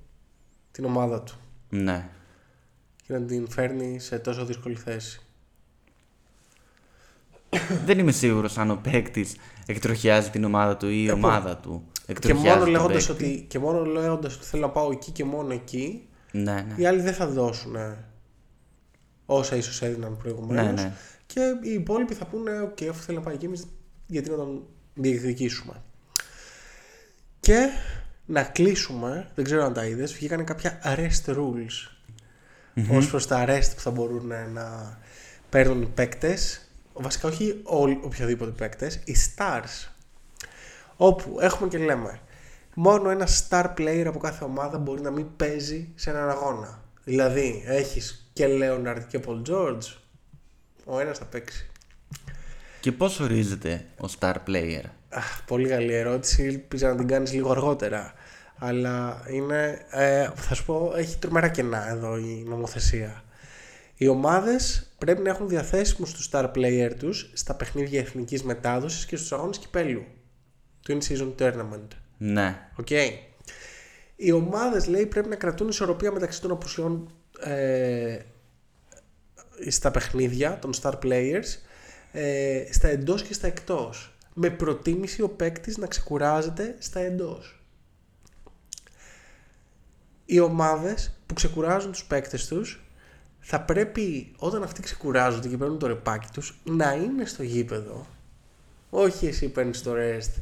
την 0.71 0.85
ομάδα 0.85 1.21
του 1.21 1.35
Ναι. 1.69 2.09
και 3.05 3.13
να 3.13 3.21
την 3.21 3.49
φέρνει 3.49 3.99
σε 3.99 4.19
τόσο 4.19 4.45
δύσκολη 4.45 4.75
θέση. 4.75 5.22
Δεν 7.85 7.99
είμαι 7.99 8.11
σίγουρος 8.11 8.57
αν 8.57 8.71
ο 8.71 8.79
παίκτης 8.91 9.35
εκτροχιάζει 9.65 10.29
την 10.29 10.43
ομάδα 10.43 10.77
του 10.77 10.87
ή 10.89 11.03
η 11.07 11.11
ομάδα 11.11 11.57
του 11.57 11.83
Και 11.93 12.11
εκτροχιάζει 12.11 12.47
μόνο, 12.47 12.59
τον 12.59 12.69
λέγοντας 12.71 13.07
παίκτη. 13.07 13.23
ότι, 13.23 13.45
και 13.47 13.59
μόνο 13.59 13.83
λέγοντας 13.85 14.35
ότι 14.35 14.45
θέλω 14.45 14.61
να 14.61 14.69
πάω 14.69 14.91
εκεί 14.91 15.11
και 15.11 15.23
μόνο 15.23 15.53
εκεί, 15.53 16.07
Ναι, 16.31 16.41
ναι. 16.53 16.73
οι 16.75 16.85
άλλοι 16.85 17.01
δεν 17.01 17.13
θα 17.13 17.27
δώσουν 17.27 17.75
όσα 19.25 19.55
ίσως 19.55 19.81
έδιναν 19.81 20.17
προηγουμένως 20.17 20.81
Ναι, 20.81 20.87
ναι. 20.87 20.93
και 21.25 21.41
οι 21.61 21.73
υπόλοιποι 21.73 22.13
θα 22.13 22.25
πούνε 22.25 22.61
οκ, 22.61 22.77
αφού 22.89 23.01
θέλει 23.01 23.17
να 23.17 23.23
πάει 23.23 23.33
εκεί 23.33 23.45
εμείς 23.45 23.65
γιατί 24.07 24.29
να 24.29 24.35
τον 24.35 24.63
διεκδικήσουμε. 24.93 25.73
Και 27.39 27.67
να 28.25 28.43
κλείσουμε, 28.43 29.27
δεν 29.35 29.43
ξέρω 29.45 29.63
αν 29.63 29.73
τα 29.73 29.85
είδες, 29.85 30.13
βγήκαν 30.13 30.43
κάποια 30.45 30.79
rest 30.83 31.33
rules 31.35 31.91
ως 32.91 33.09
προς 33.09 33.27
τα 33.27 33.45
arrest 33.47 33.71
που 33.75 33.81
θα 33.81 33.91
μπορούν 33.91 34.27
να 34.53 34.97
παίρνουν 35.49 35.81
οι 35.81 35.85
παίκτες 35.85 36.67
βασικά 36.93 37.27
όχι 37.27 37.59
όλοι, 37.63 37.99
οποιοδήποτε 38.03 38.51
παίκτες, 38.51 38.95
οι 38.95 39.15
stars 39.35 39.87
όπου 40.95 41.37
έχουμε 41.39 41.69
και 41.69 41.77
λέμε 41.77 42.19
μόνο 42.73 43.09
ένα 43.09 43.27
star 43.27 43.65
player 43.77 44.03
από 44.07 44.19
κάθε 44.19 44.43
ομάδα 44.43 44.77
μπορεί 44.77 45.01
να 45.01 45.11
μην 45.11 45.35
παίζει 45.35 45.89
σε 45.95 46.09
έναν 46.09 46.29
αγώνα. 46.29 46.81
Δηλαδή, 47.03 47.63
έχεις 47.65 48.29
και 48.33 48.45
Leonard 48.49 49.01
και 49.07 49.19
Paul 49.27 49.41
George, 49.49 49.95
ο 50.85 50.99
ένας 50.99 51.17
θα 51.17 51.25
παίξει. 51.25 51.69
Και 52.79 52.91
πώς 52.91 53.19
ορίζεται 53.19 53.85
ο 53.97 54.05
star 54.19 54.35
player; 54.47 54.83
Αχ, 55.09 55.43
πολύ 55.45 55.69
καλή 55.69 55.93
ερώτηση, 55.93 56.43
ελπίζω 56.43 56.87
να 56.87 56.95
την 56.95 57.07
κάνεις 57.07 57.33
λίγο 57.33 57.51
αργότερα. 57.51 58.13
Αλλά 58.57 59.23
είναι, 59.29 59.85
ε, 59.89 60.29
θα 60.35 60.55
σου 60.55 60.65
πω, 60.65 60.93
έχει 60.95 61.17
τρομερά 61.17 61.47
κενά 61.47 61.89
εδώ 61.89 62.17
η 62.17 62.43
νομοθεσία. 62.47 63.23
Οι 63.95 64.07
ομάδες 64.07 64.92
πρέπει 65.03 65.21
να 65.21 65.29
έχουν 65.29 65.47
διαθέσιμους 65.47 66.13
τους 66.13 66.29
star 66.31 66.51
player 66.55 66.91
τους 66.99 67.31
στα 67.33 67.55
παιχνίδια 67.55 67.99
εθνικής 67.99 68.43
μετάδοσης 68.43 69.05
και 69.05 69.15
στους 69.15 69.31
αγώνες 69.31 69.57
κυπέλλου. 69.57 70.03
Του 70.87 70.93
In 70.93 70.97
Season 71.07 71.33
Tournament. 71.39 71.87
Ναι. 72.17 72.69
Οκ. 72.75 72.89
Οι 74.15 74.31
ομάδες 74.31 74.87
λέει 74.87 75.05
πρέπει 75.05 75.29
να 75.29 75.35
κρατούν 75.35 75.67
ισορροπία 75.67 76.11
μεταξύ 76.11 76.41
των 76.41 76.51
απουσιών 76.51 77.11
ε, 77.39 78.17
στα 79.67 79.91
παιχνίδια 79.91 80.59
των 80.59 80.71
star 80.81 80.93
players 81.03 81.57
ε, 82.11 82.63
στα 82.71 82.87
εντός 82.87 83.23
και 83.23 83.33
στα 83.33 83.47
εκτός 83.47 84.15
με 84.33 84.49
προτίμηση 84.49 85.21
ο 85.21 85.29
παίκτης 85.29 85.77
να 85.77 85.87
ξεκουράζεται 85.87 86.75
στα 86.79 86.99
εντός. 86.99 87.63
Οι 90.25 90.39
ομάδες 90.39 91.19
που 91.25 91.33
ξεκουράζουν 91.33 91.91
τους 91.91 92.05
παίκτες 92.05 92.47
τους 92.47 92.82
θα 93.45 93.61
πρέπει 93.61 94.31
όταν 94.37 94.63
αυτοί 94.63 94.81
ξεκουράζονται 94.81 95.47
και 95.47 95.57
παίρνουν 95.57 95.79
το 95.79 95.87
ρεπάκι 95.87 96.27
τους 96.33 96.59
να 96.63 96.93
είναι 96.93 97.25
στο 97.25 97.43
γήπεδο. 97.43 98.07
Όχι 98.89 99.27
εσύ 99.27 99.49
παίρνεις 99.49 99.83
το 99.83 99.91
rest 99.95 100.41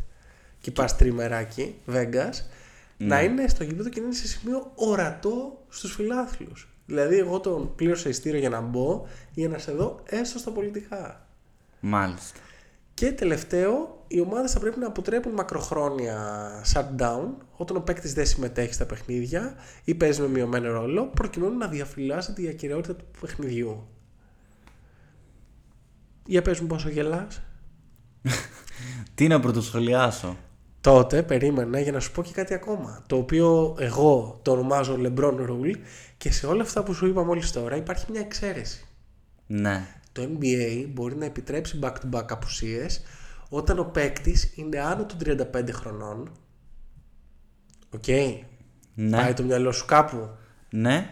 και 0.59 0.71
πας 0.71 0.95
τριμεράκι, 0.95 1.75
Vegas, 1.87 2.33
να 2.97 3.21
είναι 3.21 3.47
στο 3.47 3.63
γήπεδο 3.63 3.89
και 3.89 3.99
να 3.99 4.05
είναι 4.05 4.15
σε 4.15 4.27
σημείο 4.27 4.71
ορατό 4.75 5.63
στους 5.69 5.93
φιλάθλους. 5.93 6.67
Δηλαδή 6.85 7.17
εγώ 7.17 7.39
τον 7.39 7.75
πλήρωσα 7.75 8.09
ειστήριο 8.09 8.39
για 8.39 8.49
να 8.49 8.61
μπω 8.61 9.05
για 9.33 9.49
να 9.49 9.57
σε 9.57 9.71
δω 9.71 9.99
έστω 10.05 10.39
στα 10.39 10.51
πολιτικά. 10.51 11.27
Μάλιστα. 11.79 12.39
Και 12.93 13.11
τελευταίο, 13.11 14.00
οι 14.11 14.19
ομάδες 14.19 14.51
θα 14.51 14.59
πρέπει 14.59 14.79
να 14.79 14.87
αποτρέπουν 14.87 15.33
μακροχρόνια 15.33 16.51
shutdown 16.73 17.27
όταν 17.51 17.77
ο 17.77 17.79
παίκτης 17.79 18.13
δεν 18.13 18.25
συμμετέχει 18.25 18.73
στα 18.73 18.85
παιχνίδια 18.85 19.55
ή 19.83 19.95
παίζει 19.95 20.21
με 20.21 20.27
μειωμένο 20.27 20.71
ρόλο, 20.71 21.07
προκειμένου 21.07 21.57
να 21.57 21.67
διαφυλάσσεται 21.67 22.41
η 22.41 22.47
ακυρεότητα 22.47 22.95
του 22.95 23.05
παιχνιδιού. 23.21 23.87
Για 26.25 26.41
πες 26.41 26.59
μου 26.59 26.67
πόσο 26.67 26.89
γελάς. 26.89 27.41
Τι 29.15 29.27
να 29.27 29.39
πρωτοσχολιάσω. 29.39 30.37
Τότε 30.81 31.23
περίμενα 31.23 31.79
για 31.79 31.91
να 31.91 31.99
σου 31.99 32.11
πω 32.11 32.23
και 32.23 32.31
κάτι 32.33 32.53
ακόμα. 32.53 33.03
Το 33.07 33.15
οποίο 33.15 33.75
εγώ 33.79 34.39
το 34.41 34.51
ονομάζω 34.51 34.97
LeBron 34.99 35.35
Rule 35.49 35.75
και 36.17 36.31
σε 36.31 36.47
όλα 36.47 36.61
αυτά 36.61 36.83
που 36.83 36.93
σου 36.93 37.07
είπα 37.07 37.23
μόλις 37.23 37.51
τώρα 37.51 37.75
υπάρχει 37.75 38.05
μια 38.11 38.21
εξαίρεση. 38.21 38.85
Ναι. 39.47 39.87
Το 40.11 40.21
NBA 40.21 40.85
μπορεί 40.89 41.15
να 41.15 41.25
επιτρέψει 41.25 41.79
back-to-back 41.81 42.25
απουσίες 42.29 43.01
όταν 43.53 43.79
ο 43.79 43.83
παίκτης 43.83 44.53
είναι 44.55 44.79
άνω 44.79 45.05
των 45.05 45.17
35 45.53 45.69
χρονών. 45.71 46.31
Οκ. 47.89 48.07
Ναι. 48.93 49.17
Πάει 49.17 49.33
το 49.33 49.43
μυαλό 49.43 49.71
σου 49.71 49.85
κάπου. 49.85 50.29
Ναι. 50.69 51.09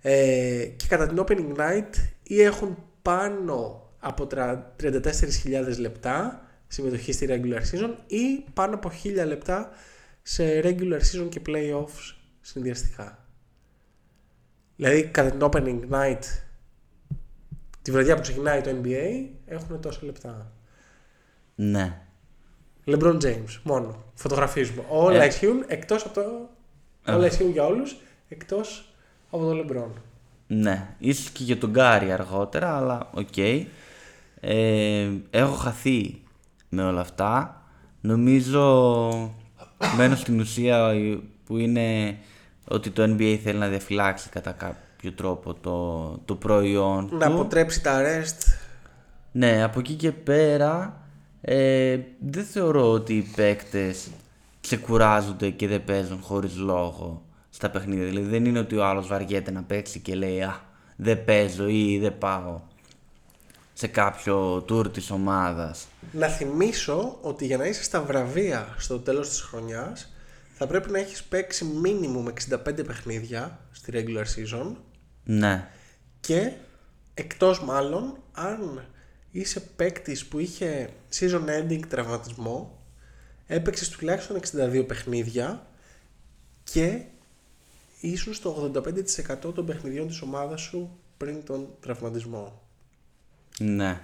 Ε, 0.00 0.64
και 0.76 0.86
κατά 0.88 1.06
την 1.06 1.24
opening 1.26 1.56
night 1.56 1.94
ή 2.22 2.40
έχουν 2.42 2.76
πάνω 3.02 3.88
από 3.98 4.26
τρα- 4.26 4.74
34.000 4.82 5.78
λεπτά 5.78 6.46
συμμετοχή 6.66 7.12
στη 7.12 7.26
regular 7.30 7.60
season 7.60 7.94
ή 8.06 8.44
πάνω 8.54 8.74
από 8.74 8.90
1.000 9.04 9.26
λεπτά 9.26 9.70
σε 10.22 10.60
regular 10.64 11.00
season 11.00 11.28
και 11.28 11.40
playoffs 11.46 12.14
συνδυαστικά. 12.40 13.24
Δηλαδή 14.76 15.04
κατά 15.04 15.30
την 15.30 15.40
opening 15.42 15.90
night 15.90 16.22
τη 17.82 17.90
βραδιά 17.90 18.14
που 18.14 18.20
ξεκινάει 18.22 18.60
το 18.60 18.70
NBA 18.82 19.26
έχουν 19.46 19.80
τόσα 19.80 20.00
λεπτά. 20.04 20.52
Ναι. 21.62 21.98
LeBron 22.86 23.22
James 23.24 23.58
μόνο. 23.62 24.02
Φωτογραφίζουμε. 24.14 24.82
Όλα 24.88 25.22
Ε. 25.22 25.26
ισχύουν 25.26 25.64
εκτός 25.66 26.04
από 26.04 26.14
το... 26.14 26.20
Ε. 27.04 27.12
Όλα 27.12 27.26
ισχύουν 27.26 27.50
για 27.50 27.64
όλους 27.66 27.96
εκτός 28.28 28.92
από 29.30 29.44
το 29.44 29.50
LeBron. 29.58 29.90
Ναι. 30.46 30.88
Ίσως 30.98 31.30
και 31.30 31.42
για 31.44 31.58
τον 31.58 31.70
Κάρι 31.70 32.12
αργότερα, 32.12 32.76
αλλά 32.76 33.08
οκ. 33.14 33.36
Ε, 34.40 35.08
έχω 35.30 35.54
χαθεί 35.54 36.22
με 36.68 36.82
όλα 36.82 37.00
αυτά. 37.00 37.62
Νομίζω 38.00 39.08
μένω 39.96 40.16
στην 40.16 40.40
ουσία 40.40 40.92
που 41.44 41.56
είναι 41.56 42.16
ότι 42.68 42.90
το 42.90 43.02
NBA 43.02 43.38
θέλει 43.44 43.58
να 43.58 43.68
διαφυλάξει 43.68 44.28
κατά 44.28 44.52
κάποιο 44.52 45.12
τρόπο 45.12 45.54
το, 45.54 46.08
το 46.24 46.34
προϊόν 46.34 47.08
Να 47.12 47.26
του. 47.26 47.32
αποτρέψει 47.34 47.82
τα 47.82 48.00
arrest. 48.02 48.52
Ναι, 49.32 49.62
από 49.62 49.78
εκεί 49.78 49.94
και 49.94 50.12
πέρα 50.12 50.99
ε, 51.40 51.98
δεν 52.18 52.44
θεωρώ 52.44 52.90
ότι 52.90 53.16
οι 53.16 53.30
παίκτες 53.36 54.08
ξεκουράζονται 54.60 55.50
και 55.50 55.68
δεν 55.68 55.84
παίζουν 55.84 56.20
χωρίς 56.20 56.56
λόγο 56.56 57.22
στα 57.50 57.70
παιχνίδια. 57.70 58.04
Δηλαδή 58.04 58.28
δεν 58.28 58.44
είναι 58.44 58.58
ότι 58.58 58.76
ο 58.76 58.84
άλλος 58.84 59.06
βαριέται 59.06 59.50
να 59.50 59.62
παίξει 59.62 59.98
και 60.00 60.14
λέει 60.14 60.42
«Α, 60.42 60.60
δεν 60.96 61.24
παίζω» 61.24 61.68
ή 61.68 61.98
«Δεν 61.98 62.18
πάω» 62.18 62.60
σε 63.72 63.86
κάποιο 63.86 64.56
tour 64.56 64.92
της 64.92 65.10
ομάδας. 65.10 65.86
Να 66.12 66.26
θυμίσω 66.26 67.18
ότι 67.20 67.46
για 67.46 67.56
να 67.56 67.64
είσαι 67.64 67.82
στα 67.82 68.02
βραβεία 68.02 68.74
στο 68.78 68.98
τέλος 68.98 69.28
της 69.28 69.40
χρονιάς 69.40 70.12
θα 70.54 70.66
πρέπει 70.66 70.90
να 70.90 70.98
έχεις 70.98 71.22
παίξει 71.22 71.66
minimum 71.84 72.56
65 72.56 72.86
παιχνίδια 72.86 73.58
στη 73.70 73.92
regular 73.94 74.24
season 74.24 74.74
Ναι, 75.24 75.68
και 76.20 76.52
εκτός 77.14 77.64
μάλλον 77.64 78.16
αν 78.32 78.84
είσαι 79.30 79.60
παίκτης 79.60 80.26
που 80.26 80.38
είχε 80.38 80.90
season 81.18 81.44
ending 81.48 81.80
τραυματισμό 81.88 82.78
έπαιξες 83.46 83.88
τουλάχιστον 83.88 84.40
62 84.80 84.84
παιχνίδια 84.86 85.66
και 86.64 87.02
ήσουν 88.00 88.34
στο 88.34 88.72
85% 88.74 89.54
των 89.54 89.66
παιχνιδιών 89.66 90.06
της 90.08 90.20
ομάδας 90.20 90.60
σου 90.60 90.98
πριν 91.16 91.44
τον 91.44 91.68
τραυματισμό. 91.80 92.62
Ναι. 93.58 94.00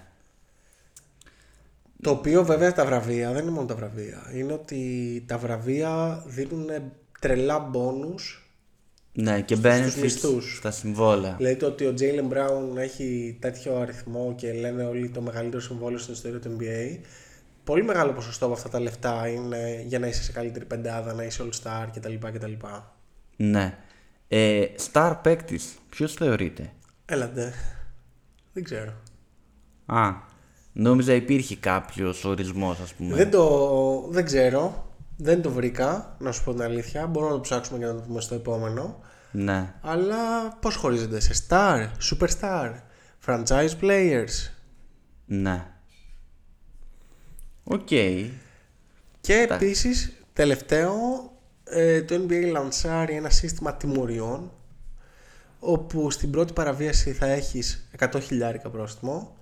Το 2.02 2.10
οποίο 2.10 2.44
βέβαια 2.44 2.72
τα 2.72 2.84
βραβεία 2.84 3.32
δεν 3.32 3.42
είναι 3.42 3.50
μόνο 3.50 3.66
τα 3.66 3.74
βραβεία. 3.74 4.30
Είναι 4.34 4.52
ότι 4.52 5.24
τα 5.26 5.38
βραβεία 5.38 6.22
δίνουν 6.26 6.92
τρελά 7.20 7.58
μπόνους 7.58 8.45
Ναι, 9.18 9.40
και 9.40 9.54
στους 9.54 9.66
benefits 9.70 10.00
μισθούς. 10.00 10.56
στα 10.56 10.70
συμβόλαια. 10.70 11.36
Λέει 11.38 11.56
το 11.56 11.66
ότι 11.66 11.86
ο 11.86 11.94
Jalen 11.98 12.32
Brown 12.32 12.76
έχει 12.76 13.36
τέτοιο 13.40 13.76
αριθμό 13.76 14.34
και 14.36 14.52
λένε 14.52 14.84
όλοι 14.84 15.08
το 15.08 15.20
μεγαλύτερο 15.20 15.62
συμβόλαιο 15.62 15.98
στην 15.98 16.14
ιστορία 16.14 16.40
του 16.40 16.56
NBA. 16.60 16.98
Πολύ 17.64 17.84
μεγάλο 17.84 18.12
ποσοστό 18.12 18.44
από 18.44 18.54
αυτά 18.54 18.68
τα 18.68 18.80
λεφτά 18.80 19.28
είναι 19.28 19.84
για 19.86 19.98
να 19.98 20.06
είσαι 20.06 20.22
σε 20.22 20.32
καλύτερη 20.32 20.64
πεντάδα, 20.64 21.12
να 21.12 21.24
είσαι 21.24 21.44
all-star 21.44 21.86
κτλ. 21.94 22.14
κτλ. 22.32 22.52
Ναι. 23.36 23.78
Ε, 24.28 24.64
star 24.92 25.14
παίκτης, 25.22 25.78
ποιος 25.88 26.14
θεωρείται. 26.14 26.72
Έλατε. 27.04 27.52
Δεν 28.52 28.64
ξέρω. 28.64 28.92
Α, 29.86 30.10
νόμιζα 30.72 31.14
υπήρχε 31.14 31.56
κάποιος 31.56 32.24
ορισμός, 32.24 32.80
ας 32.80 32.94
πούμε. 32.94 33.14
Δεν 33.14 33.30
το 33.30 34.08
δεν 34.10 34.24
ξέρω. 34.24 34.90
Δεν 35.16 35.42
το 35.42 35.50
βρήκα, 35.50 36.16
να 36.18 36.32
σου 36.32 36.44
πω 36.44 36.52
την 36.52 36.62
αλήθεια. 36.62 37.06
Μπορούμε 37.06 37.30
να 37.30 37.36
το 37.36 37.42
ψάξουμε 37.42 37.78
και 37.78 37.84
να 37.84 37.94
το 37.94 38.00
πούμε 38.06 38.20
στο 38.20 38.34
επόμενο. 38.34 39.00
Ναι. 39.38 39.74
Αλλά 39.80 40.52
πώς 40.60 40.74
χωρίζονται 40.76 41.20
σε 41.20 41.46
star, 41.48 41.88
superstar, 42.10 42.74
franchise 43.26 43.70
players; 43.80 44.50
Ναι. 45.26 45.66
Οκ. 47.64 47.88
Και 49.20 49.46
επίσης, 49.50 50.12
τελευταίο, 50.32 50.94
ε, 51.64 52.02
το 52.02 52.14
NBA 52.14 52.48
λανσάρει 52.50 53.14
ένα 53.14 53.30
σύστημα 53.30 53.74
τιμωριών 53.74 54.52
όπου 55.60 56.10
στην 56.10 56.30
πρώτη 56.30 56.52
παραβίαση 56.52 57.12
θα 57.12 57.26
έχεις 57.26 57.88
100 57.98 58.20
χιλιάρικα 58.22 58.70
πρόστιμο, 58.70 59.36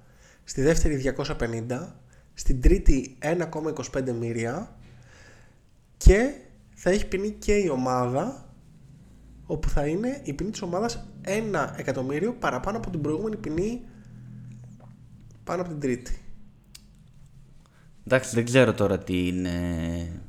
στη 0.45 0.63
δεύτερη 0.63 0.97
250, 0.97 1.95
στην 2.35 2.61
τρίτη 2.61 3.19
1,25 3.23 4.13
μοίρια 4.13 4.77
και 5.97 6.35
θα 6.75 6.91
έχει 6.91 7.07
ποινή 7.07 7.31
και 7.31 7.55
η 7.55 7.69
ομάδα 7.69 8.49
όπου 9.47 9.69
θα 9.69 9.87
είναι 9.87 10.21
η 10.25 10.33
ποινή 10.33 10.51
της 10.51 10.63
ομάδας 10.63 11.05
1 11.25 11.73
εκατομμύριο 11.77 12.33
παραπάνω 12.33 12.77
από 12.77 12.91
την 12.91 13.01
προηγούμενη 13.01 13.37
ποινή 13.37 13.81
πάνω 15.45 15.61
από 15.61 15.71
την 15.71 15.81
τρίτη. 15.81 16.19
Εντάξει, 18.07 18.35
δεν 18.35 18.45
ξέρω 18.45 18.73
τώρα 18.75 18.99
τι 18.99 19.27
είναι. 19.27 20.21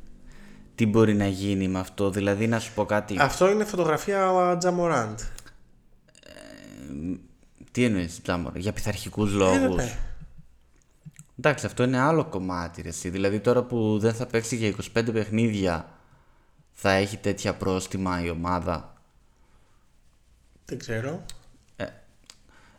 Τι 0.75 0.85
μπορεί 0.85 1.13
να 1.13 1.27
γίνει 1.27 1.67
με 1.67 1.79
αυτό. 1.79 2.09
Δηλαδή, 2.09 2.47
να 2.47 2.59
σου 2.59 2.73
πω 2.73 2.85
κάτι. 2.85 3.15
Αυτό 3.19 3.51
είναι 3.51 3.63
φωτογραφία 3.63 4.55
Τζαμοράντ. 4.57 5.19
Τι 7.71 7.83
εννοείς, 7.83 8.21
Τζάμορ, 8.21 8.57
για 8.57 8.73
πειθαρχικούς 8.73 9.33
Ε, 9.33 9.35
λόγους; 9.35 9.75
ναι. 9.75 9.97
Εντάξει, 11.39 11.65
αυτό 11.65 11.83
είναι 11.83 11.99
άλλο 11.99 12.25
κομμάτι. 12.25 12.81
Ρε, 12.81 12.87
εσύ. 12.87 13.09
Δηλαδή, 13.09 13.39
τώρα 13.39 13.63
που 13.63 13.99
δεν 13.99 14.13
θα 14.13 14.25
παίξει 14.25 14.55
για 14.55 14.73
25 14.93 15.11
παιχνίδια, 15.13 15.89
θα 16.71 16.91
έχει 16.91 17.17
τέτοια 17.17 17.53
πρόστιμα 17.53 18.23
η 18.23 18.29
ομάδα. 18.29 18.94
Δεν 20.65 20.77
ξέρω. 20.79 21.25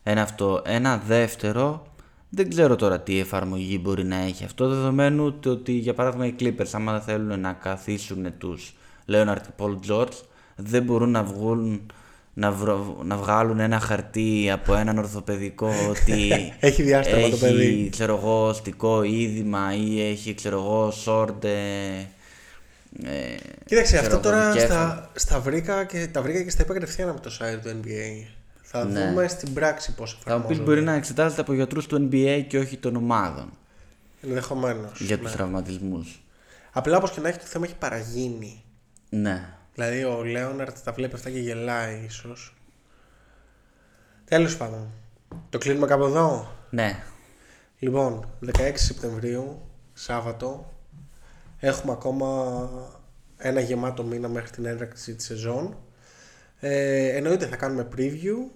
Ένα 0.02 0.22
αυτό. 0.22 0.62
Ένα 0.64 1.02
δεύτερο, 1.06 1.86
δεν 2.28 2.48
ξέρω 2.48 2.76
τώρα 2.76 3.00
τι 3.00 3.18
εφαρμογή 3.18 3.78
μπορεί 3.82 4.04
να 4.04 4.16
έχει 4.16 4.44
αυτό, 4.44 4.68
δεδομένου 4.68 5.38
το 5.38 5.50
ότι 5.50 5.72
για 5.72 5.94
παράδειγμα 5.94 6.26
οι 6.26 6.34
Clippers, 6.40 6.68
άμα 6.72 7.00
θέλουν 7.00 7.40
να 7.40 7.52
καθίσουν 7.52 8.38
τους 8.38 8.74
Leonard 9.08 9.36
και 9.42 9.48
Paul 9.64 9.76
George, 9.88 10.12
δεν 10.56 10.82
μπορούν 10.82 11.10
να 11.10 11.22
βγουν 11.22 11.86
να, 12.34 12.52
βρω- 12.52 13.00
να 13.04 13.16
βγάλουν 13.16 13.58
ένα 13.58 13.80
χαρτί 13.80 14.50
από 14.52 14.74
έναν 14.74 14.98
ορθοπαιδικό 14.98 15.68
ότι 15.90 16.30
Έχει 16.60 16.82
διάστημα 16.82 17.28
το 17.28 17.36
παιδί. 17.36 17.62
έχει, 17.66 17.88
ξέρω 17.90 18.16
εγώ, 18.16 18.46
οστικό 18.48 19.02
είδημα 19.02 19.74
ή 19.74 20.00
έχει, 20.10 20.34
ξέρω 20.34 20.56
εγώ, 20.58 20.92
sword, 21.04 21.44
ε, 23.04 23.32
ε, 23.32 23.36
Κοίταξε, 23.64 23.96
ξέρω 23.96 24.02
αυτό 24.02 24.28
εγώ, 24.28 24.36
τώρα 24.36 24.52
δικέφαλο. 24.52 24.90
στα, 24.90 25.10
στα 25.14 25.40
βρήκα 25.40 25.84
και 25.84 26.06
τα 26.06 26.22
βρήκα 26.22 26.42
και 26.42 26.50
στα 26.50 26.62
είπα 26.62 26.72
κατευθείαν 26.72 27.08
από 27.08 27.20
το 27.20 27.30
site 27.40 27.58
του 27.62 27.80
NBA. 27.82 28.26
Θα 28.62 28.84
Ναι. 28.84 29.06
δούμε 29.08 29.28
στην 29.28 29.52
πράξη 29.54 29.94
πώς 29.94 30.10
Θα 30.10 30.16
μου 30.16 30.22
εφαρμόζονται. 30.26 30.54
πεις 30.54 30.64
μπορεί 30.64 30.82
να 30.82 30.92
εξετάζεται 30.94 31.40
από 31.40 31.52
γιατρούς 31.54 31.86
του 31.86 32.08
NBA 32.12 32.44
και 32.48 32.58
όχι 32.58 32.76
των 32.76 32.96
ομάδων 32.96 33.50
Ενδεχομένως. 34.22 35.00
για 35.00 35.18
τους 35.18 35.32
τραυματισμούς. 35.32 36.22
Απλά 36.72 36.96
όπως 36.96 37.10
και 37.10 37.20
να 37.20 37.28
έχει 37.28 37.38
το 37.38 37.44
θέμα 37.46 37.64
έχει 37.64 37.74
παραγίνει. 37.76 38.64
Ναι. 39.08 39.48
Δηλαδή 39.74 40.04
ο 40.04 40.24
Λέοναρτ 40.24 40.76
τα 40.84 40.92
βλέπει 40.92 41.14
αυτά 41.14 41.30
και 41.30 41.38
γελάει 41.38 42.02
ίσως. 42.06 42.54
Τέλος 44.24 44.56
πάντων. 44.56 44.90
Το 45.50 45.58
κλείνουμε 45.58 45.86
κάπου 45.86 46.04
εδώ; 46.04 46.52
Ναι. 46.70 47.02
Λοιπόν, 47.78 48.28
16 48.58 48.72
Σεπτεμβρίου, 48.74 49.62
Σάββατο, 49.92 50.72
έχουμε 51.58 51.92
ακόμα 51.92 52.70
ένα 53.36 53.60
γεμάτο 53.60 54.04
μήνα 54.04 54.28
μέχρι 54.28 54.50
την 54.50 54.66
έναρξη 54.66 55.14
της 55.14 55.26
σεζόν. 55.26 55.76
Ε, 56.58 57.16
εννοείται 57.16 57.46
θα 57.46 57.56
κάνουμε 57.56 57.88
preview 57.96 58.50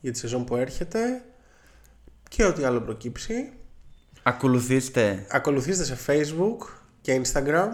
για 0.00 0.12
τη 0.12 0.18
σεζόν 0.18 0.44
που 0.44 0.56
έρχεται 0.56 1.24
και 2.28 2.44
ό,τι 2.44 2.64
άλλο 2.64 2.80
προκύψει. 2.80 3.52
Ακολουθήστε 4.22 5.26
Ακολουθήστε 5.30 5.84
σε 5.84 5.98
Facebook 6.06 6.68
και 7.00 7.20
Instagram. 7.24 7.68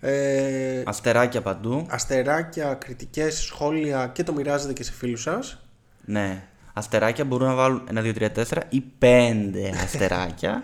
Ε, 0.00 0.82
αστεράκια 0.84 1.42
παντού. 1.42 1.86
αστεράκια, 1.90 2.74
κριτικές, 2.74 3.38
σχόλια 3.38 4.10
και 4.14 4.22
το 4.22 4.32
μοιράζετε 4.32 4.72
και 4.72 4.82
σε 4.82 4.92
φίλους 4.92 5.22
σας. 5.22 5.64
Ναι. 6.04 6.42
Αστεράκια 6.72 7.24
μπορούν 7.24 7.46
να 7.46 7.54
βάλουν 7.54 7.88
1, 7.94 8.02
2, 8.02 8.14
3, 8.14 8.28
4 8.32 8.62
ή 8.68 8.82
5 8.98 9.72
αστεράκια. 9.84 10.62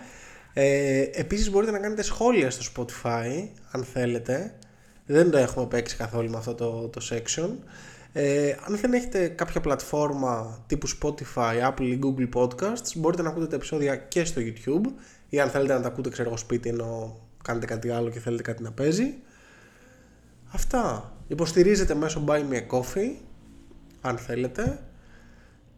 Ε, 0.59 1.09
επίσης 1.11 1.51
μπορείτε 1.51 1.71
να 1.71 1.79
κάνετε 1.79 2.01
σχόλια 2.01 2.51
στο 2.51 2.71
Spotify 2.75 3.47
αν 3.71 3.83
θέλετε. 3.83 4.55
Δεν 5.05 5.31
το 5.31 5.37
έχουμε 5.37 5.65
παίξει 5.65 5.95
καθόλου 5.95 6.29
με 6.29 6.37
αυτό 6.37 6.53
το, 6.53 6.87
το 6.87 7.01
section. 7.09 7.49
Ε, 8.13 8.55
αν 8.67 8.77
δεν 8.77 8.93
έχετε 8.93 9.27
κάποια 9.27 9.61
πλατφόρμα 9.61 10.63
τύπου 10.67 10.87
Spotify, 10.89 11.71
Apple 11.71 11.81
ή 11.81 11.99
Google 12.03 12.29
Podcasts 12.33 12.95
μπορείτε 12.95 13.21
να 13.21 13.29
ακούτε 13.29 13.47
τα 13.47 13.55
επεισόδια 13.55 13.95
και 13.95 14.25
στο 14.25 14.41
YouTube 14.41 14.91
ή 15.29 15.39
αν 15.39 15.49
θέλετε 15.49 15.73
να 15.73 15.81
τα 15.81 15.87
ακούτε 15.87 16.09
ξέρω 16.09 16.27
εγώ 16.27 16.37
σπίτι 16.37 16.69
ενώ 16.69 17.19
κάνετε 17.43 17.65
κάτι 17.65 17.89
άλλο 17.89 18.09
και 18.09 18.19
θέλετε 18.19 18.43
κάτι 18.43 18.63
να 18.63 18.71
παίζει. 18.71 19.13
Αυτά. 20.51 21.13
Υποστηρίζετε 21.27 21.95
μέσω 21.95 22.23
Buy 22.27 22.39
Me 22.39 22.55
a 22.55 22.77
Coffee 22.77 23.15
αν 24.01 24.17
θέλετε 24.17 24.79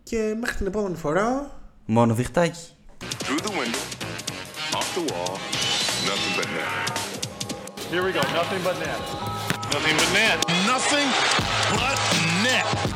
και 0.04 0.36
μέχρι 0.40 0.56
την 0.56 0.68
επόμενη 0.68 0.96
φορά 0.96 1.60
Μόνο 1.86 2.14
διχτάκι. 2.14 2.72
Through 3.00 3.40
the 3.40 3.50
window, 3.50 3.99
off 4.89 4.95
the 4.95 5.01
wall, 5.13 5.35
nothing 6.09 6.33
but 6.37 6.49
net. 6.57 6.95
Here 7.91 8.05
we 8.05 8.13
go. 8.13 8.21
Nothing 8.33 8.63
but 8.63 8.79
net. 8.79 9.01
Nothing 9.73 9.97
but 10.01 10.11
net. 10.13 10.39
Nothing 10.67 11.09
but 11.79 11.99
net. 12.45 12.95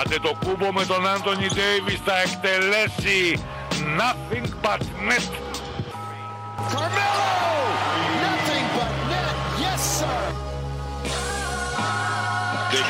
Άντε 0.00 0.18
το 0.22 0.36
κούμπο 0.44 0.72
με 0.72 0.84
τον 0.84 1.06
Άντωνι 1.06 1.46
Ντέιβις 1.46 2.00
θα 2.04 2.20
εκτελέσει 2.20 3.38
nothing 3.98 4.46
but 4.62 4.82
net. 5.08 5.28
Carmelo! 6.72 7.30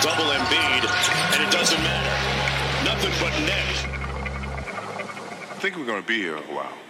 Double 0.05 0.25
Embiid, 0.25 0.85
and 1.33 1.41
it 1.41 1.51
doesn't 1.51 1.81
matter. 1.81 2.85
Nothing 2.85 3.11
but 3.19 3.33
net. 3.41 3.75
I 5.49 5.55
think 5.59 5.77
we're 5.77 5.85
going 5.87 5.99
to 5.99 6.07
be 6.07 6.17
here 6.17 6.35
a 6.35 6.41
while. 6.41 6.84